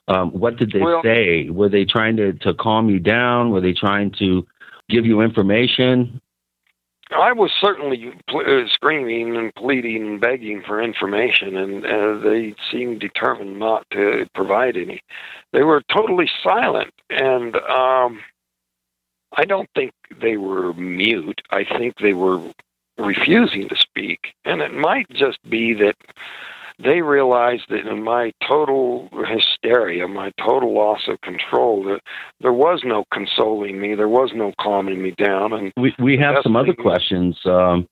Um, 0.09 0.31
what 0.33 0.57
did 0.57 0.73
they 0.73 0.81
Well- 0.81 1.03
say? 1.03 1.49
Were 1.49 1.69
they 1.69 1.85
trying 1.85 2.17
to, 2.17 2.33
to 2.35 2.53
calm 2.55 2.91
you 2.91 2.99
down? 2.99 3.51
Were 3.51 3.61
they 3.61 3.73
trying 3.73 4.11
to 4.19 4.47
give 4.89 5.07
you 5.07 5.21
information? 5.23 6.21
I 7.11 7.33
was 7.33 7.51
certainly 7.61 8.13
pl- 8.29 8.41
uh, 8.47 8.67
screaming 8.69 9.37
and 9.37 9.55
pleading 9.55 10.03
and 10.03 10.21
begging 10.21 10.63
for 10.67 10.83
information, 10.83 11.57
and 11.57 11.85
uh, 11.85 12.19
they 12.19 12.55
seemed 12.73 13.01
determined 13.01 13.59
not 13.59 13.87
to 13.93 14.27
provide 14.35 14.77
any. 14.77 15.03
They 15.53 15.63
were 15.63 15.83
totally 15.95 16.29
silent, 16.43 16.93
and 17.11 17.57
um, 17.57 18.21
I 19.37 19.45
don't 19.45 19.69
think 19.75 19.93
they 20.21 20.37
were 20.37 20.73
mute. 20.75 21.41
I 21.51 21.65
think 21.65 21.97
they 21.99 22.13
were 22.13 22.41
refusing 22.99 23.69
to 23.69 23.77
speak, 23.77 24.35
and 24.45 24.61
it 24.61 24.73
might 24.73 25.09
just 25.11 25.39
be 25.49 25.75
that 25.75 25.97
they 26.79 27.03
realized 27.03 27.65
that 27.69 27.87
in 27.87 28.03
my 28.03 28.33
total 28.47 29.09
hysteria, 29.27 30.09
my 30.09 30.33
total 30.39 30.75
loss 30.75 31.03
of 31.09 31.21
control, 31.21 31.85
that 31.85 32.01
there 32.41 32.53
was 32.53 32.83
no 32.85 33.05
consoling 33.13 33.81
me, 33.81 33.95
there 33.95 34.09
was 34.09 34.33
no 34.35 34.53
calming 34.61 35.01
me 35.03 35.13
down, 35.13 35.53
and 35.53 35.73
We 35.77 35.95
we 35.99 36.17
have 36.19 36.37
some 36.43 36.57
other 36.57 36.75
questions. 36.75 37.39
Um, 37.45 37.89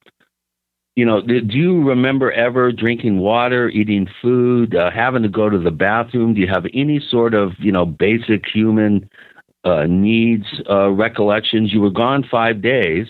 you 0.96 1.06
know, 1.06 1.22
do 1.22 1.40
do 1.40 1.56
you 1.56 1.88
remember 1.88 2.32
ever 2.32 2.72
drinking 2.72 3.18
water, 3.18 3.68
eating 3.68 4.08
food, 4.20 4.74
uh, 4.74 4.90
having 4.90 5.22
to 5.22 5.28
go 5.28 5.48
to 5.48 5.58
the 5.58 5.70
bathroom? 5.70 6.34
Do 6.34 6.40
you 6.40 6.48
have 6.48 6.66
any 6.74 7.00
sort 7.00 7.34
of 7.34 7.52
you 7.58 7.72
know 7.72 7.86
basic 7.86 8.44
human 8.52 9.08
uh, 9.64 9.86
needs 9.86 10.44
uh, 10.68 10.90
recollections? 10.90 11.72
You 11.72 11.80
were 11.80 11.90
gone 11.90 12.24
five 12.30 12.62
days. 12.62 13.06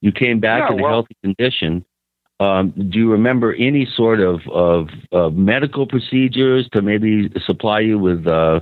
You 0.00 0.12
came 0.12 0.40
back 0.40 0.70
Yeah, 0.70 0.76
in 0.76 0.84
a 0.84 0.88
healthy 0.88 1.16
condition. 1.22 1.84
Um, 2.40 2.70
do 2.70 2.98
you 2.98 3.10
remember 3.12 3.52
any 3.54 3.86
sort 3.94 4.20
of, 4.20 4.40
of, 4.50 4.88
of 5.12 5.34
medical 5.34 5.86
procedures 5.86 6.68
to 6.72 6.80
maybe 6.80 7.30
supply 7.44 7.80
you 7.80 7.98
with 7.98 8.26
uh, 8.26 8.60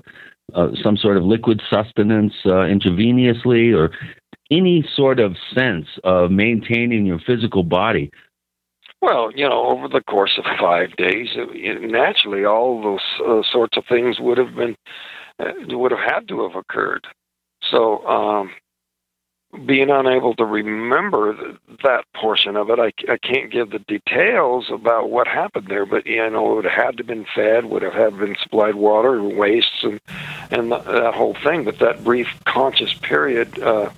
uh, 0.54 0.68
some 0.82 0.96
sort 0.96 1.16
of 1.16 1.22
liquid 1.22 1.62
sustenance 1.70 2.32
uh, 2.44 2.66
intravenously 2.66 3.72
or 3.76 3.90
any 4.50 4.84
sort 4.96 5.20
of 5.20 5.36
sense 5.54 5.86
of 6.02 6.30
maintaining 6.32 7.06
your 7.06 7.20
physical 7.24 7.62
body? 7.62 8.10
Well, 9.00 9.30
you 9.32 9.48
know, 9.48 9.66
over 9.66 9.86
the 9.86 10.00
course 10.00 10.38
of 10.38 10.44
five 10.58 10.96
days, 10.96 11.28
it, 11.36 11.48
it- 11.54 11.90
naturally, 11.90 12.44
all 12.44 12.82
those 12.82 13.00
uh, 13.24 13.42
sorts 13.52 13.76
of 13.76 13.84
things 13.88 14.18
would 14.18 14.38
have 14.38 14.56
been 14.56 14.74
uh, 15.38 15.52
would 15.78 15.92
have 15.92 16.00
had 16.00 16.26
to 16.28 16.42
have 16.42 16.56
occurred. 16.56 17.06
So, 17.70 18.06
um, 18.06 18.50
being 19.64 19.88
unable 19.88 20.34
to 20.34 20.44
remember 20.44 21.34
th- 21.34 21.56
that 21.82 22.04
portion 22.14 22.56
of 22.56 22.68
it, 22.70 22.78
I, 22.78 22.92
I 23.10 23.16
can't 23.16 23.50
give 23.50 23.70
the 23.70 23.78
details 23.78 24.66
about 24.70 25.10
what 25.10 25.26
happened 25.26 25.68
there. 25.68 25.86
But 25.86 26.06
you 26.06 26.28
know, 26.30 26.58
it 26.58 26.66
had 26.66 26.98
to 26.98 27.04
been 27.04 27.26
fed, 27.34 27.64
would 27.64 27.82
have 27.82 27.94
had 27.94 28.18
been 28.18 28.36
supplied 28.42 28.74
water 28.74 29.14
and 29.14 29.36
wastes 29.38 29.82
and 29.82 30.00
and 30.50 30.70
th- 30.70 30.84
that 30.84 31.14
whole 31.14 31.34
thing. 31.42 31.64
But 31.64 31.78
that 31.78 32.04
brief 32.04 32.28
conscious 32.44 32.92
period. 32.94 33.58
Uh, 33.58 33.90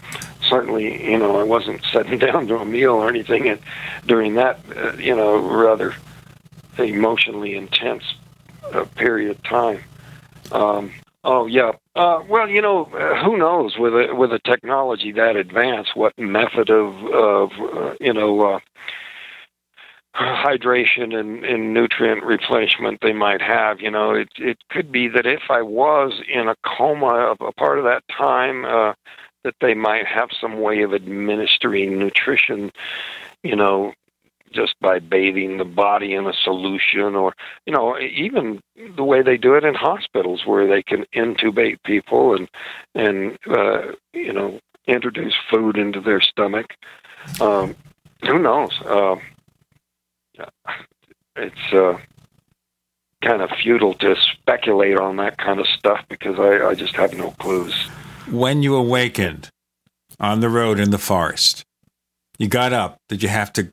certainly, 0.48 1.10
you 1.10 1.18
know, 1.18 1.38
I 1.38 1.42
wasn't 1.42 1.84
sitting 1.92 2.18
down 2.18 2.46
to 2.48 2.58
a 2.58 2.64
meal 2.64 2.92
or 2.94 3.08
anything, 3.08 3.48
and 3.48 3.60
during 4.06 4.34
that, 4.34 4.60
uh, 4.76 4.92
you 4.96 5.14
know, 5.14 5.38
rather 5.38 5.94
emotionally 6.78 7.56
intense 7.56 8.04
uh, 8.72 8.84
period 8.96 9.30
of 9.32 9.42
time. 9.42 9.80
Um, 10.52 10.92
oh 11.24 11.46
yeah. 11.46 11.72
Uh, 11.94 12.22
well, 12.28 12.48
you 12.48 12.62
know, 12.62 12.84
who 13.24 13.36
knows 13.36 13.76
with 13.78 13.94
a, 13.94 14.14
with 14.14 14.32
a 14.32 14.38
technology 14.40 15.12
that 15.12 15.36
advanced, 15.36 15.96
what 15.96 16.18
method 16.18 16.70
of 16.70 16.94
of 17.06 17.50
uh, 17.52 17.94
you 18.00 18.12
know. 18.12 18.54
Uh, 18.54 18.60
hydration 20.14 21.18
and, 21.18 21.44
and 21.44 21.72
nutrient 21.72 22.22
replenishment 22.24 22.98
they 23.00 23.12
might 23.12 23.40
have. 23.40 23.80
You 23.80 23.90
know, 23.90 24.10
it 24.12 24.28
it 24.38 24.58
could 24.68 24.90
be 24.90 25.08
that 25.08 25.26
if 25.26 25.42
I 25.50 25.62
was 25.62 26.20
in 26.28 26.48
a 26.48 26.56
coma 26.64 27.36
a 27.40 27.52
part 27.52 27.78
of 27.78 27.84
that 27.84 28.02
time, 28.08 28.64
uh, 28.64 28.94
that 29.44 29.54
they 29.60 29.74
might 29.74 30.06
have 30.06 30.30
some 30.38 30.60
way 30.60 30.82
of 30.82 30.94
administering 30.94 31.98
nutrition. 31.98 32.72
You 33.42 33.56
know, 33.56 33.94
just 34.52 34.74
by 34.80 34.98
bathing 34.98 35.58
the 35.58 35.64
body 35.64 36.14
in 36.14 36.26
a 36.26 36.32
solution, 36.32 37.14
or 37.14 37.34
you 37.66 37.72
know, 37.72 37.98
even 37.98 38.60
the 38.96 39.04
way 39.04 39.22
they 39.22 39.36
do 39.36 39.54
it 39.54 39.64
in 39.64 39.74
hospitals, 39.74 40.42
where 40.44 40.66
they 40.66 40.82
can 40.82 41.04
intubate 41.14 41.78
people 41.84 42.34
and 42.34 42.48
and 42.94 43.38
uh, 43.48 43.92
you 44.12 44.32
know 44.32 44.60
introduce 44.86 45.34
food 45.50 45.76
into 45.76 46.00
their 46.00 46.20
stomach. 46.20 46.74
Um, 47.40 47.76
who 48.22 48.38
knows? 48.38 48.80
Uh, 48.82 49.16
it's 51.36 51.72
uh, 51.72 51.98
kind 53.22 53.42
of 53.42 53.50
futile 53.62 53.94
to 53.94 54.16
speculate 54.32 54.98
on 54.98 55.16
that 55.16 55.38
kind 55.38 55.60
of 55.60 55.66
stuff 55.66 56.00
because 56.08 56.38
I, 56.38 56.68
I 56.68 56.74
just 56.74 56.96
have 56.96 57.14
no 57.14 57.30
clues. 57.32 57.74
When 58.30 58.62
you 58.62 58.76
awakened 58.76 59.48
on 60.18 60.40
the 60.40 60.48
road 60.48 60.78
in 60.78 60.90
the 60.90 60.98
forest, 60.98 61.64
you 62.38 62.48
got 62.48 62.72
up. 62.72 62.98
Did 63.08 63.22
you 63.22 63.28
have 63.28 63.52
to 63.54 63.70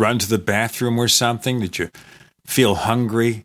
run 0.00 0.18
to 0.18 0.28
the 0.28 0.38
bathroom 0.38 0.98
or 0.98 1.06
something? 1.08 1.60
Did 1.60 1.78
you 1.78 1.90
feel 2.46 2.74
hungry? 2.74 3.44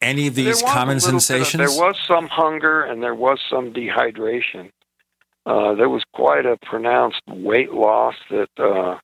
Any 0.00 0.26
of 0.26 0.34
these 0.34 0.62
common 0.62 0.96
bit 0.96 1.04
of- 1.04 1.22
sensations? 1.22 1.74
there 1.76 1.84
was 1.86 1.96
some 2.06 2.26
hunger 2.28 2.82
and 2.82 3.02
there 3.02 3.14
was 3.14 3.38
some 3.48 3.72
dehydration. 3.72 4.70
Uh, 5.46 5.74
there 5.74 5.88
was 5.88 6.02
quite 6.12 6.44
a 6.44 6.56
pronounced 6.62 7.22
weight 7.28 7.72
loss 7.72 8.14
that 8.30 8.48
uh, 8.58 8.98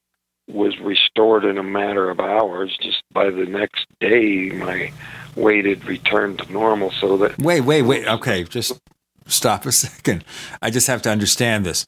was 0.48 0.77
restored 0.81 1.44
in 1.44 1.56
a 1.56 1.62
matter 1.62 2.10
of 2.10 2.19
hours. 2.19 2.77
Just 2.82 3.02
by 3.12 3.31
the 3.31 3.47
next 3.47 3.86
day, 4.01 4.51
my 4.51 4.93
weighted 5.36 5.85
returned 5.85 6.40
to 6.40 6.52
normal 6.52 6.90
so 6.90 7.16
that 7.19 7.39
Wait, 7.39 7.60
wait, 7.60 7.82
wait. 7.82 8.06
Okay, 8.09 8.43
just 8.44 8.78
stop 9.27 9.64
a 9.66 9.73
second. 9.86 10.24
I 10.60 10.70
just 10.70 10.89
have 10.89 11.01
to 11.02 11.10
understand 11.10 11.64
this. 11.64 11.86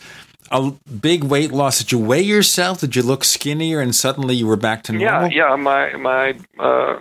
A 0.50 0.70
big 1.00 1.24
weight 1.24 1.52
loss. 1.52 1.78
Did 1.78 1.92
you 1.92 1.98
weigh 1.98 2.22
yourself? 2.22 2.80
Did 2.80 2.94
you 2.96 3.02
look 3.02 3.24
skinnier 3.24 3.80
and 3.80 3.94
suddenly 3.94 4.34
you 4.34 4.46
were 4.46 4.56
back 4.56 4.82
to 4.84 4.92
normal? 4.92 5.30
yeah 5.30 5.48
yeah 5.48 5.56
my 5.56 5.96
my 5.96 6.34
uh 6.58 6.98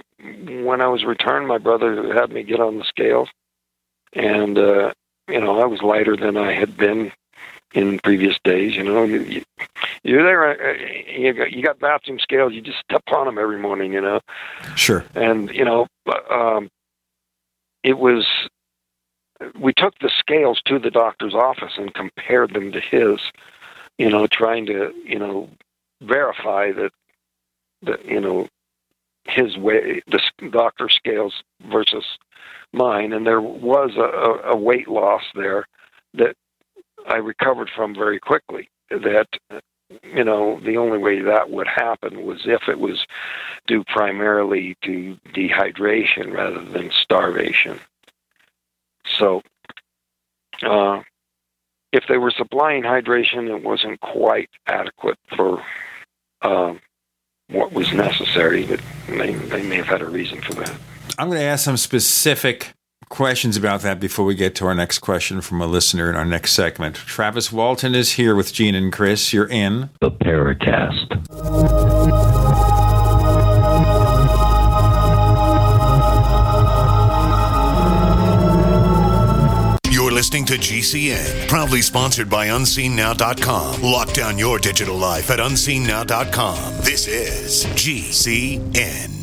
when 0.64 0.80
i 0.80 0.88
was 0.88 1.04
returned 1.04 1.48
my 1.48 1.58
brother 1.58 2.14
had 2.14 2.32
me 2.32 2.44
get 2.44 2.60
on 2.62 2.78
the 2.78 2.86
scales 2.86 3.28
and 4.14 4.58
uh 4.58 4.94
you 5.28 5.40
know 5.42 5.60
i 5.60 5.66
was 5.66 5.82
lighter 5.82 6.16
than 6.16 6.38
i 6.38 6.54
had 6.54 6.78
been 6.78 7.12
in 7.74 8.00
previous 8.00 8.38
days 8.46 8.74
you 8.76 8.84
know 8.84 9.04
you, 9.04 9.20
you, 9.24 9.44
you're 10.04 10.24
there 10.24 10.70
uh, 10.72 10.74
you 11.12 11.34
got, 11.34 11.52
you 11.52 11.62
got 11.62 11.78
bathroom 11.80 12.20
scales 12.20 12.54
you 12.54 12.62
just 12.62 12.80
step 12.80 13.04
on 13.12 13.26
them 13.26 13.38
every 13.38 13.60
morning 13.60 13.92
you 13.92 14.00
know 14.00 14.22
Sure. 14.76 15.04
and 15.16 15.50
you 15.50 15.66
know 15.66 15.88
um 16.30 16.70
it 17.84 17.98
was 17.98 18.26
we 19.60 19.74
took 19.74 19.98
the 20.00 20.12
scales 20.18 20.62
to 20.66 20.80
the 20.80 20.92
doctor's 20.92 21.34
office 21.36 21.74
and 21.78 21.94
compared 21.94 22.54
them 22.54 22.72
to 22.72 22.80
his 22.80 23.20
you 23.98 24.10
know 24.10 24.28
trying 24.28 24.66
to 24.66 24.94
you 25.06 25.20
know 25.20 25.50
verify 26.02 26.72
that 26.72 26.92
that 27.84 28.06
you 28.06 28.20
know 28.20 28.48
his 29.26 29.58
way 29.58 30.02
the 30.08 30.20
doctor 30.50 30.90
scales 30.90 31.44
versus 31.72 32.06
mine. 32.74 33.14
And 33.14 33.26
there 33.26 33.42
was 33.42 33.96
a- 33.96 34.50
a 34.50 34.56
weight 34.56 34.88
loss 34.88 35.24
there 35.36 35.66
that 36.16 36.36
i 37.08 37.16
recovered 37.16 37.70
from 37.70 37.94
very 37.96 38.20
quickly. 38.20 38.70
That 38.90 39.28
you 40.04 40.24
know 40.24 40.60
the 40.60 40.78
only 40.78 40.98
way 40.98 41.22
that 41.22 41.50
would 41.50 41.68
happen 41.68 42.26
was 42.26 42.46
if 42.46 42.68
it 42.68 42.80
was 42.80 43.06
due 43.68 43.84
primarily 43.86 44.76
to 44.84 45.18
dehydration 45.34 46.34
rather 46.34 46.64
than 46.64 46.92
starvation 46.92 47.80
so 49.18 49.42
uh 50.64 51.02
if 51.92 52.06
they 52.08 52.18
were 52.18 52.32
supplying 52.32 52.84
hydration 52.84 53.50
it 53.50 53.64
wasn't 53.64 54.00
quite 54.02 54.50
adequate 54.68 55.18
for 55.36 55.64
um 56.42 56.80
what 57.50 57.74
was 57.74 57.92
necessary 57.94 58.66
but 58.66 58.80
they, 59.08 59.34
they 59.34 59.64
may 59.64 59.76
have 59.76 59.88
had 59.88 60.02
a 60.02 60.10
reason 60.10 60.42
for 60.42 60.54
that 60.54 60.76
I'm 61.20 61.28
going 61.28 61.40
to 61.40 61.46
ask 61.46 61.64
some 61.64 61.78
specific 61.78 62.74
questions 63.10 63.56
about 63.56 63.82
that 63.82 64.00
before 64.00 64.26
we 64.26 64.34
get 64.34 64.56
to 64.56 64.66
our 64.66 64.74
next 64.74 65.00
question 65.00 65.42
from 65.42 65.62
a 65.62 65.68
listener 65.68 66.10
in 66.10 66.16
our 66.16 66.26
next 66.26 66.54
segment. 66.54 66.96
Travis 66.96 67.52
Walton 67.52 67.94
is 67.94 68.14
here 68.14 68.36
with 68.36 68.52
Gene 68.52 68.74
and 68.74 68.92
Chris. 68.92 69.32
You're 69.32 69.48
in 69.48 69.92
the 70.02 70.10
Paracast. 70.10 71.12
Listening 80.24 80.46
to 80.46 80.54
GCN, 80.54 81.50
proudly 81.50 81.82
sponsored 81.82 82.30
by 82.30 82.48
UnseenNow.com. 82.48 83.82
Lock 83.82 84.14
down 84.14 84.38
your 84.38 84.58
digital 84.58 84.96
life 84.96 85.30
at 85.30 85.40
UnseenNow.com. 85.40 86.78
This 86.78 87.10
is 87.10 87.66
GCN. 87.76 89.23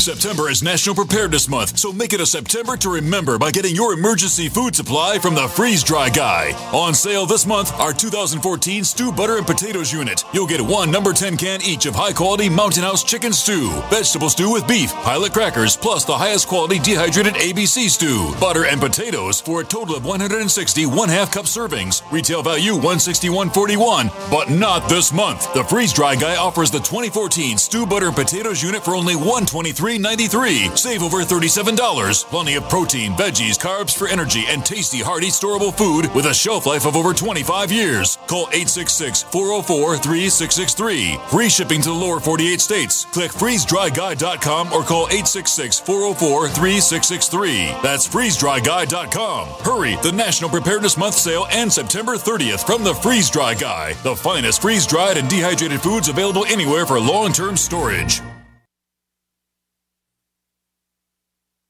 September 0.00 0.48
is 0.48 0.62
National 0.62 0.94
Preparedness 0.94 1.46
Month, 1.46 1.78
so 1.78 1.92
make 1.92 2.14
it 2.14 2.22
a 2.22 2.26
September 2.26 2.74
to 2.74 2.88
remember 2.88 3.38
by 3.38 3.50
getting 3.50 3.74
your 3.74 3.92
emergency 3.92 4.48
food 4.48 4.74
supply 4.74 5.18
from 5.18 5.34
the 5.34 5.46
Freeze 5.48 5.84
Dry 5.84 6.08
Guy. 6.08 6.52
On 6.72 6.94
sale 6.94 7.26
this 7.26 7.46
month, 7.46 7.70
our 7.74 7.92
2014 7.92 8.82
Stew 8.82 9.12
Butter 9.12 9.36
and 9.36 9.46
Potatoes 9.46 9.92
unit. 9.92 10.24
You'll 10.32 10.46
get 10.46 10.62
one 10.62 10.90
number 10.90 11.12
10 11.12 11.36
can 11.36 11.60
each 11.60 11.84
of 11.84 11.94
high 11.94 12.14
quality 12.14 12.48
Mountain 12.48 12.82
House 12.82 13.04
chicken 13.04 13.30
stew, 13.30 13.70
vegetable 13.90 14.30
stew 14.30 14.50
with 14.50 14.66
beef, 14.66 14.90
pilot 14.94 15.34
crackers, 15.34 15.76
plus 15.76 16.06
the 16.06 16.16
highest 16.16 16.48
quality 16.48 16.78
dehydrated 16.78 17.34
ABC 17.34 17.90
stew, 17.90 18.34
butter 18.40 18.64
and 18.64 18.80
potatoes 18.80 19.42
for 19.42 19.60
a 19.60 19.64
total 19.64 19.96
of 19.96 20.06
160 20.06 20.86
one 20.86 21.10
half 21.10 21.30
cup 21.30 21.44
servings. 21.44 22.00
Retail 22.10 22.42
value 22.42 22.72
161.41, 22.72 24.30
but 24.30 24.48
not 24.48 24.88
this 24.88 25.12
month. 25.12 25.52
The 25.52 25.64
Freeze 25.64 25.92
Dry 25.92 26.16
Guy 26.16 26.36
offers 26.36 26.70
the 26.70 26.78
2014 26.78 27.58
Stew 27.58 27.84
Butter 27.84 28.06
and 28.06 28.16
Potatoes 28.16 28.62
unit 28.62 28.82
for 28.82 28.94
only 28.94 29.14
123 29.14 29.89
$3.93. 29.98 30.76
Save 30.76 31.02
over 31.02 31.18
$37. 31.18 32.24
Plenty 32.26 32.54
of 32.54 32.68
protein, 32.68 33.12
veggies, 33.12 33.58
carbs 33.58 33.96
for 33.96 34.08
energy, 34.08 34.44
and 34.48 34.64
tasty, 34.64 34.98
hearty, 34.98 35.28
storable 35.28 35.76
food 35.76 36.12
with 36.14 36.26
a 36.26 36.34
shelf 36.34 36.66
life 36.66 36.86
of 36.86 36.96
over 36.96 37.12
25 37.12 37.72
years. 37.72 38.16
Call 38.26 38.48
866 38.52 39.22
404 39.24 39.96
3663. 39.98 41.18
Free 41.28 41.48
shipping 41.48 41.82
to 41.82 41.88
the 41.88 41.94
lower 41.94 42.20
48 42.20 42.60
states. 42.60 43.04
Click 43.06 43.30
freezedryguy.com 43.30 44.72
or 44.72 44.82
call 44.82 45.06
866 45.06 45.80
404 45.80 46.48
3663. 46.48 47.66
That's 47.82 48.08
freezedryguy.com. 48.08 49.48
Hurry! 49.64 49.96
The 50.02 50.12
National 50.12 50.50
Preparedness 50.50 50.96
Month 50.96 51.14
sale 51.14 51.46
ends 51.50 51.74
September 51.74 52.14
30th 52.14 52.64
from 52.64 52.84
the 52.84 52.94
Freeze 52.94 53.30
Dry 53.30 53.54
Guy. 53.54 53.94
The 54.02 54.16
finest 54.16 54.62
freeze 54.62 54.86
dried 54.86 55.16
and 55.16 55.28
dehydrated 55.28 55.80
foods 55.80 56.08
available 56.08 56.44
anywhere 56.46 56.86
for 56.86 57.00
long 57.00 57.32
term 57.32 57.56
storage. 57.56 58.20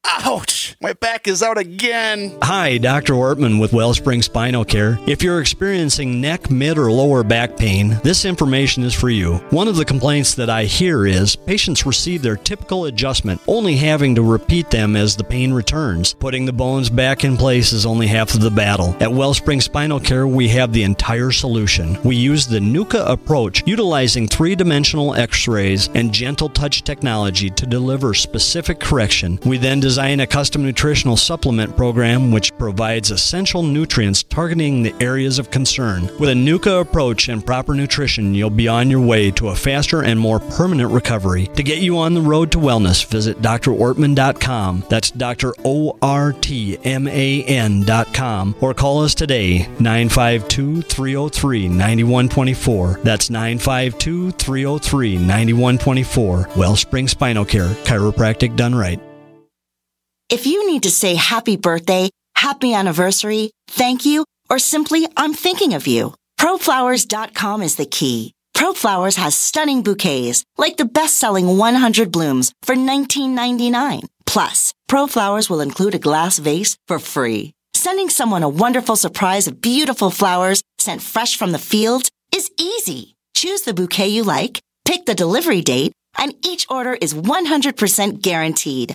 Ouch! 0.05 0.77
My 0.82 0.94
back 0.94 1.28
is 1.28 1.43
out 1.43 1.59
again. 1.59 2.36
Hi, 2.43 2.78
Dr. 2.78 3.12
Ortman 3.12 3.60
with 3.60 3.72
Wellspring 3.72 4.22
Spinal 4.22 4.64
Care. 4.64 4.98
If 5.06 5.22
you're 5.22 5.40
experiencing 5.40 6.20
neck, 6.20 6.51
mid, 6.51 6.78
or 6.78 6.90
lower 6.90 7.22
back 7.22 7.56
pain, 7.56 8.01
this 8.02 8.24
information 8.24 8.82
is 8.82 8.94
for 8.94 9.10
you. 9.10 9.35
One 9.51 9.68
of 9.68 9.77
the 9.77 9.85
complaints 9.85 10.35
that 10.35 10.48
I 10.48 10.64
hear 10.64 11.06
is 11.06 11.36
patients 11.36 11.85
receive 11.85 12.22
their 12.22 12.36
typical 12.36 12.86
adjustment, 12.86 13.40
only 13.47 13.77
having 13.77 14.14
to 14.14 14.22
repeat 14.22 14.70
them 14.70 14.97
as 14.97 15.16
the 15.16 15.24
pain 15.24 15.52
returns. 15.52 16.14
Putting 16.14 16.47
the 16.47 16.52
bones 16.52 16.89
back 16.89 17.24
in 17.24 17.36
place 17.36 17.72
is 17.72 17.85
only 17.85 18.06
half 18.06 18.35
of 18.35 18.40
the 18.40 18.51
battle. 18.51 18.97
At 19.01 19.12
Wellspring 19.12 19.60
Spinal 19.60 20.01
Care, 20.01 20.27
we 20.27 20.48
have 20.48 20.72
the 20.72 20.85
entire 20.85 21.31
solution. 21.31 21.98
We 22.05 22.16
use 22.16 22.47
the 22.47 22.60
NUCA 22.60 23.06
approach, 23.06 23.62
utilizing 23.66 24.28
three 24.28 24.55
dimensional 24.55 25.14
x 25.14 25.47
rays 25.47 25.89
and 25.94 26.12
gentle 26.12 26.48
touch 26.48 26.85
technology 26.85 27.51
to 27.51 27.66
deliver 27.66 28.14
specific 28.14 28.81
correction. 28.81 29.39
We 29.44 29.59
then 29.59 29.81
design 29.81 29.99
a 30.01 30.27
custom 30.27 30.62
nutritional 30.62 31.16
supplement 31.16 31.77
program 31.77 32.31
which 32.31 32.56
provides 32.56 33.10
essential 33.10 33.62
nutrients 33.62 34.22
targeting 34.22 34.82
the 34.82 34.94
areas 34.98 35.39
of 35.39 35.51
concern. 35.51 36.05
With 36.18 36.31
a 36.31 36.35
NUCA 36.35 36.81
approach 36.81 37.28
and 37.28 37.44
proper 37.44 37.74
nutrition, 37.74 38.35
you'll 38.35 38.48
be 38.48 38.66
on 38.66 38.89
your 38.89 39.01
way 39.01 39.31
to 39.32 39.48
a 39.48 39.55
faster 39.55 40.02
and 40.02 40.18
more 40.18 40.40
permanent 40.40 40.90
recovery. 40.90 41.48
To 41.48 41.62
get 41.62 41.82
you 41.82 41.98
on 41.98 42.14
the 42.14 42.20
road 42.22 42.51
to 42.52 42.59
wellness, 42.59 43.05
visit 43.05 43.43
drortman.com. 43.43 44.85
That's 44.89 45.10
Dr. 45.10 45.52
O 45.66 45.98
R 46.01 46.32
T 46.32 46.78
M 46.82 47.06
A 47.06 47.43
N.com 47.44 48.56
or 48.62 48.72
call 48.72 49.05
us 49.05 49.14
today 49.14 49.66
952 49.81 50.81
303 50.82 51.68
9124. 51.68 53.01
That's 53.05 53.28
952 53.28 54.31
303 54.31 55.16
9124. 55.16 56.48
Wellspring 56.56 57.06
Spinal 57.06 57.44
Care, 57.44 57.68
chiropractic 57.85 58.56
done 58.56 58.74
right. 58.74 59.10
If 60.31 60.47
you 60.47 60.65
need 60.70 60.85
to 60.85 60.90
say 60.90 61.16
happy 61.16 61.57
birthday, 61.57 62.09
happy 62.36 62.73
anniversary, 62.73 63.51
thank 63.66 64.07
you, 64.07 64.24
or 64.48 64.61
simply 64.61 65.07
I'm 65.16 65.35
thinking 65.35 65.74
of 65.74 65.89
you, 65.89 66.15
proflowers.com 66.39 67.62
is 67.62 67.74
the 67.74 67.86
key. 67.86 68.32
ProFlowers 68.57 69.16
has 69.16 69.36
stunning 69.36 69.82
bouquets, 69.82 70.44
like 70.59 70.77
the 70.77 70.85
best-selling 70.85 71.57
100 71.57 72.12
blooms 72.12 72.52
for 72.62 72.74
$19.99. 72.74 74.07
Plus, 74.27 74.74
ProFlowers 74.89 75.48
will 75.48 75.62
include 75.62 75.94
a 75.94 75.98
glass 75.98 76.39
vase 76.39 76.77
for 76.86 76.98
free. 76.98 77.52
Sending 77.73 78.11
someone 78.11 78.43
a 78.43 78.48
wonderful 78.48 78.97
surprise 78.97 79.47
of 79.48 79.62
beautiful 79.62 80.11
flowers 80.11 80.62
sent 80.78 81.01
fresh 81.01 81.36
from 81.36 81.52
the 81.52 81.59
fields 81.59 82.11
is 82.35 82.51
easy. 82.59 83.16
Choose 83.35 83.62
the 83.62 83.73
bouquet 83.74 84.09
you 84.09 84.23
like, 84.23 84.61
pick 84.85 85.07
the 85.07 85.15
delivery 85.15 85.62
date, 85.62 85.93
and 86.19 86.35
each 86.47 86.66
order 86.69 86.93
is 87.01 87.15
100% 87.15 88.20
guaranteed. 88.20 88.94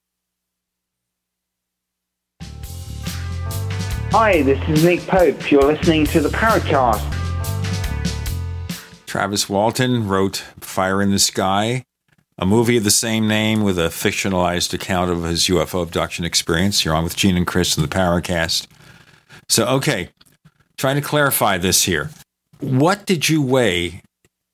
Hi, 4.13 4.41
this 4.41 4.61
is 4.67 4.83
Nick 4.83 5.07
Pope. 5.07 5.49
You're 5.49 5.63
listening 5.63 6.05
to 6.07 6.19
the 6.19 6.27
Paracast. 6.27 6.99
Travis 9.05 9.47
Walton 9.47 10.05
wrote 10.05 10.43
Fire 10.59 11.01
in 11.01 11.11
the 11.11 11.17
Sky, 11.17 11.85
a 12.37 12.45
movie 12.45 12.75
of 12.75 12.83
the 12.83 12.91
same 12.91 13.25
name 13.25 13.63
with 13.63 13.79
a 13.79 13.87
fictionalized 13.87 14.73
account 14.73 15.11
of 15.11 15.23
his 15.23 15.43
UFO 15.45 15.81
abduction 15.81 16.25
experience. 16.25 16.83
You're 16.83 16.93
on 16.93 17.05
with 17.05 17.15
Gene 17.15 17.37
and 17.37 17.47
Chris 17.47 17.77
in 17.77 17.83
the 17.83 17.87
Paracast. 17.87 18.67
So, 19.47 19.65
okay, 19.67 20.09
trying 20.77 20.97
to 20.97 21.01
clarify 21.01 21.57
this 21.57 21.83
here. 21.83 22.09
What 22.59 23.05
did 23.05 23.29
you 23.29 23.41
weigh 23.41 24.01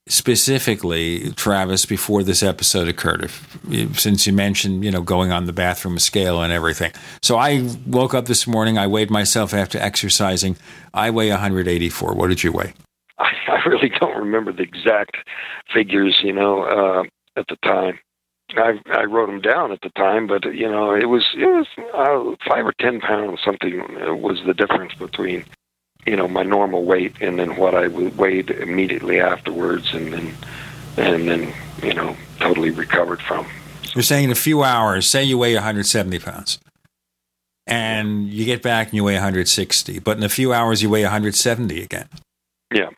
specifically, 0.08 1.32
Travis, 1.32 1.86
before 1.86 2.22
this 2.22 2.42
episode 2.42 2.88
occurred? 2.88 3.24
If, 3.24 4.00
since 4.00 4.26
you 4.26 4.32
mentioned, 4.32 4.84
you 4.84 4.90
know, 4.90 5.02
going 5.02 5.32
on 5.32 5.46
the 5.46 5.52
bathroom 5.52 5.98
scale 5.98 6.42
and 6.42 6.52
everything. 6.52 6.92
So 7.22 7.36
I 7.36 7.68
woke 7.86 8.14
up 8.14 8.26
this 8.26 8.46
morning. 8.46 8.78
I 8.78 8.86
weighed 8.86 9.10
myself 9.10 9.54
after 9.54 9.78
exercising. 9.78 10.56
I 10.94 11.10
weigh 11.10 11.30
184. 11.30 12.14
What 12.14 12.28
did 12.28 12.42
you 12.42 12.52
weigh? 12.52 12.74
I, 13.18 13.32
I 13.48 13.68
really 13.68 13.90
don't 14.00 14.16
remember 14.16 14.52
the 14.52 14.62
exact 14.62 15.16
figures, 15.72 16.20
you 16.22 16.32
know, 16.32 16.62
uh, 16.62 17.02
at 17.38 17.46
the 17.48 17.56
time. 17.56 17.98
I 18.56 18.80
I 18.94 19.04
wrote 19.04 19.26
them 19.26 19.42
down 19.42 19.72
at 19.72 19.82
the 19.82 19.90
time, 19.90 20.26
but 20.26 20.54
you 20.54 20.70
know, 20.70 20.94
it 20.94 21.04
was 21.06 21.26
it 21.36 21.44
was 21.44 21.66
uh, 21.94 22.34
five 22.48 22.64
or 22.64 22.72
ten 22.80 22.98
pounds 22.98 23.40
something 23.44 23.78
was 24.22 24.40
the 24.46 24.54
difference 24.54 24.94
between 24.94 25.44
you 26.06 26.16
know 26.16 26.28
my 26.28 26.42
normal 26.42 26.84
weight 26.84 27.14
and 27.20 27.38
then 27.38 27.56
what 27.56 27.74
I 27.74 27.88
weighed 27.88 28.50
immediately 28.50 29.20
afterwards, 29.20 29.92
and 29.94 30.12
then 30.12 30.34
and 30.96 31.28
then 31.28 31.54
you 31.82 31.94
know 31.94 32.16
totally 32.40 32.70
recovered 32.70 33.20
from. 33.22 33.46
You're 33.94 34.02
saying 34.02 34.24
in 34.24 34.30
a 34.30 34.36
few 34.36 34.62
hours, 34.62 35.08
say 35.08 35.24
you 35.24 35.38
weigh 35.38 35.54
170 35.54 36.18
pounds, 36.18 36.58
and 37.66 38.28
you 38.28 38.44
get 38.44 38.62
back 38.62 38.88
and 38.88 38.94
you 38.94 39.04
weigh 39.04 39.14
160, 39.14 39.98
but 40.00 40.16
in 40.16 40.22
a 40.22 40.28
few 40.28 40.52
hours 40.52 40.82
you 40.82 40.90
weigh 40.90 41.02
170 41.02 41.82
again. 41.82 42.08
Yeah, 42.72 42.90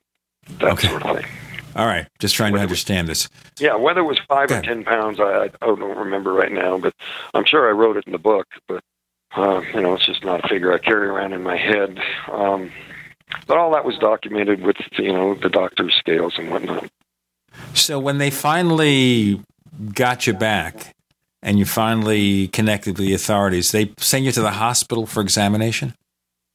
that 0.58 0.72
okay. 0.72 0.88
sort 0.88 1.04
of 1.04 1.16
thing. 1.16 1.30
All 1.76 1.86
right, 1.86 2.08
just 2.18 2.34
trying 2.34 2.52
to 2.54 2.58
understand 2.58 3.08
this. 3.08 3.28
Yeah, 3.58 3.76
whether 3.76 4.00
it 4.00 4.04
was 4.04 4.18
five 4.28 4.50
or 4.50 4.60
ten 4.60 4.84
pounds, 4.84 5.20
I, 5.20 5.44
I 5.44 5.66
don't 5.66 5.80
remember 5.80 6.32
right 6.32 6.50
now, 6.50 6.78
but 6.78 6.94
I'm 7.32 7.44
sure 7.44 7.68
I 7.68 7.72
wrote 7.72 7.96
it 7.96 8.04
in 8.06 8.12
the 8.12 8.18
book. 8.18 8.48
But 8.66 8.82
uh, 9.36 9.62
you 9.72 9.80
know, 9.80 9.94
it's 9.94 10.04
just 10.04 10.24
not 10.24 10.44
a 10.44 10.48
figure 10.48 10.72
I 10.72 10.78
carry 10.78 11.06
around 11.06 11.32
in 11.32 11.42
my 11.42 11.56
head. 11.56 12.00
Um, 12.30 12.72
but 13.46 13.58
all 13.58 13.72
that 13.72 13.84
was 13.84 13.96
documented 13.98 14.62
with 14.62 14.76
you 14.98 15.12
know 15.12 15.34
the 15.34 15.48
doctor's 15.48 15.94
scales 15.94 16.34
and 16.38 16.50
whatnot. 16.50 16.90
So 17.74 17.98
when 17.98 18.18
they 18.18 18.30
finally 18.30 19.42
got 19.94 20.26
you 20.26 20.32
back 20.32 20.94
and 21.42 21.58
you 21.58 21.64
finally 21.64 22.48
connected 22.48 22.98
with 22.98 23.06
the 23.06 23.14
authorities, 23.14 23.72
they 23.72 23.92
sent 23.98 24.24
you 24.24 24.32
to 24.32 24.42
the 24.42 24.52
hospital 24.52 25.06
for 25.06 25.20
examination. 25.20 25.94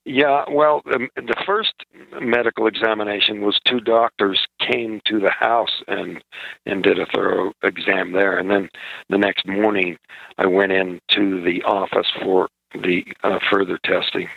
Yeah, 0.08 0.46
well, 0.52 0.84
the, 0.86 1.08
the 1.16 1.44
first 1.48 1.74
medical 2.22 2.68
examination 2.68 3.42
was 3.42 3.60
two 3.66 3.80
doctors 3.80 4.46
came 4.60 5.02
to 5.06 5.20
the 5.20 5.32
house 5.32 5.82
and 5.88 6.24
and 6.68 6.84
did 6.84 7.00
a 7.00 7.08
thorough 7.08 7.54
exam 7.64 8.12
there, 8.12 8.38
and 8.38 8.52
then 8.52 8.70
the 9.10 9.18
next 9.18 9.48
morning 9.48 9.98
I 10.38 10.46
went 10.46 10.72
into 10.72 11.44
the 11.44 11.64
office 11.64 12.06
for 12.22 12.50
the 12.74 13.04
uh, 13.24 13.40
further 13.52 13.80
testing, 13.84 14.30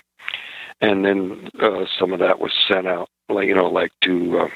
and 0.81 1.05
then 1.05 1.51
uh, 1.61 1.85
some 1.99 2.13
of 2.13 2.21
that 2.21 2.41
was 2.41 2.53
sent 2.69 2.87
out, 2.87 3.09
like 3.29 3.49
you 3.49 3.55
know, 3.55 3.69
like 3.69 3.93
to 4.03 4.41
uh, 4.41 4.49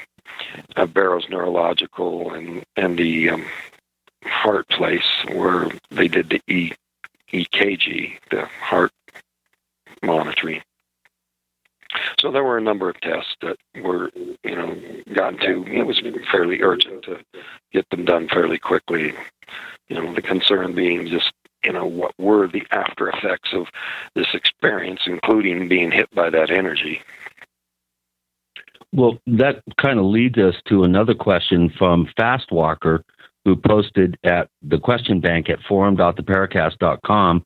uh, 0.75 0.85
Barrows 0.85 1.27
Neurological 1.29 2.33
and 2.33 2.63
and 2.75 2.97
the 2.97 3.29
um, 3.29 3.45
heart 4.25 4.67
place 4.69 5.25
where 5.33 5.69
they 5.91 6.07
did 6.07 6.29
the 6.29 6.41
E 6.47 6.73
EKG, 7.31 8.17
the 8.29 8.45
heart 8.45 8.91
monitoring. 10.03 10.61
So 12.19 12.31
there 12.31 12.43
were 12.43 12.57
a 12.57 12.61
number 12.61 12.89
of 12.89 12.99
tests 13.01 13.35
that 13.41 13.57
were, 13.81 14.11
you 14.15 14.55
know, 14.55 14.75
gotten 15.13 15.39
to. 15.39 15.65
It 15.67 15.85
was 15.85 16.01
fairly 16.31 16.61
urgent 16.61 17.03
to 17.03 17.19
get 17.71 17.89
them 17.89 18.05
done 18.05 18.27
fairly 18.27 18.57
quickly. 18.57 19.13
You 19.89 19.95
know, 20.01 20.13
the 20.13 20.21
concern 20.21 20.73
being 20.73 21.07
just, 21.07 21.33
you 21.63 21.73
know, 21.73 21.85
what 21.85 22.13
were 22.17 22.47
the 22.47 22.63
after 22.71 23.09
effects 23.09 23.49
of 23.53 23.67
this 24.15 24.27
experience, 24.33 25.01
including 25.05 25.67
being 25.67 25.91
hit 25.91 26.09
by 26.13 26.29
that 26.29 26.49
energy. 26.49 27.01
Well, 28.91 29.17
that 29.25 29.63
kind 29.81 29.97
of 29.97 30.05
leads 30.05 30.37
us 30.37 30.55
to 30.67 30.83
another 30.83 31.15
question 31.15 31.73
from 31.77 32.07
Fast 32.15 32.51
Walker, 32.51 33.03
who 33.43 33.55
posted 33.55 34.17
at 34.23 34.49
the 34.61 34.77
question 34.77 35.19
bank 35.19 35.49
at 35.49 35.59
forum.theparacast.com. 35.67 37.43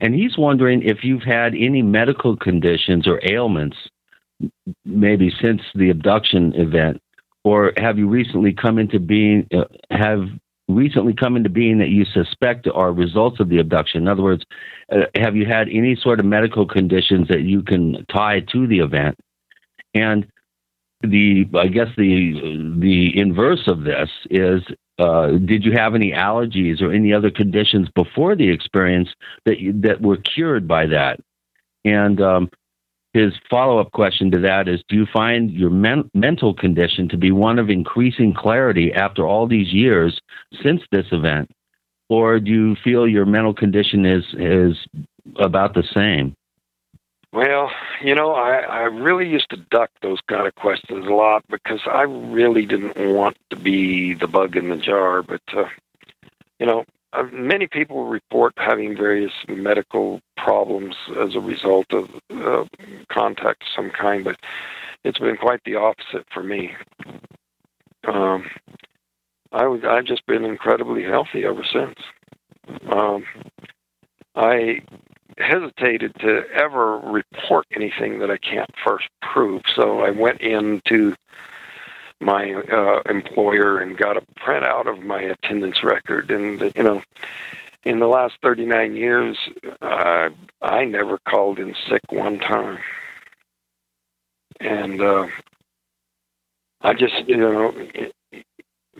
And 0.00 0.14
he's 0.14 0.36
wondering 0.38 0.82
if 0.82 1.04
you've 1.04 1.22
had 1.22 1.54
any 1.54 1.82
medical 1.82 2.36
conditions 2.36 3.06
or 3.06 3.20
ailments, 3.22 3.76
maybe 4.84 5.32
since 5.40 5.60
the 5.74 5.90
abduction 5.90 6.52
event, 6.54 7.00
or 7.44 7.72
have 7.76 7.98
you 7.98 8.08
recently 8.08 8.52
come 8.52 8.78
into 8.78 8.98
being, 8.98 9.46
uh, 9.54 9.64
have 9.90 10.28
recently 10.68 11.14
come 11.14 11.36
into 11.36 11.48
being 11.48 11.78
that 11.78 11.88
you 11.88 12.04
suspect 12.04 12.66
are 12.72 12.92
results 12.92 13.40
of 13.40 13.48
the 13.48 13.58
abduction? 13.58 14.02
In 14.02 14.08
other 14.08 14.22
words, 14.22 14.44
uh, 14.90 15.06
have 15.14 15.36
you 15.36 15.46
had 15.46 15.68
any 15.68 15.96
sort 15.96 16.20
of 16.20 16.26
medical 16.26 16.66
conditions 16.66 17.28
that 17.28 17.42
you 17.42 17.62
can 17.62 18.04
tie 18.12 18.40
to 18.52 18.66
the 18.66 18.80
event? 18.80 19.16
And 19.94 20.26
the 21.02 21.46
I 21.54 21.68
guess 21.68 21.88
the 21.96 22.74
the 22.78 23.18
inverse 23.18 23.68
of 23.68 23.84
this 23.84 24.08
is 24.30 24.62
uh, 24.98 25.32
did 25.32 25.64
you 25.64 25.72
have 25.72 25.94
any 25.94 26.12
allergies 26.12 26.80
or 26.80 26.92
any 26.92 27.12
other 27.12 27.30
conditions 27.30 27.88
before 27.94 28.34
the 28.34 28.50
experience 28.50 29.10
that 29.44 29.60
you, 29.60 29.72
that 29.82 30.00
were 30.00 30.16
cured 30.16 30.66
by 30.66 30.86
that? 30.86 31.20
And 31.84 32.20
um, 32.20 32.50
his 33.16 33.32
follow 33.48 33.78
up 33.78 33.92
question 33.92 34.30
to 34.32 34.38
that 34.40 34.68
is: 34.68 34.82
Do 34.88 34.96
you 34.96 35.06
find 35.12 35.50
your 35.50 35.70
men- 35.70 36.10
mental 36.12 36.52
condition 36.54 37.08
to 37.08 37.16
be 37.16 37.32
one 37.32 37.58
of 37.58 37.70
increasing 37.70 38.34
clarity 38.34 38.92
after 38.92 39.26
all 39.26 39.46
these 39.46 39.72
years 39.72 40.20
since 40.62 40.82
this 40.90 41.06
event, 41.12 41.50
or 42.08 42.38
do 42.38 42.50
you 42.50 42.76
feel 42.84 43.08
your 43.08 43.24
mental 43.24 43.54
condition 43.54 44.04
is 44.04 44.24
is 44.34 44.76
about 45.36 45.74
the 45.74 45.84
same? 45.94 46.34
Well, 47.32 47.70
you 48.02 48.14
know, 48.14 48.32
I, 48.32 48.60
I 48.60 48.80
really 48.82 49.28
used 49.28 49.50
to 49.50 49.56
duck 49.56 49.90
those 50.00 50.20
kind 50.28 50.46
of 50.46 50.54
questions 50.54 51.06
a 51.06 51.10
lot 51.10 51.44
because 51.50 51.80
I 51.86 52.02
really 52.02 52.64
didn't 52.64 52.96
want 52.96 53.36
to 53.50 53.56
be 53.56 54.14
the 54.14 54.26
bug 54.26 54.56
in 54.56 54.70
the 54.70 54.76
jar. 54.76 55.22
But, 55.22 55.42
uh, 55.54 55.64
you 56.58 56.66
know, 56.66 56.84
uh, 57.16 57.24
many 57.32 57.66
people 57.66 58.04
report 58.06 58.52
having 58.56 58.96
various 58.96 59.32
medical 59.48 60.20
problems 60.36 60.94
as 61.20 61.34
a 61.34 61.40
result 61.40 61.86
of 61.92 62.08
uh, 62.30 62.64
contact 63.10 63.62
of 63.62 63.68
some 63.74 63.90
kind, 63.90 64.24
but 64.24 64.36
it's 65.04 65.18
been 65.18 65.36
quite 65.36 65.60
the 65.64 65.76
opposite 65.76 66.26
for 66.32 66.42
me. 66.42 66.72
Um, 68.06 68.44
I 69.52 69.66
was, 69.66 69.80
I've 69.88 70.04
just 70.04 70.26
been 70.26 70.44
incredibly 70.44 71.02
healthy 71.02 71.44
ever 71.44 71.64
since. 71.72 71.96
Um, 72.92 73.24
I 74.34 74.80
hesitated 75.38 76.14
to 76.20 76.42
ever 76.54 76.98
report 76.98 77.66
anything 77.74 78.18
that 78.18 78.30
I 78.30 78.38
can't 78.38 78.70
first 78.84 79.08
prove. 79.22 79.62
So 79.74 80.00
I 80.00 80.10
went 80.10 80.40
into 80.40 81.14
my 82.20 82.52
uh, 82.52 83.02
employer 83.08 83.78
and 83.78 83.96
got 83.96 84.16
a 84.16 84.22
printout 84.40 84.86
of 84.86 85.04
my 85.04 85.20
attendance 85.20 85.82
record. 85.82 86.30
And, 86.30 86.60
you 86.74 86.82
know, 86.82 87.02
in 87.84 88.00
the 88.00 88.06
last 88.06 88.34
39 88.42 88.96
years, 88.96 89.36
uh, 89.80 90.30
I 90.62 90.84
never 90.84 91.18
called 91.28 91.58
in 91.58 91.74
sick 91.88 92.02
one 92.10 92.38
time. 92.38 92.78
And 94.60 95.00
uh, 95.00 95.26
I 96.80 96.94
just, 96.94 97.28
you 97.28 97.36
know, 97.36 97.74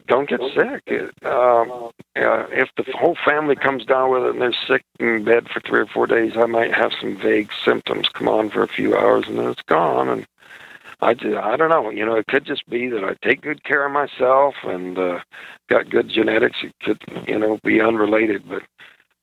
don't 0.06 0.28
get 0.28 0.40
sick. 0.54 1.12
Um, 1.24 1.90
uh, 2.16 2.46
if 2.50 2.68
the 2.76 2.84
whole 2.94 3.16
family 3.24 3.56
comes 3.56 3.84
down 3.84 4.10
with 4.10 4.24
it 4.24 4.30
and 4.30 4.40
they're 4.40 4.54
sick 4.68 4.84
in 5.00 5.24
bed 5.24 5.48
for 5.48 5.60
three 5.60 5.80
or 5.80 5.86
four 5.86 6.06
days, 6.06 6.32
I 6.36 6.46
might 6.46 6.74
have 6.74 6.92
some 7.00 7.16
vague 7.16 7.50
symptoms 7.64 8.08
come 8.08 8.28
on 8.28 8.50
for 8.50 8.62
a 8.62 8.68
few 8.68 8.96
hours 8.96 9.26
and 9.26 9.38
then 9.38 9.48
it's 9.48 9.62
gone. 9.62 10.08
And 10.08 10.26
I, 11.00 11.10
I 11.10 11.56
don't 11.56 11.68
know. 11.68 11.90
You 11.90 12.06
know, 12.06 12.14
it 12.16 12.26
could 12.26 12.46
just 12.46 12.68
be 12.68 12.88
that 12.88 13.04
I 13.04 13.14
take 13.26 13.42
good 13.42 13.64
care 13.64 13.84
of 13.84 13.92
myself 13.92 14.54
and 14.64 14.98
uh, 14.98 15.18
got 15.68 15.90
good 15.90 16.08
genetics. 16.08 16.58
It 16.62 16.74
could, 16.82 17.02
you 17.28 17.38
know, 17.38 17.58
be 17.62 17.80
unrelated, 17.80 18.48
but 18.48 18.62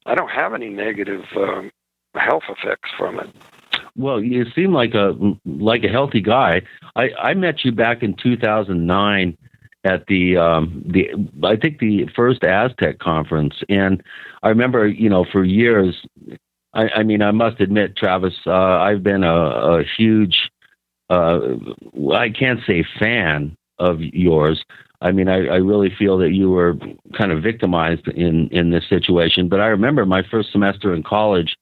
I 0.06 0.16
don't 0.16 0.30
have 0.30 0.54
any 0.54 0.70
negative 0.70 1.24
um, 1.36 1.72
health 2.16 2.44
effects 2.50 2.90
from 2.98 3.20
it. 3.20 3.30
Well, 3.96 4.22
you 4.22 4.46
seem 4.56 4.74
like 4.74 4.94
a 4.94 5.16
like 5.46 5.84
a 5.84 5.90
healthy 5.90 6.22
guy. 6.22 6.62
I, 6.96 7.10
I 7.20 7.34
met 7.34 7.64
you 7.64 7.72
back 7.72 8.02
in 8.02 8.16
2009 8.16 9.38
at 9.84 10.08
the 10.08 10.38
um, 10.38 10.84
the 10.86 11.10
I 11.44 11.56
think 11.56 11.80
the 11.80 12.08
first 12.16 12.44
Aztec 12.44 13.00
conference, 13.00 13.56
and 13.70 14.02
I 14.42 14.50
remember 14.50 14.88
you 14.88 15.10
know 15.10 15.26
for 15.32 15.44
years. 15.44 16.06
I, 16.76 16.90
I 16.90 17.04
mean, 17.04 17.22
I 17.22 17.30
must 17.30 17.62
admit, 17.62 17.96
Travis, 17.96 18.34
uh, 18.48 18.52
I've 18.52 19.04
been 19.04 19.24
a, 19.24 19.32
a 19.32 19.84
huge 19.84 20.50
uh, 21.10 21.40
I 22.14 22.30
can't 22.30 22.60
say 22.66 22.86
fan 23.00 23.56
of 23.80 24.00
yours. 24.02 24.64
I 25.02 25.12
mean, 25.12 25.28
I, 25.28 25.48
I 25.48 25.58
really 25.58 25.94
feel 25.98 26.18
that 26.20 26.32
you 26.32 26.50
were 26.50 26.76
kind 27.18 27.32
of 27.32 27.44
victimized 27.44 28.08
in 28.08 28.48
in 28.50 28.72
this 28.72 28.88
situation. 28.88 29.50
But 29.50 29.60
I 29.60 29.68
remember 29.68 30.06
my 30.06 30.24
first 30.30 30.52
semester 30.52 30.94
in 30.94 31.04
college, 31.04 31.56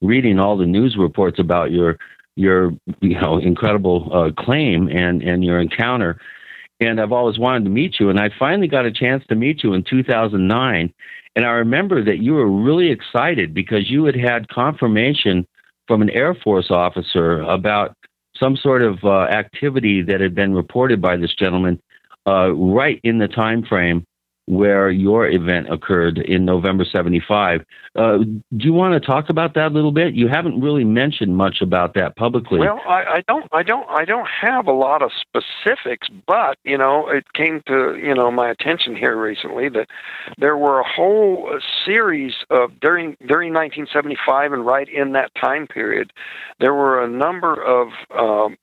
reading 0.00 0.38
all 0.38 0.56
the 0.56 0.66
news 0.66 0.96
reports 0.98 1.38
about 1.38 1.70
your 1.70 1.98
your 2.36 2.72
you 3.00 3.20
know 3.20 3.38
incredible 3.38 4.08
uh, 4.12 4.42
claim 4.42 4.88
and 4.88 5.22
and 5.22 5.44
your 5.44 5.60
encounter. 5.60 6.18
And 6.80 7.00
I've 7.00 7.12
always 7.12 7.38
wanted 7.38 7.64
to 7.64 7.70
meet 7.70 7.98
you, 7.98 8.08
and 8.08 8.20
I 8.20 8.30
finally 8.38 8.68
got 8.68 8.86
a 8.86 8.92
chance 8.92 9.24
to 9.28 9.34
meet 9.34 9.64
you 9.64 9.74
in 9.74 9.82
2009. 9.82 10.94
And 11.36 11.44
I 11.44 11.50
remember 11.50 12.02
that 12.04 12.18
you 12.18 12.34
were 12.34 12.48
really 12.48 12.90
excited 12.90 13.52
because 13.52 13.90
you 13.90 14.04
had 14.04 14.16
had 14.16 14.48
confirmation 14.48 15.46
from 15.88 16.02
an 16.02 16.10
Air 16.10 16.34
Force 16.34 16.70
officer 16.70 17.40
about 17.42 17.96
some 18.38 18.56
sort 18.56 18.82
of 18.82 18.98
uh, 19.04 19.22
activity 19.24 20.02
that 20.02 20.20
had 20.20 20.34
been 20.34 20.54
reported 20.54 21.00
by 21.00 21.16
this 21.16 21.34
gentleman 21.34 21.80
uh, 22.26 22.52
right 22.52 23.00
in 23.02 23.18
the 23.18 23.28
time 23.28 23.64
frame 23.64 24.06
where 24.48 24.90
your 24.90 25.28
event 25.28 25.70
occurred 25.70 26.16
in 26.16 26.46
November 26.46 26.82
75. 26.90 27.60
Uh, 27.94 28.18
do 28.18 28.40
you 28.50 28.72
want 28.72 28.94
to 28.94 29.06
talk 29.06 29.28
about 29.28 29.52
that 29.52 29.66
a 29.66 29.74
little 29.74 29.92
bit? 29.92 30.14
You 30.14 30.26
haven't 30.26 30.58
really 30.58 30.84
mentioned 30.84 31.36
much 31.36 31.60
about 31.60 31.92
that 31.94 32.16
publicly. 32.16 32.60
Well, 32.60 32.80
I, 32.88 33.04
I 33.04 33.24
don't, 33.28 33.46
I 33.52 33.62
don't, 33.62 33.86
I 33.90 34.06
don't 34.06 34.26
have 34.26 34.66
a 34.66 34.72
lot 34.72 35.02
of 35.02 35.10
specifics, 35.20 36.08
but 36.26 36.56
you 36.64 36.78
know, 36.78 37.08
it 37.08 37.30
came 37.34 37.62
to 37.66 37.98
you 38.02 38.14
know 38.14 38.30
my 38.30 38.48
attention 38.48 38.96
here 38.96 39.20
recently 39.20 39.68
that 39.68 39.88
there 40.38 40.56
were 40.56 40.80
a 40.80 40.88
whole 40.88 41.60
series 41.84 42.32
of 42.48 42.70
during 42.80 43.18
during 43.26 43.52
1975 43.52 44.54
and 44.54 44.64
right 44.64 44.88
in 44.88 45.12
that 45.12 45.30
time 45.34 45.66
period, 45.66 46.10
there 46.58 46.72
were 46.72 47.04
a 47.04 47.08
number 47.08 47.62
of 47.62 47.88
um, 48.16 48.56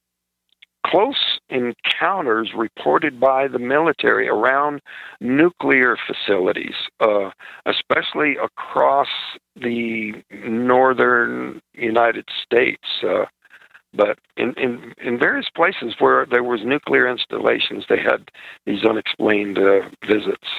close 0.86 1.40
encounters 1.50 2.52
reported 2.56 3.20
by 3.20 3.48
the 3.48 3.60
military 3.60 4.28
around 4.28 4.82
nuclear 5.20 5.98
facilities, 6.08 6.76
uh, 7.00 7.32
especially 7.66 8.36
across 8.38 9.08
the 9.56 10.14
northern 10.32 11.62
United 11.74 12.26
States. 12.44 12.84
Uh, 13.04 13.26
but 13.94 14.20
in, 14.36 14.54
in 14.58 14.94
in 15.02 15.18
various 15.18 15.48
places 15.56 15.96
where 16.00 16.26
there 16.26 16.44
was 16.44 16.60
nuclear 16.66 17.08
installations, 17.08 17.86
they 17.88 18.02
had 18.02 18.30
these 18.66 18.84
unexplained 18.84 19.58
uh, 19.58 19.90
visits. 20.06 20.50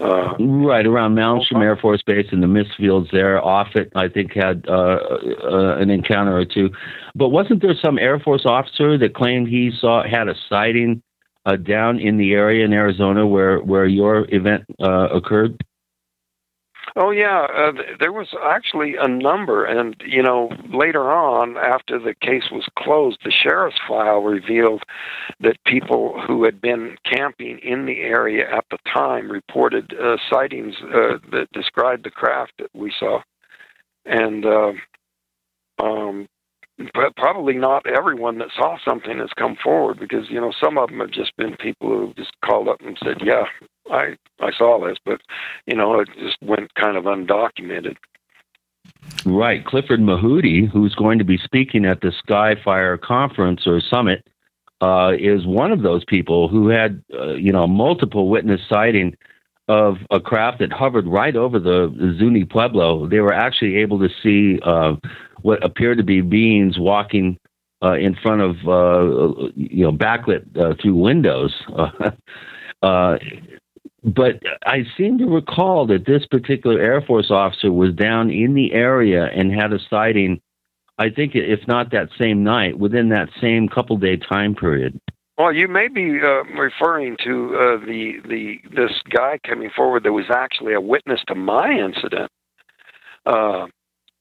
Uh, 0.00 0.34
right 0.38 0.86
around 0.86 1.14
Malmstrom 1.14 1.62
Air 1.62 1.76
Force 1.76 2.02
Base 2.02 2.26
in 2.30 2.40
the 2.40 2.46
mist 2.46 2.70
fields 2.76 3.08
there. 3.12 3.40
Offutt, 3.40 3.90
I 3.94 4.08
think, 4.08 4.32
had 4.34 4.64
uh, 4.68 4.98
uh, 5.42 5.76
an 5.78 5.90
encounter 5.90 6.36
or 6.36 6.44
two. 6.44 6.70
But 7.14 7.30
wasn't 7.30 7.62
there 7.62 7.74
some 7.82 7.98
Air 7.98 8.18
Force 8.20 8.44
officer 8.44 8.98
that 8.98 9.14
claimed 9.14 9.48
he 9.48 9.70
saw 9.80 10.02
had 10.06 10.28
a 10.28 10.34
sighting 10.48 11.02
uh, 11.46 11.56
down 11.56 11.98
in 11.98 12.18
the 12.18 12.32
area 12.34 12.64
in 12.64 12.72
Arizona 12.72 13.26
where 13.26 13.60
where 13.60 13.86
your 13.86 14.26
event 14.34 14.64
uh, 14.82 15.08
occurred? 15.08 15.64
Oh 16.98 17.10
yeah, 17.10 17.46
uh, 17.54 17.72
there 18.00 18.12
was 18.12 18.28
actually 18.42 18.96
a 18.98 19.06
number, 19.06 19.66
and 19.66 19.94
you 20.06 20.22
know 20.22 20.50
later 20.72 21.12
on, 21.12 21.58
after 21.58 21.98
the 21.98 22.14
case 22.14 22.44
was 22.50 22.66
closed, 22.78 23.18
the 23.22 23.30
sheriff's 23.30 23.76
file 23.86 24.20
revealed 24.20 24.82
that 25.40 25.62
people 25.66 26.18
who 26.26 26.44
had 26.44 26.58
been 26.58 26.96
camping 27.04 27.58
in 27.58 27.84
the 27.84 28.00
area 28.00 28.50
at 28.50 28.64
the 28.70 28.78
time 28.90 29.30
reported 29.30 29.92
uh, 30.02 30.16
sightings 30.30 30.76
uh, 30.84 31.18
that 31.32 31.48
described 31.52 32.06
the 32.06 32.10
craft 32.10 32.52
that 32.58 32.70
we 32.74 32.90
saw, 32.98 33.20
and 34.06 34.46
uh, 34.46 34.72
um, 35.82 36.26
probably 37.16 37.54
not 37.54 37.86
everyone 37.86 38.38
that 38.38 38.48
saw 38.54 38.76
something 38.84 39.18
has 39.18 39.30
come 39.38 39.56
forward 39.62 39.98
because 39.98 40.28
you 40.28 40.40
know 40.40 40.52
some 40.62 40.78
of 40.78 40.90
them 40.90 41.00
have 41.00 41.10
just 41.10 41.36
been 41.36 41.56
people 41.56 41.88
who 41.88 42.14
just 42.16 42.32
called 42.44 42.68
up 42.68 42.80
and 42.80 42.98
said, 43.02 43.18
"Yeah, 43.24 43.44
I 43.90 44.16
I 44.40 44.50
saw 44.56 44.84
this," 44.86 44.98
but 45.04 45.20
you 45.66 45.76
know 45.76 46.00
it 46.00 46.08
just 46.18 46.36
went 46.42 46.74
kind 46.74 46.96
of 46.96 47.04
undocumented. 47.04 47.96
Right, 49.24 49.64
Clifford 49.64 50.00
Mahooty, 50.00 50.70
who's 50.70 50.94
going 50.94 51.18
to 51.18 51.24
be 51.24 51.38
speaking 51.38 51.84
at 51.84 52.00
the 52.00 52.12
Skyfire 52.26 53.00
conference 53.00 53.66
or 53.66 53.80
summit, 53.80 54.24
uh, 54.80 55.12
is 55.18 55.46
one 55.46 55.72
of 55.72 55.82
those 55.82 56.04
people 56.04 56.48
who 56.48 56.68
had 56.68 57.02
uh, 57.18 57.34
you 57.34 57.52
know 57.52 57.66
multiple 57.66 58.28
witness 58.28 58.60
sighting 58.68 59.16
of 59.68 59.96
a 60.10 60.20
craft 60.20 60.60
that 60.60 60.72
hovered 60.72 61.06
right 61.06 61.34
over 61.34 61.58
the, 61.58 62.14
Zuni 62.18 62.44
Pueblo. 62.44 63.08
They 63.08 63.20
were 63.20 63.32
actually 63.32 63.76
able 63.76 63.98
to 63.98 64.08
see. 64.22 64.60
Uh, 64.62 64.96
what 65.42 65.64
appeared 65.64 65.96
to 65.98 66.04
be 66.04 66.20
beings 66.20 66.76
walking 66.76 67.38
uh, 67.82 67.92
in 67.92 68.16
front 68.16 68.40
of 68.40 68.56
uh, 68.66 69.48
you 69.54 69.84
know 69.84 69.92
backlit 69.92 70.44
uh, 70.58 70.74
through 70.82 70.96
windows. 70.96 71.54
Uh, 72.82 73.16
but 74.04 74.38
I 74.66 74.84
seem 74.98 75.16
to 75.18 75.24
recall 75.24 75.86
that 75.86 76.04
this 76.04 76.26
particular 76.26 76.78
Air 76.78 77.00
Force 77.00 77.30
officer 77.30 77.72
was 77.72 77.94
down 77.94 78.30
in 78.30 78.52
the 78.52 78.74
area 78.74 79.24
and 79.34 79.50
had 79.50 79.72
a 79.72 79.78
sighting. 79.88 80.42
I 80.98 81.08
think, 81.08 81.32
if 81.34 81.66
not 81.66 81.90
that 81.92 82.10
same 82.18 82.44
night, 82.44 82.78
within 82.78 83.08
that 83.08 83.30
same 83.40 83.66
couple 83.66 83.96
day 83.96 84.18
time 84.18 84.54
period. 84.54 85.00
Well, 85.38 85.52
you 85.52 85.68
may 85.68 85.88
be 85.88 86.18
uh, 86.22 86.44
referring 86.58 87.16
to 87.24 87.54
uh, 87.54 87.84
the 87.84 88.14
the 88.26 88.56
this 88.74 88.92
guy 89.10 89.38
coming 89.46 89.70
forward 89.74 90.04
that 90.04 90.12
was 90.12 90.30
actually 90.30 90.72
a 90.72 90.80
witness 90.80 91.20
to 91.28 91.34
my 91.34 91.70
incident. 91.70 92.30
Uh, 93.26 93.66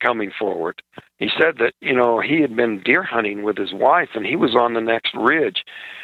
coming 0.06 0.32
forward. 0.38 0.82
He 1.18 1.30
said 1.40 1.56
that, 1.60 1.74
you 1.82 1.96
know, 1.96 2.20
he 2.20 2.42
had 2.42 2.56
been 2.56 2.82
deer 2.84 3.04
hunting 3.04 3.44
with 3.44 3.58
his 3.58 3.74
wife 3.74 4.10
and 4.14 4.26
he 4.26 4.36
was 4.36 4.56
on 4.56 4.74
the 4.74 4.82
next 4.82 5.14
ridge. 5.16 5.64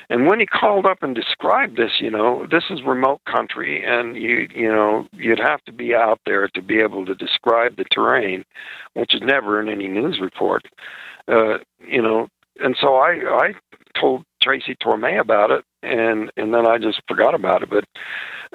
And 0.10 0.28
when 0.28 0.40
he 0.40 0.46
called 0.46 0.86
up 0.86 1.04
and 1.04 1.14
described 1.14 1.78
this, 1.78 1.92
you 2.00 2.10
know, 2.10 2.48
this 2.50 2.64
is 2.70 2.80
remote 2.86 3.22
country 3.26 3.84
and 3.86 4.16
you 4.16 4.48
you 4.54 4.68
know, 4.68 5.08
you'd 5.14 5.40
have 5.40 5.64
to 5.66 5.72
be 5.72 5.94
out 5.94 6.20
there 6.26 6.48
to 6.50 6.62
be 6.62 6.80
able 6.80 7.06
to 7.06 7.16
describe 7.16 7.76
the 7.78 7.86
terrain, 7.92 8.44
which 8.94 9.14
is 9.14 9.22
never 9.24 9.60
in 9.60 9.70
any 9.70 9.88
news 9.88 10.20
report. 10.22 10.64
Uh, 11.28 11.58
you 11.86 12.02
know, 12.02 12.28
and 12.60 12.76
so 12.80 12.96
I 12.96 13.20
I 13.30 13.54
told 14.00 14.24
Tracy 14.42 14.76
Torme 14.76 15.20
about 15.20 15.52
it 15.52 15.64
and 15.84 16.32
and 16.38 16.54
then 16.54 16.66
I 16.68 16.78
just 16.78 17.02
forgot 17.08 17.34
about 17.36 17.64
it. 17.64 17.70
But 17.70 17.86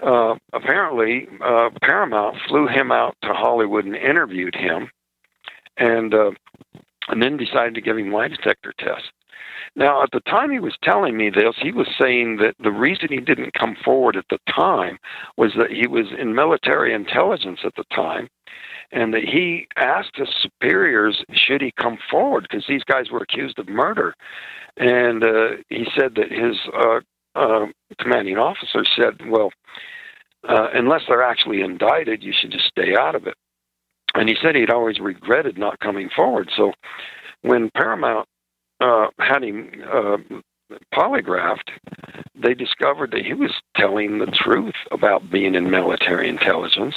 uh, 0.07 0.37
apparently, 0.53 1.29
uh, 1.45 1.71
Paramount 1.83 2.37
flew 2.49 2.67
him 2.67 2.93
out 2.93 3.17
to 3.23 3.33
Hollywood 3.33 3.85
and 3.85 3.97
interviewed 3.97 4.55
him, 4.55 4.91
and 5.77 6.15
uh, 6.15 6.31
and 7.09 7.23
then 7.23 7.37
decided 7.37 7.75
to 7.75 7.81
give 7.81 7.99
him 7.99 8.13
lie 8.13 8.29
detector 8.29 8.75
tests. 8.79 9.09
Now, 9.75 10.03
at 10.03 10.11
the 10.13 10.21
time 10.21 10.51
he 10.51 10.59
was 10.59 10.77
telling 10.83 11.19
me 11.19 11.29
this, 11.29 11.55
he 11.61 11.71
was 11.71 11.89
saying 12.01 12.39
that 12.39 12.55
the 12.63 12.71
reason 12.71 13.09
he 13.11 13.21
didn't 13.21 13.53
come 13.53 13.77
forward 13.85 14.17
at 14.17 14.25
the 14.31 14.39
time 14.51 14.99
was 15.37 15.53
that 15.59 15.71
he 15.71 15.87
was 15.87 16.07
in 16.19 16.35
military 16.35 16.95
intelligence 16.95 17.61
at 17.63 17.75
the 17.75 17.85
time, 17.95 18.29
and 18.93 19.13
that 19.15 19.25
he 19.25 19.67
asked 19.77 20.17
his 20.17 20.29
superiors 20.41 21.25
should 21.33 21.61
he 21.61 21.73
come 21.81 21.99
forward 22.11 22.47
because 22.49 22.65
these 22.69 22.85
guys 22.85 23.11
were 23.11 23.23
accused 23.23 23.59
of 23.59 23.69
murder, 23.69 24.15
and 24.77 25.25
uh, 25.25 25.57
he 25.69 25.87
said 25.99 26.15
that 26.17 26.31
his 26.31 26.57
uh, 26.75 27.01
uh, 27.35 27.67
commanding 28.01 28.39
officer 28.39 28.85
said, 28.97 29.21
"Well, 29.29 29.51
uh, 30.49 30.69
unless 30.75 31.03
they're 31.09 31.23
actually 31.23 31.61
indicted, 31.61 32.23
you 32.23 32.33
should 32.39 32.53
just 32.53 32.67
stay 32.67 32.95
out 32.99 33.15
of 33.15 33.27
it." 33.27 33.35
and 34.17 34.29
he 34.29 34.37
said 34.41 34.55
he'd 34.55 34.71
always 34.71 34.99
regretted 34.99 35.59
not 35.59 35.79
coming 35.81 36.09
forward. 36.15 36.51
So 36.57 36.73
when 37.43 37.71
Paramount 37.75 38.27
uh, 38.81 39.09
had 39.19 39.43
him 39.43 39.71
uh, 39.87 40.17
polygraphed, 40.93 41.71
they 42.35 42.55
discovered 42.55 43.13
that 43.13 43.25
he 43.25 43.35
was 43.35 43.53
telling 43.77 44.19
the 44.19 44.27
truth 44.27 44.75
about 44.91 45.31
being 45.31 45.55
in 45.55 45.71
military 45.71 46.29
intelligence, 46.29 46.95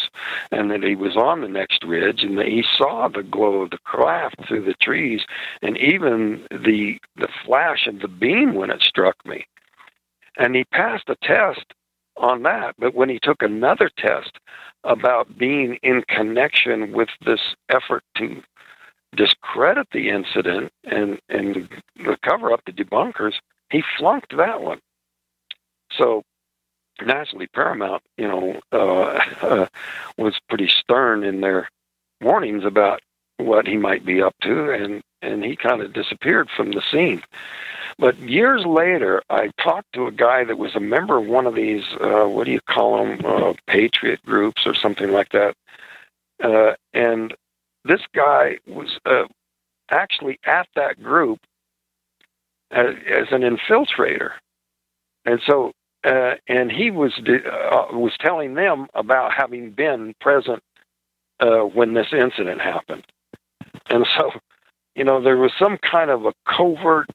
and 0.52 0.70
that 0.72 0.84
he 0.84 0.96
was 0.96 1.16
on 1.16 1.42
the 1.42 1.48
next 1.48 1.84
ridge, 1.84 2.24
and 2.24 2.38
that 2.38 2.48
he 2.48 2.64
saw 2.78 3.08
the 3.08 3.24
glow 3.24 3.62
of 3.62 3.72
the 3.72 3.78
craft 3.80 4.48
through 4.48 4.66
the 4.66 4.76
trees, 4.82 5.22
and 5.62 5.78
even 5.78 6.46
the 6.52 7.00
the 7.16 7.30
flash 7.46 7.88
of 7.88 8.00
the 8.00 8.08
beam 8.08 8.54
when 8.54 8.70
it 8.70 8.82
struck 8.82 9.16
me. 9.26 9.46
And 10.38 10.56
he 10.56 10.64
passed 10.66 11.10
a 11.10 11.16
test 11.22 11.74
on 12.18 12.44
that. 12.44 12.76
But 12.78 12.96
when 12.96 13.10
he 13.10 13.20
took 13.22 13.42
another 13.42 13.90
test 13.98 14.38
about 14.84 15.38
being 15.38 15.78
in 15.84 16.04
connection 16.08 16.92
with 16.92 17.10
this 17.26 17.56
effort 17.70 18.04
to 18.18 18.42
discredit 19.16 19.88
the 19.92 20.10
incident 20.10 20.72
and 20.84 21.20
and 21.30 21.70
the 21.96 22.18
cover 22.24 22.52
up 22.52 22.62
the 22.66 22.72
debunkers, 22.72 23.34
he 23.72 23.84
flunked 23.98 24.36
that 24.38 24.62
one. 24.62 24.80
So 25.92 26.24
naturally, 27.02 27.48
Paramount, 27.48 28.04
you 28.18 28.28
know, 28.28 28.60
uh, 28.72 29.20
uh, 29.42 29.68
was 30.18 30.40
pretty 30.50 30.68
stern 30.68 31.24
in 31.24 31.42
their 31.42 31.70
warnings 32.22 32.66
about 32.66 33.02
what 33.38 33.68
he 33.68 33.78
might 33.78 34.06
be 34.06 34.22
up 34.22 34.36
to, 34.42 34.72
and 34.72 35.02
and 35.22 35.44
he 35.44 35.56
kind 35.56 35.82
of 35.82 35.94
disappeared 35.94 36.50
from 36.56 36.72
the 36.72 36.82
scene. 36.92 37.22
But 37.98 38.18
years 38.18 38.66
later, 38.66 39.22
I 39.30 39.52
talked 39.62 39.92
to 39.94 40.08
a 40.08 40.12
guy 40.12 40.46
that 40.46 40.58
was 40.58 40.76
a 40.76 40.80
member 40.80 41.18
of 41.18 41.26
one 41.26 41.46
of 41.46 41.56
these, 41.56 41.84
uh, 42.00 42.24
what 42.24 42.46
do 42.46 42.52
you 42.52 42.62
call 42.62 43.04
them, 43.04 43.26
uh, 43.26 43.54
patriot 43.68 44.24
groups 44.26 44.66
or 44.66 44.74
something 44.74 45.12
like 45.12 45.34
that. 45.34 45.56
Uh, 46.42 46.76
and 46.94 47.36
this 47.84 48.00
guy 48.16 48.60
was 48.66 48.98
uh, 49.06 49.26
actually 49.92 50.40
at 50.46 50.68
that 50.76 51.04
group 51.04 51.40
as, 52.72 52.88
as 53.08 53.28
an 53.32 53.42
infiltrator. 53.42 54.32
And 55.26 55.40
so, 55.46 55.72
uh, 56.06 56.36
and 56.48 56.72
he 56.72 56.92
was 56.92 57.14
uh, 57.20 57.96
was 57.98 58.14
telling 58.20 58.54
them 58.54 58.88
about 58.94 59.34
having 59.34 59.72
been 59.72 60.14
present 60.22 60.64
uh, 61.40 61.60
when 61.60 61.94
this 61.94 62.08
incident 62.14 62.62
happened. 62.62 63.06
And 63.90 64.06
so, 64.18 64.32
you 64.96 65.04
know, 65.04 65.22
there 65.22 65.38
was 65.38 65.52
some 65.60 65.78
kind 65.78 66.10
of 66.10 66.26
a 66.26 66.34
covert 66.48 67.08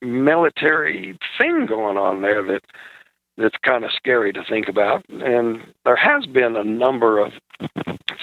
military 0.00 1.18
thing 1.38 1.66
going 1.66 1.96
on 1.96 2.22
there 2.22 2.42
that 2.42 2.62
that's 3.36 3.56
kind 3.62 3.84
of 3.84 3.92
scary 3.92 4.32
to 4.32 4.44
think 4.48 4.68
about. 4.68 5.04
And 5.08 5.72
there 5.84 5.96
has 5.96 6.26
been 6.26 6.56
a 6.56 6.64
number 6.64 7.18
of 7.18 7.32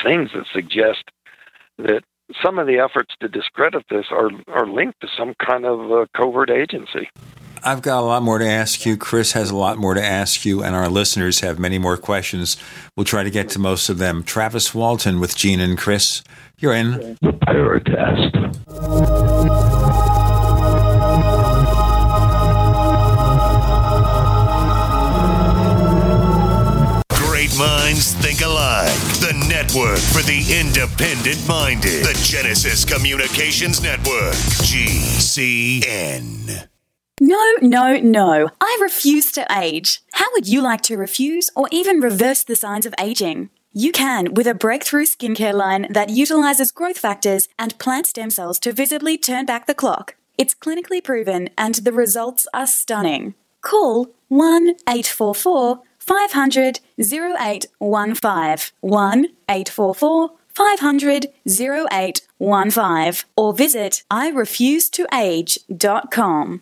things 0.03 0.29
that 0.33 0.45
suggest 0.53 1.03
that 1.77 2.03
some 2.43 2.59
of 2.59 2.67
the 2.67 2.79
efforts 2.79 3.15
to 3.21 3.27
discredit 3.27 3.85
this 3.89 4.05
are 4.11 4.29
are 4.47 4.67
linked 4.67 5.01
to 5.01 5.07
some 5.17 5.33
kind 5.45 5.65
of 5.65 5.91
uh, 5.91 6.05
covert 6.15 6.49
agency. 6.49 7.09
I've 7.63 7.81
got 7.81 7.99
a 7.99 8.05
lot 8.05 8.23
more 8.23 8.37
to 8.37 8.47
ask 8.47 8.85
you. 8.85 8.97
Chris 8.97 9.31
has 9.33 9.49
a 9.49 9.55
lot 9.55 9.77
more 9.77 9.93
to 9.93 10.03
ask 10.03 10.45
you, 10.45 10.63
and 10.63 10.75
our 10.75 10.89
listeners 10.89 11.39
have 11.39 11.59
many 11.59 11.77
more 11.77 11.97
questions. 11.97 12.55
We'll 12.95 13.05
try 13.05 13.23
to 13.23 13.31
get 13.31 13.49
to 13.49 13.59
most 13.59 13.89
of 13.89 13.97
them. 13.97 14.23
Travis 14.23 14.73
Walton 14.75 15.19
with 15.19 15.35
Gene 15.35 15.59
and 15.59 15.77
Chris, 15.77 16.23
you're 16.59 16.73
in. 16.73 17.17
The 17.21 17.33
test. 17.85 18.33
Great 27.09 27.57
minds 27.57 28.13
think 28.13 28.41
alike. 28.41 28.93
Network 29.47 29.99
for 29.99 30.21
the 30.23 30.43
independent 30.59 31.47
minded. 31.47 32.03
The 32.03 32.19
Genesis 32.21 32.83
Communications 32.83 33.81
Network. 33.81 34.33
GCN. 34.67 36.67
No, 37.21 37.53
no, 37.61 37.97
no. 37.97 38.49
I 38.59 38.77
refuse 38.81 39.31
to 39.31 39.47
age. 39.49 40.01
How 40.13 40.25
would 40.33 40.47
you 40.47 40.61
like 40.61 40.81
to 40.83 40.97
refuse 40.97 41.49
or 41.55 41.69
even 41.71 42.01
reverse 42.01 42.43
the 42.43 42.57
signs 42.57 42.85
of 42.85 42.93
aging? 42.99 43.49
You 43.71 43.91
can 43.91 44.33
with 44.33 44.47
a 44.47 44.53
breakthrough 44.53 45.05
skincare 45.05 45.53
line 45.53 45.87
that 45.91 46.09
utilizes 46.09 46.71
growth 46.71 46.97
factors 46.97 47.47
and 47.57 47.77
plant 47.79 48.07
stem 48.07 48.29
cells 48.29 48.59
to 48.59 48.73
visibly 48.73 49.17
turn 49.17 49.45
back 49.45 49.65
the 49.65 49.73
clock. 49.73 50.15
It's 50.37 50.53
clinically 50.53 51.03
proven 51.03 51.49
and 51.57 51.75
the 51.75 51.93
results 51.93 52.47
are 52.53 52.67
stunning. 52.67 53.33
Call 53.61 54.07
1 54.27 54.75
844 54.87 55.81
500 56.07 56.79
0815 56.97 58.71
1 58.81 59.25
844 59.49 60.29
500 60.47 61.27
0815 61.45 63.25
or 63.35 63.53
visit 63.53 64.03
iRefuseToAge.com. 64.11 66.61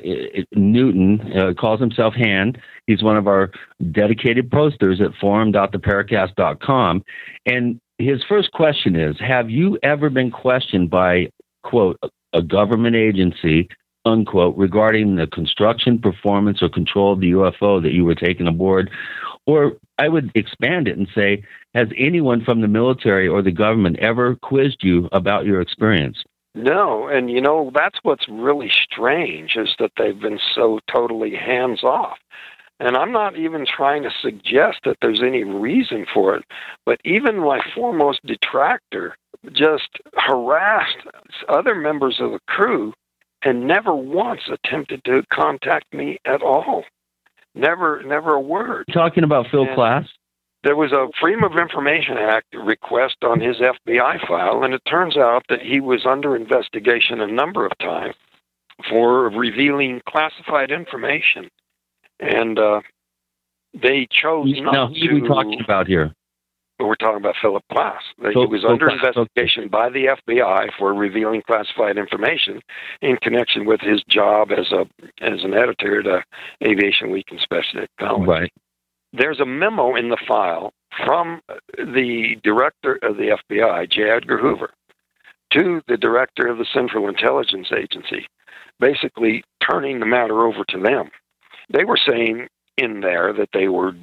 Newton, 0.54 1.32
uh, 1.34 1.54
calls 1.54 1.80
himself 1.80 2.14
Hand. 2.14 2.60
He's 2.86 3.04
one 3.04 3.18
of 3.18 3.28
our 3.28 3.52
dedicated 3.92 4.52
posters 4.52 5.00
at 5.02 5.14
forum.theparacast.com. 5.20 7.04
And 7.46 7.80
his 7.98 8.24
first 8.28 8.52
question 8.52 8.96
is 8.96 9.16
Have 9.20 9.50
you 9.50 9.78
ever 9.84 10.10
been 10.10 10.32
questioned 10.32 10.90
by, 10.90 11.30
quote, 11.64 11.98
a 12.34 12.42
government 12.42 12.96
agency, 12.96 13.70
unquote, 14.06 14.58
regarding 14.58 15.16
the 15.16 15.28
construction, 15.28 16.00
performance, 16.00 16.62
or 16.62 16.70
control 16.70 17.14
of 17.14 17.22
the 17.22 17.32
UFO 17.32 17.82
that 17.82 17.94
you 17.94 18.06
were 18.06 18.16
taking 18.16 18.48
aboard? 18.48 18.92
Or 19.46 19.78
I 19.98 20.10
would 20.10 20.30
expand 20.36 20.90
it 20.90 20.98
and 20.98 21.08
say, 21.16 21.44
Has 21.74 21.88
anyone 21.98 22.44
from 22.44 22.62
the 22.62 22.68
military 22.68 23.28
or 23.28 23.42
the 23.42 23.52
government 23.52 23.98
ever 24.00 24.36
quizzed 24.36 24.84
you 24.84 25.08
about 25.14 25.46
your 25.46 25.62
experience? 25.62 26.18
No, 26.58 27.08
and 27.08 27.30
you 27.30 27.40
know 27.40 27.72
that's 27.74 28.00
what's 28.02 28.28
really 28.28 28.70
strange 28.70 29.56
is 29.56 29.76
that 29.80 29.92
they've 29.98 30.20
been 30.20 30.40
so 30.56 30.80
totally 30.92 31.36
hands 31.36 31.84
off. 31.84 32.18
And 32.80 32.96
I'm 32.98 33.12
not 33.12 33.38
even 33.38 33.66
trying 33.66 34.04
to 34.04 34.12
suggest 34.22 34.80
that 34.86 34.98
there's 35.02 35.22
any 35.22 35.44
reason 35.44 36.06
for 36.12 36.36
it, 36.36 36.46
but 36.86 37.00
even 37.06 37.40
my 37.40 37.60
foremost 37.76 38.26
detractor 38.26 39.16
just 39.52 39.90
harassed 40.16 40.98
other 41.50 41.76
members 41.76 42.18
of 42.20 42.32
the 42.32 42.40
crew 42.48 42.94
and 43.44 43.68
never 43.68 43.96
once 43.96 44.42
attempted 44.52 45.04
to 45.06 45.24
contact 45.32 45.94
me 45.94 46.18
at 46.26 46.42
all. 46.42 46.84
Never, 47.56 48.04
never 48.04 48.34
a 48.34 48.42
word. 48.42 48.86
Talking 48.92 49.24
about 49.24 49.48
Phil 49.52 49.62
And- 49.68 49.78
Klass? 49.78 50.08
There 50.64 50.76
was 50.76 50.92
a 50.92 51.08
Freedom 51.20 51.44
of 51.44 51.58
Information 51.58 52.18
Act 52.18 52.48
request 52.54 53.18
on 53.24 53.40
his 53.40 53.58
FBI 53.58 54.28
file, 54.28 54.64
and 54.64 54.74
it 54.74 54.82
turns 54.90 55.16
out 55.16 55.44
that 55.50 55.62
he 55.62 55.80
was 55.80 56.06
under 56.06 56.36
investigation 56.36 57.22
a 57.22 57.28
number 57.28 57.66
of 57.66 57.78
times 57.80 58.16
for 58.90 59.30
revealing 59.30 60.02
classified 60.08 60.72
information. 60.72 61.50
And 62.20 62.58
uh, 62.58 62.82
they 63.74 64.08
chose 64.10 64.48
not 64.62 64.74
Now, 64.74 64.88
who 64.88 64.94
to. 64.96 65.10
are 65.10 65.14
we 65.22 65.28
talking 65.28 65.62
about 65.64 65.88
here? 65.88 66.14
We're 66.80 66.96
talking 66.96 67.18
about 67.18 67.36
Philip 67.42 67.64
Klass. 67.72 68.00
Phil- 68.22 68.32
he 68.32 68.46
was 68.46 68.62
Phil 68.62 68.72
under 68.72 68.90
Klass, 68.90 69.08
investigation 69.08 69.68
by 69.68 69.90
the 69.90 70.18
FBI 70.28 70.70
for 70.78 70.94
revealing 70.94 71.42
classified 71.46 71.98
information 71.98 72.62
in 73.02 73.18
connection 73.18 73.66
with 73.66 73.82
his 73.82 74.04
job 74.10 74.52
as 74.52 74.72
a 74.72 74.82
as 75.22 75.44
an 75.44 75.54
editor 75.54 76.02
at 76.02 76.08
uh, 76.08 76.22
Aviation 76.68 77.10
Week 77.12 77.26
and 77.32 77.40
Space 77.40 77.66
Technology. 77.74 78.30
Right. 78.30 78.54
There's 79.18 79.40
a 79.40 79.46
memo 79.46 79.96
in 79.96 80.10
the 80.10 80.18
file 80.28 80.74
from 81.06 81.42
the 81.78 82.36
director 82.44 83.00
of 83.02 83.18
the 83.18 83.38
FBI, 83.50 83.90
J. 83.90 84.10
Edgar 84.10 84.38
Hoover, 84.38 84.72
to 85.54 85.82
the 85.88 85.98
director 85.98 86.48
of 86.48 86.58
the 86.58 86.68
Central 86.72 87.08
Intelligence 87.08 87.70
Agency, 87.76 88.28
basically 88.80 89.44
turning 89.68 90.00
the 90.00 90.06
matter 90.06 90.46
over 90.46 90.64
to 90.70 90.80
them. 90.80 91.10
They 91.70 91.84
were 91.84 91.98
saying 91.98 92.48
in 92.78 93.02
there 93.02 93.34
that 93.34 93.50
they 93.54 93.68
were 93.68 93.94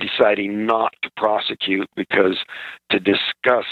deciding 0.00 0.66
not 0.66 0.94
to 1.02 1.10
prosecute 1.16 1.88
because 1.94 2.38
to 2.90 2.98
discuss 2.98 3.66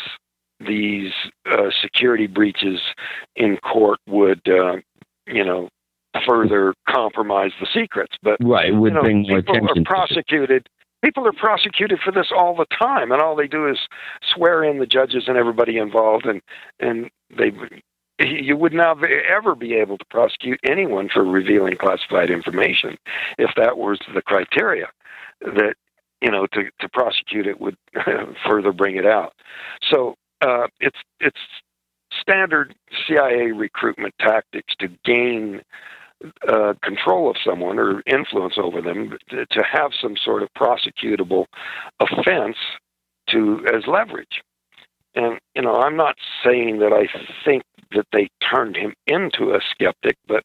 these 0.61 1.13
uh, 1.51 1.71
security 1.83 2.27
breaches 2.27 2.81
in 3.35 3.57
court 3.59 3.99
would, 4.09 4.41
uh, 4.49 4.77
you 5.27 5.45
know, 5.45 5.69
further 6.27 6.75
compromise 6.89 7.53
the 7.61 7.67
secrets. 7.73 8.17
But 8.23 8.39
Right, 8.41 8.75
would 8.75 8.93
you 8.93 8.95
know, 8.95 9.03
bring 9.03 9.23
more 9.23 9.43
people 9.43 9.57
attention 9.57 9.83
are 9.83 9.85
prosecuted. 9.85 10.69
People 11.05 11.27
are 11.27 11.33
prosecuted 11.33 12.01
for 12.01 12.11
this 12.11 12.29
all 12.35 12.57
the 12.57 12.67
time, 12.77 13.13
and 13.13 13.21
all 13.21 13.37
they 13.37 13.47
do 13.47 13.69
is 13.69 13.79
swear 14.35 14.65
in 14.65 14.79
the 14.79 14.87
judges 14.87 15.25
and 15.29 15.37
everybody 15.37 15.79
involved, 15.79 16.27
and 16.27 16.41
and 16.81 17.11
they 17.37 17.53
you 18.19 18.57
would 18.57 18.73
not 18.73 18.99
ever 19.05 19.55
be 19.55 19.75
able 19.75 19.99
to 19.99 20.05
prosecute 20.07 20.59
anyone 20.65 21.09
for 21.13 21.23
revealing 21.23 21.77
classified 21.77 22.31
information 22.31 22.97
if 23.39 23.51
that 23.57 23.77
was 23.77 23.99
the 24.15 24.23
criteria 24.23 24.89
that 25.41 25.75
you 26.23 26.31
know 26.31 26.47
to 26.47 26.65
to 26.81 26.89
prosecute 26.89 27.47
it 27.47 27.61
would 27.61 27.77
further 28.47 28.73
bring 28.73 28.97
it 28.97 29.07
out. 29.07 29.35
So 29.91 30.15
uh, 30.41 30.69
it's 30.81 30.99
it's 31.21 31.41
standard 32.21 32.75
CIA 33.07 33.53
recruitment 33.53 34.15
tactics 34.19 34.75
to 34.81 34.89
gain 35.05 35.63
uh, 36.49 36.75
control 36.83 37.31
of 37.31 37.37
someone 37.45 37.79
or 37.79 38.03
influence 38.07 38.55
over 38.57 38.81
them 38.81 39.17
to, 39.31 39.47
to 39.47 39.63
have 39.63 39.91
some 40.01 40.17
sort 40.17 40.43
of 40.43 40.49
prosecutable 40.57 41.47
offense 42.01 42.57
to 43.29 43.65
as 43.75 43.87
leverage. 43.87 44.43
And 45.15 45.39
you 45.55 45.63
know, 45.63 45.75
I'm 45.77 45.97
not 45.97 46.17
saying 46.45 46.79
that 46.81 46.93
I 46.93 47.09
think 47.45 47.65
that 47.93 48.07
they 48.13 48.29
turned 48.51 48.77
him 48.77 48.95
into 49.07 49.55
a 49.55 49.61
skeptic, 49.71 50.17
but 50.27 50.45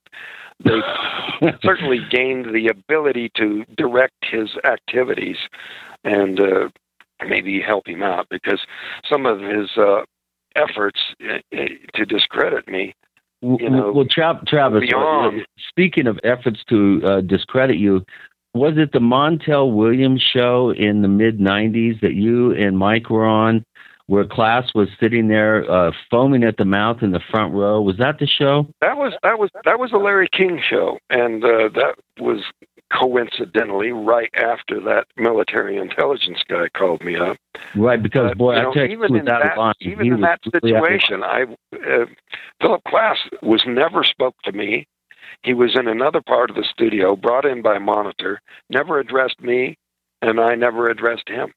they 0.64 0.80
certainly 1.64 1.99
gained 2.10 2.53
the 2.53 2.68
ability 2.68 3.31
to 3.38 3.65
direct 3.77 4.14
his 4.23 4.49
activities 4.65 5.38
and 6.03 6.39
uh, 6.39 6.69
maybe 7.27 7.61
help 7.61 7.88
him 7.88 8.03
out 8.03 8.27
because 8.30 8.61
some 9.10 9.26
of 9.26 9.39
his 9.39 9.69
uh, 9.77 10.02
efforts 10.56 10.99
uh, 11.30 11.38
to 11.95 12.06
discredit 12.06 12.68
me 12.68 12.93
you 13.42 13.70
know, 13.70 13.92
well, 13.92 14.06
Tra- 14.06 14.42
Travis, 14.48 14.82
beyond- 14.82 15.42
uh, 15.42 15.44
speaking 15.70 16.08
of 16.08 16.20
efforts 16.24 16.64
to 16.70 17.02
uh, 17.04 17.22
discredit 17.22 17.78
you, 17.78 18.06
was 18.54 18.74
it 18.78 18.92
the 18.92 19.00
Montel 19.00 19.74
Williams 19.74 20.22
show 20.22 20.72
in 20.72 21.02
the 21.02 21.08
mid 21.08 21.40
90s 21.40 22.02
that 22.02 22.14
you 22.14 22.52
and 22.54 22.78
Mike 22.78 23.10
were 23.10 23.26
on 23.26 23.66
where 24.08 24.26
Klass 24.26 24.76
was 24.76 24.90
sitting 25.00 25.30
there 25.30 25.70
uh, 25.72 25.92
foaming 26.10 26.44
at 26.44 26.58
the 26.58 26.66
mouth 26.66 27.02
in 27.02 27.12
the 27.12 27.22
front 27.32 27.54
row? 27.54 27.82
Was 27.82 27.98
that 27.98 28.20
the 28.20 28.28
show? 28.28 28.68
That 28.82 28.98
was 28.98 29.14
that 29.24 29.40
was 29.40 29.50
that 29.64 29.80
was 29.80 29.92
the 29.92 29.98
Larry 29.98 30.28
King 30.32 30.62
show, 30.62 31.00
and 31.10 31.44
uh, 31.44 31.70
that 31.76 31.96
was 32.20 32.44
coincidentally 32.92 33.92
right 33.92 34.30
after 34.36 34.80
that 34.82 35.06
military 35.18 35.78
intelligence 35.78 36.40
guy 36.48 36.68
called 36.78 37.04
me 37.04 37.16
up. 37.16 37.38
Right, 37.76 38.02
because, 38.02 38.34
boy, 38.36 38.56
I 38.56 38.64
know, 38.64 38.84
even 38.84 39.16
in 39.16 39.26
that, 39.26 39.58
line. 39.58 39.74
even 39.80 40.14
in 40.14 40.22
that 40.22 40.40
really 40.54 40.76
out 40.76 40.84
of 40.84 40.90
line. 40.90 41.00
situation, 41.00 41.24
I 41.24 41.44
uh, 41.74 42.06
Philip 42.62 42.82
Klass 42.88 43.18
was 43.42 43.64
never 43.66 44.04
spoke 44.04 44.36
to 44.44 44.52
me. 44.52 44.88
He 45.44 45.54
was 45.54 45.76
in 45.76 45.88
another 45.88 46.22
part 46.22 46.50
of 46.50 46.56
the 46.56 46.66
studio, 46.70 47.16
brought 47.16 47.46
in 47.46 47.62
by 47.62 47.80
monitor, 47.80 48.42
never 48.70 49.00
addressed 49.00 49.42
me, 49.42 49.78
and 50.22 50.40
I 50.40 50.56
never 50.56 50.90
addressed 50.90 51.30
him. 51.30 51.54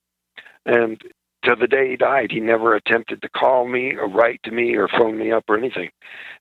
And 0.65 1.02
to 1.44 1.54
the 1.58 1.66
day 1.66 1.90
he 1.90 1.96
died, 1.96 2.30
he 2.30 2.40
never 2.40 2.74
attempted 2.74 3.22
to 3.22 3.28
call 3.28 3.68
me 3.68 3.94
or 3.94 4.08
write 4.08 4.40
to 4.44 4.50
me 4.50 4.74
or 4.76 4.88
phone 4.88 5.18
me 5.18 5.30
up 5.32 5.44
or 5.48 5.56
anything. 5.56 5.90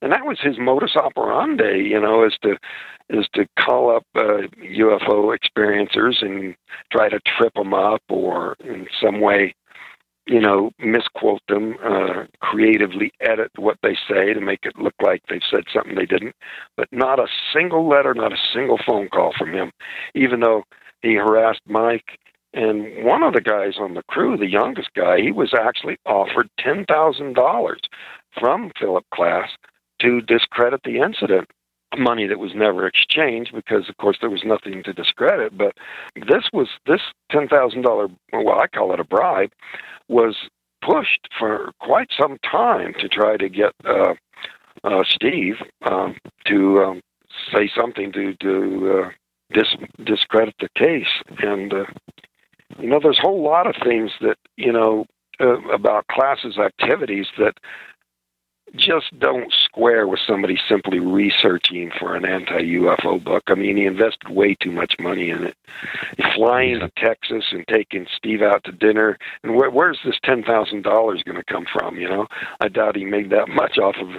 And 0.02 0.12
that 0.12 0.26
was 0.26 0.40
his 0.42 0.58
modus 0.58 0.96
operandi, 0.96 1.84
you 1.90 2.00
know, 2.00 2.26
is 2.26 2.38
to 2.44 2.58
is 3.10 3.28
to 3.34 3.46
call 3.60 3.96
up 3.96 4.06
uh, 4.16 4.48
UFO 4.62 5.38
experiencers 5.38 6.24
and 6.24 6.56
try 6.92 7.10
to 7.10 7.20
trip 7.38 7.54
them 7.54 7.74
up 7.74 8.02
or 8.10 8.56
in 8.64 8.88
some 9.02 9.20
way, 9.20 9.54
you 10.26 10.40
know, 10.40 10.72
misquote 10.80 11.42
them, 11.50 11.76
uh, 11.84 12.24
creatively 12.40 13.12
edit 13.20 13.52
what 13.58 13.78
they 13.84 13.96
say 14.10 14.34
to 14.34 14.40
make 14.40 14.62
it 14.64 14.80
look 14.80 14.96
like 15.02 15.22
they've 15.30 15.42
said 15.52 15.64
something 15.74 15.96
they 15.96 16.06
didn't. 16.06 16.36
But 16.78 16.88
not 16.92 17.20
a 17.20 17.28
single 17.54 17.88
letter, 17.88 18.14
not 18.14 18.32
a 18.32 18.38
single 18.54 18.80
phone 18.86 19.10
call 19.10 19.34
from 19.38 19.54
him, 19.54 19.72
even 20.16 20.40
though 20.40 20.64
he 21.02 21.16
harassed 21.16 21.62
Mike. 21.68 22.18
And 22.54 23.04
one 23.04 23.24
of 23.24 23.34
the 23.34 23.42
guys 23.42 23.76
on 23.80 23.96
the 23.96 24.04
crew, 24.04 24.38
the 24.38 24.50
youngest 24.50 24.90
guy, 24.96 25.20
he 25.20 25.32
was 25.32 25.54
actually 25.54 25.98
offered 26.06 26.50
ten 26.60 26.86
thousand 26.86 27.34
dollars 27.34 27.82
from 28.40 28.72
Philip 28.80 29.06
Klass 29.14 29.50
to 30.02 30.22
discredit 30.22 30.82
the 30.84 31.00
incident. 31.00 31.50
Money 31.96 32.26
that 32.26 32.40
was 32.40 32.54
never 32.56 32.88
exchanged 32.88 33.54
because, 33.54 33.88
of 33.88 33.98
course, 33.98 34.18
there 34.20 34.30
was 34.30 34.44
nothing 34.44 34.82
to 34.82 34.94
discredit. 34.94 35.56
But 35.56 35.74
this 36.16 36.46
was 36.52 36.68
this 36.88 37.02
ten 37.32 37.48
thousand 37.48 37.84
dollar, 37.84 38.08
well, 38.32 38.60
I 38.60 38.68
call 38.68 38.94
it 38.94 39.00
a 39.00 39.04
bribe, 39.04 39.52
was 40.08 40.36
pushed 40.84 41.28
for 41.38 41.72
quite 41.80 42.10
some 42.20 42.38
time 42.40 42.94
to 43.00 43.08
try 43.08 43.38
to 43.38 43.48
get 43.48 43.74
uh, 43.86 44.16
uh, 44.84 45.04
Steve 45.08 45.56
um, 45.84 46.16
to 46.46 46.80
um, 46.84 47.02
say 47.54 47.70
something 47.76 48.12
to 48.12 48.36
to 48.38 49.04
uh, 49.04 49.10
dis- 49.54 49.88
discredit 50.04 50.56
the 50.60 50.70
case. 50.76 51.22
And 51.40 51.74
uh, 51.74 51.86
you 52.80 52.90
know, 52.90 53.00
there's 53.02 53.20
a 53.20 53.28
whole 53.28 53.44
lot 53.44 53.68
of 53.68 53.76
things 53.84 54.12
that 54.22 54.38
you 54.58 54.72
know 54.72 55.06
uh, 55.40 55.60
about 55.70 56.08
Klass's 56.08 56.58
activities 56.58 57.28
that 57.38 57.56
just 58.76 59.18
don't 59.20 59.54
square 59.66 60.08
with 60.08 60.20
somebody 60.26 60.58
simply 60.68 61.00
researching 61.00 61.92
for 62.00 62.16
an 62.16 62.26
anti-UFO 62.26 63.24
book. 63.24 63.44
I 63.48 63.56
mean, 63.56 63.78
he 63.78 63.86
invested 63.86 64.30
way 64.30 64.56
too 64.56 64.72
much 64.72 64.96
money 65.00 65.30
in 65.30 65.44
it. 65.44 65.56
Flying 66.36 66.80
to 66.80 66.92
Texas 66.98 67.46
and 67.52 67.66
taking 67.68 68.06
Steve 68.16 68.42
out 68.42 68.64
to 68.66 68.72
dinner, 68.72 69.18
and 69.44 69.56
where, 69.56 69.70
where's 69.70 70.00
this 70.06 70.16
ten 70.24 70.44
thousand 70.44 70.84
dollars 70.84 71.24
going 71.24 71.38
to 71.38 71.44
come 71.44 71.66
from? 71.72 71.98
You 71.98 72.10
know, 72.10 72.28
I 72.62 72.68
doubt 72.68 72.96
he 72.96 73.06
made 73.06 73.30
that 73.32 73.50
much 73.50 73.78
off 73.78 73.96
of 74.00 74.10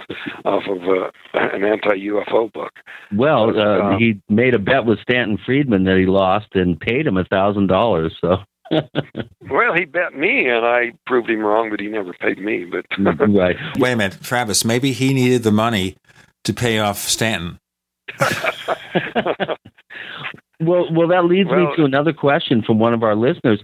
off 0.45 0.63
of 0.67 0.83
uh, 0.83 1.09
an 1.33 1.63
anti-UFO 1.63 2.51
book. 2.51 2.73
Well, 3.13 3.53
But, 3.53 3.57
uh, 3.57 3.83
um, 3.83 3.99
he 3.99 4.21
made 4.29 4.53
a 4.53 4.59
bet 4.59 4.85
with 4.85 4.99
Stanton 4.99 5.37
Friedman 5.45 5.85
that 5.85 5.97
he 5.97 6.05
lost 6.05 6.47
and 6.53 6.79
paid 6.79 7.07
him 7.07 7.17
a 7.17 7.25
thousand 7.25 7.67
dollars. 7.67 8.13
So, 8.21 8.37
Well, 9.49 9.75
he 9.75 9.85
bet 9.85 10.17
me, 10.17 10.47
and 10.49 10.65
I 10.65 10.93
proved 11.05 11.29
him 11.29 11.39
wrong, 11.41 11.69
but 11.69 11.79
he 11.79 11.87
never 11.87 12.13
paid 12.13 12.39
me. 12.39 12.65
But 12.65 12.85
right. 13.29 13.55
Wait 13.77 13.91
a 13.91 13.95
minute, 13.95 14.17
Travis. 14.21 14.65
Maybe 14.65 14.91
he 14.91 15.13
needed 15.13 15.43
the 15.43 15.51
money 15.51 15.95
to 16.45 16.53
pay 16.53 16.79
off 16.79 16.97
Stanton. 16.97 17.59
Well, 20.61 20.87
well, 20.91 21.09
that 21.09 21.25
leads 21.25 21.49
Well- 21.49 21.71
me 21.71 21.75
to 21.75 21.83
another 21.83 22.13
question 22.13 22.61
from 22.63 22.79
one 22.79 22.93
of 22.93 23.03
our 23.03 23.13
listeners. 23.15 23.61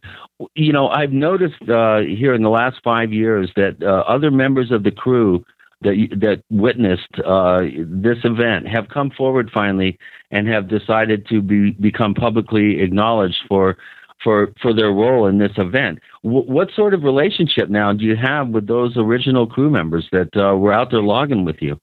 You 0.55 0.73
know, 0.73 0.89
I've 0.89 1.13
noticed 1.13 1.61
uh, 1.69 1.99
here 1.99 2.33
in 2.33 2.43
the 2.43 2.49
last 2.49 2.81
five 2.83 3.13
years 3.13 3.49
that 3.55 3.77
uh, 3.81 4.03
other 4.07 4.29
members 4.29 4.71
of 4.71 4.83
the 4.83 4.91
crew 4.91 5.43
that 5.83 5.95
that 6.19 6.43
witnessed 6.49 7.07
uh, 7.25 7.61
this 7.77 8.17
event 8.25 8.67
have 8.67 8.89
come 8.89 9.09
forward 9.09 9.49
finally 9.53 9.97
and 10.31 10.47
have 10.49 10.67
decided 10.67 11.25
to 11.29 11.41
be 11.41 11.71
become 11.71 12.13
publicly 12.13 12.81
acknowledged 12.81 13.41
for 13.47 13.77
for 14.23 14.53
for 14.61 14.73
their 14.73 14.91
role 14.91 15.27
in 15.27 15.37
this 15.37 15.51
event. 15.57 15.99
W- 16.23 16.45
what 16.45 16.69
sort 16.75 16.93
of 16.93 17.03
relationship 17.03 17.69
now 17.69 17.93
do 17.93 18.05
you 18.05 18.15
have 18.15 18.49
with 18.49 18.67
those 18.67 18.95
original 18.97 19.47
crew 19.47 19.69
members 19.69 20.07
that 20.11 20.29
uh, 20.35 20.55
were 20.55 20.73
out 20.73 20.91
there 20.91 21.01
logging 21.01 21.45
with 21.45 21.57
you? 21.61 21.79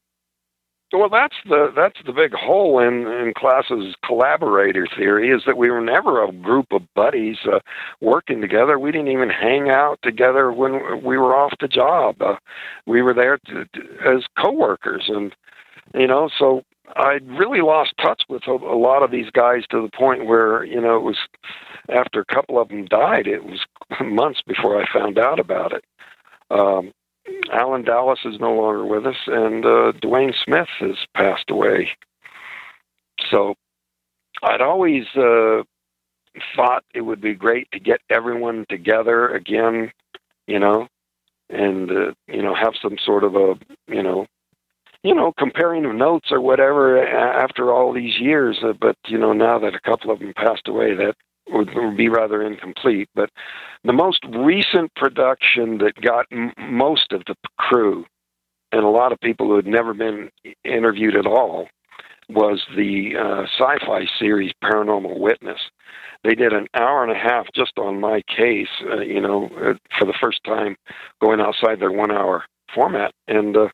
Well, 0.91 1.11
that's 1.11 1.37
the 1.47 1.71
that's 1.77 1.99
the 2.07 2.15
big 2.15 2.33
hole 2.33 2.79
in 2.79 3.07
in 3.07 3.35
Klass's 3.37 3.95
collaborator 4.07 4.87
theory 4.97 5.29
is 5.29 5.43
that 5.47 5.59
we 5.59 5.71
were 5.71 5.83
never 5.83 6.25
a 6.25 6.33
group 6.33 6.67
of 6.71 6.83
buddies 6.95 7.37
uh, 7.45 7.59
working 8.01 8.41
together. 8.41 8.79
We 8.79 8.91
didn't 8.91 9.09
even 9.09 9.29
hang 9.29 9.69
out 9.69 9.99
together 10.03 10.51
when 10.51 11.05
we 11.05 11.19
were 11.19 11.37
off 11.37 11.53
the 11.61 11.69
job. 11.69 12.23
Uh, 12.23 12.37
we 12.87 13.03
were 13.03 13.13
there 13.13 13.37
to, 13.37 13.67
to, 13.67 13.81
as 14.07 14.25
coworkers, 14.43 15.05
and 15.09 15.35
you 15.95 16.07
know, 16.07 16.31
so 16.39 16.63
I 16.97 17.19
really 17.23 17.61
lost 17.61 17.93
touch 18.01 18.23
with 18.31 18.45
a, 18.47 18.53
a 18.53 18.79
lot 18.79 19.03
of 19.03 19.11
these 19.11 19.31
guys 19.31 19.65
to 19.71 19.83
the 19.83 19.91
point 19.95 20.25
where 20.25 20.65
you 20.65 20.81
know 20.81 20.97
it 20.97 21.03
was 21.03 21.19
after 21.89 22.21
a 22.21 22.35
couple 22.35 22.61
of 22.61 22.69
them 22.69 22.85
died. 22.87 23.27
It 23.27 23.45
was 23.45 23.61
months 24.01 24.43
before 24.47 24.81
I 24.81 24.87
found 24.93 25.19
out 25.19 25.39
about 25.39 25.73
it. 25.73 25.85
Um, 26.51 26.93
Allen 27.53 27.85
Dalis 27.85 28.25
is 28.25 28.41
no 28.41 28.55
longer 28.55 28.85
with 28.85 29.07
us, 29.07 29.17
and 29.27 29.65
uh, 29.65 29.93
Dwayne 30.03 30.33
Smith 30.45 30.69
has 30.81 30.97
passed 31.15 31.51
away. 31.51 31.91
So 33.31 33.55
I'd 34.43 34.61
always 34.61 35.05
uh, 35.17 35.63
thought 36.57 36.85
it 36.95 37.03
would 37.03 37.21
be 37.21 37.35
great 37.35 37.71
to 37.73 37.81
get 37.81 38.01
everyone 38.11 38.65
together 38.69 39.29
again, 39.29 39.93
you 40.47 40.59
know, 40.59 40.89
and 41.51 41.91
uh, 41.91 42.13
you 42.27 42.43
know 42.43 42.55
have 42.55 42.75
some 42.81 42.97
sort 43.05 43.25
of 43.25 43.35
a 43.35 43.55
you 43.89 44.03
know 44.03 44.27
you 45.03 45.15
know 45.15 45.33
comparing 45.39 45.85
of 45.85 45.95
notes 45.95 46.29
or 46.31 46.41
whatever 46.41 47.03
after 47.07 47.73
all 47.73 47.93
these 47.93 48.19
years. 48.19 48.59
Uh, 48.63 48.73
but 48.79 48.97
you 49.07 49.19
know 49.19 49.33
now 49.33 49.59
that 49.59 49.75
a 49.75 49.81
couple 49.81 50.11
of 50.11 50.21
them 50.21 50.33
passed 50.35 50.69
away, 50.69 50.95
that 50.95 51.15
would, 51.51 51.97
be 51.97 52.09
rather 52.09 52.43
incomplete. 52.43 53.09
But 53.15 53.31
the 53.85 53.93
most 53.93 54.25
recent 54.31 54.95
production 54.95 55.79
that 55.79 56.01
got 56.01 56.27
m- 56.31 56.53
most 56.59 57.13
of 57.13 57.23
the 57.27 57.35
crew 57.59 58.05
and 58.73 58.85
a 58.85 58.89
lot 58.89 59.13
of 59.13 59.21
people 59.21 59.47
who 59.47 59.57
had 59.57 59.67
never 59.67 59.95
been 59.95 60.31
interviewed 60.65 61.17
at 61.17 61.27
all 61.27 61.69
was 62.29 62.67
the 62.77 63.17
uh, 63.17 63.47
Syfy 63.59 64.07
series 64.19 64.53
Paranormal 64.63 65.19
Witness. 65.19 65.61
They 66.25 66.35
did 66.35 66.53
an 66.53 66.67
hour 66.75 67.03
and 67.03 67.13
a 67.13 67.19
half 67.19 67.47
just 67.55 67.79
on 67.79 68.01
my 68.01 68.23
case, 68.23 68.69
uh, 68.91 69.01
you 69.01 69.21
know, 69.21 69.47
uh, 69.57 69.75
for 69.99 70.05
the 70.05 70.15
first 70.21 70.45
time 70.45 70.77
going 71.21 71.41
outside 71.41 71.81
their 71.81 71.93
one-hour 71.93 72.45
format, 72.75 73.13
and 73.29 73.57
uh, 73.57 73.69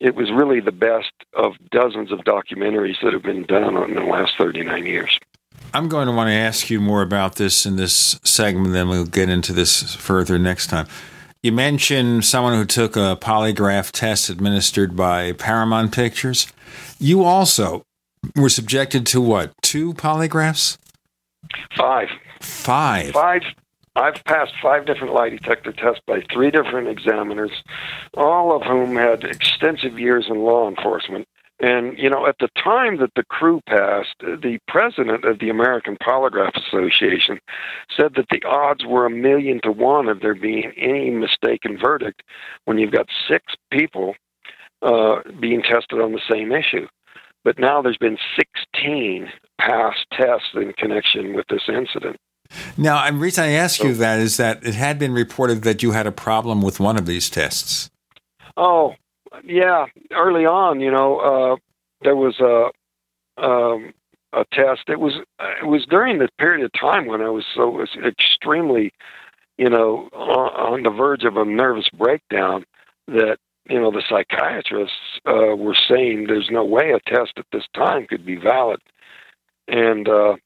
it 0.00 0.16
was 0.16 0.30
really 0.32 0.60
the 0.60 0.72
best 0.72 1.12
of 1.34 1.52
dozens 1.70 2.10
of 2.10 2.18
documentaries 2.20 3.00
that 3.02 3.12
have 3.12 3.22
been 3.22 3.44
done 3.44 3.76
in 3.76 3.94
the 3.94 4.02
last 4.02 4.32
39 4.38 4.86
years. 4.86 5.18
I'm 5.72 5.88
going 5.88 6.06
to 6.06 6.12
want 6.12 6.28
to 6.28 6.34
ask 6.34 6.68
you 6.68 6.80
more 6.80 7.02
about 7.02 7.36
this 7.36 7.64
in 7.64 7.76
this 7.76 8.18
segment, 8.24 8.72
then 8.72 8.88
we'll 8.88 9.06
get 9.06 9.28
into 9.28 9.52
this 9.52 9.94
further 9.94 10.38
next 10.38 10.66
time. 10.66 10.86
You 11.42 11.52
mentioned 11.52 12.24
someone 12.24 12.54
who 12.54 12.64
took 12.64 12.96
a 12.96 13.16
polygraph 13.20 13.92
test 13.92 14.28
administered 14.28 14.94
by 14.94 15.32
Paramount 15.32 15.92
Pictures. 15.92 16.46
You 16.98 17.24
also 17.24 17.84
were 18.36 18.50
subjected 18.50 19.06
to 19.06 19.20
what? 19.20 19.52
Two 19.62 19.94
polygraphs? 19.94 20.76
Five. 21.76 22.08
Five. 22.40 23.12
Five. 23.12 23.42
I've 23.96 24.22
passed 24.24 24.52
five 24.62 24.86
different 24.86 25.14
lie 25.14 25.30
detector 25.30 25.72
tests 25.72 26.00
by 26.06 26.22
three 26.32 26.50
different 26.50 26.88
examiners, 26.88 27.50
all 28.16 28.54
of 28.54 28.62
whom 28.62 28.96
had 28.96 29.24
extensive 29.24 29.98
years 29.98 30.26
in 30.28 30.40
law 30.40 30.68
enforcement. 30.68 31.26
And, 31.60 31.98
you 31.98 32.08
know, 32.08 32.26
at 32.26 32.36
the 32.40 32.48
time 32.62 32.98
that 32.98 33.12
the 33.16 33.24
crew 33.24 33.60
passed, 33.66 34.16
the 34.20 34.58
president 34.66 35.24
of 35.26 35.40
the 35.40 35.50
American 35.50 35.96
Polygraph 36.02 36.56
Association 36.56 37.38
said 37.94 38.14
that 38.16 38.26
the 38.30 38.42
odds 38.48 38.84
were 38.86 39.04
a 39.04 39.10
million 39.10 39.60
to 39.62 39.70
one 39.70 40.08
of 40.08 40.20
there 40.20 40.34
being 40.34 40.72
any 40.78 41.10
mistaken 41.10 41.78
verdict 41.78 42.22
when 42.64 42.78
you've 42.78 42.92
got 42.92 43.08
six 43.28 43.44
people 43.70 44.14
uh, 44.80 45.16
being 45.38 45.62
tested 45.62 46.00
on 46.00 46.12
the 46.12 46.20
same 46.30 46.50
issue. 46.50 46.86
But 47.44 47.58
now 47.58 47.82
there's 47.82 47.98
been 47.98 48.18
16 48.36 49.28
passed 49.60 50.06
tests 50.12 50.48
in 50.54 50.72
connection 50.78 51.34
with 51.34 51.46
this 51.48 51.62
incident. 51.68 52.16
Now, 52.76 53.08
the 53.10 53.16
reason 53.16 53.44
I 53.44 53.52
ask 53.52 53.82
you 53.82 53.94
that 53.94 54.18
is 54.18 54.38
that 54.38 54.64
it 54.64 54.74
had 54.74 54.98
been 54.98 55.12
reported 55.12 55.62
that 55.62 55.82
you 55.82 55.92
had 55.92 56.06
a 56.06 56.12
problem 56.12 56.62
with 56.62 56.80
one 56.80 56.96
of 56.96 57.06
these 57.06 57.30
tests. 57.30 57.90
Oh, 58.56 58.94
yeah. 59.44 59.86
Early 60.12 60.46
on, 60.46 60.80
you 60.80 60.90
know, 60.90 61.18
uh, 61.18 61.56
there 62.02 62.16
was 62.16 62.38
a 62.40 62.70
um, 63.42 63.92
a 64.32 64.44
test. 64.52 64.82
It 64.88 65.00
was 65.00 65.14
it 65.38 65.66
was 65.66 65.86
during 65.88 66.18
the 66.18 66.28
period 66.38 66.64
of 66.64 66.72
time 66.78 67.06
when 67.06 67.20
I 67.20 67.30
was 67.30 67.44
so 67.54 67.68
was 67.68 67.90
extremely, 68.04 68.92
you 69.58 69.68
know, 69.68 70.08
on, 70.12 70.74
on 70.74 70.82
the 70.82 70.90
verge 70.90 71.24
of 71.24 71.36
a 71.36 71.44
nervous 71.44 71.88
breakdown 71.96 72.64
that 73.08 73.38
you 73.68 73.80
know 73.80 73.90
the 73.90 74.02
psychiatrists 74.08 74.96
uh, 75.26 75.56
were 75.56 75.76
saying 75.88 76.26
there's 76.26 76.48
no 76.50 76.64
way 76.64 76.92
a 76.92 77.00
test 77.10 77.32
at 77.36 77.46
this 77.52 77.64
time 77.74 78.06
could 78.06 78.24
be 78.24 78.36
valid, 78.36 78.80
and 79.68 80.08
uh, 80.08 80.36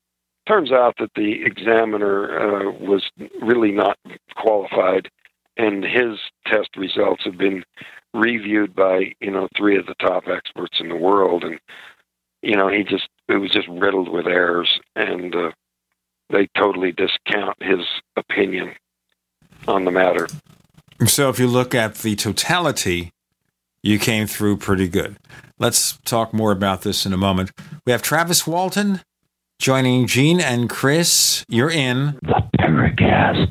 turns 0.47 0.73
out 0.73 0.95
that 0.99 1.11
the 1.15 1.43
examiner 1.45 2.39
uh, 2.39 2.71
was 2.73 3.11
really 3.43 3.73
not 3.73 3.99
qualified, 4.37 5.11
and 5.57 5.85
his 5.85 6.19
test 6.47 6.77
results 6.77 7.25
have 7.25 7.39
been 7.39 7.65
reviewed 8.15 8.75
by 8.75 9.13
you 9.21 9.31
know 9.31 9.49
three 9.57 9.77
of 9.77 9.87
the 9.87 9.95
top 9.95 10.25
experts 10.29 10.79
in 10.81 10.89
the 10.89 10.97
world, 10.97 11.45
and 11.45 11.59
you 12.43 12.57
know 12.57 12.69
he 12.69 12.85
just 12.85 13.09
it 13.29 13.37
was 13.37 13.51
just 13.51 13.69
riddled 13.69 14.09
with 14.09 14.27
errors, 14.27 14.81
and 14.97 15.35
uh, 15.35 15.51
they 16.31 16.49
totally 16.57 16.93
discount 16.93 17.57
his 17.61 17.81
opinion 18.17 18.73
on 19.69 19.85
the 19.85 19.91
matter. 19.91 20.29
So, 21.07 21.29
if 21.29 21.39
you 21.39 21.49
look 21.49 21.75
at 21.75 21.97
the 21.97 22.15
totality, 22.15 23.13
you 23.83 23.99
came 23.99 24.27
through 24.27 24.59
pretty 24.59 24.89
good. 24.89 25.17
Let's 25.59 25.99
talk 26.05 26.33
more 26.33 26.53
about 26.53 26.83
this 26.83 27.05
in 27.05 27.13
a 27.13 27.17
moment. 27.17 27.51
We 27.85 27.93
have 27.93 28.03
Travis 28.03 28.47
Walton 28.47 29.01
joining 29.59 30.07
Gene 30.07 30.41
and 30.41 30.71
Chris. 30.71 31.45
You're 31.49 31.71
in 31.71 32.19
the 32.23 32.43
Paracast. 32.59 33.51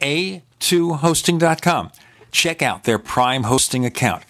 a2hosting.com. 0.00 1.90
Check 2.30 2.62
out 2.62 2.84
their 2.84 2.98
Prime 2.98 3.44
hosting 3.44 3.84
account. 3.84 4.24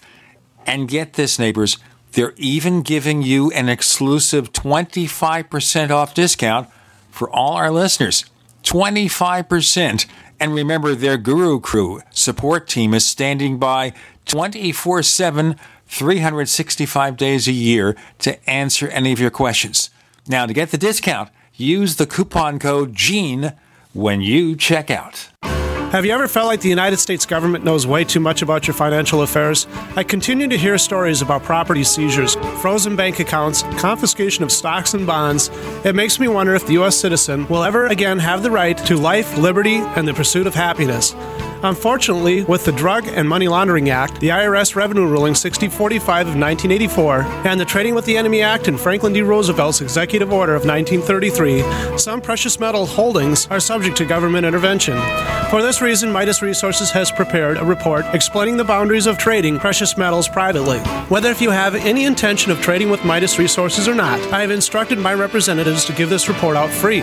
And 0.65 0.87
get 0.87 1.13
this, 1.13 1.37
neighbors, 1.39 1.77
they're 2.13 2.33
even 2.37 2.81
giving 2.81 3.21
you 3.21 3.51
an 3.51 3.69
exclusive 3.69 4.53
25% 4.53 5.89
off 5.91 6.13
discount 6.13 6.69
for 7.11 7.29
all 7.29 7.53
our 7.53 7.71
listeners. 7.71 8.25
25%. 8.63 10.05
And 10.39 10.53
remember, 10.53 10.95
their 10.95 11.17
Guru 11.17 11.59
Crew 11.59 12.01
support 12.09 12.67
team 12.67 12.93
is 12.93 13.05
standing 13.05 13.57
by 13.57 13.93
24 14.25 15.03
7, 15.03 15.55
365 15.87 17.17
days 17.17 17.47
a 17.47 17.51
year 17.51 17.95
to 18.19 18.49
answer 18.49 18.87
any 18.89 19.11
of 19.11 19.19
your 19.19 19.29
questions. 19.29 19.89
Now, 20.27 20.45
to 20.45 20.53
get 20.53 20.71
the 20.71 20.77
discount, 20.77 21.29
use 21.53 21.95
the 21.95 22.07
coupon 22.07 22.59
code 22.59 22.95
GENE 22.95 23.53
when 23.95 24.21
you 24.21 24.57
check 24.57 24.91
out. 24.91 25.29
Have 25.95 26.05
you 26.05 26.11
ever 26.11 26.27
felt 26.27 26.47
like 26.47 26.59
the 26.59 26.67
United 26.67 26.97
States 26.97 27.25
government 27.25 27.63
knows 27.63 27.87
way 27.87 28.03
too 28.03 28.19
much 28.19 28.41
about 28.41 28.67
your 28.67 28.73
financial 28.73 29.21
affairs? 29.21 29.65
I 29.95 30.03
continue 30.03 30.45
to 30.49 30.57
hear 30.57 30.77
stories 30.77 31.21
about 31.21 31.43
property 31.43 31.85
seizures, 31.85 32.35
frozen 32.59 32.97
bank 32.97 33.21
accounts, 33.21 33.63
confiscation 33.79 34.43
of 34.43 34.51
stocks 34.51 34.93
and 34.93 35.07
bonds. 35.07 35.49
It 35.85 35.95
makes 35.95 36.19
me 36.19 36.27
wonder 36.27 36.53
if 36.53 36.67
the 36.67 36.73
U.S. 36.73 36.97
citizen 36.97 37.47
will 37.47 37.63
ever 37.63 37.87
again 37.87 38.19
have 38.19 38.43
the 38.43 38.51
right 38.51 38.77
to 38.79 38.97
life, 38.97 39.37
liberty, 39.37 39.75
and 39.77 40.05
the 40.05 40.13
pursuit 40.13 40.47
of 40.47 40.53
happiness. 40.53 41.15
Unfortunately, 41.63 42.43
with 42.43 42.65
the 42.65 42.71
Drug 42.73 43.07
and 43.07 43.27
Money 43.27 43.47
Laundering 43.47 43.89
Act, 43.89 44.19
the 44.19 44.27
IRS 44.27 44.75
Revenue 44.75 45.07
Ruling 45.07 45.33
6045 45.33 46.27
of 46.27 46.35
1984, 46.35 47.21
and 47.47 47.59
the 47.59 47.65
Trading 47.65 47.95
with 47.95 48.05
the 48.05 48.17
Enemy 48.17 48.41
Act 48.41 48.67
and 48.67 48.79
Franklin 48.79 49.13
D. 49.13 49.21
Roosevelt's 49.21 49.81
Executive 49.81 50.31
Order 50.31 50.53
of 50.53 50.65
1933, 50.65 51.97
some 51.97 52.21
precious 52.21 52.59
metal 52.59 52.85
holdings 52.85 53.47
are 53.47 53.59
subject 53.59 53.97
to 53.97 54.05
government 54.05 54.45
intervention. 54.45 54.95
For 55.49 55.61
this 55.61 55.81
reason, 55.85 56.11
Midas 56.11 56.41
Resources 56.41 56.89
has 56.91 57.11
prepared 57.11 57.57
a 57.57 57.63
report 57.63 58.05
explaining 58.11 58.57
the 58.57 58.63
boundaries 58.63 59.05
of 59.05 59.19
trading 59.19 59.59
precious 59.59 59.95
metals 59.95 60.27
privately. 60.27 60.79
Whether 61.09 61.29
if 61.29 61.39
you 61.39 61.51
have 61.51 61.75
any 61.75 62.05
intention 62.05 62.51
of 62.51 62.59
trading 62.59 62.89
with 62.89 63.05
Midas 63.05 63.37
Resources 63.37 63.87
or 63.87 63.93
not, 63.93 64.19
I 64.33 64.41
have 64.41 64.49
instructed 64.49 64.97
my 64.97 65.13
representatives 65.13 65.85
to 65.85 65.93
give 65.93 66.09
this 66.09 66.27
report 66.27 66.57
out 66.57 66.71
free. 66.71 67.01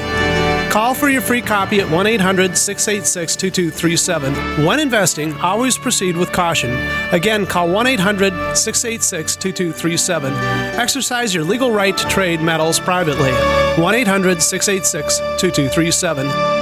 Call 0.68 0.94
for 0.94 1.09
your 1.09 1.20
free 1.20 1.40
copy 1.40 1.80
at 1.80 1.88
1 1.88 2.06
800 2.09 2.59
686 2.59 3.36
2237. 3.36 4.66
When 4.66 4.80
investing, 4.80 5.32
always 5.34 5.78
proceed 5.78 6.16
with 6.16 6.32
caution. 6.32 6.72
Again, 7.12 7.46
call 7.46 7.68
1 7.68 7.86
800 7.86 8.56
686 8.56 9.36
2237. 9.36 10.32
Exercise 10.80 11.32
your 11.32 11.44
legal 11.44 11.70
right 11.70 11.96
to 11.96 12.09
trade 12.09 12.40
metals 12.40 12.80
privately. 12.80 13.30
1 13.80 13.94
800 13.94 14.42
686 14.42 15.18
2237. 15.40 16.61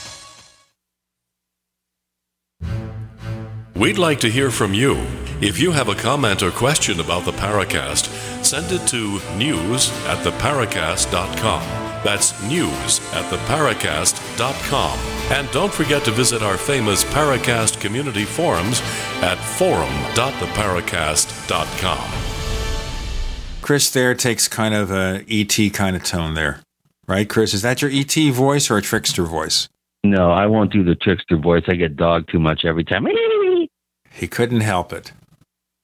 We'd 3.81 3.97
like 3.97 4.19
to 4.19 4.29
hear 4.29 4.51
from 4.51 4.75
you. 4.75 4.95
If 5.41 5.59
you 5.59 5.71
have 5.71 5.89
a 5.89 5.95
comment 5.95 6.43
or 6.43 6.51
question 6.51 6.99
about 6.99 7.25
the 7.25 7.31
Paracast, 7.31 8.05
send 8.45 8.71
it 8.71 8.87
to 8.89 9.19
news 9.35 9.89
at 10.05 10.23
theparacast.com. 10.23 11.61
That's 12.03 12.39
news 12.43 12.99
at 13.11 13.25
theparacast.com. 13.33 14.99
And 15.35 15.49
don't 15.49 15.73
forget 15.73 16.05
to 16.05 16.11
visit 16.11 16.43
our 16.43 16.57
famous 16.57 17.03
Paracast 17.05 17.81
community 17.81 18.23
forums 18.23 18.81
at 19.23 19.39
forum.theparacast.com. 19.39 22.11
Chris 23.63 23.89
there 23.89 24.13
takes 24.13 24.47
kind 24.47 24.75
of 24.75 24.91
a 24.91 25.25
ET 25.27 25.73
kind 25.73 25.95
of 25.95 26.03
tone 26.03 26.35
there, 26.35 26.61
right? 27.07 27.27
Chris, 27.27 27.55
is 27.55 27.63
that 27.63 27.81
your 27.81 27.89
ET 27.91 28.13
voice 28.31 28.69
or 28.69 28.77
a 28.77 28.81
trickster 28.83 29.23
voice? 29.23 29.69
No, 30.03 30.31
I 30.31 30.47
won't 30.47 30.73
do 30.73 30.83
the 30.83 30.95
trickster 30.95 31.37
voice. 31.37 31.63
I 31.67 31.75
get 31.75 31.95
dogged 31.95 32.29
too 32.31 32.39
much 32.39 32.65
every 32.65 32.83
time. 32.83 33.07
He 34.13 34.27
couldn't 34.27 34.59
help 34.59 34.91
it. 34.91 35.13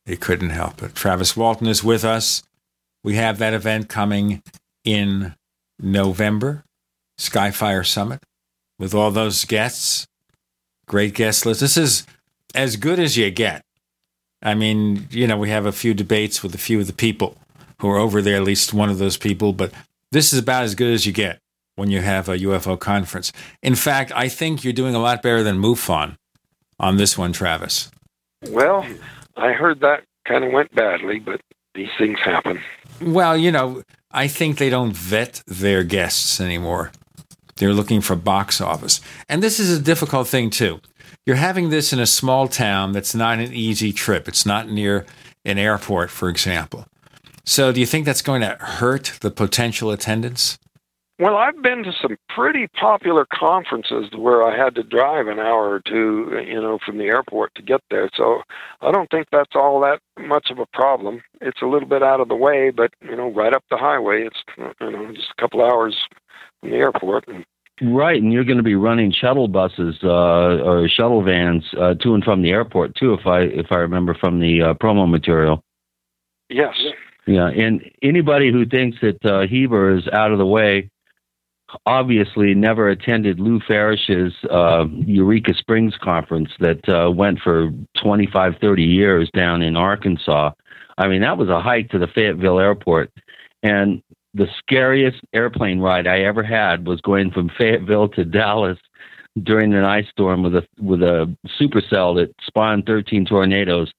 He 0.05 0.17
couldn't 0.17 0.49
help 0.49 0.83
it. 0.83 0.93
Travis 0.93 1.37
Walton 1.37 1.67
is 1.67 1.81
with 1.81 2.03
us. 2.03 2.43
We 3.01 3.15
have 3.15 3.37
that 3.37 3.53
event 3.53 3.87
coming 3.87 4.43
in 4.83 5.33
November, 5.79 6.65
Skyfire 7.17 7.85
Summit, 7.85 8.19
with 8.77 8.93
all 8.93 9.11
those 9.11 9.45
guests. 9.45 10.07
Great 10.87 11.13
guest 11.13 11.45
list. 11.45 11.61
This 11.61 11.77
is 11.77 12.05
as 12.53 12.75
good 12.75 12.99
as 12.99 13.15
you 13.15 13.31
get. 13.31 13.61
I 14.41 14.55
mean, 14.55 15.07
you 15.09 15.25
know, 15.25 15.37
we 15.37 15.49
have 15.49 15.65
a 15.65 15.71
few 15.71 15.93
debates 15.93 16.43
with 16.43 16.53
a 16.53 16.57
few 16.59 16.81
of 16.81 16.87
the 16.87 16.93
people 16.93 17.37
who 17.79 17.89
are 17.89 17.97
over 17.97 18.21
there, 18.21 18.35
at 18.35 18.43
least 18.43 18.73
one 18.73 18.89
of 18.89 18.97
those 18.97 19.15
people, 19.15 19.53
but 19.53 19.71
this 20.11 20.33
is 20.33 20.39
about 20.39 20.63
as 20.63 20.75
good 20.75 20.93
as 20.93 21.05
you 21.05 21.13
get 21.13 21.39
when 21.77 21.91
you 21.91 22.01
have 22.01 22.27
a 22.27 22.37
UFO 22.39 22.77
conference. 22.77 23.31
In 23.61 23.75
fact, 23.75 24.11
I 24.13 24.27
think 24.27 24.63
you're 24.63 24.73
doing 24.73 24.95
a 24.95 24.99
lot 24.99 25.21
better 25.21 25.43
than 25.43 25.61
MUFON 25.61 26.17
on 26.79 26.97
this 26.97 27.17
one, 27.17 27.31
Travis. 27.31 27.89
Well, 28.49 28.85
I 29.37 29.53
heard 29.53 29.79
that 29.81 30.03
kind 30.25 30.43
of 30.43 30.51
went 30.51 30.73
badly, 30.75 31.19
but 31.19 31.39
these 31.75 31.89
things 31.97 32.19
happen. 32.19 32.59
Well, 32.99 33.37
you 33.37 33.51
know, 33.51 33.83
I 34.11 34.27
think 34.27 34.57
they 34.57 34.71
don't 34.71 34.95
vet 34.95 35.43
their 35.45 35.83
guests 35.83 36.41
anymore. 36.41 36.91
They're 37.57 37.73
looking 37.73 38.01
for 38.01 38.15
box 38.15 38.59
office. 38.59 38.99
And 39.29 39.43
this 39.43 39.59
is 39.59 39.75
a 39.75 39.81
difficult 39.81 40.27
thing, 40.27 40.49
too. 40.49 40.79
You're 41.25 41.35
having 41.35 41.69
this 41.69 41.93
in 41.93 41.99
a 41.99 42.07
small 42.07 42.47
town 42.47 42.91
that's 42.91 43.13
not 43.13 43.39
an 43.39 43.53
easy 43.53 43.93
trip. 43.93 44.27
It's 44.27 44.45
not 44.45 44.69
near 44.69 45.05
an 45.45 45.59
airport, 45.59 46.09
for 46.09 46.29
example. 46.29 46.85
So, 47.45 47.71
do 47.71 47.79
you 47.79 47.85
think 47.85 48.05
that's 48.05 48.21
going 48.21 48.41
to 48.41 48.57
hurt 48.59 49.17
the 49.21 49.31
potential 49.31 49.91
attendance? 49.91 50.57
Well, 51.19 51.35
I've 51.35 51.63
been 51.63 51.83
to 51.83 51.91
some 51.99 52.15
pretty 52.29 52.67
popular 52.79 53.25
conferences 53.33 54.11
where 54.15 54.43
I 54.43 54.55
had 54.55 54.75
to 54.75 54.83
drive 54.83 55.27
an 55.27 55.39
hour 55.39 55.71
or 55.71 55.79
two, 55.79 56.39
you 56.45 56.61
know, 56.61 56.77
from 56.85 56.99
the 56.99 57.05
airport 57.05 57.55
to 57.55 57.63
get 57.63 57.81
there. 57.89 58.07
So 58.15 58.43
I 58.81 58.91
don't 58.91 59.09
think 59.09 59.27
that's 59.31 59.55
all 59.55 59.81
that 59.81 59.99
much 60.19 60.51
of 60.51 60.59
a 60.59 60.67
problem. 60.67 61.23
It's 61.41 61.61
a 61.63 61.65
little 61.65 61.87
bit 61.87 62.03
out 62.03 62.19
of 62.19 62.27
the 62.27 62.35
way, 62.35 62.69
but 62.69 62.91
you 63.01 63.15
know, 63.15 63.31
right 63.31 63.53
up 63.53 63.63
the 63.71 63.77
highway, 63.77 64.27
it's 64.27 64.37
you 64.79 64.91
know 64.91 65.11
just 65.11 65.33
a 65.35 65.41
couple 65.41 65.63
hours 65.63 65.95
from 66.61 66.69
the 66.69 66.75
airport. 66.75 67.25
Right, 67.81 68.21
and 68.21 68.31
you're 68.31 68.43
going 68.43 68.57
to 68.57 68.63
be 68.63 68.75
running 68.75 69.11
shuttle 69.11 69.47
buses 69.47 69.97
uh, 70.03 70.07
or 70.63 70.87
shuttle 70.87 71.23
vans 71.23 71.63
uh, 71.79 71.95
to 71.95 72.13
and 72.13 72.23
from 72.23 72.43
the 72.43 72.51
airport 72.51 72.95
too, 72.95 73.13
if 73.13 73.25
I 73.25 73.41
if 73.41 73.67
I 73.71 73.77
remember 73.77 74.13
from 74.13 74.39
the 74.39 74.61
uh, 74.61 74.73
promo 74.75 75.09
material. 75.09 75.63
Yes. 76.49 76.75
Yeah, 77.25 77.47
and 77.47 77.81
anybody 78.03 78.51
who 78.51 78.67
thinks 78.67 78.97
that 79.01 79.25
uh, 79.25 79.47
Heber 79.47 79.97
is 79.97 80.07
out 80.13 80.31
of 80.31 80.37
the 80.37 80.45
way 80.45 80.89
obviously 81.85 82.53
never 82.53 82.89
attended 82.89 83.39
Lou 83.39 83.59
Farish's 83.59 84.33
uh, 84.49 84.85
Eureka 85.05 85.53
Springs 85.53 85.95
conference 86.01 86.49
that 86.59 86.87
uh, 86.87 87.11
went 87.11 87.39
for 87.39 87.71
25, 88.01 88.53
30 88.61 88.83
years 88.83 89.29
down 89.33 89.61
in 89.61 89.75
Arkansas. 89.75 90.51
I 90.97 91.07
mean, 91.07 91.21
that 91.21 91.37
was 91.37 91.49
a 91.49 91.61
hike 91.61 91.89
to 91.89 91.99
the 91.99 92.07
Fayetteville 92.07 92.59
airport. 92.59 93.11
And 93.63 94.01
the 94.33 94.47
scariest 94.57 95.19
airplane 95.33 95.79
ride 95.79 96.07
I 96.07 96.19
ever 96.19 96.43
had 96.43 96.87
was 96.87 97.01
going 97.01 97.31
from 97.31 97.49
Fayetteville 97.57 98.09
to 98.09 98.23
Dallas 98.23 98.77
during 99.43 99.73
an 99.73 99.83
ice 99.83 100.07
storm 100.09 100.43
with 100.43 100.55
a 100.55 100.67
with 100.79 101.01
a 101.03 101.35
supercell 101.59 102.15
that 102.15 102.33
spawned 102.41 102.85
13 102.85 103.25
tornadoes. 103.25 103.91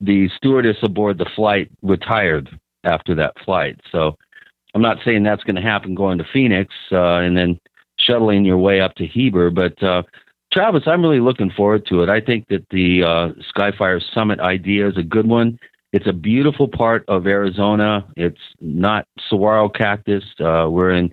The 0.00 0.28
stewardess 0.36 0.76
aboard 0.82 1.18
the 1.18 1.30
flight 1.36 1.70
retired 1.82 2.48
after 2.84 3.14
that 3.16 3.34
flight. 3.44 3.80
So 3.90 4.16
I'm 4.74 4.82
not 4.82 4.98
saying 5.04 5.22
that's 5.22 5.44
going 5.44 5.56
to 5.56 5.62
happen 5.62 5.94
going 5.94 6.18
to 6.18 6.24
Phoenix 6.32 6.74
uh, 6.92 7.16
and 7.16 7.36
then 7.36 7.58
shuttling 7.98 8.44
your 8.44 8.58
way 8.58 8.80
up 8.80 8.94
to 8.96 9.06
Heber, 9.06 9.50
but 9.50 9.82
uh, 9.82 10.02
Travis, 10.52 10.84
I'm 10.86 11.02
really 11.02 11.20
looking 11.20 11.50
forward 11.50 11.86
to 11.86 12.02
it. 12.02 12.08
I 12.08 12.20
think 12.20 12.48
that 12.48 12.66
the 12.70 13.02
uh, 13.02 13.28
Skyfire 13.54 14.00
Summit 14.14 14.40
idea 14.40 14.88
is 14.88 14.96
a 14.96 15.02
good 15.02 15.26
one. 15.26 15.58
It's 15.92 16.06
a 16.06 16.12
beautiful 16.12 16.68
part 16.68 17.04
of 17.08 17.26
Arizona. 17.26 18.06
It's 18.16 18.40
not 18.60 19.06
saguaro 19.28 19.68
cactus. 19.68 20.24
We're 20.38 20.90
in 20.92 21.12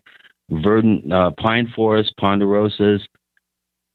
verdant 0.50 1.10
pine 1.38 1.72
forest, 1.76 2.14
ponderosas, 2.20 3.02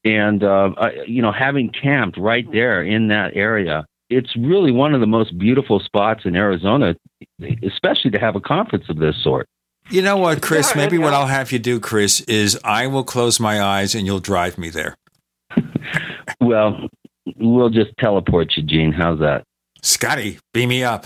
and 0.03 0.43
uh, 0.43 0.71
you 1.05 1.21
know, 1.21 1.31
having 1.31 1.69
camped 1.69 2.17
right 2.17 2.51
there 2.51 2.83
in 2.83 3.07
that 3.09 3.35
area, 3.35 3.85
it's 4.11 4.35
really 4.35 4.71
one 4.71 4.93
of 4.93 4.99
the 4.99 5.07
most 5.07 5.37
beautiful 5.37 5.79
spots 5.79 6.21
in 6.25 6.35
Arizona, 6.35 6.95
especially 7.63 8.11
to 8.11 8.19
have 8.19 8.35
a 8.35 8.41
conference 8.41 8.85
of 8.89 8.97
this 8.97 9.15
sort. 9.23 9.47
You 9.89 10.01
know 10.01 10.17
what, 10.17 10.41
Chris? 10.41 10.75
Maybe 10.75 10.97
what 10.97 11.13
I'll 11.13 11.27
have 11.27 11.51
you 11.51 11.59
do, 11.59 11.79
Chris, 11.79 12.19
is 12.21 12.59
I 12.63 12.87
will 12.87 13.03
close 13.03 13.39
my 13.39 13.61
eyes 13.61 13.95
and 13.95 14.05
you'll 14.05 14.19
drive 14.19 14.57
me 14.57 14.69
there. 14.69 14.95
well, 16.41 16.87
we'll 17.37 17.69
just 17.69 17.91
teleport 17.97 18.53
you, 18.57 18.63
Gene. 18.63 18.91
How's 18.91 19.19
that? 19.19 19.43
Scotty, 19.81 20.39
beam 20.53 20.69
me 20.69 20.83
up. 20.83 21.05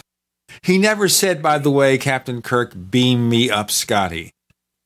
He 0.64 0.78
never 0.78 1.08
said, 1.08 1.42
by 1.42 1.60
the 1.60 1.72
way, 1.72 1.98
Captain 1.98 2.42
Kirk, 2.42 2.74
beam 2.90 3.30
me 3.30 3.50
up, 3.50 3.70
Scotty. 3.70 4.32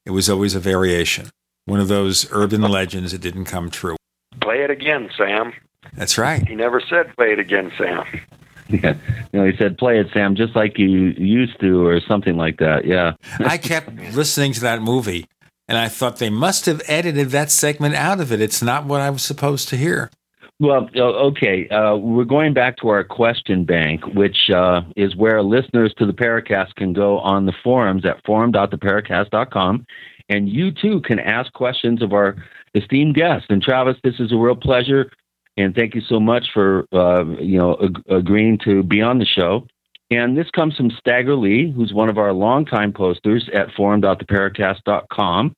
It 0.06 0.12
was 0.12 0.30
always 0.30 0.56
a 0.56 0.60
variation, 0.60 1.30
one 1.66 1.80
of 1.80 1.88
those 1.88 2.28
urban 2.32 2.62
legends 2.62 3.12
that 3.12 3.22
didn't 3.22 3.46
come 3.46 3.70
true. 3.70 3.96
Play 4.42 4.64
it 4.64 4.70
again, 4.70 5.10
Sam. 5.18 5.54
That's 5.94 6.18
right. 6.18 6.48
He 6.48 6.56
never 6.56 6.82
said 6.82 7.16
play 7.16 7.34
it 7.34 7.40
again, 7.40 7.72
Sam. 7.78 8.04
Yeah. 8.70 8.98
You 9.34 9.40
know, 9.40 9.46
he 9.46 9.58
said, 9.58 9.80
play 9.80 10.00
it, 10.00 10.10
Sam, 10.14 10.36
just 10.36 10.56
like 10.56 10.78
you 10.78 10.88
used 11.18 11.60
to, 11.60 11.88
or 11.88 12.00
something 12.02 12.38
like 12.38 12.60
that. 12.60 12.86
Yeah. 12.86 13.14
I 13.40 13.58
kept 13.58 13.92
listening 14.14 14.54
to 14.54 14.62
that 14.62 14.84
movie, 14.84 15.26
and 15.68 15.76
I 15.76 15.88
thought 15.88 16.18
they 16.18 16.30
must 16.30 16.68
have 16.68 16.82
edited 16.88 17.30
that 17.30 17.50
segment 17.50 17.96
out 17.96 18.20
of 18.20 18.32
it. 18.32 18.42
It's 18.42 18.62
not 18.62 18.86
what 18.86 19.02
I 19.02 19.10
was 19.10 19.24
supposed 19.24 19.70
to 19.70 19.76
hear. 19.76 20.12
Well, 20.60 20.90
okay. 20.98 21.70
Uh, 21.70 21.96
we're 21.96 22.26
going 22.26 22.54
back 22.54 22.78
to 22.78 22.90
our 22.90 23.04
question 23.04 23.64
bank, 23.64 24.06
which 24.08 24.50
uh, 24.54 24.82
is 24.98 25.16
where 25.16 25.42
listeners 25.42 25.94
to 25.98 26.06
the 26.06 26.12
Paracast 26.12 26.76
can 26.76 26.92
go 26.92 27.20
on 27.20 27.46
the 27.46 27.54
forums 27.64 28.06
at 28.06 28.24
forum.theparacast.com. 28.26 29.86
And 30.28 30.50
you 30.50 30.72
too 30.72 31.02
can 31.02 31.18
ask 31.18 31.52
questions 31.54 32.02
of 32.02 32.12
our 32.12 32.36
esteemed 32.76 33.16
guests. 33.16 33.48
And 33.50 33.64
Travis, 33.64 33.96
this 34.04 34.20
is 34.20 34.34
a 34.34 34.36
real 34.36 34.56
pleasure. 34.56 35.12
And 35.60 35.76
thank 35.76 35.94
you 35.94 36.00
so 36.00 36.22
much 36.22 36.48
for 36.54 36.86
uh, 36.94 37.26
you 37.38 37.58
know 37.58 37.76
ag- 37.84 38.02
agreeing 38.10 38.60
to 38.60 38.82
be 38.82 39.02
on 39.02 39.20
the 39.20 39.26
show. 39.26 39.68
And 40.10 40.38
this 40.38 40.50
comes 40.52 40.78
from 40.78 40.90
Stagger 40.90 41.36
Lee, 41.36 41.70
who's 41.70 41.94
one 41.94 42.08
of 42.08 42.18
our 42.18 42.32
longtime 42.32 42.94
posters 42.94 43.48
at 43.54 43.72
forum.theparacast.com. 43.74 45.54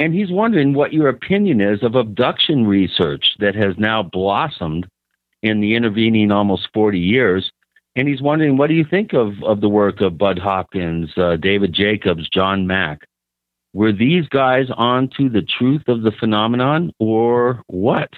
And 0.00 0.12
he's 0.12 0.30
wondering 0.32 0.74
what 0.74 0.92
your 0.92 1.08
opinion 1.08 1.60
is 1.60 1.84
of 1.84 1.94
abduction 1.94 2.66
research 2.66 3.24
that 3.38 3.54
has 3.54 3.74
now 3.78 4.02
blossomed 4.02 4.88
in 5.42 5.60
the 5.60 5.76
intervening 5.76 6.32
almost 6.32 6.68
40 6.74 6.98
years. 6.98 7.50
And 7.94 8.08
he's 8.08 8.20
wondering, 8.20 8.56
what 8.56 8.66
do 8.66 8.74
you 8.74 8.84
think 8.84 9.12
of, 9.12 9.40
of 9.44 9.60
the 9.60 9.68
work 9.68 10.00
of 10.00 10.18
Bud 10.18 10.38
Hopkins, 10.38 11.10
uh, 11.16 11.36
David 11.36 11.72
Jacobs, 11.72 12.28
John 12.28 12.66
Mack? 12.66 13.06
Were 13.72 13.92
these 13.92 14.26
guys 14.28 14.66
onto 14.76 15.28
the 15.28 15.42
truth 15.42 15.84
of 15.86 16.02
the 16.02 16.12
phenomenon 16.12 16.92
or 16.98 17.62
what? 17.68 18.10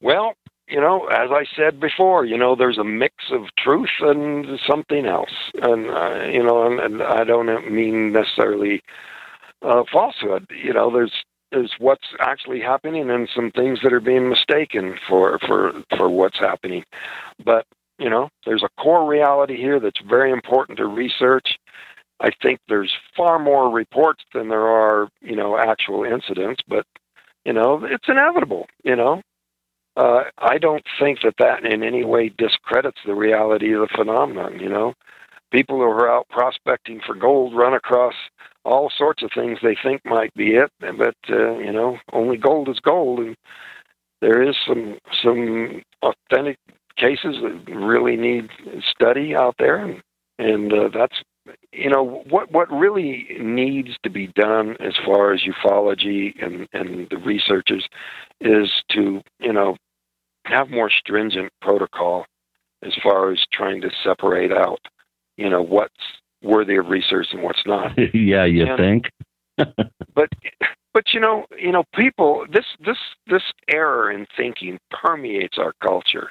Well, 0.00 0.34
you 0.68 0.80
know, 0.80 1.06
as 1.06 1.30
I 1.32 1.44
said 1.56 1.80
before, 1.80 2.24
you 2.24 2.38
know, 2.38 2.54
there's 2.54 2.78
a 2.78 2.84
mix 2.84 3.16
of 3.32 3.46
truth 3.58 3.90
and 4.00 4.58
something 4.66 5.04
else, 5.06 5.32
and 5.62 5.90
uh, 5.90 6.24
you 6.26 6.42
know, 6.42 6.66
and, 6.66 6.80
and 6.80 7.02
I 7.02 7.24
don't 7.24 7.72
mean 7.72 8.12
necessarily 8.12 8.82
uh, 9.62 9.82
falsehood. 9.92 10.46
You 10.50 10.72
know, 10.72 10.92
there's 10.92 11.12
there's 11.50 11.74
what's 11.78 12.06
actually 12.20 12.60
happening 12.60 13.10
and 13.10 13.28
some 13.34 13.50
things 13.50 13.80
that 13.82 13.92
are 13.92 14.00
being 14.00 14.28
mistaken 14.28 14.96
for 15.08 15.38
for 15.40 15.72
for 15.96 16.08
what's 16.08 16.38
happening. 16.38 16.84
But 17.44 17.66
you 17.98 18.08
know, 18.08 18.30
there's 18.46 18.62
a 18.62 18.82
core 18.82 19.08
reality 19.08 19.56
here 19.56 19.80
that's 19.80 20.00
very 20.08 20.30
important 20.30 20.78
to 20.78 20.86
research. 20.86 21.58
I 22.20 22.30
think 22.42 22.60
there's 22.68 22.92
far 23.16 23.38
more 23.38 23.70
reports 23.70 24.22
than 24.34 24.48
there 24.50 24.66
are, 24.66 25.08
you 25.22 25.34
know, 25.34 25.56
actual 25.58 26.04
incidents, 26.04 26.62
but 26.68 26.86
you 27.44 27.52
know, 27.52 27.84
it's 27.84 28.08
inevitable. 28.08 28.66
You 28.84 28.94
know, 28.96 29.22
uh, 30.00 30.24
I 30.38 30.56
don't 30.56 30.84
think 30.98 31.18
that 31.24 31.34
that 31.38 31.66
in 31.66 31.82
any 31.82 32.04
way 32.04 32.30
discredits 32.30 33.00
the 33.04 33.14
reality 33.14 33.74
of 33.74 33.82
the 33.82 33.94
phenomenon. 33.94 34.58
You 34.58 34.70
know, 34.70 34.94
people 35.52 35.76
who 35.76 35.82
are 35.82 36.10
out 36.10 36.26
prospecting 36.30 37.00
for 37.04 37.14
gold 37.14 37.54
run 37.54 37.74
across 37.74 38.14
all 38.64 38.90
sorts 38.96 39.22
of 39.22 39.30
things 39.34 39.58
they 39.62 39.76
think 39.82 40.00
might 40.06 40.32
be 40.34 40.54
it, 40.54 40.70
but 40.80 41.16
uh, 41.28 41.58
you 41.58 41.72
know, 41.72 41.98
only 42.14 42.38
gold 42.38 42.70
is 42.70 42.80
gold, 42.80 43.18
and 43.18 43.36
there 44.22 44.42
is 44.42 44.56
some 44.66 44.96
some 45.22 45.82
authentic 46.02 46.56
cases 46.96 47.36
that 47.42 47.74
really 47.74 48.16
need 48.16 48.48
study 48.90 49.36
out 49.36 49.56
there, 49.58 49.84
and 49.84 50.02
and 50.38 50.72
uh, 50.72 50.88
that's 50.94 51.16
you 51.72 51.90
know 51.90 52.22
what 52.30 52.50
what 52.52 52.70
really 52.72 53.26
needs 53.38 53.90
to 54.02 54.08
be 54.08 54.28
done 54.28 54.76
as 54.80 54.94
far 55.04 55.34
as 55.34 55.42
ufology 55.42 56.32
and 56.42 56.66
and 56.72 57.06
the 57.10 57.18
researchers 57.18 57.86
is 58.40 58.70
to 58.90 59.20
you 59.40 59.52
know 59.52 59.76
have 60.50 60.70
more 60.70 60.90
stringent 60.90 61.50
protocol 61.60 62.26
as 62.82 62.92
far 63.02 63.30
as 63.32 63.38
trying 63.52 63.80
to 63.82 63.90
separate 64.04 64.52
out 64.52 64.80
you 65.36 65.48
know 65.48 65.62
what's 65.62 65.94
worthy 66.42 66.76
of 66.76 66.88
research 66.88 67.28
and 67.32 67.42
what's 67.42 67.64
not. 67.66 67.92
yeah, 68.14 68.44
you 68.44 68.66
And- 68.66 68.78
think? 68.78 69.10
but 70.14 70.28
but 70.94 71.04
you 71.12 71.20
know 71.20 71.44
you 71.58 71.70
know 71.70 71.84
people 71.94 72.46
this 72.50 72.64
this 72.84 72.96
this 73.26 73.42
error 73.68 74.10
in 74.10 74.26
thinking 74.36 74.78
permeates 74.90 75.58
our 75.58 75.72
culture 75.86 76.30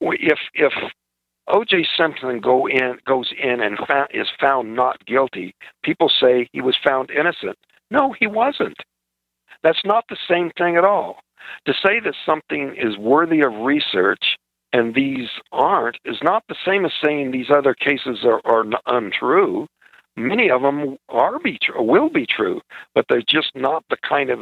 if 0.00 0.38
if 0.54 0.72
oj 1.48 1.84
simpson 1.96 2.40
go 2.40 2.66
in 2.66 2.98
goes 3.06 3.30
in 3.40 3.60
and 3.60 3.78
fa- 3.86 4.08
is 4.12 4.26
found 4.40 4.74
not 4.74 5.04
guilty 5.06 5.54
people 5.84 6.08
say 6.20 6.48
he 6.52 6.60
was 6.60 6.76
found 6.84 7.08
innocent 7.10 7.56
no 7.92 8.12
he 8.18 8.26
wasn't 8.26 8.76
that's 9.62 9.84
not 9.84 10.04
the 10.08 10.16
same 10.28 10.50
thing 10.58 10.76
at 10.76 10.84
all 10.84 11.20
to 11.66 11.72
say 11.72 12.00
that 12.00 12.14
something 12.24 12.74
is 12.76 12.96
worthy 12.98 13.40
of 13.42 13.52
research 13.52 14.36
and 14.72 14.94
these 14.94 15.28
aren't 15.52 15.96
is 16.04 16.18
not 16.22 16.44
the 16.48 16.56
same 16.64 16.84
as 16.84 16.92
saying 17.04 17.30
these 17.30 17.50
other 17.50 17.74
cases 17.74 18.24
are, 18.24 18.40
are 18.44 18.64
untrue 18.86 19.66
many 20.16 20.50
of 20.50 20.62
them 20.62 20.96
are 21.08 21.38
be 21.38 21.58
true, 21.62 21.82
will 21.82 22.08
be 22.08 22.26
true, 22.26 22.60
but 22.94 23.04
they're 23.08 23.22
just 23.28 23.50
not 23.54 23.84
the 23.90 23.96
kind 24.08 24.30
of 24.30 24.40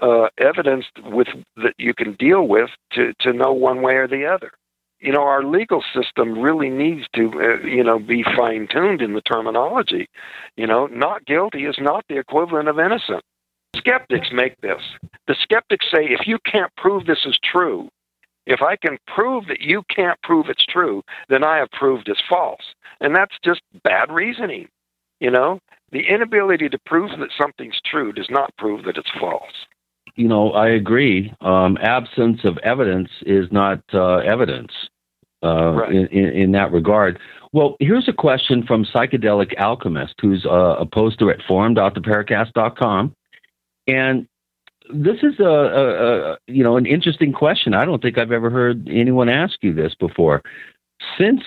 uh, 0.00 0.28
evidence 0.38 0.84
with 1.04 1.28
that 1.56 1.74
you 1.78 1.94
can 1.94 2.14
deal 2.14 2.46
with 2.46 2.70
to 2.92 3.12
to 3.20 3.32
know 3.32 3.52
one 3.52 3.82
way 3.82 3.94
or 3.94 4.06
the 4.06 4.26
other. 4.26 4.52
You 5.00 5.12
know, 5.12 5.22
our 5.22 5.44
legal 5.44 5.82
system 5.94 6.38
really 6.40 6.70
needs 6.70 7.06
to, 7.14 7.30
uh, 7.34 7.66
you 7.66 7.84
know, 7.84 7.98
be 7.98 8.22
fine 8.36 8.68
tuned 8.70 9.02
in 9.02 9.12
the 9.12 9.20
terminology. 9.20 10.08
You 10.56 10.66
know, 10.66 10.86
not 10.86 11.26
guilty 11.26 11.64
is 11.64 11.76
not 11.78 12.04
the 12.08 12.18
equivalent 12.18 12.68
of 12.68 12.78
innocent. 12.78 13.22
Skeptics 13.76 14.28
make 14.32 14.60
this. 14.60 14.82
The 15.26 15.36
skeptics 15.42 15.86
say, 15.92 16.04
if 16.04 16.26
you 16.26 16.38
can't 16.44 16.74
prove 16.76 17.06
this 17.06 17.24
is 17.24 17.38
true, 17.42 17.88
if 18.46 18.60
I 18.62 18.76
can 18.76 18.98
prove 19.06 19.46
that 19.46 19.60
you 19.60 19.82
can't 19.94 20.20
prove 20.22 20.46
it's 20.48 20.66
true, 20.66 21.02
then 21.28 21.44
I 21.44 21.58
have 21.58 21.70
proved 21.70 22.08
it's 22.08 22.22
false. 22.28 22.74
And 23.00 23.14
that's 23.14 23.34
just 23.44 23.62
bad 23.82 24.10
reasoning. 24.10 24.68
You 25.20 25.30
know, 25.30 25.60
the 25.92 26.06
inability 26.08 26.68
to 26.68 26.78
prove 26.86 27.10
that 27.18 27.30
something's 27.40 27.80
true 27.84 28.12
does 28.12 28.28
not 28.28 28.54
prove 28.58 28.84
that 28.84 28.96
it's 28.98 29.10
false. 29.18 29.66
You 30.16 30.28
know, 30.28 30.52
I 30.52 30.68
agree. 30.68 31.32
Um, 31.40 31.78
absence 31.80 32.40
of 32.44 32.58
evidence 32.58 33.08
is 33.22 33.46
not 33.50 33.82
uh, 33.92 34.16
evidence 34.18 34.72
uh, 35.42 35.88
in, 35.88 36.06
in, 36.08 36.28
in 36.28 36.52
that 36.52 36.72
regard. 36.72 37.18
Well, 37.52 37.76
here's 37.80 38.08
a 38.08 38.12
question 38.12 38.64
from 38.66 38.84
Psychedelic 38.84 39.58
Alchemist, 39.58 40.14
who's 40.20 40.44
uh, 40.44 40.76
a 40.78 40.86
poster 40.86 41.30
at 41.30 41.40
forum.theparacast.com. 41.46 43.14
And 43.86 44.26
this 44.92 45.18
is 45.22 45.40
a, 45.40 45.44
a, 45.44 46.32
a 46.32 46.36
you 46.46 46.62
know 46.62 46.76
an 46.76 46.86
interesting 46.86 47.32
question. 47.32 47.74
I 47.74 47.84
don't 47.84 48.02
think 48.02 48.18
I've 48.18 48.32
ever 48.32 48.50
heard 48.50 48.88
anyone 48.88 49.28
ask 49.28 49.56
you 49.62 49.74
this 49.74 49.94
before. 49.94 50.42
Since 51.18 51.42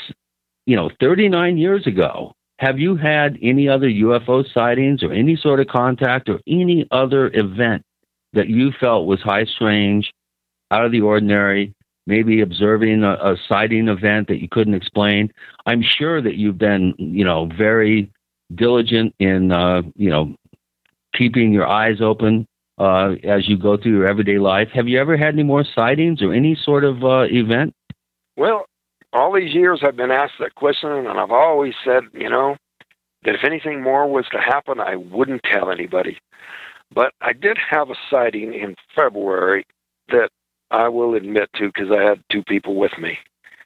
you 0.66 0.76
know 0.76 0.90
39 1.00 1.58
years 1.58 1.86
ago, 1.88 2.34
have 2.60 2.80
you 2.80 2.96
had 2.96 3.38
any 3.42 3.70
other 3.70 3.88
UFO 3.88 4.44
sightings 4.52 5.04
or 5.04 5.14
any 5.14 5.36
sort 5.36 5.60
of 5.60 5.68
contact 5.68 6.30
or 6.30 6.40
any 6.48 6.88
other 6.92 7.30
event 7.34 7.84
that 8.34 8.50
you 8.50 8.72
felt 8.80 9.08
was 9.08 9.22
high 9.22 9.46
strange, 9.46 10.12
out 10.72 10.86
of 10.86 10.92
the 10.92 11.02
ordinary, 11.02 11.74
maybe 12.08 12.42
observing 12.42 13.04
a, 13.04 13.14
a 13.14 13.38
sighting 13.48 13.88
event 13.88 14.28
that 14.28 14.42
you 14.42 14.50
couldn't 14.50 14.74
explain? 14.74 15.32
I'm 15.66 15.84
sure 15.84 16.22
that 16.22 16.36
you've 16.36 16.58
been, 16.58 16.96
you 16.98 17.24
know, 17.24 17.50
very 17.58 18.12
diligent 18.56 19.14
in, 19.20 19.52
uh, 19.52 19.84
you 19.96 20.10
know, 20.10 20.36
keeping 21.18 21.52
your 21.52 21.68
eyes 21.68 22.02
open 22.02 22.48
uh, 22.78 23.16
as 23.24 23.48
you 23.48 23.58
go 23.58 23.78
through 23.78 23.94
your 23.94 24.08
everyday 24.08 24.38
life. 24.38 24.70
Have 24.74 24.88
you 24.88 25.00
ever 25.00 25.18
had 25.18 25.34
any 25.34 25.44
more 25.44 25.66
sightings 25.76 26.22
or 26.22 26.34
any 26.34 26.56
sort 26.56 26.84
of 26.84 27.04
uh, 27.04 27.26
event? 27.30 27.74
Well, 28.36 28.66
all 29.14 29.34
these 29.34 29.54
years 29.54 29.82
I've 29.84 29.96
been 29.96 30.12
asked 30.12 30.36
that 30.40 30.56
question, 30.56 30.92
and 30.92 31.20
I've 31.20 31.32
always 31.32 31.74
said, 31.84 32.04
you 32.14 32.30
know, 32.30 32.56
that 33.24 33.36
if 33.36 33.44
anything 33.44 33.82
more 33.82 34.08
was 34.08 34.26
to 34.32 34.40
happen, 34.40 34.80
I 34.80 34.96
wouldn't 34.96 35.42
tell 35.44 35.72
anybody. 35.72 36.20
But 36.94 37.14
I 37.22 37.34
did 37.34 37.58
have 37.70 37.90
a 37.90 37.96
sighting 38.10 38.54
in 38.54 38.76
February 38.96 39.66
that 40.10 40.30
I 40.72 40.88
will 40.90 41.16
admit 41.16 41.50
to 41.56 41.68
because 41.68 41.92
I 41.92 42.04
had 42.04 42.24
two 42.32 42.44
people 42.44 42.76
with 42.76 42.98
me. 42.98 43.18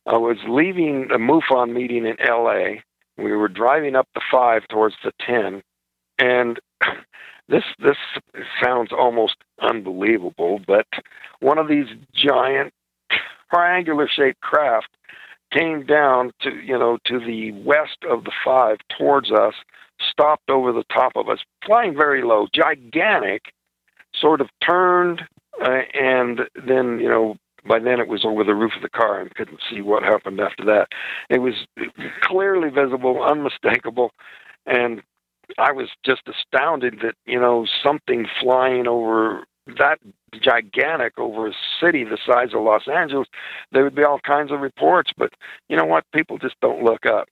I 0.07 0.17
was 0.17 0.37
leaving 0.47 1.09
a 1.11 1.19
MUFON 1.19 1.73
meeting 1.73 2.05
in 2.05 2.15
LA. 2.19 2.81
We 3.17 3.33
were 3.33 3.47
driving 3.47 3.95
up 3.95 4.07
the 4.15 4.21
five 4.31 4.67
towards 4.69 4.95
the 5.03 5.11
ten, 5.19 5.61
and 6.17 6.59
this 7.51 7.63
this 7.79 7.97
sounds 8.63 8.91
almost 8.91 9.35
unbelievable, 9.61 10.59
but 10.65 10.87
one 11.41 11.57
of 11.57 11.67
these 11.67 11.87
giant 12.13 12.73
triangular 13.53 14.07
shaped 14.07 14.39
craft 14.41 14.87
came 15.51 15.85
down 15.85 16.31
to 16.41 16.51
you 16.63 16.77
know 16.79 16.97
to 17.05 17.19
the 17.19 17.51
west 17.51 17.97
of 18.09 18.23
the 18.23 18.31
five 18.43 18.77
towards 18.97 19.31
us 19.31 19.53
stopped 20.09 20.49
over 20.49 20.71
the 20.71 20.85
top 20.91 21.11
of 21.15 21.29
us 21.29 21.39
flying 21.65 21.93
very 21.93 22.23
low 22.23 22.47
gigantic 22.55 23.53
sort 24.15 24.41
of 24.41 24.47
turned 24.65 25.21
uh, 25.63 25.81
and 25.93 26.41
then 26.65 26.99
you 26.99 27.09
know 27.09 27.35
by 27.67 27.79
then 27.79 27.99
it 27.99 28.07
was 28.07 28.25
over 28.25 28.43
the 28.43 28.55
roof 28.55 28.71
of 28.75 28.81
the 28.81 28.89
car 28.89 29.19
and 29.19 29.35
couldn't 29.35 29.59
see 29.69 29.81
what 29.81 30.01
happened 30.03 30.39
after 30.39 30.65
that. 30.65 30.87
It 31.29 31.39
was 31.39 31.53
clearly 32.21 32.69
visible 32.69 33.23
unmistakable 33.23 34.11
and 34.65 35.01
i 35.57 35.71
was 35.71 35.89
just 36.05 36.21
astounded 36.27 36.99
that 37.01 37.15
you 37.25 37.39
know 37.39 37.65
something 37.83 38.25
flying 38.41 38.87
over 38.87 39.43
that 39.77 39.99
gigantic 40.39 41.17
over 41.17 41.47
a 41.47 41.53
city 41.79 42.03
the 42.03 42.19
size 42.25 42.53
of 42.53 42.61
Los 42.63 42.87
Angeles, 42.87 43.27
there 43.71 43.83
would 43.83 43.95
be 43.95 44.03
all 44.03 44.19
kinds 44.19 44.51
of 44.51 44.61
reports. 44.61 45.11
But 45.15 45.33
you 45.69 45.75
know 45.75 45.85
what? 45.85 46.05
People 46.13 46.37
just 46.37 46.59
don't 46.61 46.83
look 46.83 47.05
up. 47.05 47.27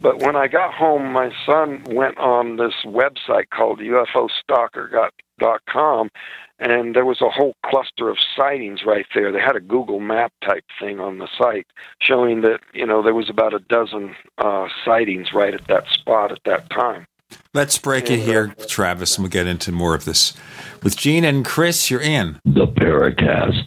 But 0.00 0.20
when 0.20 0.36
I 0.36 0.46
got 0.46 0.74
home, 0.74 1.12
my 1.12 1.32
son 1.44 1.82
went 1.90 2.18
on 2.18 2.56
this 2.56 2.74
website 2.84 3.50
called 3.50 3.80
UFOstalker.com, 3.80 6.10
and 6.60 6.94
there 6.94 7.04
was 7.04 7.20
a 7.20 7.30
whole 7.30 7.56
cluster 7.66 8.08
of 8.08 8.16
sightings 8.36 8.84
right 8.86 9.06
there. 9.14 9.32
They 9.32 9.40
had 9.40 9.56
a 9.56 9.60
Google 9.60 9.98
Map 9.98 10.32
type 10.44 10.62
thing 10.78 11.00
on 11.00 11.18
the 11.18 11.26
site 11.36 11.66
showing 12.00 12.42
that 12.42 12.60
you 12.72 12.86
know 12.86 13.02
there 13.02 13.14
was 13.14 13.28
about 13.28 13.54
a 13.54 13.58
dozen 13.58 14.14
uh, 14.36 14.68
sightings 14.84 15.32
right 15.32 15.54
at 15.54 15.66
that 15.66 15.88
spot 15.88 16.30
at 16.30 16.44
that 16.44 16.70
time. 16.70 17.08
Let's 17.54 17.78
break 17.78 18.10
it 18.10 18.20
here, 18.20 18.54
Travis, 18.68 19.16
and 19.16 19.24
we'll 19.24 19.30
get 19.30 19.46
into 19.46 19.72
more 19.72 19.94
of 19.94 20.04
this. 20.04 20.34
With 20.82 20.96
Gene 20.96 21.24
and 21.24 21.44
Chris, 21.44 21.90
you're 21.90 22.00
in. 22.00 22.38
The 22.44 22.66
Paracast. 22.66 23.64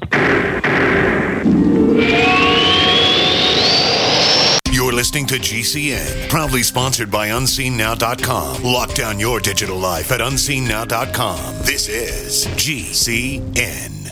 You're 4.71 4.93
listening 4.93 5.25
to 5.27 5.35
GCN, 5.35 6.29
proudly 6.29 6.63
sponsored 6.63 7.11
by 7.11 7.29
UnseenNow.com. 7.29 8.63
Lock 8.63 8.93
down 8.93 9.19
your 9.19 9.39
digital 9.39 9.77
life 9.77 10.11
at 10.11 10.21
UnseenNow.com. 10.21 11.57
This 11.63 11.89
is 11.89 12.47
GCN. 12.55 14.11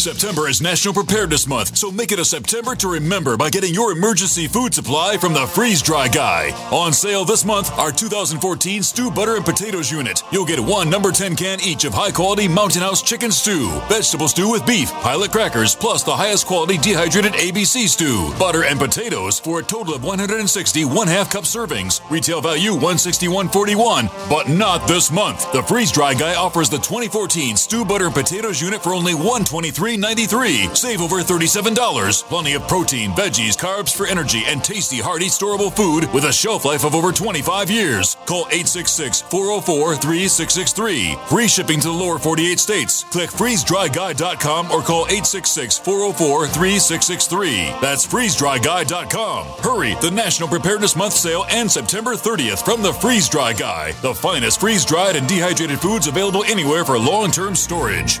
September 0.00 0.48
is 0.48 0.62
National 0.62 0.94
Preparedness 0.94 1.46
Month, 1.46 1.76
so 1.76 1.90
make 1.90 2.10
it 2.10 2.18
a 2.18 2.24
September 2.24 2.74
to 2.74 2.88
remember 2.88 3.36
by 3.36 3.50
getting 3.50 3.74
your 3.74 3.92
emergency 3.92 4.46
food 4.46 4.72
supply 4.72 5.18
from 5.18 5.34
the 5.34 5.46
Freeze 5.48 5.82
Dry 5.82 6.08
Guy. 6.08 6.52
On 6.72 6.90
sale 6.90 7.26
this 7.26 7.44
month, 7.44 7.70
our 7.78 7.92
2014 7.92 8.82
Stew 8.82 9.10
Butter 9.10 9.36
and 9.36 9.44
Potatoes 9.44 9.92
unit. 9.92 10.22
You'll 10.32 10.46
get 10.46 10.58
one 10.58 10.88
number 10.88 11.12
10 11.12 11.36
can 11.36 11.60
each 11.60 11.84
of 11.84 11.92
high 11.92 12.12
quality 12.12 12.48
Mountain 12.48 12.80
House 12.80 13.02
chicken 13.02 13.30
stew, 13.30 13.78
vegetable 13.90 14.26
stew 14.26 14.50
with 14.50 14.66
beef, 14.66 14.90
pilot 15.02 15.32
crackers, 15.32 15.76
plus 15.76 16.02
the 16.02 16.16
highest 16.16 16.46
quality 16.46 16.78
dehydrated 16.78 17.32
ABC 17.32 17.86
stew, 17.86 18.32
butter 18.38 18.64
and 18.64 18.78
potatoes 18.78 19.38
for 19.38 19.58
a 19.58 19.62
total 19.62 19.94
of 19.94 20.02
160 20.02 20.84
one 20.86 21.08
half 21.08 21.30
cup 21.30 21.44
servings. 21.44 22.00
Retail 22.10 22.40
value 22.40 22.72
161.41, 22.72 24.30
but 24.30 24.48
not 24.48 24.88
this 24.88 25.10
month. 25.10 25.52
The 25.52 25.62
Freeze 25.64 25.92
Dry 25.92 26.14
Guy 26.14 26.36
offers 26.36 26.70
the 26.70 26.78
2014 26.78 27.58
Stew 27.58 27.84
Butter 27.84 28.06
and 28.06 28.14
Potatoes 28.14 28.62
unit 28.62 28.82
for 28.82 28.94
only 28.94 29.12
123 29.12 29.89
$3.93. 29.96 30.76
Save 30.76 31.00
over 31.00 31.16
$37. 31.16 32.24
Plenty 32.24 32.54
of 32.54 32.62
protein, 32.68 33.10
veggies, 33.10 33.56
carbs 33.56 33.94
for 33.94 34.06
energy, 34.06 34.42
and 34.46 34.62
tasty, 34.62 34.98
hearty, 34.98 35.26
storable 35.26 35.74
food 35.74 36.12
with 36.12 36.24
a 36.24 36.32
shelf 36.32 36.64
life 36.64 36.84
of 36.84 36.94
over 36.94 37.12
25 37.12 37.70
years. 37.70 38.16
Call 38.26 38.46
866 38.50 39.22
404 39.22 39.96
3663. 39.96 41.16
Free 41.28 41.48
shipping 41.48 41.80
to 41.80 41.88
the 41.88 41.92
lower 41.92 42.18
48 42.18 42.58
states. 42.58 43.04
Click 43.04 43.30
freezedryguy.com 43.30 44.70
or 44.70 44.82
call 44.82 45.06
866 45.06 45.78
404 45.78 46.46
3663. 46.46 47.74
That's 47.80 48.06
freezedryguy.com. 48.06 49.46
Hurry! 49.62 49.96
The 50.00 50.10
National 50.10 50.48
Preparedness 50.48 50.96
Month 50.96 51.14
sale 51.14 51.44
ends 51.48 51.74
September 51.74 52.14
30th 52.14 52.64
from 52.64 52.82
the 52.82 52.92
Freeze 52.92 53.28
Dry 53.28 53.52
Guy, 53.52 53.92
the 54.02 54.14
finest 54.14 54.60
freeze 54.60 54.84
dried 54.84 55.16
and 55.16 55.28
dehydrated 55.28 55.80
foods 55.80 56.06
available 56.06 56.44
anywhere 56.44 56.84
for 56.84 56.98
long 56.98 57.30
term 57.30 57.54
storage. 57.54 58.20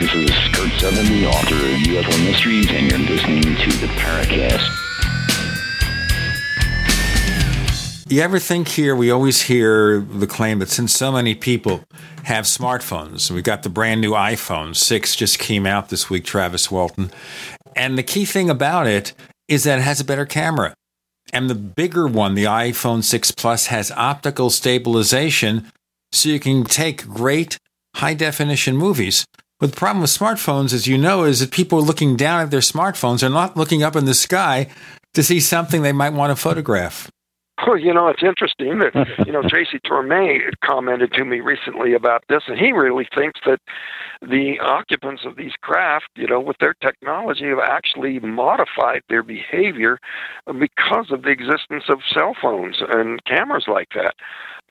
This 0.00 0.14
is 0.14 0.30
Kurt 0.54 0.70
Seven, 0.78 1.06
the 1.06 1.26
author 1.26 1.56
of 1.56 1.80
UFO 1.80 2.24
Mysteries, 2.24 2.70
and 2.70 2.88
you're 2.88 3.00
listening 3.00 3.42
to 3.42 3.78
the 3.78 3.88
Paracast. 3.96 4.62
You 8.08 8.20
ever 8.20 8.38
think 8.38 8.68
here, 8.68 8.94
we 8.94 9.10
always 9.10 9.42
hear 9.42 9.98
the 9.98 10.28
claim 10.28 10.60
that 10.60 10.68
since 10.68 10.92
so 10.92 11.10
many 11.10 11.34
people 11.34 11.82
have 12.22 12.44
smartphones, 12.44 13.28
we've 13.28 13.42
got 13.42 13.64
the 13.64 13.68
brand 13.70 14.00
new 14.00 14.12
iPhone 14.12 14.76
6 14.76 15.16
just 15.16 15.40
came 15.40 15.66
out 15.66 15.88
this 15.88 16.08
week, 16.08 16.24
Travis 16.24 16.70
Walton. 16.70 17.10
And 17.74 17.98
the 17.98 18.04
key 18.04 18.24
thing 18.24 18.48
about 18.48 18.86
it 18.86 19.14
is 19.48 19.64
that 19.64 19.80
it 19.80 19.82
has 19.82 20.00
a 20.00 20.04
better 20.04 20.26
camera. 20.26 20.74
And 21.32 21.50
the 21.50 21.56
bigger 21.56 22.06
one, 22.06 22.36
the 22.36 22.44
iPhone 22.44 23.02
6 23.02 23.32
Plus, 23.32 23.66
has 23.66 23.90
optical 23.90 24.50
stabilization 24.50 25.72
so 26.12 26.28
you 26.28 26.38
can 26.38 26.62
take 26.62 27.04
great 27.04 27.58
high 27.96 28.14
definition 28.14 28.76
movies. 28.76 29.24
But 29.58 29.70
the 29.70 29.76
problem 29.76 30.02
with 30.02 30.10
smartphones, 30.10 30.72
as 30.72 30.86
you 30.86 30.96
know, 30.96 31.24
is 31.24 31.40
that 31.40 31.50
people 31.50 31.78
are 31.78 31.82
looking 31.82 32.16
down 32.16 32.42
at 32.42 32.50
their 32.50 32.60
smartphones. 32.60 33.20
They're 33.20 33.30
not 33.30 33.56
looking 33.56 33.82
up 33.82 33.96
in 33.96 34.04
the 34.04 34.14
sky 34.14 34.68
to 35.14 35.22
see 35.22 35.40
something 35.40 35.82
they 35.82 35.92
might 35.92 36.12
want 36.12 36.30
to 36.30 36.36
photograph. 36.36 37.10
Well, 37.66 37.76
you 37.76 37.92
know, 37.92 38.06
it's 38.06 38.22
interesting 38.22 38.78
that, 38.78 38.94
you 39.26 39.32
know, 39.32 39.42
Tracy 39.42 39.80
Torme 39.84 40.52
commented 40.64 41.12
to 41.14 41.24
me 41.24 41.40
recently 41.40 41.92
about 41.92 42.22
this, 42.28 42.44
and 42.46 42.56
he 42.56 42.70
really 42.70 43.08
thinks 43.12 43.40
that 43.46 43.58
the 44.22 44.60
occupants 44.60 45.22
of 45.24 45.36
these 45.36 45.52
craft, 45.60 46.06
you 46.14 46.28
know, 46.28 46.38
with 46.38 46.58
their 46.58 46.74
technology 46.74 47.46
have 47.46 47.58
actually 47.58 48.20
modified 48.20 49.02
their 49.08 49.24
behavior 49.24 49.98
because 50.46 51.10
of 51.10 51.22
the 51.22 51.30
existence 51.30 51.84
of 51.88 51.98
cell 52.12 52.36
phones 52.40 52.76
and 52.88 53.24
cameras 53.24 53.64
like 53.66 53.88
that 53.94 54.14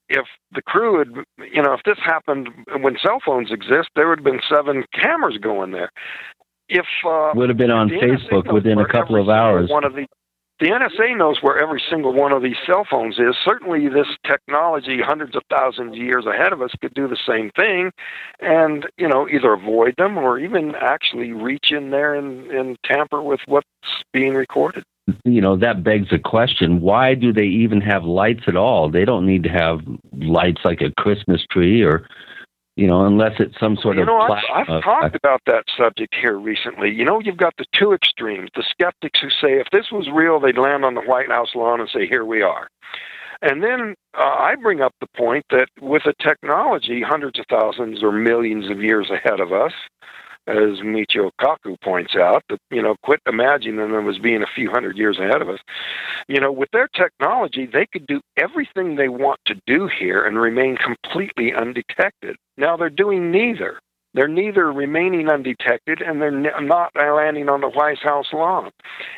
if 0.10 0.26
the 0.54 0.62
crew 0.62 1.00
had, 1.00 1.10
you 1.52 1.62
know, 1.62 1.74
if 1.74 1.84
this 1.84 1.98
happened 2.04 2.50
when 2.82 2.98
cell 3.02 3.20
phones 3.26 3.52
exist, 3.52 3.90
there 3.96 4.08
would 4.10 4.20
have 4.20 4.26
been 4.26 4.42
seven 4.50 4.84
cameras 4.94 5.38
going 5.38 5.72
there. 5.72 5.92
If 6.70 6.86
uh, 7.06 7.32
would 7.34 7.50
have 7.50 7.58
been 7.58 7.72
on 7.72 7.90
Facebook 7.90 8.52
within 8.52 8.80
a 8.80 8.88
couple 8.88 9.22
of 9.22 9.30
hours. 9.30 9.70
One 9.70 9.86
of 9.86 9.94
the 9.94 10.06
the 10.60 10.70
NSA 10.70 11.16
knows 11.16 11.38
where 11.42 11.62
every 11.62 11.82
single 11.88 12.14
one 12.14 12.32
of 12.32 12.42
these 12.42 12.56
cell 12.66 12.84
phones 12.90 13.20
is. 13.20 13.36
Certainly, 13.46 13.90
this 13.90 14.08
technology, 14.26 15.00
hundreds 15.02 15.36
of 15.36 15.44
thousands 15.52 15.92
of 15.92 15.98
years 15.98 16.26
ahead 16.26 16.52
of 16.52 16.64
us, 16.64 16.72
could 16.82 16.96
do 16.96 17.08
the 17.08 17.18
same 17.28 17.52
thing, 17.52 17.92
and 18.40 18.88
you 18.98 19.08
know, 19.08 19.30
either 19.30 19.54
avoid 19.54 19.94
them 19.98 20.18
or 20.18 20.40
even 20.40 20.74
actually 20.76 21.32
reach 21.32 21.72
in 21.72 21.92
there 21.92 22.16
and, 22.16 22.50
and 22.50 22.78
tamper 22.84 23.22
with 23.22 23.42
what's 23.46 23.68
being 24.12 24.34
recorded 24.34 24.84
you 25.24 25.42
know 25.42 25.56
that 25.56 25.84
begs 25.84 26.10
the 26.10 26.20
question 26.20 26.82
why 26.82 27.14
do 27.14 27.32
they 27.32 27.46
even 27.46 27.82
have 27.82 28.04
lights 28.04 28.44
at 28.48 28.56
all? 28.56 28.90
They 28.90 29.06
don't 29.06 29.26
need 29.26 29.44
to 29.44 29.50
have 29.50 29.82
lights 30.14 30.62
like 30.64 30.82
a 30.82 30.92
christmas 31.02 31.46
tree 31.50 31.82
or 31.82 32.08
you 32.76 32.88
know 32.88 33.06
unless 33.06 33.40
it's 33.40 33.58
some 33.60 33.78
sort 33.78 33.96
you 33.96 34.02
of 34.02 34.08
know 34.08 34.20
I've, 34.20 34.44
I've 34.54 34.70
uh, 34.70 34.82
talked 34.82 35.16
about 35.16 35.42
that 35.46 35.66
subject 35.78 36.16
here 36.16 36.38
recently. 36.38 36.92
You 36.92 37.06
know 37.06 37.20
you've 37.20 37.38
got 37.38 37.56
the 37.58 37.66
two 37.74 37.94
extremes 37.94 38.50
the 38.56 38.64
skeptics 38.70 39.20
who 39.20 39.30
say 39.30 39.60
if 39.60 39.68
this 39.72 39.92
was 39.92 40.10
real 40.10 40.40
they'd 40.40 40.58
land 40.58 40.84
on 40.84 40.96
the 40.96 41.02
white 41.02 41.30
house 41.30 41.56
lawn 41.56 41.80
and 41.80 41.90
say 41.90 42.08
here 42.08 42.26
we 42.26 42.42
are. 42.42 42.70
And 43.42 43.64
then 43.64 43.94
uh, 44.18 44.24
I 44.24 44.56
bring 44.56 44.82
up 44.82 44.96
the 45.00 45.08
point 45.16 45.46
that 45.52 45.68
with 45.80 46.08
a 46.08 46.14
technology 46.22 47.04
hundreds 47.04 47.40
of 47.40 47.46
thousands 47.50 48.02
or 48.02 48.12
millions 48.12 48.70
of 48.70 48.82
years 48.82 49.12
ahead 49.12 49.40
of 49.40 49.54
us, 49.54 49.74
as 50.48 50.80
Michio 50.84 51.32
Kaku 51.42 51.80
points 51.82 52.16
out, 52.16 52.44
that, 52.50 52.60
you 52.72 52.82
know, 52.82 52.96
quit 53.04 53.20
imagining 53.28 53.92
them 53.92 54.10
as 54.10 54.18
being 54.18 54.44
a 54.44 54.54
few 54.56 54.70
hundred 54.70 54.98
years 54.98 55.20
ahead 55.20 55.42
of 55.42 55.50
us. 55.50 55.60
You 56.28 56.40
know, 56.40 56.52
with 56.52 56.70
their 56.72 56.88
technology, 56.88 57.66
they 57.66 57.86
could 57.86 58.08
do 58.08 58.22
everything 58.38 58.96
they 58.96 59.10
want 59.10 59.40
to 59.46 59.56
do 59.68 59.88
here 59.88 60.26
and 60.26 60.40
remain 60.40 60.78
completely 60.78 61.54
undetected. 61.54 62.38
Now 62.58 62.78
they're 62.78 62.90
doing 62.90 63.32
neither. 63.32 63.80
They're 64.14 64.28
neither 64.28 64.72
remaining 64.72 65.30
undetected 65.30 66.02
and 66.02 66.22
they're 66.22 66.32
not 66.32 66.92
landing 66.96 67.50
on 67.50 67.62
the 67.62 67.70
White 67.70 68.00
House 68.00 68.28
lawn. 68.34 68.72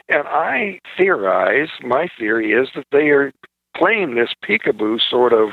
And 0.09 0.27
I 0.27 0.80
theorize, 0.98 1.69
my 1.82 2.09
theory 2.17 2.51
is 2.51 2.67
that 2.75 2.88
they 2.91 3.09
are 3.09 3.32
playing 3.75 4.15
this 4.15 4.30
peekaboo 4.43 4.99
sort 5.09 5.33
of 5.33 5.49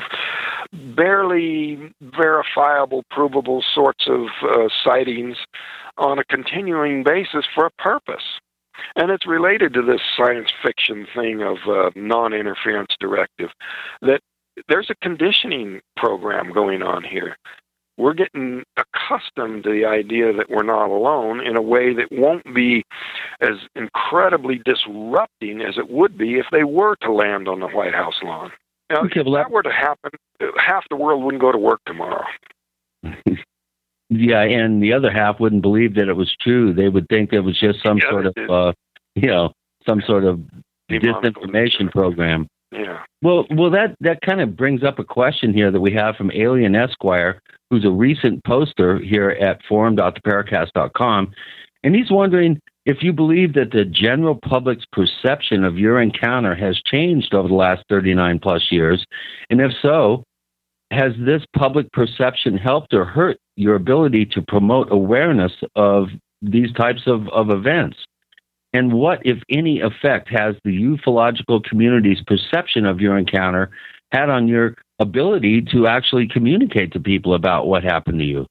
barely 0.95 1.93
verifiable, 2.01 3.03
provable 3.09 3.63
sorts 3.73 4.05
of 4.07 4.27
uh, 4.43 4.67
sightings 4.83 5.37
on 5.97 6.19
a 6.19 6.25
continuing 6.25 7.03
basis 7.03 7.45
for 7.53 7.65
a 7.65 7.71
purpose. 7.71 8.39
And 8.95 9.09
it's 9.09 9.25
related 9.25 9.73
to 9.73 9.81
this 9.81 10.01
science 10.15 10.49
fiction 10.63 11.07
thing 11.15 11.41
of 11.41 11.57
uh, 11.67 11.89
non 11.95 12.33
interference 12.33 12.95
directive 12.99 13.49
that 14.01 14.21
there's 14.69 14.89
a 14.89 14.95
conditioning 15.01 15.81
program 15.95 16.51
going 16.51 16.81
on 16.83 17.03
here. 17.03 17.37
We're 17.97 18.13
getting 18.13 18.63
accustomed 18.77 19.63
to 19.63 19.71
the 19.71 19.85
idea 19.85 20.31
that 20.33 20.49
we're 20.49 20.63
not 20.63 20.89
alone 20.89 21.39
in 21.45 21.57
a 21.57 21.61
way 21.61 21.93
that 21.95 22.11
won't 22.11 22.53
be 22.53 22.83
as 23.41 23.57
incredibly 23.75 24.61
disrupting 24.63 25.61
as 25.61 25.77
it 25.77 25.89
would 25.89 26.17
be 26.17 26.35
if 26.35 26.45
they 26.51 26.63
were 26.63 26.95
to 27.01 27.11
land 27.11 27.47
on 27.47 27.59
the 27.59 27.67
White 27.67 27.95
House 27.95 28.15
lawn. 28.23 28.51
Now, 28.89 29.01
Okay, 29.01 29.21
if 29.21 29.25
that 29.33 29.49
were 29.51 29.63
to 29.63 29.71
happen, 29.71 30.11
half 30.57 30.85
the 30.89 30.95
world 30.95 31.23
wouldn't 31.23 31.41
go 31.41 31.51
to 31.51 31.57
work 31.57 31.81
tomorrow. 31.85 32.25
yeah 34.09 34.41
and 34.41 34.81
the 34.81 34.93
other 34.93 35.11
half 35.11 35.39
wouldn't 35.39 35.61
believe 35.61 35.95
that 35.95 36.07
it 36.07 36.13
was 36.13 36.33
true 36.39 36.73
they 36.73 36.87
would 36.87 37.07
think 37.09 37.33
it 37.33 37.41
was 37.41 37.59
just 37.59 37.83
some 37.83 37.97
Yeah, 37.97 38.09
sort 38.09 38.25
of 38.25 38.35
uh 38.49 38.73
you 39.15 39.27
know 39.27 39.51
some 39.85 40.01
sort 40.01 40.23
of 40.23 40.39
disinformation 40.89 41.91
program 41.91 42.47
Yeah. 42.77 42.99
Well, 43.23 43.45
well, 43.49 43.71
that 43.71 43.95
that 44.01 44.21
kind 44.21 44.39
of 44.39 44.55
brings 44.55 44.83
up 44.83 44.99
a 44.99 45.03
question 45.03 45.53
here 45.53 45.71
that 45.71 45.81
we 45.81 45.93
have 45.93 46.15
from 46.15 46.31
Alien 46.31 46.75
Esquire, 46.75 47.41
who's 47.69 47.85
a 47.85 47.89
recent 47.89 48.43
poster 48.43 48.99
here 48.99 49.31
at 49.31 49.61
forum.theparacast.com, 49.67 51.31
and 51.83 51.95
he's 51.95 52.11
wondering 52.11 52.59
if 52.85 52.97
you 53.01 53.11
believe 53.13 53.53
that 53.53 53.71
the 53.71 53.83
general 53.83 54.35
public's 54.35 54.85
perception 54.91 55.63
of 55.63 55.77
your 55.77 55.99
encounter 55.99 56.53
has 56.53 56.79
changed 56.85 57.33
over 57.33 57.47
the 57.47 57.55
last 57.55 57.83
39 57.89 58.39
plus 58.39 58.67
years, 58.69 59.03
and 59.49 59.59
if 59.59 59.71
so, 59.81 60.23
has 60.91 61.13
this 61.19 61.43
public 61.55 61.91
perception 61.91 62.57
helped 62.57 62.93
or 62.93 63.05
hurt 63.05 63.37
your 63.55 63.75
ability 63.75 64.25
to 64.25 64.41
promote 64.47 64.91
awareness 64.91 65.51
of 65.75 66.09
these 66.43 66.71
types 66.73 67.01
of, 67.07 67.27
of 67.29 67.49
events? 67.49 67.97
And 68.73 68.93
what, 68.93 69.25
if 69.25 69.41
any, 69.49 69.79
effect 69.79 70.29
has 70.29 70.55
the 70.63 70.77
ufological 70.81 71.63
community's 71.63 72.21
perception 72.21 72.85
of 72.85 72.99
your 72.99 73.17
encounter 73.17 73.71
had 74.11 74.29
on 74.29 74.47
your 74.47 74.75
ability 74.99 75.61
to 75.71 75.87
actually 75.87 76.27
communicate 76.27 76.93
to 76.93 76.99
people 76.99 77.33
about 77.33 77.67
what 77.67 77.83
happened 77.83 78.19
to 78.19 78.25
you? 78.25 78.45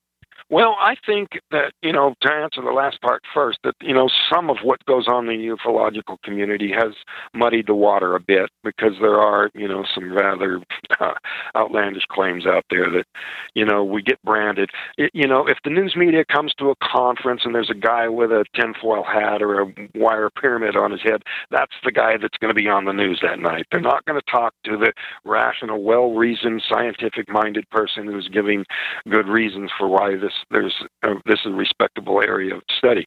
Well, 0.49 0.77
I 0.79 0.95
think 1.05 1.31
that, 1.51 1.73
you 1.83 1.93
know, 1.93 2.15
to 2.21 2.33
answer 2.33 2.63
the 2.63 2.71
last 2.71 3.01
part 3.03 3.23
first, 3.35 3.59
that, 3.65 3.75
you 3.81 3.93
know, 3.93 4.09
some 4.33 4.49
of 4.49 4.59
what 4.63 4.85
goes 4.87 5.09
on 5.09 5.29
in 5.29 5.41
the 5.41 5.57
ufological 5.57 6.23
community 6.23 6.71
has 6.71 6.93
muddied 7.35 7.67
the 7.67 7.75
water 7.75 8.15
a 8.15 8.21
bit 8.21 8.49
because 8.63 8.93
there 9.01 9.19
are, 9.19 9.51
you 9.55 9.67
know, 9.67 9.85
some 9.93 10.13
rather 10.13 10.61
uh, 11.01 11.15
outlandish 11.57 12.05
claims 12.09 12.47
out 12.47 12.65
there 12.71 12.89
that, 12.93 13.07
you 13.55 13.65
know, 13.65 13.83
we 13.83 14.03
get 14.03 14.23
branded. 14.23 14.71
It, 14.97 15.11
you 15.15 15.27
know, 15.27 15.49
if 15.49 15.59
the 15.65 15.71
news 15.71 15.97
media 15.97 16.25
comes 16.25 16.55
to 16.59 16.71
a 16.71 16.77
conference 16.81 17.41
and 17.45 17.53
there's 17.53 17.71
a 17.71 17.75
guy 17.75 18.07
with 18.09 18.31
a 18.31 18.45
tinfoil 18.55 19.03
hat 19.03 19.43
or 19.43 19.63
a 19.63 19.75
wire 19.97 20.31
pyramid 20.31 20.77
on 20.77 20.93
his 20.93 21.03
head, 21.03 21.23
that's 21.51 21.75
the 21.85 21.91
guy 21.91 22.19
that's 22.23 22.39
going 22.39 22.55
to 22.55 22.61
be 22.61 22.69
on 22.69 22.85
the 22.85 22.93
news 22.93 23.19
that 23.21 23.41
night. 23.41 23.67
They're 23.73 23.81
not 23.81 24.05
going 24.05 24.21
to 24.21 24.31
talk 24.31 24.55
to 24.67 24.77
the 24.77 24.93
rational, 25.25 25.83
well 25.83 26.13
reasoned, 26.13 26.63
scientific 26.69 27.29
minded 27.29 27.69
person 27.71 28.07
who's 28.07 28.29
giving 28.29 28.65
good 29.09 29.27
reasons 29.27 29.73
for 29.77 29.89
why 29.89 30.15
this 30.17 30.36
there's 30.51 30.75
uh, 31.03 31.15
this 31.27 31.41
is 31.45 31.53
a 31.53 31.57
respectable 31.57 32.21
area 32.21 32.55
of 32.55 32.63
study. 32.79 33.05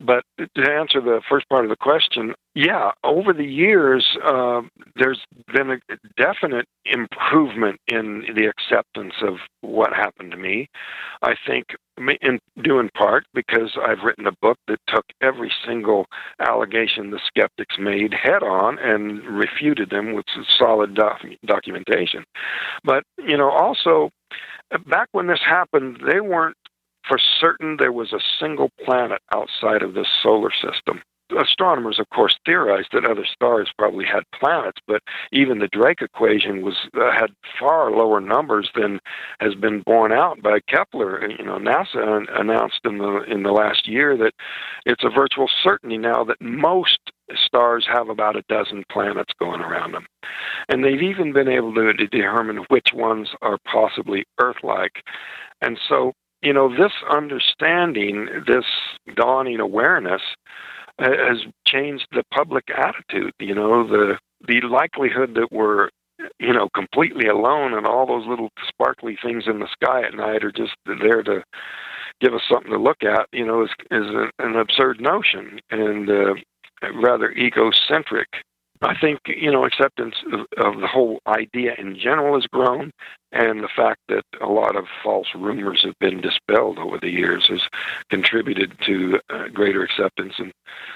But 0.00 0.24
to 0.38 0.70
answer 0.70 1.00
the 1.00 1.20
first 1.28 1.48
part 1.48 1.64
of 1.64 1.70
the 1.70 1.76
question, 1.76 2.34
yeah, 2.54 2.92
over 3.02 3.32
the 3.32 3.44
years, 3.44 4.16
uh, 4.24 4.62
there's 4.96 5.20
been 5.52 5.72
a 5.72 5.78
definite 6.16 6.66
improvement 6.84 7.80
in 7.88 8.24
the 8.34 8.46
acceptance 8.46 9.14
of 9.22 9.38
what 9.60 9.92
happened 9.92 10.30
to 10.30 10.36
me. 10.36 10.68
I 11.22 11.34
think, 11.46 11.66
in 11.98 12.38
due 12.62 12.78
in 12.78 12.90
part 12.90 13.24
because 13.34 13.76
I've 13.80 14.04
written 14.04 14.26
a 14.26 14.32
book 14.40 14.58
that 14.68 14.78
took 14.88 15.04
every 15.20 15.52
single 15.66 16.06
allegation 16.40 17.10
the 17.10 17.20
skeptics 17.26 17.76
made 17.78 18.14
head 18.14 18.42
on 18.42 18.78
and 18.78 19.22
refuted 19.22 19.90
them 19.90 20.14
with 20.14 20.26
solid 20.58 20.94
doc- 20.94 21.22
documentation. 21.44 22.24
But 22.84 23.04
you 23.18 23.36
know, 23.36 23.50
also 23.50 24.10
back 24.86 25.08
when 25.12 25.26
this 25.26 25.40
happened, 25.44 26.00
they 26.06 26.20
weren't 26.20 26.56
for 27.06 27.18
certain 27.40 27.76
there 27.78 27.92
was 27.92 28.12
a 28.12 28.20
single 28.40 28.70
planet 28.84 29.20
outside 29.32 29.82
of 29.82 29.94
this 29.94 30.08
solar 30.22 30.50
system. 30.50 31.02
Astronomers, 31.38 31.98
of 31.98 32.10
course, 32.10 32.38
theorized 32.44 32.88
that 32.92 33.06
other 33.06 33.24
stars 33.24 33.70
probably 33.78 34.04
had 34.04 34.24
planets, 34.38 34.80
but 34.86 35.02
even 35.32 35.58
the 35.58 35.68
Drake 35.68 36.02
equation 36.02 36.62
was 36.62 36.76
uh, 36.94 37.10
had 37.12 37.30
far 37.58 37.90
lower 37.90 38.20
numbers 38.20 38.70
than 38.74 39.00
has 39.40 39.54
been 39.54 39.80
borne 39.80 40.12
out 40.12 40.42
by 40.42 40.60
Kepler. 40.68 41.26
You 41.30 41.44
know, 41.44 41.56
NASA 41.56 42.26
announced 42.38 42.80
in 42.84 42.98
the 42.98 43.22
in 43.26 43.42
the 43.42 43.52
last 43.52 43.88
year 43.88 44.18
that 44.18 44.34
it's 44.84 45.02
a 45.02 45.08
virtual 45.08 45.48
certainty 45.62 45.96
now 45.96 46.24
that 46.24 46.40
most 46.42 46.98
stars 47.34 47.86
have 47.90 48.10
about 48.10 48.36
a 48.36 48.44
dozen 48.50 48.84
planets 48.92 49.32
going 49.40 49.62
around 49.62 49.92
them. 49.92 50.06
And 50.68 50.84
they've 50.84 51.02
even 51.02 51.32
been 51.32 51.48
able 51.48 51.74
to 51.74 51.94
determine 51.94 52.66
which 52.68 52.88
ones 52.92 53.30
are 53.40 53.58
possibly 53.64 54.24
Earth 54.40 54.62
like. 54.62 55.02
And 55.62 55.78
so 55.88 56.12
you 56.44 56.52
know, 56.52 56.68
this 56.68 56.92
understanding, 57.10 58.28
this 58.46 58.66
dawning 59.16 59.60
awareness 59.60 60.20
has 60.98 61.38
changed 61.66 62.06
the 62.12 62.22
public 62.32 62.64
attitude. 62.76 63.32
You 63.40 63.54
know, 63.54 63.88
the 63.88 64.18
the 64.46 64.60
likelihood 64.68 65.34
that 65.34 65.48
we're 65.50 65.88
you 66.38 66.52
know 66.52 66.68
completely 66.74 67.28
alone 67.28 67.72
and 67.74 67.86
all 67.86 68.06
those 68.06 68.26
little 68.28 68.50
sparkly 68.68 69.16
things 69.20 69.44
in 69.46 69.58
the 69.58 69.68
sky 69.72 70.02
at 70.02 70.14
night 70.14 70.44
are 70.44 70.52
just 70.52 70.74
there 70.84 71.22
to 71.22 71.42
give 72.20 72.34
us 72.34 72.42
something 72.48 72.70
to 72.70 72.78
look 72.78 73.02
at. 73.02 73.26
You 73.32 73.46
know, 73.46 73.62
is 73.64 73.70
is 73.90 74.06
an 74.38 74.56
absurd 74.56 75.00
notion 75.00 75.60
and 75.70 76.10
uh, 76.10 76.34
rather 77.02 77.32
egocentric. 77.32 78.28
I 78.82 78.94
think 78.98 79.20
you 79.26 79.50
know 79.50 79.64
acceptance 79.64 80.16
of, 80.32 80.80
the 80.80 80.86
whole 80.86 81.20
idea 81.26 81.74
in 81.78 81.96
general 81.98 82.34
has 82.34 82.46
grown, 82.46 82.90
and 83.32 83.62
the 83.62 83.68
fact 83.74 84.00
that 84.08 84.24
a 84.40 84.46
lot 84.46 84.76
of 84.76 84.86
false 85.02 85.28
rumors 85.34 85.82
have 85.84 85.94
been 86.00 86.20
dispelled 86.20 86.78
over 86.78 86.98
the 86.98 87.10
years 87.10 87.46
has 87.48 87.60
contributed 88.10 88.76
to 88.86 89.20
uh, 89.30 89.48
greater 89.52 89.82
acceptance. 89.82 90.34
And 90.38 90.52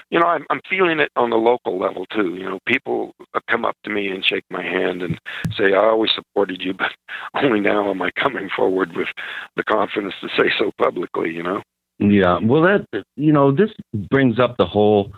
you 0.09 0.19
know, 0.19 0.27
I'm, 0.27 0.45
I'm 0.49 0.61
feeling 0.69 0.99
it 0.99 1.11
on 1.15 1.29
the 1.29 1.37
local 1.37 1.79
level 1.79 2.05
too. 2.07 2.35
You 2.35 2.49
know, 2.49 2.59
people 2.65 3.13
come 3.49 3.65
up 3.65 3.75
to 3.85 3.89
me 3.89 4.09
and 4.09 4.25
shake 4.25 4.45
my 4.49 4.63
hand 4.63 5.01
and 5.01 5.19
say, 5.57 5.73
"I 5.73 5.85
always 5.85 6.11
supported 6.13 6.61
you, 6.61 6.73
but 6.77 6.91
only 7.33 7.59
now 7.61 7.89
am 7.89 8.01
I 8.01 8.11
coming 8.11 8.49
forward 8.55 8.95
with 8.95 9.07
the 9.55 9.63
confidence 9.63 10.15
to 10.21 10.27
say 10.37 10.51
so 10.57 10.71
publicly." 10.77 11.31
You 11.31 11.43
know. 11.43 11.61
Yeah. 11.99 12.39
Well, 12.41 12.61
that 12.63 13.03
you 13.15 13.31
know, 13.31 13.51
this 13.51 13.71
brings 13.93 14.39
up 14.39 14.57
the 14.57 14.65
whole 14.65 15.13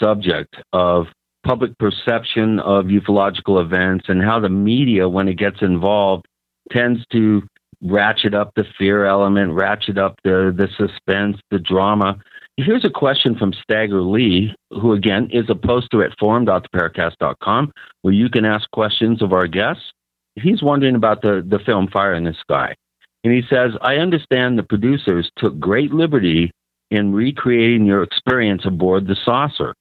subject 0.00 0.56
of 0.72 1.06
public 1.46 1.78
perception 1.78 2.58
of 2.60 2.86
ufological 2.86 3.62
events 3.62 4.06
and 4.08 4.22
how 4.22 4.40
the 4.40 4.48
media, 4.48 5.08
when 5.08 5.28
it 5.28 5.38
gets 5.38 5.62
involved, 5.62 6.26
tends 6.70 7.06
to 7.12 7.42
ratchet 7.82 8.34
up 8.34 8.52
the 8.56 8.64
fear 8.76 9.06
element, 9.06 9.52
ratchet 9.52 9.96
up 9.96 10.18
the, 10.24 10.52
the 10.56 10.68
suspense, 10.76 11.36
the 11.50 11.58
drama. 11.58 12.18
Here's 12.56 12.84
a 12.84 12.90
question 12.90 13.36
from 13.36 13.52
Stagger 13.52 14.02
Lee, 14.02 14.52
who 14.70 14.92
again 14.92 15.28
is 15.30 15.44
a 15.48 15.54
poster 15.54 16.02
at 16.02 16.18
forum.theparacast.com, 16.18 17.72
where 18.02 18.14
you 18.14 18.28
can 18.28 18.44
ask 18.44 18.68
questions 18.72 19.22
of 19.22 19.32
our 19.32 19.46
guests. 19.46 19.92
He's 20.34 20.62
wondering 20.62 20.96
about 20.96 21.22
the, 21.22 21.44
the 21.46 21.60
film 21.60 21.88
Fire 21.88 22.14
in 22.14 22.24
the 22.24 22.34
Sky. 22.40 22.74
And 23.22 23.32
he 23.32 23.42
says, 23.48 23.72
I 23.82 23.96
understand 23.96 24.58
the 24.58 24.62
producers 24.62 25.30
took 25.36 25.58
great 25.58 25.92
liberty 25.92 26.50
in 26.90 27.12
recreating 27.12 27.84
your 27.84 28.02
experience 28.02 28.62
aboard 28.64 29.06
the 29.06 29.16
saucer. 29.24 29.74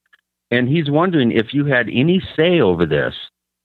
And 0.51 0.67
he's 0.67 0.89
wondering 0.89 1.31
if 1.31 1.53
you 1.53 1.65
had 1.65 1.87
any 1.87 2.21
say 2.35 2.59
over 2.59 2.85
this, 2.85 3.13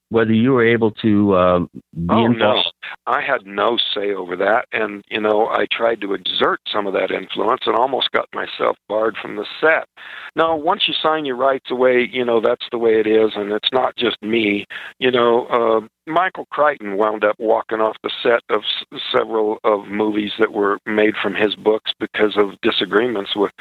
whether 0.09 0.33
you 0.33 0.53
were 0.53 0.67
able 0.67 0.91
to 1.03 1.35
uh, 1.35 1.59
be 1.61 2.07
oh, 2.11 2.27
involved. 2.27 2.73
I 3.07 3.21
had 3.21 3.47
no 3.47 3.79
say 3.95 4.13
over 4.13 4.37
that. 4.37 4.67
And, 4.73 5.03
you 5.11 5.21
know, 5.21 5.49
I 5.49 5.67
tried 5.71 6.01
to 6.03 6.15
exert 6.15 6.61
some 6.73 6.87
of 6.87 6.93
that 6.95 7.11
influence 7.11 7.63
and 7.67 7.77
almost 7.77 8.11
got 8.13 8.29
myself 8.35 8.77
barred 8.89 9.17
from 9.21 9.37
the 9.37 9.47
set. 9.61 9.89
Now, 10.37 10.57
once 10.57 10.83
you 10.87 10.95
sign 10.95 11.25
your 11.25 11.37
rights 11.37 11.71
away, 11.71 12.09
you 12.11 12.25
know, 12.25 12.41
that's 12.41 12.67
the 12.71 12.79
way 12.79 13.01
it 13.01 13.07
is. 13.07 13.33
And 13.35 13.53
it's 13.53 13.73
not 13.73 13.97
just 13.97 14.21
me. 14.23 14.67
You 14.99 15.11
know, 15.11 15.47
uh, 15.47 15.87
Michael 16.07 16.47
Crichton 16.51 16.97
wound 16.97 17.25
up 17.25 17.37
walking 17.39 17.81
off 17.81 17.97
the 18.03 18.11
set 18.23 18.43
of 18.51 18.63
s- 18.63 19.01
several 19.15 19.59
of 19.65 19.87
movies 19.87 20.33
that 20.39 20.53
were 20.53 20.79
made 20.87 21.15
from 21.23 21.35
his 21.35 21.55
books 21.55 21.93
because 21.99 22.37
of 22.37 22.61
disagreements 22.63 23.37
with. 23.37 23.53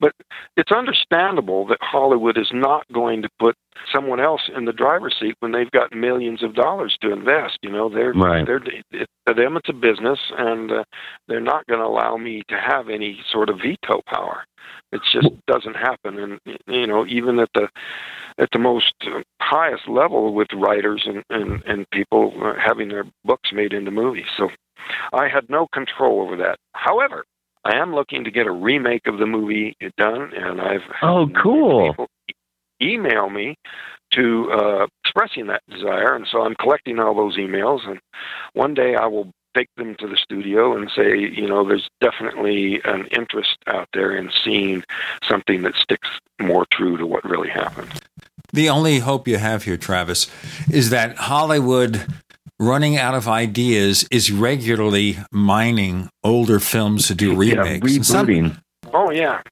But 0.00 0.12
it's 0.56 0.72
understandable 0.72 1.66
that 1.66 1.78
Hollywood 1.80 2.38
is 2.38 2.50
not 2.52 2.84
going 2.92 3.22
to 3.22 3.28
put 3.38 3.56
someone 3.92 4.20
else 4.20 4.42
in 4.54 4.64
the 4.64 4.72
driver's 4.72 5.16
seat 5.20 5.36
when 5.40 5.52
they've 5.52 5.70
got 5.70 5.94
millions 5.94 6.42
of 6.42 6.54
dollars 6.54 6.96
to 7.00 7.12
invest. 7.12 7.58
You 7.62 7.70
know, 7.70 7.88
they're 7.88 8.12
right. 8.12 8.46
they're 8.46 8.62
it, 8.90 9.08
to 9.26 9.34
them 9.34 9.56
it's 9.56 9.68
a 9.68 9.72
business, 9.72 10.18
and 10.36 10.70
uh, 10.70 10.84
they're 11.26 11.40
not 11.40 11.66
going 11.66 11.80
to 11.80 11.86
allow 11.86 12.16
me 12.16 12.42
to 12.48 12.56
have 12.56 12.88
any 12.88 13.20
sort 13.30 13.50
of 13.50 13.58
veto 13.58 14.00
power. 14.06 14.44
It 14.92 15.00
just 15.12 15.28
doesn't 15.46 15.76
happen, 15.76 16.18
and 16.18 16.58
you 16.66 16.86
know, 16.86 17.06
even 17.06 17.38
at 17.38 17.50
the 17.54 17.68
at 18.38 18.48
the 18.52 18.58
most 18.58 18.94
highest 19.40 19.88
level 19.88 20.34
with 20.34 20.48
writers 20.54 21.06
and 21.06 21.22
and, 21.30 21.62
and 21.64 21.90
people 21.90 22.32
uh, 22.42 22.54
having 22.62 22.88
their 22.88 23.04
books 23.24 23.50
made 23.52 23.72
into 23.72 23.90
movies. 23.90 24.26
So 24.36 24.48
I 25.12 25.28
had 25.28 25.48
no 25.48 25.66
control 25.72 26.22
over 26.22 26.36
that. 26.36 26.58
However, 26.72 27.24
I 27.64 27.76
am 27.76 27.94
looking 27.94 28.24
to 28.24 28.30
get 28.30 28.46
a 28.46 28.52
remake 28.52 29.06
of 29.06 29.18
the 29.18 29.26
movie 29.26 29.76
done, 29.96 30.32
and 30.34 30.60
I've 30.60 30.80
oh 31.02 31.28
cool 31.42 32.08
email 32.80 33.28
me 33.28 33.56
to 34.12 34.50
uh, 34.52 34.86
expressing 35.04 35.46
that 35.48 35.62
desire, 35.68 36.14
and 36.14 36.26
so 36.30 36.42
I'm 36.42 36.54
collecting 36.54 36.98
all 36.98 37.14
those 37.14 37.36
emails, 37.36 37.88
and 37.88 38.00
one 38.54 38.74
day 38.74 38.94
I 38.94 39.06
will 39.06 39.32
take 39.56 39.68
them 39.76 39.96
to 39.98 40.06
the 40.06 40.16
studio 40.16 40.76
and 40.76 40.90
say, 40.94 41.18
you 41.18 41.48
know, 41.48 41.66
there's 41.66 41.88
definitely 42.00 42.80
an 42.84 43.06
interest 43.06 43.56
out 43.66 43.88
there 43.92 44.14
in 44.16 44.30
seeing 44.44 44.84
something 45.28 45.62
that 45.62 45.74
sticks 45.74 46.08
more 46.40 46.66
true 46.70 46.96
to 46.96 47.06
what 47.06 47.24
really 47.24 47.48
happened. 47.48 47.90
The 48.52 48.68
only 48.68 49.00
hope 49.00 49.26
you 49.28 49.36
have 49.36 49.64
here, 49.64 49.76
Travis, 49.76 50.30
is 50.70 50.90
that 50.90 51.16
Hollywood 51.16 52.06
running 52.58 52.96
out 52.96 53.14
of 53.14 53.28
ideas 53.28 54.06
is 54.10 54.30
regularly 54.30 55.18
mining 55.30 56.08
older 56.24 56.60
films 56.60 57.06
to 57.08 57.14
do 57.14 57.34
remakes. 57.34 57.92
Yeah, 57.92 57.98
rebooting. 57.98 58.62
Oh 58.92 59.10
yeah. 59.10 59.42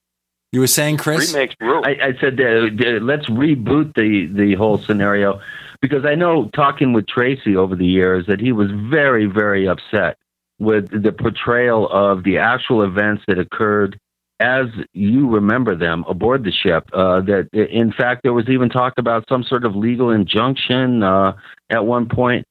You 0.57 0.61
were 0.61 0.67
saying, 0.67 0.97
Chris? 0.97 1.35
Remakes 1.35 1.55
rule. 1.61 1.83
I, 1.85 1.91
I 2.03 2.13
said 2.19 2.41
uh, 2.41 2.45
uh, 2.45 3.01
let's 3.03 3.27
reboot 3.27 3.95
the 3.95 4.27
the 4.33 4.55
whole 4.55 4.79
scenario 4.79 5.39
because 5.83 6.07
I 6.07 6.15
know 6.15 6.49
talking 6.55 6.95
with 6.95 7.07
Tracy 7.07 7.55
over 7.55 7.77
the 7.77 7.85
years 7.85 8.25
that 8.29 8.41
he 8.41 8.53
was 8.53 8.71
very 8.71 9.27
very 9.27 9.69
upset 9.69 10.17
with 10.59 10.89
the 11.03 11.13
portrayal 11.13 11.91
of 11.91 12.25
the 12.25 12.39
actual 12.39 12.83
events 12.83 13.23
that 13.29 13.39
occurred 13.39 14.01
as 14.41 14.69
you 14.95 15.29
remember 15.29 15.77
them 15.77 16.07
aboard 16.09 16.43
the 16.43 16.53
ship. 16.53 16.89
Uh, 16.91 17.21
that 17.21 17.51
in 17.53 17.93
fact 17.93 18.23
there 18.23 18.33
was 18.33 18.49
even 18.49 18.71
talk 18.71 18.95
about 18.97 19.29
some 19.29 19.45
sort 19.45 19.67
of 19.67 19.77
legal 19.77 20.09
injunction 20.09 21.03
uh, 21.03 21.37
at 21.69 21.85
one 21.85 22.09
point. 22.09 22.47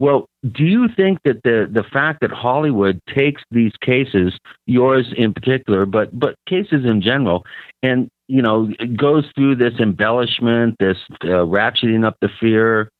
Well, 0.00 0.26
do 0.52 0.64
you 0.64 0.88
think 0.94 1.18
that 1.24 1.42
the 1.42 1.68
the 1.70 1.82
fact 1.82 2.20
that 2.20 2.30
Hollywood 2.30 3.00
takes 3.12 3.42
these 3.50 3.72
cases, 3.80 4.38
yours 4.66 5.12
in 5.16 5.34
particular, 5.34 5.86
but 5.86 6.16
but 6.18 6.36
cases 6.48 6.84
in 6.84 7.02
general, 7.02 7.44
and 7.82 8.08
you 8.28 8.40
know 8.40 8.70
goes 8.96 9.24
through 9.34 9.56
this 9.56 9.74
embellishment, 9.80 10.76
this 10.78 10.98
uh, 11.24 11.44
ratcheting 11.44 12.06
up 12.06 12.16
the 12.20 12.28
fear, 12.40 12.90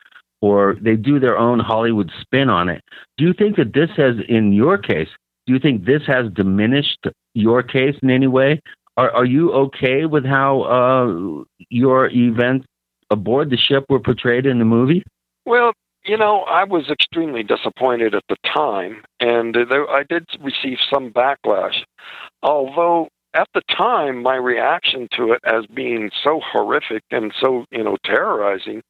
or 0.41 0.77
they 0.81 0.97
do 0.97 1.21
their 1.21 1.39
own 1.39 1.61
Hollywood 1.61 2.11
spin 2.21 2.49
on 2.49 2.69
it. 2.69 2.83
Do 3.17 3.25
you 3.25 3.33
think 3.33 3.57
that 3.57 3.73
this 3.75 3.91
has, 3.97 4.17
in 4.29 4.53
your 4.53 4.77
case, 4.77 5.09
do 5.47 5.53
you 5.53 5.61
think 5.61 5.85
this 5.85 6.03
has 6.07 6.33
diminished 6.35 7.07
your 7.35 7.63
case 7.63 7.97
in 8.03 8.11
any 8.11 8.27
way? 8.27 8.61
Are, 8.97 9.11
are 9.13 9.25
you 9.25 9.53
okay 9.53 10.05
with 10.07 10.25
how 10.25 10.63
uh, 10.63 11.45
your 11.69 12.11
events 12.11 12.67
aboard 13.11 13.51
the 13.51 13.57
ship 13.57 13.85
were 13.89 14.01
portrayed 14.01 14.47
in 14.47 14.59
the 14.59 14.65
movie? 14.65 15.05
Well, 15.47 15.73
you 16.09 16.17
know, 16.17 16.41
I 16.43 16.65
was 16.65 16.89
extremely 16.89 17.43
disappointed 17.43 18.15
at 18.15 18.25
the 18.29 18.37
time, 18.45 19.05
and 19.21 19.57
uh, 19.57 19.65
there, 19.69 19.89
I 19.89 20.03
did 20.03 20.27
receive 20.41 20.79
some 20.93 21.11
backlash. 21.11 21.85
Although 22.43 23.09
at 23.35 23.49
the 23.55 23.63
time, 23.69 24.23
my 24.23 24.37
reaction 24.37 25.09
to 25.17 25.33
it 25.33 25.41
as 25.45 25.67
being 25.67 26.11
so 26.25 26.41
horrific 26.43 27.03
and 27.11 27.33
so, 27.39 27.67
you 27.71 27.85
know, 27.85 27.97
terrorizing 28.05 28.83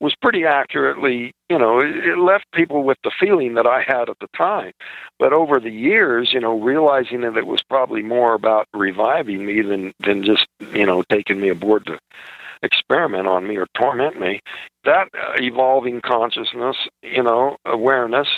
was 0.00 0.14
pretty 0.22 0.46
accurately, 0.46 1.32
you 1.50 1.58
know, 1.58 1.80
it, 1.80 2.18
left 2.18 2.46
people 2.54 2.82
with 2.82 2.96
the 3.04 3.10
feeling 3.20 3.54
that 3.54 3.66
I 3.66 3.82
had 3.86 4.08
at 4.08 4.18
the 4.20 4.28
time. 4.34 4.72
But 5.18 5.32
over 5.34 5.60
the 5.60 5.70
years, 5.70 6.30
you 6.32 6.40
know, 6.40 6.58
realizing 6.58 7.20
that 7.22 7.36
it 7.36 7.46
was 7.46 7.62
probably 7.62 8.02
more 8.02 8.32
about 8.32 8.66
reviving 8.72 9.44
me 9.44 9.60
than 9.60 9.92
than 10.00 10.24
just, 10.24 10.46
you 10.72 10.86
know, 10.86 11.02
taking 11.10 11.40
me 11.40 11.48
aboard 11.50 11.86
to 11.86 11.98
experiment 12.62 13.26
on 13.26 13.46
me 13.46 13.56
or 13.56 13.66
torment 13.74 14.20
me, 14.20 14.40
that 14.84 15.08
uh, 15.14 15.32
evolving 15.36 16.00
consciousness, 16.00 16.76
you 17.02 17.22
know, 17.22 17.56
awareness 17.64 18.28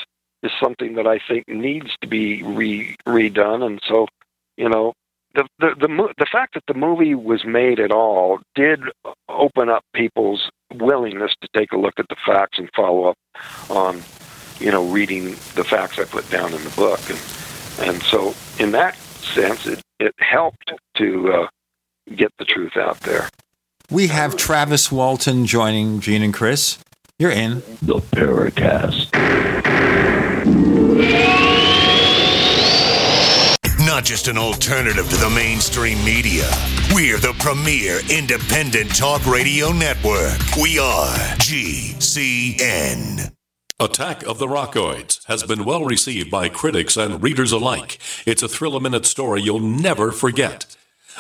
is 0.43 0.51
something 0.61 0.95
that 0.95 1.07
I 1.07 1.21
think 1.27 1.49
needs 1.49 1.91
to 2.01 2.09
be 2.09 2.43
re- 2.43 2.97
redone. 3.07 3.65
And 3.65 3.81
so, 3.87 4.07
you 4.57 4.69
know, 4.69 4.93
the 5.35 5.47
the 5.59 5.75
the 5.81 6.15
the 6.19 6.27
fact 6.31 6.55
that 6.55 6.65
the 6.67 6.75
movie 6.75 7.15
was 7.15 7.45
made 7.45 7.81
at 7.81 7.91
all 7.91 8.41
did 8.55 8.81
open 9.29 9.69
up 9.69 9.83
people's 9.95 10.51
willingness 10.75 11.33
to 11.41 11.49
take 11.55 11.73
a 11.73 11.77
look 11.77 11.99
at 11.99 12.09
the 12.09 12.17
facts 12.27 12.59
and 12.59 12.69
follow 12.75 13.05
up 13.05 13.19
on 13.71 14.03
you 14.59 14.71
know 14.71 14.85
reading 14.89 15.31
the 15.55 15.65
facts 15.65 15.99
I 15.99 16.05
put 16.05 16.29
down 16.31 16.53
in 16.53 16.63
the 16.63 16.71
book 16.71 17.01
and 17.09 17.19
and 17.89 18.03
so 18.03 18.35
in 18.59 18.73
that 18.73 18.97
sense 18.97 19.67
it 19.67 19.81
it 19.99 20.15
helped 20.19 20.73
to 20.97 21.33
uh, 21.33 21.49
get 22.15 22.33
the 22.39 22.45
truth 22.45 22.77
out 22.77 23.01
there. 23.01 23.29
We 23.93 24.07
have 24.07 24.37
Travis 24.39 24.91
Walton 24.91 25.45
joining 25.45 26.01
Gene 26.01 26.23
and 26.23 26.33
Chris. 26.33 26.79
You're 27.19 27.31
in 27.31 27.57
the 27.83 27.97
Paracast. 27.97 29.13
Not 33.85 34.07
just 34.07 34.29
an 34.29 34.39
alternative 34.39 35.11
to 35.11 35.17
the 35.17 35.29
mainstream 35.29 36.03
media. 36.07 36.51
We're 36.95 37.19
the 37.19 37.35
premier 37.39 38.01
independent 38.11 38.97
talk 38.97 39.27
radio 39.27 39.73
network. 39.73 40.39
We 40.59 40.79
are 40.79 41.15
GCN. 41.37 43.31
Attack 43.79 44.23
of 44.27 44.39
the 44.39 44.47
Rockoids 44.47 45.23
has 45.27 45.43
been 45.43 45.67
well 45.67 45.85
received 45.85 46.31
by 46.31 46.49
critics 46.49 46.97
and 46.97 47.23
readers 47.23 47.53
alike. 47.53 47.99
It's 48.25 48.43
a 48.43 48.49
thrill 48.49 48.75
a 48.75 48.81
minute 48.81 49.05
story 49.05 49.43
you'll 49.43 49.61
never 49.61 50.13
forget. 50.13 50.79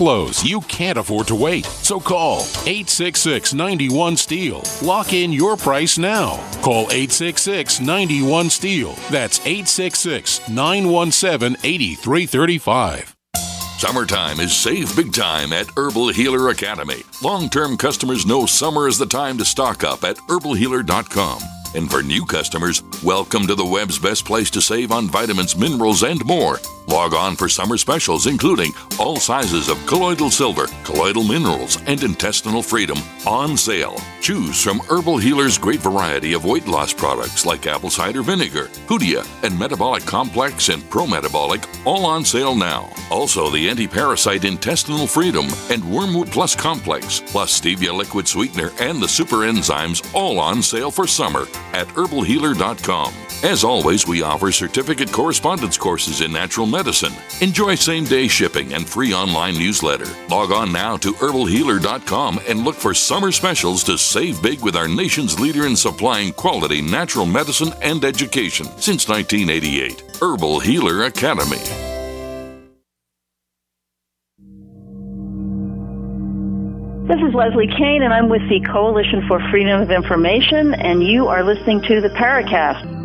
lows, 0.00 0.44
you 0.44 0.60
can't 0.62 0.98
afford 0.98 1.28
to 1.28 1.34
wait. 1.34 1.64
So 1.64 2.00
call 2.00 2.40
866 2.66 3.54
91 3.54 4.16
Steel. 4.16 4.62
Lock 4.82 5.12
in 5.12 5.32
your 5.32 5.56
price 5.56 5.98
now. 5.98 6.36
Call 6.62 6.82
866 6.90 7.80
91 7.80 8.50
Steel. 8.50 8.92
That's 9.10 9.38
866 9.40 10.48
917 10.48 11.56
8335. 11.62 13.16
Summertime 13.78 14.40
is 14.40 14.56
save 14.56 14.96
big 14.96 15.12
time 15.12 15.52
at 15.52 15.66
Herbal 15.76 16.08
Healer 16.08 16.48
Academy. 16.48 17.02
Long 17.22 17.50
term 17.50 17.76
customers 17.76 18.24
know 18.24 18.46
summer 18.46 18.88
is 18.88 18.98
the 18.98 19.06
time 19.06 19.36
to 19.38 19.44
stock 19.44 19.84
up 19.84 20.02
at 20.02 20.16
herbalhealer.com. 20.16 21.38
And 21.74 21.90
for 21.90 22.02
new 22.02 22.24
customers, 22.24 22.82
welcome 23.04 23.46
to 23.46 23.54
the 23.54 23.66
web's 23.66 23.98
best 23.98 24.24
place 24.24 24.50
to 24.52 24.62
save 24.62 24.92
on 24.92 25.10
vitamins, 25.10 25.56
minerals, 25.56 26.02
and 26.02 26.24
more. 26.24 26.58
Log 26.88 27.14
on 27.14 27.34
for 27.34 27.48
summer 27.48 27.76
specials, 27.76 28.28
including 28.28 28.72
all 28.98 29.16
sizes 29.16 29.68
of 29.68 29.84
colloidal 29.86 30.30
silver, 30.30 30.66
colloidal 30.84 31.24
minerals, 31.24 31.78
and 31.86 32.02
intestinal 32.02 32.62
freedom 32.62 32.98
on 33.26 33.56
sale. 33.56 34.00
Choose 34.20 34.62
from 34.62 34.78
Herbal 34.78 35.18
Healer's 35.18 35.58
great 35.58 35.80
variety 35.80 36.32
of 36.32 36.44
weight 36.44 36.68
loss 36.68 36.92
products 36.92 37.44
like 37.44 37.66
apple 37.66 37.90
cider 37.90 38.22
vinegar, 38.22 38.66
Hoodia, 38.86 39.26
and 39.42 39.58
Metabolic 39.58 40.04
Complex 40.04 40.68
and 40.68 40.88
Pro 40.88 41.08
Metabolic, 41.08 41.64
all 41.84 42.06
on 42.06 42.24
sale 42.24 42.54
now. 42.54 42.88
Also, 43.10 43.50
the 43.50 43.68
anti 43.68 43.88
parasite 43.88 44.44
intestinal 44.44 45.08
freedom 45.08 45.46
and 45.70 45.84
Wormwood 45.84 46.30
Plus 46.30 46.54
Complex, 46.54 47.20
plus 47.26 47.60
stevia 47.60 47.92
liquid 47.92 48.28
sweetener 48.28 48.70
and 48.78 49.02
the 49.02 49.08
super 49.08 49.38
enzymes, 49.38 50.08
all 50.14 50.38
on 50.38 50.62
sale 50.62 50.92
for 50.92 51.06
summer 51.06 51.46
at 51.72 51.88
herbalhealer.com. 51.88 53.12
As 53.42 53.64
always, 53.64 54.06
we 54.06 54.22
offer 54.22 54.50
certificate 54.50 55.12
correspondence 55.12 55.76
courses 55.76 56.20
in 56.20 56.32
natural 56.32 56.66
medicine. 56.66 56.75
Enjoy 57.40 57.74
same 57.74 58.04
day 58.04 58.28
shipping 58.28 58.74
and 58.74 58.88
free 58.88 59.12
online 59.12 59.54
newsletter. 59.54 60.06
Log 60.28 60.52
on 60.52 60.72
now 60.72 60.96
to 60.98 61.12
herbalhealer.com 61.12 62.40
and 62.48 62.64
look 62.64 62.76
for 62.76 62.94
summer 62.94 63.32
specials 63.32 63.82
to 63.84 63.96
save 63.96 64.42
big 64.42 64.62
with 64.62 64.76
our 64.76 64.88
nation's 64.88 65.38
leader 65.40 65.66
in 65.66 65.76
supplying 65.76 66.32
quality 66.32 66.82
natural 66.82 67.26
medicine 67.26 67.72
and 67.82 68.04
education 68.04 68.66
since 68.78 69.08
1988. 69.08 70.02
Herbal 70.20 70.60
Healer 70.60 71.04
Academy. 71.04 71.62
This 77.06 77.20
is 77.20 77.34
Leslie 77.34 77.68
Kean, 77.68 78.02
and 78.02 78.12
I'm 78.12 78.28
with 78.28 78.42
the 78.48 78.60
Coalition 78.72 79.28
for 79.28 79.38
Freedom 79.50 79.80
of 79.80 79.92
Information, 79.92 80.74
and 80.74 81.06
you 81.06 81.28
are 81.28 81.44
listening 81.44 81.80
to 81.82 82.00
the 82.00 82.08
Paracast. 82.08 82.95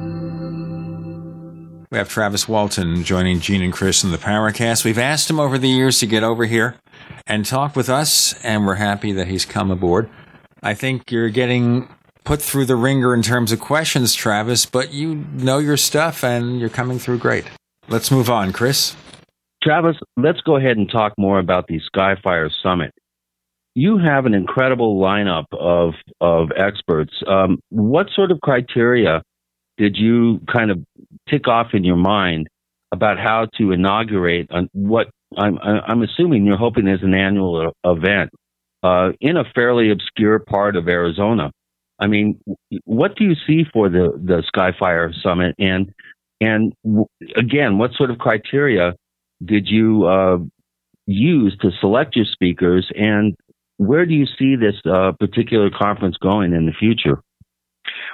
We 1.91 1.97
have 1.97 2.07
Travis 2.07 2.47
Walton 2.47 3.03
joining 3.03 3.41
Gene 3.41 3.61
and 3.61 3.73
Chris 3.73 4.01
in 4.01 4.11
the 4.11 4.17
Paracast. 4.17 4.85
We've 4.85 4.97
asked 4.97 5.29
him 5.29 5.41
over 5.41 5.57
the 5.57 5.67
years 5.67 5.99
to 5.99 6.07
get 6.07 6.23
over 6.23 6.45
here 6.45 6.77
and 7.27 7.45
talk 7.45 7.75
with 7.75 7.89
us, 7.89 8.33
and 8.45 8.65
we're 8.65 8.75
happy 8.75 9.11
that 9.11 9.27
he's 9.27 9.43
come 9.43 9.69
aboard. 9.69 10.09
I 10.63 10.73
think 10.73 11.11
you're 11.11 11.27
getting 11.27 11.93
put 12.23 12.41
through 12.41 12.67
the 12.67 12.77
ringer 12.77 13.13
in 13.13 13.21
terms 13.21 13.51
of 13.51 13.59
questions, 13.59 14.13
Travis, 14.13 14.65
but 14.65 14.93
you 14.93 15.15
know 15.33 15.57
your 15.57 15.75
stuff 15.75 16.23
and 16.23 16.61
you're 16.61 16.69
coming 16.69 16.97
through 16.97 17.17
great. 17.17 17.43
Let's 17.89 18.09
move 18.09 18.29
on, 18.29 18.53
Chris. 18.53 18.95
Travis, 19.61 19.97
let's 20.15 20.39
go 20.39 20.55
ahead 20.55 20.77
and 20.77 20.89
talk 20.89 21.11
more 21.17 21.39
about 21.39 21.67
the 21.67 21.81
Skyfire 21.93 22.49
Summit 22.63 22.93
you 23.73 23.97
have 23.97 24.25
an 24.25 24.33
incredible 24.33 24.99
lineup 24.99 25.45
of 25.53 25.93
of 26.19 26.49
experts. 26.57 27.13
Um, 27.25 27.59
what 27.69 28.07
sort 28.13 28.31
of 28.31 28.41
criteria 28.41 29.21
did 29.81 29.97
you 29.97 30.39
kind 30.51 30.69
of 30.69 30.77
tick 31.27 31.47
off 31.47 31.69
in 31.73 31.83
your 31.83 31.95
mind 31.95 32.47
about 32.91 33.17
how 33.17 33.47
to 33.57 33.71
inaugurate 33.71 34.47
what 34.73 35.07
I'm, 35.35 35.57
I'm 35.57 36.03
assuming 36.03 36.45
you're 36.45 36.55
hoping 36.55 36.87
is 36.87 37.01
an 37.01 37.15
annual 37.15 37.71
event 37.83 38.29
uh, 38.83 39.09
in 39.19 39.37
a 39.37 39.43
fairly 39.55 39.89
obscure 39.89 40.37
part 40.37 40.75
of 40.75 40.87
Arizona? 40.87 41.51
I 41.99 42.05
mean, 42.05 42.39
what 42.83 43.15
do 43.15 43.23
you 43.23 43.35
see 43.47 43.63
for 43.73 43.89
the 43.89 44.11
the 44.23 44.43
Skyfire 44.53 45.11
Summit, 45.23 45.55
and 45.57 45.91
and 46.39 46.73
again, 47.35 47.79
what 47.79 47.93
sort 47.93 48.11
of 48.11 48.19
criteria 48.19 48.93
did 49.43 49.67
you 49.67 50.05
uh, 50.05 50.37
use 51.07 51.57
to 51.61 51.71
select 51.79 52.15
your 52.15 52.25
speakers, 52.25 52.91
and 52.95 53.35
where 53.77 54.05
do 54.05 54.13
you 54.13 54.27
see 54.37 54.55
this 54.55 54.75
uh, 54.85 55.13
particular 55.19 55.71
conference 55.71 56.17
going 56.17 56.53
in 56.53 56.67
the 56.67 56.71
future? 56.71 57.21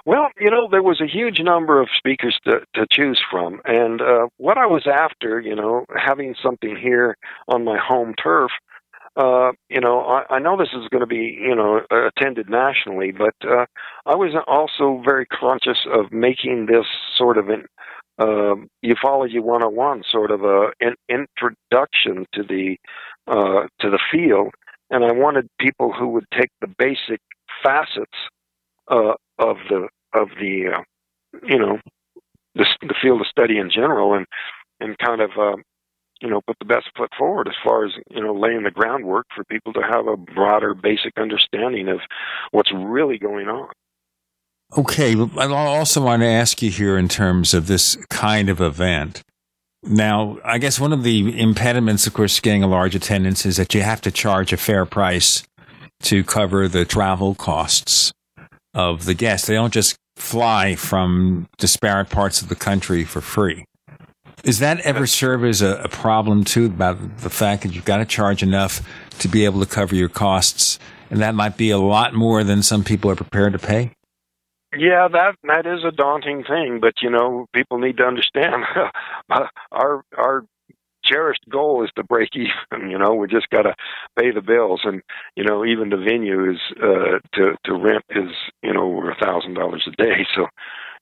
Well, 0.08 0.30
you 0.40 0.50
know, 0.50 0.69
there 0.72 0.82
was 0.82 1.02
a 1.02 1.06
huge 1.06 1.42
number 1.42 1.82
of 1.82 1.90
speakers 1.98 2.40
to, 2.45 2.61
to 2.76 2.86
choose 2.90 3.22
from. 3.30 3.60
And 3.66 4.02
uh, 4.02 4.27
what 4.38 4.58
I 4.58 4.66
was 4.66 4.88
after, 4.88 5.42
you 5.42 5.53
know, 5.53 5.84
having 5.98 6.34
something 6.42 6.77
here 6.77 7.18
on 7.50 7.66
my 7.66 7.77
home 7.77 8.14
turf, 8.14 8.52
uh, 9.18 9.52
you 9.68 9.82
know, 9.82 10.00
I, 10.00 10.36
I 10.36 10.40
know 10.40 10.56
this 10.56 10.69
is 10.69 10.88
going 10.88 11.02
to 11.02 11.08
be, 11.08 11.38
you 11.42 11.53
know, 11.53 11.82
attended 11.92 12.50
nationally, 12.50 13.11
but 13.11 13.36
uh, 13.44 13.66
I 14.06 14.16
was 14.16 14.32
also 14.48 15.02
very 15.03 15.26
conscious 15.26 15.80
of 15.92 16.14
making 16.14 16.68
this 16.68 16.86
sort 17.18 17.38
of 17.38 17.50
an 17.50 17.66
uh, 18.18 18.56
ufology 18.86 19.42
101 19.42 20.03
sort 20.10 20.32
of 20.32 20.45
a 20.45 20.69
an 20.80 20.95
introduction 21.10 22.26
to 22.34 22.44
the 22.44 22.77
uh, 23.27 23.68
to 23.80 23.90
the 23.90 24.00
field 24.10 24.53
and 24.90 25.03
I 25.03 25.11
wanted 25.11 25.50
people 25.60 25.92
who 25.94 26.08
would 26.08 26.26
take 26.32 26.50
the 26.60 26.68
basic 26.80 27.22
facets 27.61 28.18
uh, 28.90 29.14
of 29.38 29.58
the 29.69 29.88
of 30.18 30.30
the 30.40 30.74
uh, 30.76 30.82
you 31.48 31.58
know 31.58 31.80
the, 32.56 32.66
the 32.82 32.96
field 33.02 33.22
of 33.22 33.28
study 33.28 33.58
in 33.58 33.70
general 33.70 34.14
and 34.14 34.26
and 34.80 34.98
kind 34.98 35.22
of 35.22 35.32
uh, 35.38 35.56
you 36.22 36.30
know 36.30 36.42
put 36.46 36.58
the 36.60 36.66
best 36.66 36.88
foot 36.98 37.12
forward 37.18 37.48
as 37.48 37.56
far 37.64 37.86
as 37.86 37.92
you 38.10 38.22
know 38.22 38.34
laying 38.34 38.64
the 38.64 38.72
groundwork 38.72 39.26
for 39.36 39.44
people 39.46 39.74
to 39.74 39.82
have 39.82 40.08
a 40.08 40.18
broader 40.18 40.74
basic 40.74 41.14
understanding 41.18 41.88
of 41.88 42.00
what's 42.52 42.72
really 42.74 43.18
going 43.18 43.48
on. 43.48 43.70
Okay, 44.78 45.16
I 45.16 45.46
also 45.46 46.04
want 46.04 46.22
to 46.24 46.28
ask 46.28 46.62
you 46.62 46.70
here 46.70 46.98
in 46.98 47.08
terms 47.08 47.54
of 47.54 47.68
this 47.68 47.96
kind 48.10 48.50
of 48.50 48.60
event. 48.60 49.24
Now, 49.84 50.40
I 50.44 50.58
guess 50.58 50.80
one 50.80 50.92
of 50.92 51.04
the 51.04 51.40
impediments, 51.40 52.06
of 52.06 52.14
course, 52.14 52.38
getting 52.42 52.64
a 52.64 52.68
large 52.68 52.94
attendance 52.94 53.46
is 53.46 53.56
that 53.56 53.74
you 53.74 53.82
have 53.82 54.02
to 54.02 54.12
charge 54.12 54.52
a 54.52 54.58
fair 54.58 54.86
price 54.86 55.44
to 56.04 56.24
cover 56.24 56.68
the 56.68 56.84
travel 56.84 57.34
costs 57.34 58.12
of 58.74 59.06
the 59.06 59.14
guests. 59.14 59.48
They 59.48 59.54
don't 59.54 59.74
just 59.74 59.96
fly 60.18 60.76
from 60.76 61.48
disparate 61.58 62.10
parts 62.10 62.42
of 62.42 62.50
the 62.50 62.56
country 62.56 63.04
for 63.04 63.22
free. 63.22 63.66
Does 64.44 64.60
that 64.60 64.80
ever 64.82 65.08
serve 65.08 65.44
as 65.44 65.62
a, 65.62 65.78
a 65.84 65.90
problem 65.90 66.44
too 66.44 66.66
about 66.66 67.20
the 67.20 67.30
fact 67.30 67.64
that 67.64 67.74
you've 67.74 67.86
got 67.86 67.98
to 67.98 68.06
charge 68.06 68.44
enough 68.44 68.82
to 69.20 69.28
be 69.28 69.46
able 69.46 69.60
to 69.60 69.66
cover 69.66 69.96
your 69.96 70.10
costs? 70.10 70.80
And 71.10 71.22
that 71.22 71.36
might 71.36 71.58
be 71.58 71.70
a 71.70 71.78
lot 71.78 72.14
more 72.14 72.44
than 72.44 72.62
some 72.62 72.84
people 72.84 73.10
are 73.10 73.16
prepared 73.16 73.54
to 73.54 73.60
pay? 73.60 73.92
Yeah, 74.76 75.08
that 75.08 75.36
that 75.44 75.66
is 75.66 75.86
a 75.86 75.92
daunting 75.92 76.44
thing, 76.44 76.80
but 76.82 76.96
you 77.02 77.10
know, 77.10 77.48
people 77.54 77.80
need 77.80 77.98
to 77.98 78.04
understand 78.04 78.66
our 79.72 80.04
our 80.16 80.46
cherished 81.08 81.44
goal 81.50 81.84
is 81.84 81.92
to 81.95 82.03
break 82.03 82.30
even. 82.36 82.90
You 82.90 82.98
know, 82.98 83.14
we 83.16 83.27
just 83.27 83.50
got 83.50 83.64
to 83.64 83.76
pay 84.19 84.32
the 84.32 84.42
bills, 84.42 84.82
and 84.84 85.02
you 85.36 85.44
know, 85.44 85.66
even 85.66 85.90
the 85.90 85.98
venue 85.98 86.52
is 86.52 86.60
uh, 86.82 87.19
to 87.34 87.56
to 87.66 87.74
rent 87.74 88.03
is 88.10 88.32
you 88.61 88.74
know 88.74 88.98
over 88.98 89.11
a 89.11 89.16
thousand 89.16 89.53
dollars 89.53 89.88
a 89.88 89.92
day. 89.92 90.26
So, 90.36 90.48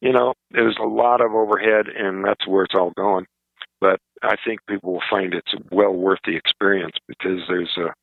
you 0.01 0.11
know, 0.11 0.34
there's 0.51 0.77
a 0.80 0.88
lot 0.88 1.22
of 1.22 1.32
overhead, 1.32 1.88
and 1.88 2.24
that's 2.24 2.48
where 2.48 2.64
it's 2.64 2.75
all 2.75 2.92
going. 2.95 3.25
But 3.82 4.00
I 4.22 4.35
think 4.45 4.59
people 4.67 4.93
will 4.93 5.03
find 5.09 5.34
it's 5.34 5.53
well 5.72 5.93
worth 5.93 6.19
the 6.25 6.35
experience 6.35 6.95
because 7.08 7.42
there's 7.48 7.77
a 7.77 7.93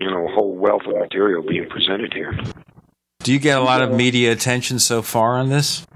you 0.00 0.10
know 0.10 0.28
a 0.28 0.32
whole 0.32 0.54
wealth 0.56 0.82
of 0.86 0.94
material 0.96 1.42
being 1.42 1.68
presented 1.68 2.12
here. 2.12 2.32
Do 3.20 3.32
you 3.32 3.38
get 3.38 3.56
a 3.56 3.62
lot 3.62 3.80
of 3.80 3.90
media 3.90 4.32
attention 4.32 4.78
so 4.78 5.00
far 5.00 5.38
on 5.38 5.48
this? 5.48 5.86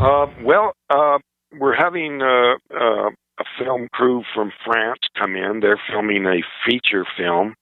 Uh, 0.00 0.26
well, 0.42 0.72
uh, 0.88 1.18
we're 1.58 1.74
having 1.74 2.22
uh, 2.22 2.54
uh, 2.74 3.10
a 3.38 3.44
film 3.58 3.88
crew 3.92 4.22
from 4.34 4.52
France 4.64 5.00
come 5.18 5.36
in. 5.36 5.60
They're 5.60 5.80
filming 5.90 6.26
a 6.26 6.42
feature 6.64 7.04
film, 7.16 7.54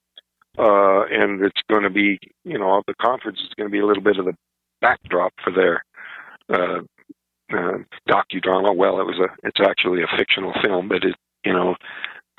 uh, 0.58 1.04
and 1.06 1.44
it's 1.44 1.60
going 1.68 1.82
to 1.82 1.90
be, 1.90 2.18
you 2.44 2.58
know, 2.58 2.82
the 2.86 2.94
conference 2.94 3.40
is 3.40 3.52
going 3.56 3.68
to 3.68 3.72
be 3.72 3.80
a 3.80 3.86
little 3.86 4.02
bit 4.02 4.18
of 4.18 4.24
the 4.24 4.36
backdrop 4.80 5.32
for 5.42 5.52
their 5.52 5.82
uh, 6.52 6.80
uh, 7.52 7.78
docudrama. 8.08 8.74
Well, 8.74 9.00
it 9.00 9.06
was 9.06 9.18
a, 9.18 9.46
it's 9.46 9.60
actually 9.60 10.02
a 10.02 10.16
fictional 10.16 10.52
film, 10.62 10.88
but 10.88 11.04
it, 11.04 11.16
you 11.44 11.52
know, 11.52 11.74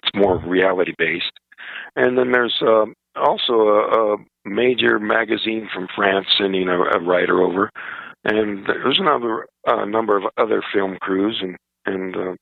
it's 0.01 0.15
more 0.15 0.37
reality 0.37 0.93
based. 0.97 1.31
And 1.95 2.17
then 2.17 2.31
there's 2.31 2.61
uh, 2.61 2.85
also 3.15 3.53
a, 3.53 4.13
a 4.13 4.17
major 4.45 4.99
magazine 4.99 5.67
from 5.73 5.87
France 5.95 6.27
sending 6.37 6.69
a, 6.69 6.79
a 6.79 6.99
writer 6.99 7.41
over, 7.41 7.71
and 8.23 8.65
there's 8.65 8.99
another 8.99 9.47
uh, 9.67 9.85
number 9.85 10.17
of 10.17 10.23
other 10.37 10.63
film 10.73 10.97
crews 11.01 11.41
and 11.41 11.57
and 11.87 12.15
uh, 12.15 12.33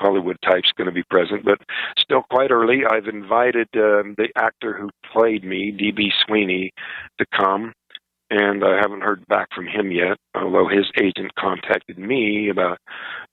Hollywood 0.00 0.36
types 0.42 0.72
going 0.76 0.86
to 0.86 0.92
be 0.92 1.04
present, 1.04 1.44
but 1.44 1.58
still 1.98 2.22
quite 2.30 2.50
early. 2.50 2.82
I've 2.88 3.06
invited 3.06 3.68
um, 3.76 4.14
the 4.16 4.28
actor 4.36 4.76
who 4.76 4.90
played 5.12 5.44
me, 5.44 5.70
D.B. 5.70 6.10
Sweeney, 6.26 6.72
to 7.18 7.26
come, 7.36 7.72
and 8.30 8.64
I 8.64 8.76
haven't 8.80 9.02
heard 9.02 9.26
back 9.28 9.48
from 9.54 9.66
him 9.66 9.92
yet. 9.92 10.16
Although 10.34 10.68
his 10.68 10.86
agent 11.00 11.34
contacted 11.38 11.98
me 11.98 12.48
about 12.50 12.78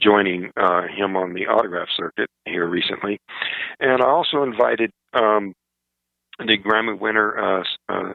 joining 0.02 0.52
uh, 0.58 0.84
him 0.84 1.16
on 1.16 1.34
the 1.34 1.48
autograph 1.48 1.88
circuit 1.96 2.30
here 2.46 2.68
recently, 2.68 3.20
and 3.80 4.02
I 4.02 4.08
also 4.08 4.44
invited 4.44 4.92
um, 5.14 5.54
the 6.40 6.58
Grammy 6.58 7.00
winner 7.00 7.38
uh, 7.38 7.64
uh, 7.90 8.14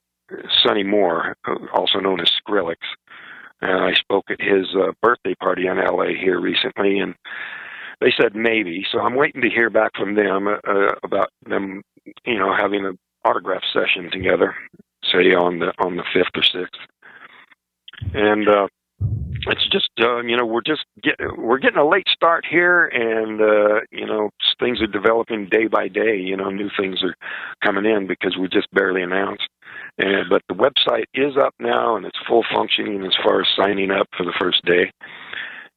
Sonny 0.62 0.83
Moore, 0.83 1.36
also 1.75 1.99
known 2.00 2.20
as 2.20 2.31
Skrillex. 2.41 2.76
And 3.62 3.84
I 3.84 3.94
spoke 3.94 4.31
at 4.31 4.41
his 4.41 4.66
uh, 4.75 4.92
birthday 5.00 5.34
party 5.34 5.66
in 5.66 5.78
LA 5.78 6.08
here 6.08 6.41
recently, 6.41 6.99
and 6.99 7.15
they 8.00 8.12
said 8.16 8.34
maybe. 8.34 8.84
So 8.91 9.00
I'm 9.00 9.15
waiting 9.15 9.42
to 9.42 9.50
hear 9.50 9.70
back 9.70 9.92
from 9.97 10.15
them 10.15 10.49
uh, 10.49 10.57
uh, 10.66 10.94
about 11.02 11.31
them, 11.49 11.83
you 12.25 12.39
know, 12.39 12.55
having 12.55 12.84
an 12.84 12.99
autograph 13.25 13.62
session 13.73 14.10
together, 14.10 14.55
say 15.05 15.34
on 15.34 15.58
the 15.58 15.73
on 15.78 15.97
the 15.97 16.05
fifth 16.12 16.34
or 16.34 16.42
sixth. 16.42 16.81
And 18.15 18.49
uh, 18.49 18.68
it's 19.49 19.68
just 19.70 19.91
uh, 20.00 20.20
you 20.20 20.36
know 20.36 20.44
we're 20.44 20.62
just 20.62 20.84
get, 21.02 21.16
we're 21.36 21.58
getting 21.58 21.78
a 21.78 21.89
late 21.89 22.08
start 22.08 22.44
here, 22.49 22.86
and 22.86 23.41
uh, 23.41 23.81
you 23.91 24.07
know 24.07 24.31
things 24.58 24.81
are 24.81 24.86
developing 24.86 25.49
day 25.49 25.66
by 25.66 25.89
day. 25.89 26.16
You 26.16 26.36
know, 26.36 26.50
new 26.50 26.70
things 26.78 27.02
are 27.02 27.15
coming 27.65 27.84
in 27.84 28.07
because 28.07 28.36
we 28.36 28.49
just 28.49 28.70
barely 28.73 29.02
announced. 29.02 29.49
And 29.99 30.28
but 30.28 30.42
the 30.49 30.55
website 30.55 31.05
is 31.15 31.36
up 31.36 31.55
now, 31.58 31.97
and 31.97 32.05
it's 32.05 32.18
full 32.28 32.44
functioning 32.55 33.05
as 33.05 33.15
far 33.25 33.41
as 33.41 33.47
signing 33.57 33.91
up 33.91 34.08
for 34.16 34.25
the 34.25 34.34
first 34.39 34.65
day. 34.65 34.91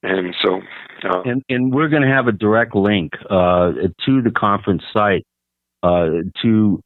And 0.01 0.35
so, 0.41 0.61
uh, 1.03 1.21
and 1.25 1.43
and 1.49 1.73
we're 1.73 1.89
going 1.89 2.03
to 2.03 2.07
have 2.07 2.27
a 2.27 2.31
direct 2.31 2.75
link 2.75 3.13
uh, 3.29 3.71
to 4.05 4.21
the 4.21 4.31
conference 4.35 4.83
site 4.93 5.25
uh, 5.83 6.07
to 6.41 6.81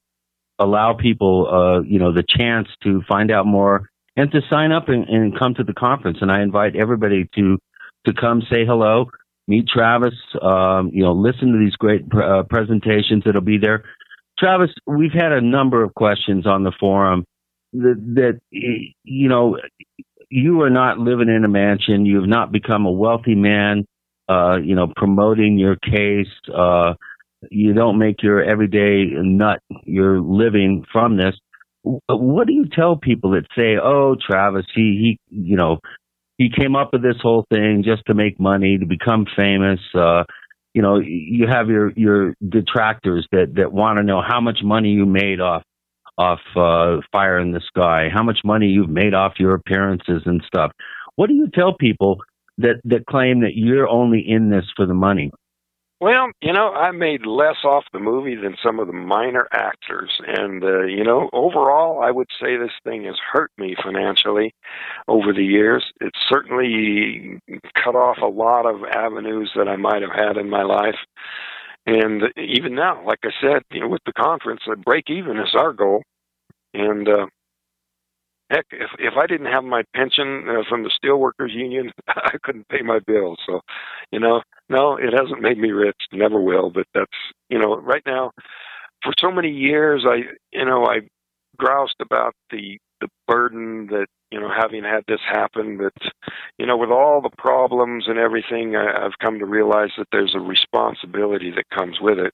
allow 0.60 0.94
people, 0.94 1.48
uh, 1.48 1.82
you 1.82 2.00
know, 2.00 2.14
the 2.14 2.24
chance 2.28 2.68
to 2.84 3.02
find 3.08 3.32
out 3.32 3.46
more 3.46 3.90
and 4.16 4.32
to 4.32 4.42
sign 4.50 4.72
up 4.72 4.90
and, 4.90 5.08
and 5.10 5.38
come 5.38 5.54
to 5.56 5.64
the 5.64 5.74
conference. 5.74 6.20
And 6.22 6.32
I 6.32 6.42
invite 6.42 6.76
everybody 6.76 7.30
to 7.36 7.60
to 8.06 8.14
come 8.14 8.42
say 8.50 8.66
hello, 8.66 9.10
meet 9.48 9.68
Travis, 9.68 10.16
um, 10.42 10.90
you 10.94 11.04
know, 11.04 11.14
listen 11.14 11.52
to 11.54 11.60
these 11.60 11.76
great 11.76 12.04
uh, 12.14 12.44
presentations 12.50 13.24
that'll 13.26 13.42
be 13.42 13.58
there. 13.58 13.84
Travis, 14.40 14.72
we've 14.88 15.14
had 15.14 15.32
a 15.32 15.42
number 15.42 15.84
of 15.84 15.94
questions 15.94 16.46
on 16.46 16.64
the 16.64 16.74
forum 16.80 17.26
that, 17.74 17.96
that 18.16 18.40
you 18.52 19.30
know 19.30 19.58
you 20.34 20.62
are 20.62 20.70
not 20.72 20.98
living 20.98 21.30
in 21.30 21.46
a 21.46 21.48
mansion. 21.48 22.08
You 22.08 22.16
have 22.20 22.28
not 22.28 22.52
become 22.52 22.88
a 22.88 22.92
wealthy 22.92 23.36
man. 23.36 23.86
Uh, 24.28 24.56
you 24.58 24.74
know, 24.74 24.92
promoting 24.96 25.60
your 25.60 25.76
case. 25.76 26.32
Uh, 26.54 26.94
you 27.52 27.74
don't 27.74 28.00
make 28.00 28.24
your 28.24 28.44
everyday 28.44 29.06
nut 29.16 29.60
your 29.84 30.20
living 30.22 30.86
from 30.92 31.18
this. 31.18 31.36
What 31.84 32.48
do 32.48 32.54
you 32.54 32.66
tell 32.74 32.96
people 32.96 33.32
that 33.32 33.46
say, 33.56 33.78
"Oh, 33.78 34.16
Travis, 34.16 34.66
he 34.74 35.20
he, 35.30 35.38
you 35.50 35.58
know, 35.58 35.80
he 36.38 36.50
came 36.50 36.76
up 36.76 36.94
with 36.94 37.04
this 37.04 37.18
whole 37.22 37.46
thing 37.54 37.84
just 37.86 38.04
to 38.08 38.14
make 38.16 38.40
money, 38.40 38.78
to 38.80 38.86
become 38.86 39.28
famous." 39.36 39.80
Uh, 39.94 40.24
you 40.74 40.82
know, 40.82 41.00
you 41.00 41.46
have 41.48 41.68
your 41.68 41.92
your 41.96 42.34
detractors 42.48 43.28
that 43.34 43.54
that 43.56 43.72
want 43.72 43.98
to 43.98 44.04
know 44.04 44.22
how 44.26 44.40
much 44.42 44.60
money 44.64 44.90
you 44.90 45.06
made 45.06 45.42
off 45.42 45.64
off 46.18 46.40
uh, 46.56 46.98
Fire 47.12 47.40
in 47.40 47.52
the 47.52 47.62
Sky, 47.62 48.10
how 48.14 48.24
much 48.24 48.40
money 48.44 48.68
you've 48.68 48.90
made 48.90 49.14
off 49.14 49.34
your 49.40 49.56
appearances 49.56 50.24
and 50.26 50.44
stuff. 50.46 50.72
What 51.16 51.28
do 51.28 51.34
you 51.34 51.48
tell 51.54 51.76
people 51.76 52.18
that 52.58 52.82
that 52.86 53.06
claim 53.06 53.42
that 53.42 53.56
you're 53.56 53.88
only 53.88 54.20
in 54.20 54.50
this 54.50 54.66
for 54.76 54.86
the 54.86 54.94
money? 54.94 55.32
Well, 56.04 56.32
you 56.42 56.52
know, 56.52 56.74
I 56.74 56.92
made 56.92 57.26
less 57.26 57.64
off 57.64 57.86
the 57.94 58.00
movie 58.00 58.36
than 58.36 58.58
some 58.62 58.78
of 58.78 58.88
the 58.88 58.94
minor 58.94 59.48
actors. 59.54 60.12
And, 60.28 60.62
uh, 60.62 60.82
you 60.82 61.02
know, 61.02 61.30
overall, 61.32 62.04
I 62.04 62.12
would 62.12 62.28
say 62.42 62.58
this 62.58 62.74
thing 62.84 63.06
has 63.06 63.16
hurt 63.32 63.52
me 63.58 63.74
financially 63.82 64.54
over 65.08 65.32
the 65.32 65.46
years. 65.46 65.86
It's 66.02 66.20
certainly 66.28 67.40
cut 67.82 67.96
off 67.96 68.18
a 68.22 68.26
lot 68.26 68.66
of 68.66 68.84
avenues 68.84 69.52
that 69.56 69.70
I 69.70 69.78
might 69.78 70.02
have 70.02 70.12
had 70.12 70.36
in 70.36 70.50
my 70.50 70.64
life. 70.64 70.98
And 71.86 72.24
even 72.38 72.76
now, 72.76 73.06
like 73.06 73.20
I 73.24 73.32
said, 73.42 73.64
you 73.72 73.82
know, 73.82 73.90
with 73.90 74.04
the 74.06 74.14
conference, 74.14 74.62
a 74.72 74.76
break 74.76 75.10
even 75.10 75.38
is 75.38 75.54
our 75.54 75.74
goal. 75.74 76.04
And, 76.74 77.08
uh, 77.08 77.26
heck, 78.50 78.66
if 78.72 78.90
if 79.00 79.14
I 79.18 79.28
didn't 79.28 79.52
have 79.52 79.64
my 79.64 79.84
pension 79.96 80.46
uh, 80.48 80.64
from 80.70 80.84
the 80.84 80.92
steelworkers 80.92 81.54
union, 81.54 81.92
I 82.08 82.38
couldn't 82.44 82.70
pay 82.70 82.82
my 82.82 83.00
bills. 83.00 83.40
So, 83.46 83.62
you 84.12 84.20
know, 84.20 84.42
no, 84.70 84.96
it 84.96 85.14
hasn't 85.14 85.42
made 85.42 85.58
me 85.58 85.72
rich. 85.72 85.98
Never 86.12 86.40
will. 86.40 86.70
But 86.70 86.86
that's 86.94 87.12
you 87.50 87.60
know, 87.60 87.78
right 87.78 88.04
now, 88.06 88.32
for 89.04 89.14
so 89.20 89.32
many 89.32 89.50
years, 89.50 90.06
I 90.08 90.24
you 90.52 90.66
know 90.66 90.86
I 90.86 91.02
groused 91.58 92.00
about 92.02 92.34
the 92.52 92.78
the 93.04 93.10
burden 93.28 93.88
that 93.88 94.08
you 94.32 94.40
know 94.40 94.50
having 94.50 94.84
had 94.84 95.04
this 95.08 95.20
happen. 95.28 95.78
That 95.78 96.12
you 96.58 96.66
know, 96.66 96.78
with 96.78 96.90
all 96.90 97.22
the 97.22 97.36
problems 97.38 98.06
and 98.08 98.18
everything, 98.18 98.76
I, 98.76 99.06
I've 99.06 99.20
come 99.22 99.40
to 99.40 99.46
realize 99.46 99.92
that 99.98 100.08
there's 100.12 100.36
a 100.36 100.40
responsibility 100.40 101.52
that 101.52 101.70
comes 101.70 102.00
with 102.02 102.20
it 102.20 102.34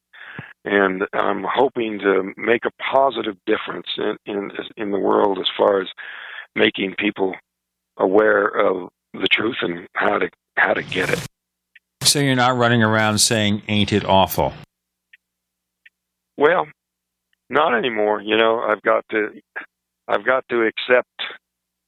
and 0.66 1.04
I'm 1.14 1.46
hoping 1.48 2.00
to 2.00 2.34
make 2.38 2.66
a 2.66 2.72
positive 2.92 3.38
difference 3.46 3.88
in 3.98 4.18
in, 4.26 4.52
in 4.78 4.92
the 4.92 5.00
world 5.00 5.40
as 5.40 5.48
far 5.58 5.82
as 5.82 5.88
making 6.56 6.96
people 6.98 7.34
aware 7.98 8.46
of 8.48 8.90
the 9.14 9.28
truth 9.32 9.58
and 9.62 9.88
how 9.94 10.20
to 10.20 10.30
how 10.58 10.74
to 10.74 10.84
get 10.84 11.10
it. 11.10 11.26
So 12.04 12.20
you're 12.20 12.36
not 12.36 12.58
running 12.58 12.84
around 12.84 13.20
saying 13.20 13.64
"Ain't 13.68 13.94
it 13.94 14.06
awful"? 14.06 14.54
Well, 16.38 16.68
not 17.50 17.78
anymore. 17.78 18.22
You 18.22 18.38
know, 18.38 18.60
I've 18.60 18.82
got 18.82 19.06
to 19.12 19.30
I've 20.10 20.26
got 20.26 20.44
to 20.50 20.64
accept. 20.64 21.10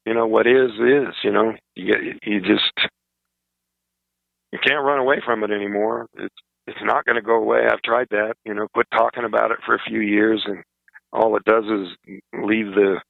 You 0.05 0.13
know 0.13 0.27
what 0.27 0.47
is 0.47 0.71
is. 0.71 1.15
You 1.23 1.31
know, 1.31 1.53
you 1.75 1.93
you 2.23 2.39
just 2.39 2.71
you 4.51 4.59
can't 4.63 4.83
run 4.83 4.99
away 4.99 5.21
from 5.25 5.43
it 5.43 5.51
anymore. 5.51 6.07
It's 6.15 6.35
it's 6.67 6.79
not 6.83 7.05
going 7.05 7.15
to 7.15 7.21
go 7.21 7.35
away. 7.35 7.67
I've 7.69 7.81
tried 7.81 8.07
that. 8.11 8.35
You 8.45 8.53
know, 8.53 8.67
quit 8.73 8.87
talking 8.91 9.25
about 9.25 9.51
it 9.51 9.57
for 9.65 9.75
a 9.75 9.81
few 9.87 9.99
years, 9.99 10.43
and 10.45 10.63
all 11.11 11.35
it 11.35 11.43
does 11.45 11.65
is 11.65 12.19
leave 12.33 12.73
the 12.73 13.01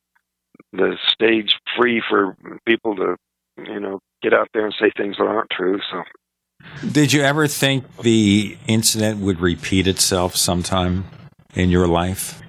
the 0.73 0.98
stage 1.11 1.53
free 1.77 2.01
for 2.07 2.35
people 2.65 2.95
to, 2.95 3.15
you 3.57 3.80
know, 3.80 3.99
get 4.22 4.33
out 4.33 4.48
there 4.53 4.65
and 4.65 4.73
say 4.80 4.91
things 4.95 5.17
that 5.17 5.25
aren't 5.25 5.49
true. 5.49 5.80
So, 5.91 6.03
did 6.90 7.11
you 7.11 7.22
ever 7.22 7.48
think 7.48 7.98
the 7.98 8.57
incident 8.67 9.19
would 9.19 9.40
repeat 9.41 9.88
itself 9.88 10.35
sometime 10.35 11.06
in 11.53 11.69
your 11.69 11.88
life? 11.88 12.41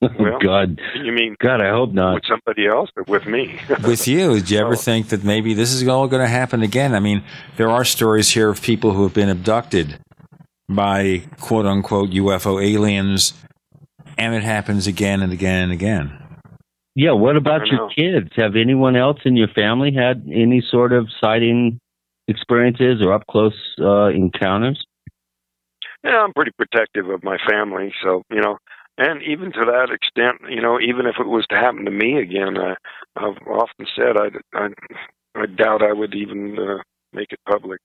Well, 0.18 0.38
God, 0.38 0.80
you 0.94 1.12
mean 1.12 1.36
God? 1.40 1.60
I 1.60 1.70
hope 1.70 1.92
not. 1.92 2.14
With 2.14 2.24
somebody 2.26 2.66
else, 2.66 2.88
but 2.96 3.06
with 3.06 3.26
me. 3.26 3.60
with 3.84 4.08
you, 4.08 4.34
did 4.34 4.50
you 4.50 4.58
ever 4.58 4.74
think 4.74 5.10
that 5.10 5.24
maybe 5.24 5.52
this 5.52 5.72
is 5.72 5.86
all 5.86 6.08
going 6.08 6.22
to 6.22 6.28
happen 6.28 6.62
again? 6.62 6.94
I 6.94 7.00
mean, 7.00 7.22
there 7.58 7.68
are 7.68 7.84
stories 7.84 8.30
here 8.30 8.48
of 8.48 8.62
people 8.62 8.92
who 8.92 9.02
have 9.02 9.12
been 9.12 9.28
abducted 9.28 9.98
by 10.70 11.22
quote 11.38 11.66
unquote 11.66 12.10
UFO 12.10 12.64
aliens, 12.64 13.34
and 14.16 14.34
it 14.34 14.42
happens 14.42 14.86
again 14.86 15.20
and 15.20 15.34
again 15.34 15.64
and 15.64 15.72
again. 15.72 16.16
Yeah. 16.94 17.12
What 17.12 17.36
about 17.36 17.66
your 17.66 17.90
kids? 17.90 18.30
Have 18.36 18.56
anyone 18.56 18.96
else 18.96 19.18
in 19.26 19.36
your 19.36 19.48
family 19.48 19.92
had 19.92 20.26
any 20.32 20.62
sort 20.70 20.94
of 20.94 21.08
sighting 21.20 21.78
experiences 22.26 23.02
or 23.02 23.12
up 23.12 23.26
close 23.28 23.54
uh, 23.78 24.06
encounters? 24.06 24.82
Yeah, 26.02 26.22
I'm 26.22 26.32
pretty 26.32 26.52
protective 26.56 27.10
of 27.10 27.22
my 27.22 27.36
family, 27.46 27.92
so 28.02 28.22
you 28.30 28.40
know 28.40 28.56
and 29.00 29.22
even 29.22 29.50
to 29.52 29.64
that 29.64 29.88
extent, 29.90 30.42
you 30.50 30.60
know, 30.60 30.78
even 30.78 31.06
if 31.06 31.16
it 31.18 31.26
was 31.26 31.46
to 31.48 31.56
happen 31.56 31.86
to 31.86 31.90
me 31.90 32.18
again, 32.18 32.58
I, 32.58 32.74
I've 33.16 33.38
often 33.48 33.86
said 33.96 34.18
I, 34.18 34.28
I, 34.54 34.68
I 35.34 35.46
doubt 35.46 35.82
I 35.82 35.94
would 35.94 36.14
even 36.14 36.58
uh, 36.58 36.82
make 37.14 37.32
it 37.32 37.40
public. 37.48 37.80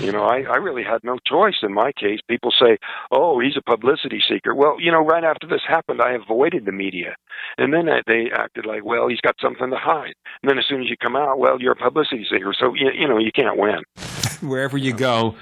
You 0.00 0.10
know, 0.10 0.24
I, 0.24 0.44
I 0.44 0.56
really 0.56 0.82
had 0.82 1.04
no 1.04 1.18
choice 1.26 1.56
in 1.62 1.74
my 1.74 1.92
case. 1.92 2.20
People 2.26 2.50
say, 2.58 2.78
oh, 3.12 3.38
he's 3.38 3.58
a 3.58 3.62
publicity 3.62 4.22
seeker. 4.26 4.54
Well, 4.54 4.80
you 4.80 4.90
know, 4.90 5.04
right 5.04 5.22
after 5.22 5.46
this 5.46 5.60
happened, 5.68 6.00
I 6.00 6.12
avoided 6.12 6.64
the 6.64 6.72
media. 6.72 7.14
And 7.58 7.74
then 7.74 7.86
I, 7.86 8.00
they 8.06 8.30
acted 8.32 8.64
like, 8.64 8.86
well, 8.86 9.08
he's 9.08 9.20
got 9.20 9.34
something 9.42 9.68
to 9.68 9.76
hide. 9.76 10.14
And 10.42 10.48
then 10.48 10.58
as 10.58 10.64
soon 10.66 10.80
as 10.80 10.88
you 10.88 10.96
come 10.96 11.16
out, 11.16 11.38
well, 11.38 11.60
you're 11.60 11.72
a 11.72 11.76
publicity 11.76 12.24
seeker. 12.30 12.54
So, 12.58 12.72
you, 12.74 12.90
you 12.98 13.06
know, 13.06 13.18
you 13.18 13.30
can't 13.30 13.58
win. 13.58 13.82
Wherever 14.40 14.78
you 14.78 14.94
go, 14.94 15.34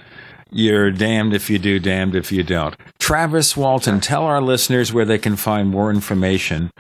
you're 0.50 0.91
damned 0.91 1.34
if 1.34 1.50
you 1.50 1.58
do, 1.58 1.78
damned 1.78 2.15
if 2.15 2.33
you 2.33 2.42
don't. 2.42 2.75
Travis 2.99 3.55
Walton, 3.57 4.00
tell 4.00 4.25
our 4.25 4.41
listeners 4.41 4.92
where 4.92 5.05
they 5.05 5.18
can 5.18 5.36
find 5.36 5.68
more 5.68 5.91
information 5.91 6.70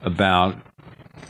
about 0.00 0.56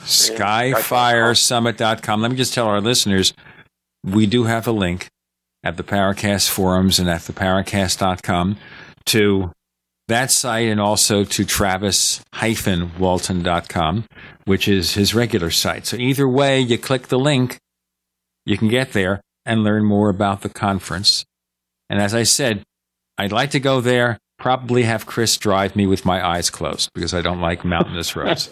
Skyfiresummit.com. 0.00 2.22
Let 2.22 2.30
me 2.30 2.36
just 2.36 2.54
tell 2.54 2.66
our 2.66 2.80
listeners, 2.80 3.34
we 4.04 4.26
do 4.26 4.44
have 4.44 4.66
a 4.66 4.72
link 4.72 5.10
at 5.64 5.76
the 5.76 5.84
Paracast 5.84 6.48
forums 6.48 6.98
and 6.98 7.08
at 7.08 7.20
theparacast.com 7.20 8.56
to 9.06 9.52
that 10.08 10.30
site 10.30 10.68
and 10.68 10.80
also 10.80 11.24
to 11.24 11.44
travis-walton.com, 11.44 14.04
which 14.44 14.68
is 14.68 14.94
his 14.94 15.14
regular 15.14 15.50
site. 15.50 15.86
So 15.86 15.96
either 15.96 16.28
way, 16.28 16.60
you 16.60 16.78
click 16.78 17.08
the 17.08 17.18
link, 17.18 17.58
you 18.44 18.58
can 18.58 18.68
get 18.68 18.92
there 18.92 19.20
and 19.46 19.64
learn 19.64 19.84
more 19.84 20.08
about 20.08 20.42
the 20.42 20.48
conference. 20.48 21.24
And 21.88 22.00
as 22.00 22.14
I 22.14 22.22
said, 22.24 22.62
I'd 23.18 23.32
like 23.32 23.50
to 23.52 23.60
go 23.60 23.80
there, 23.80 24.18
probably 24.38 24.82
have 24.82 25.06
Chris 25.06 25.36
drive 25.36 25.76
me 25.76 25.86
with 25.86 26.04
my 26.04 26.26
eyes 26.26 26.50
closed 26.50 26.90
because 26.94 27.14
I 27.14 27.22
don't 27.22 27.40
like 27.40 27.64
mountainous 27.64 28.16
roads. 28.16 28.50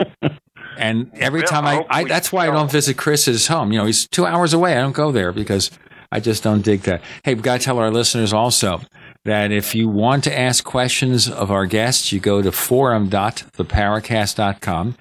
and 0.78 1.10
every 1.14 1.42
time 1.42 1.66
I, 1.66 1.84
I 1.90 2.04
that's 2.04 2.32
why 2.32 2.48
I 2.48 2.52
don't 2.52 2.70
visit 2.70 2.96
Chris's 2.96 3.48
home. 3.48 3.72
You 3.72 3.80
know, 3.80 3.86
he's 3.86 4.06
two 4.08 4.26
hours 4.26 4.52
away. 4.52 4.76
I 4.76 4.80
don't 4.80 4.92
go 4.92 5.10
there 5.10 5.32
because 5.32 5.72
I 6.12 6.20
just 6.20 6.42
don't 6.42 6.62
dig 6.62 6.82
that. 6.82 7.02
Hey, 7.24 7.34
we've 7.34 7.42
got 7.42 7.60
to 7.60 7.64
tell 7.64 7.78
our 7.78 7.90
listeners 7.90 8.32
also 8.32 8.80
that 9.24 9.52
if 9.52 9.74
you 9.74 9.88
want 9.88 10.24
to 10.24 10.36
ask 10.36 10.64
questions 10.64 11.28
of 11.28 11.50
our 11.50 11.66
guests, 11.66 12.12
you 12.12 12.20
go 12.20 12.40
to 12.42 12.50
forum.theparacast.com. 12.50 14.96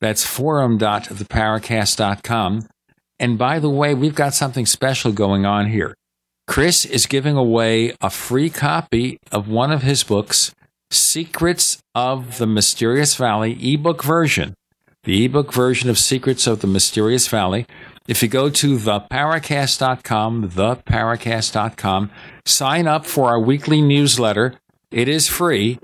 That's 0.00 0.24
forum.theparacast.com. 0.24 2.68
And 3.18 3.38
by 3.38 3.58
the 3.58 3.70
way, 3.70 3.94
we've 3.94 4.14
got 4.14 4.34
something 4.34 4.66
special 4.66 5.10
going 5.12 5.46
on 5.46 5.68
here. 5.68 5.94
Chris 6.46 6.84
is 6.84 7.06
giving 7.06 7.36
away 7.36 7.94
a 8.00 8.10
free 8.10 8.50
copy 8.50 9.18
of 9.32 9.48
one 9.48 9.72
of 9.72 9.82
his 9.82 10.04
books, 10.04 10.54
Secrets 10.90 11.78
of 11.94 12.36
the 12.38 12.46
Mysterious 12.46 13.16
Valley 13.16 13.58
ebook 13.62 14.04
version. 14.04 14.54
The 15.04 15.24
ebook 15.24 15.52
version 15.52 15.90
of 15.90 15.98
Secrets 15.98 16.46
of 16.46 16.60
the 16.60 16.66
Mysterious 16.66 17.28
Valley. 17.28 17.66
If 18.06 18.22
you 18.22 18.28
go 18.28 18.50
to 18.50 18.76
theparacast.com, 18.76 20.50
theparacast.com, 20.50 22.10
sign 22.44 22.86
up 22.86 23.06
for 23.06 23.30
our 23.30 23.40
weekly 23.40 23.80
newsletter. 23.80 24.56
It 24.90 25.08
is 25.08 25.26
free. 25.26 25.78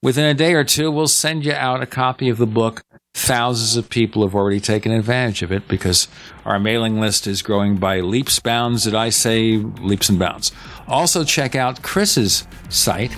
Within 0.00 0.24
a 0.24 0.34
day 0.34 0.54
or 0.54 0.62
two, 0.62 0.92
we'll 0.92 1.08
send 1.08 1.44
you 1.44 1.52
out 1.52 1.82
a 1.82 1.86
copy 1.86 2.28
of 2.28 2.38
the 2.38 2.46
book. 2.46 2.84
Thousands 3.14 3.76
of 3.76 3.90
people 3.90 4.22
have 4.22 4.36
already 4.36 4.60
taken 4.60 4.92
advantage 4.92 5.42
of 5.42 5.50
it 5.50 5.66
because 5.66 6.06
our 6.44 6.60
mailing 6.60 7.00
list 7.00 7.26
is 7.26 7.42
growing 7.42 7.76
by 7.76 7.98
leaps 7.98 8.38
and 8.38 8.44
bounds. 8.44 8.84
Did 8.84 8.94
I 8.94 9.08
say 9.08 9.56
leaps 9.56 10.08
and 10.08 10.20
bounds? 10.20 10.52
Also, 10.86 11.24
check 11.24 11.56
out 11.56 11.82
Chris's 11.82 12.46
site, 12.68 13.10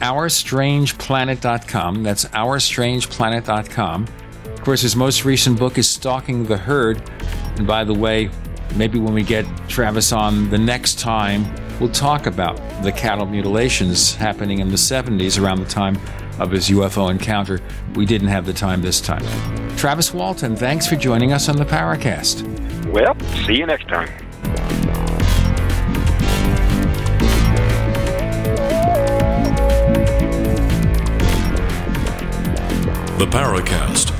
OurStrangePlanet.com. 0.00 2.04
That's 2.04 2.24
OurStrangePlanet.com. 2.24 4.06
Of 4.60 4.66
course, 4.66 4.82
his 4.82 4.94
most 4.94 5.24
recent 5.24 5.58
book 5.58 5.78
is 5.78 5.88
Stalking 5.88 6.44
the 6.44 6.58
Herd. 6.58 7.00
And 7.56 7.66
by 7.66 7.82
the 7.82 7.94
way, 7.94 8.28
maybe 8.76 8.98
when 8.98 9.14
we 9.14 9.22
get 9.22 9.46
Travis 9.70 10.12
on 10.12 10.50
the 10.50 10.58
next 10.58 10.98
time, 10.98 11.46
we'll 11.80 11.88
talk 11.88 12.26
about 12.26 12.58
the 12.82 12.92
cattle 12.92 13.24
mutilations 13.24 14.14
happening 14.14 14.58
in 14.58 14.68
the 14.68 14.76
70s 14.76 15.42
around 15.42 15.60
the 15.60 15.64
time 15.64 15.98
of 16.38 16.50
his 16.50 16.68
UFO 16.68 17.10
encounter. 17.10 17.58
We 17.94 18.04
didn't 18.04 18.28
have 18.28 18.44
the 18.44 18.52
time 18.52 18.82
this 18.82 19.00
time. 19.00 19.24
Travis 19.78 20.12
Walton, 20.12 20.54
thanks 20.56 20.86
for 20.86 20.96
joining 20.96 21.32
us 21.32 21.48
on 21.48 21.56
the 21.56 21.64
Paracast. 21.64 22.44
Well, 22.92 23.18
see 23.46 23.54
you 23.54 23.64
next 23.64 23.88
time. 23.88 24.10
The 33.16 33.26
Paracast, 33.26 34.19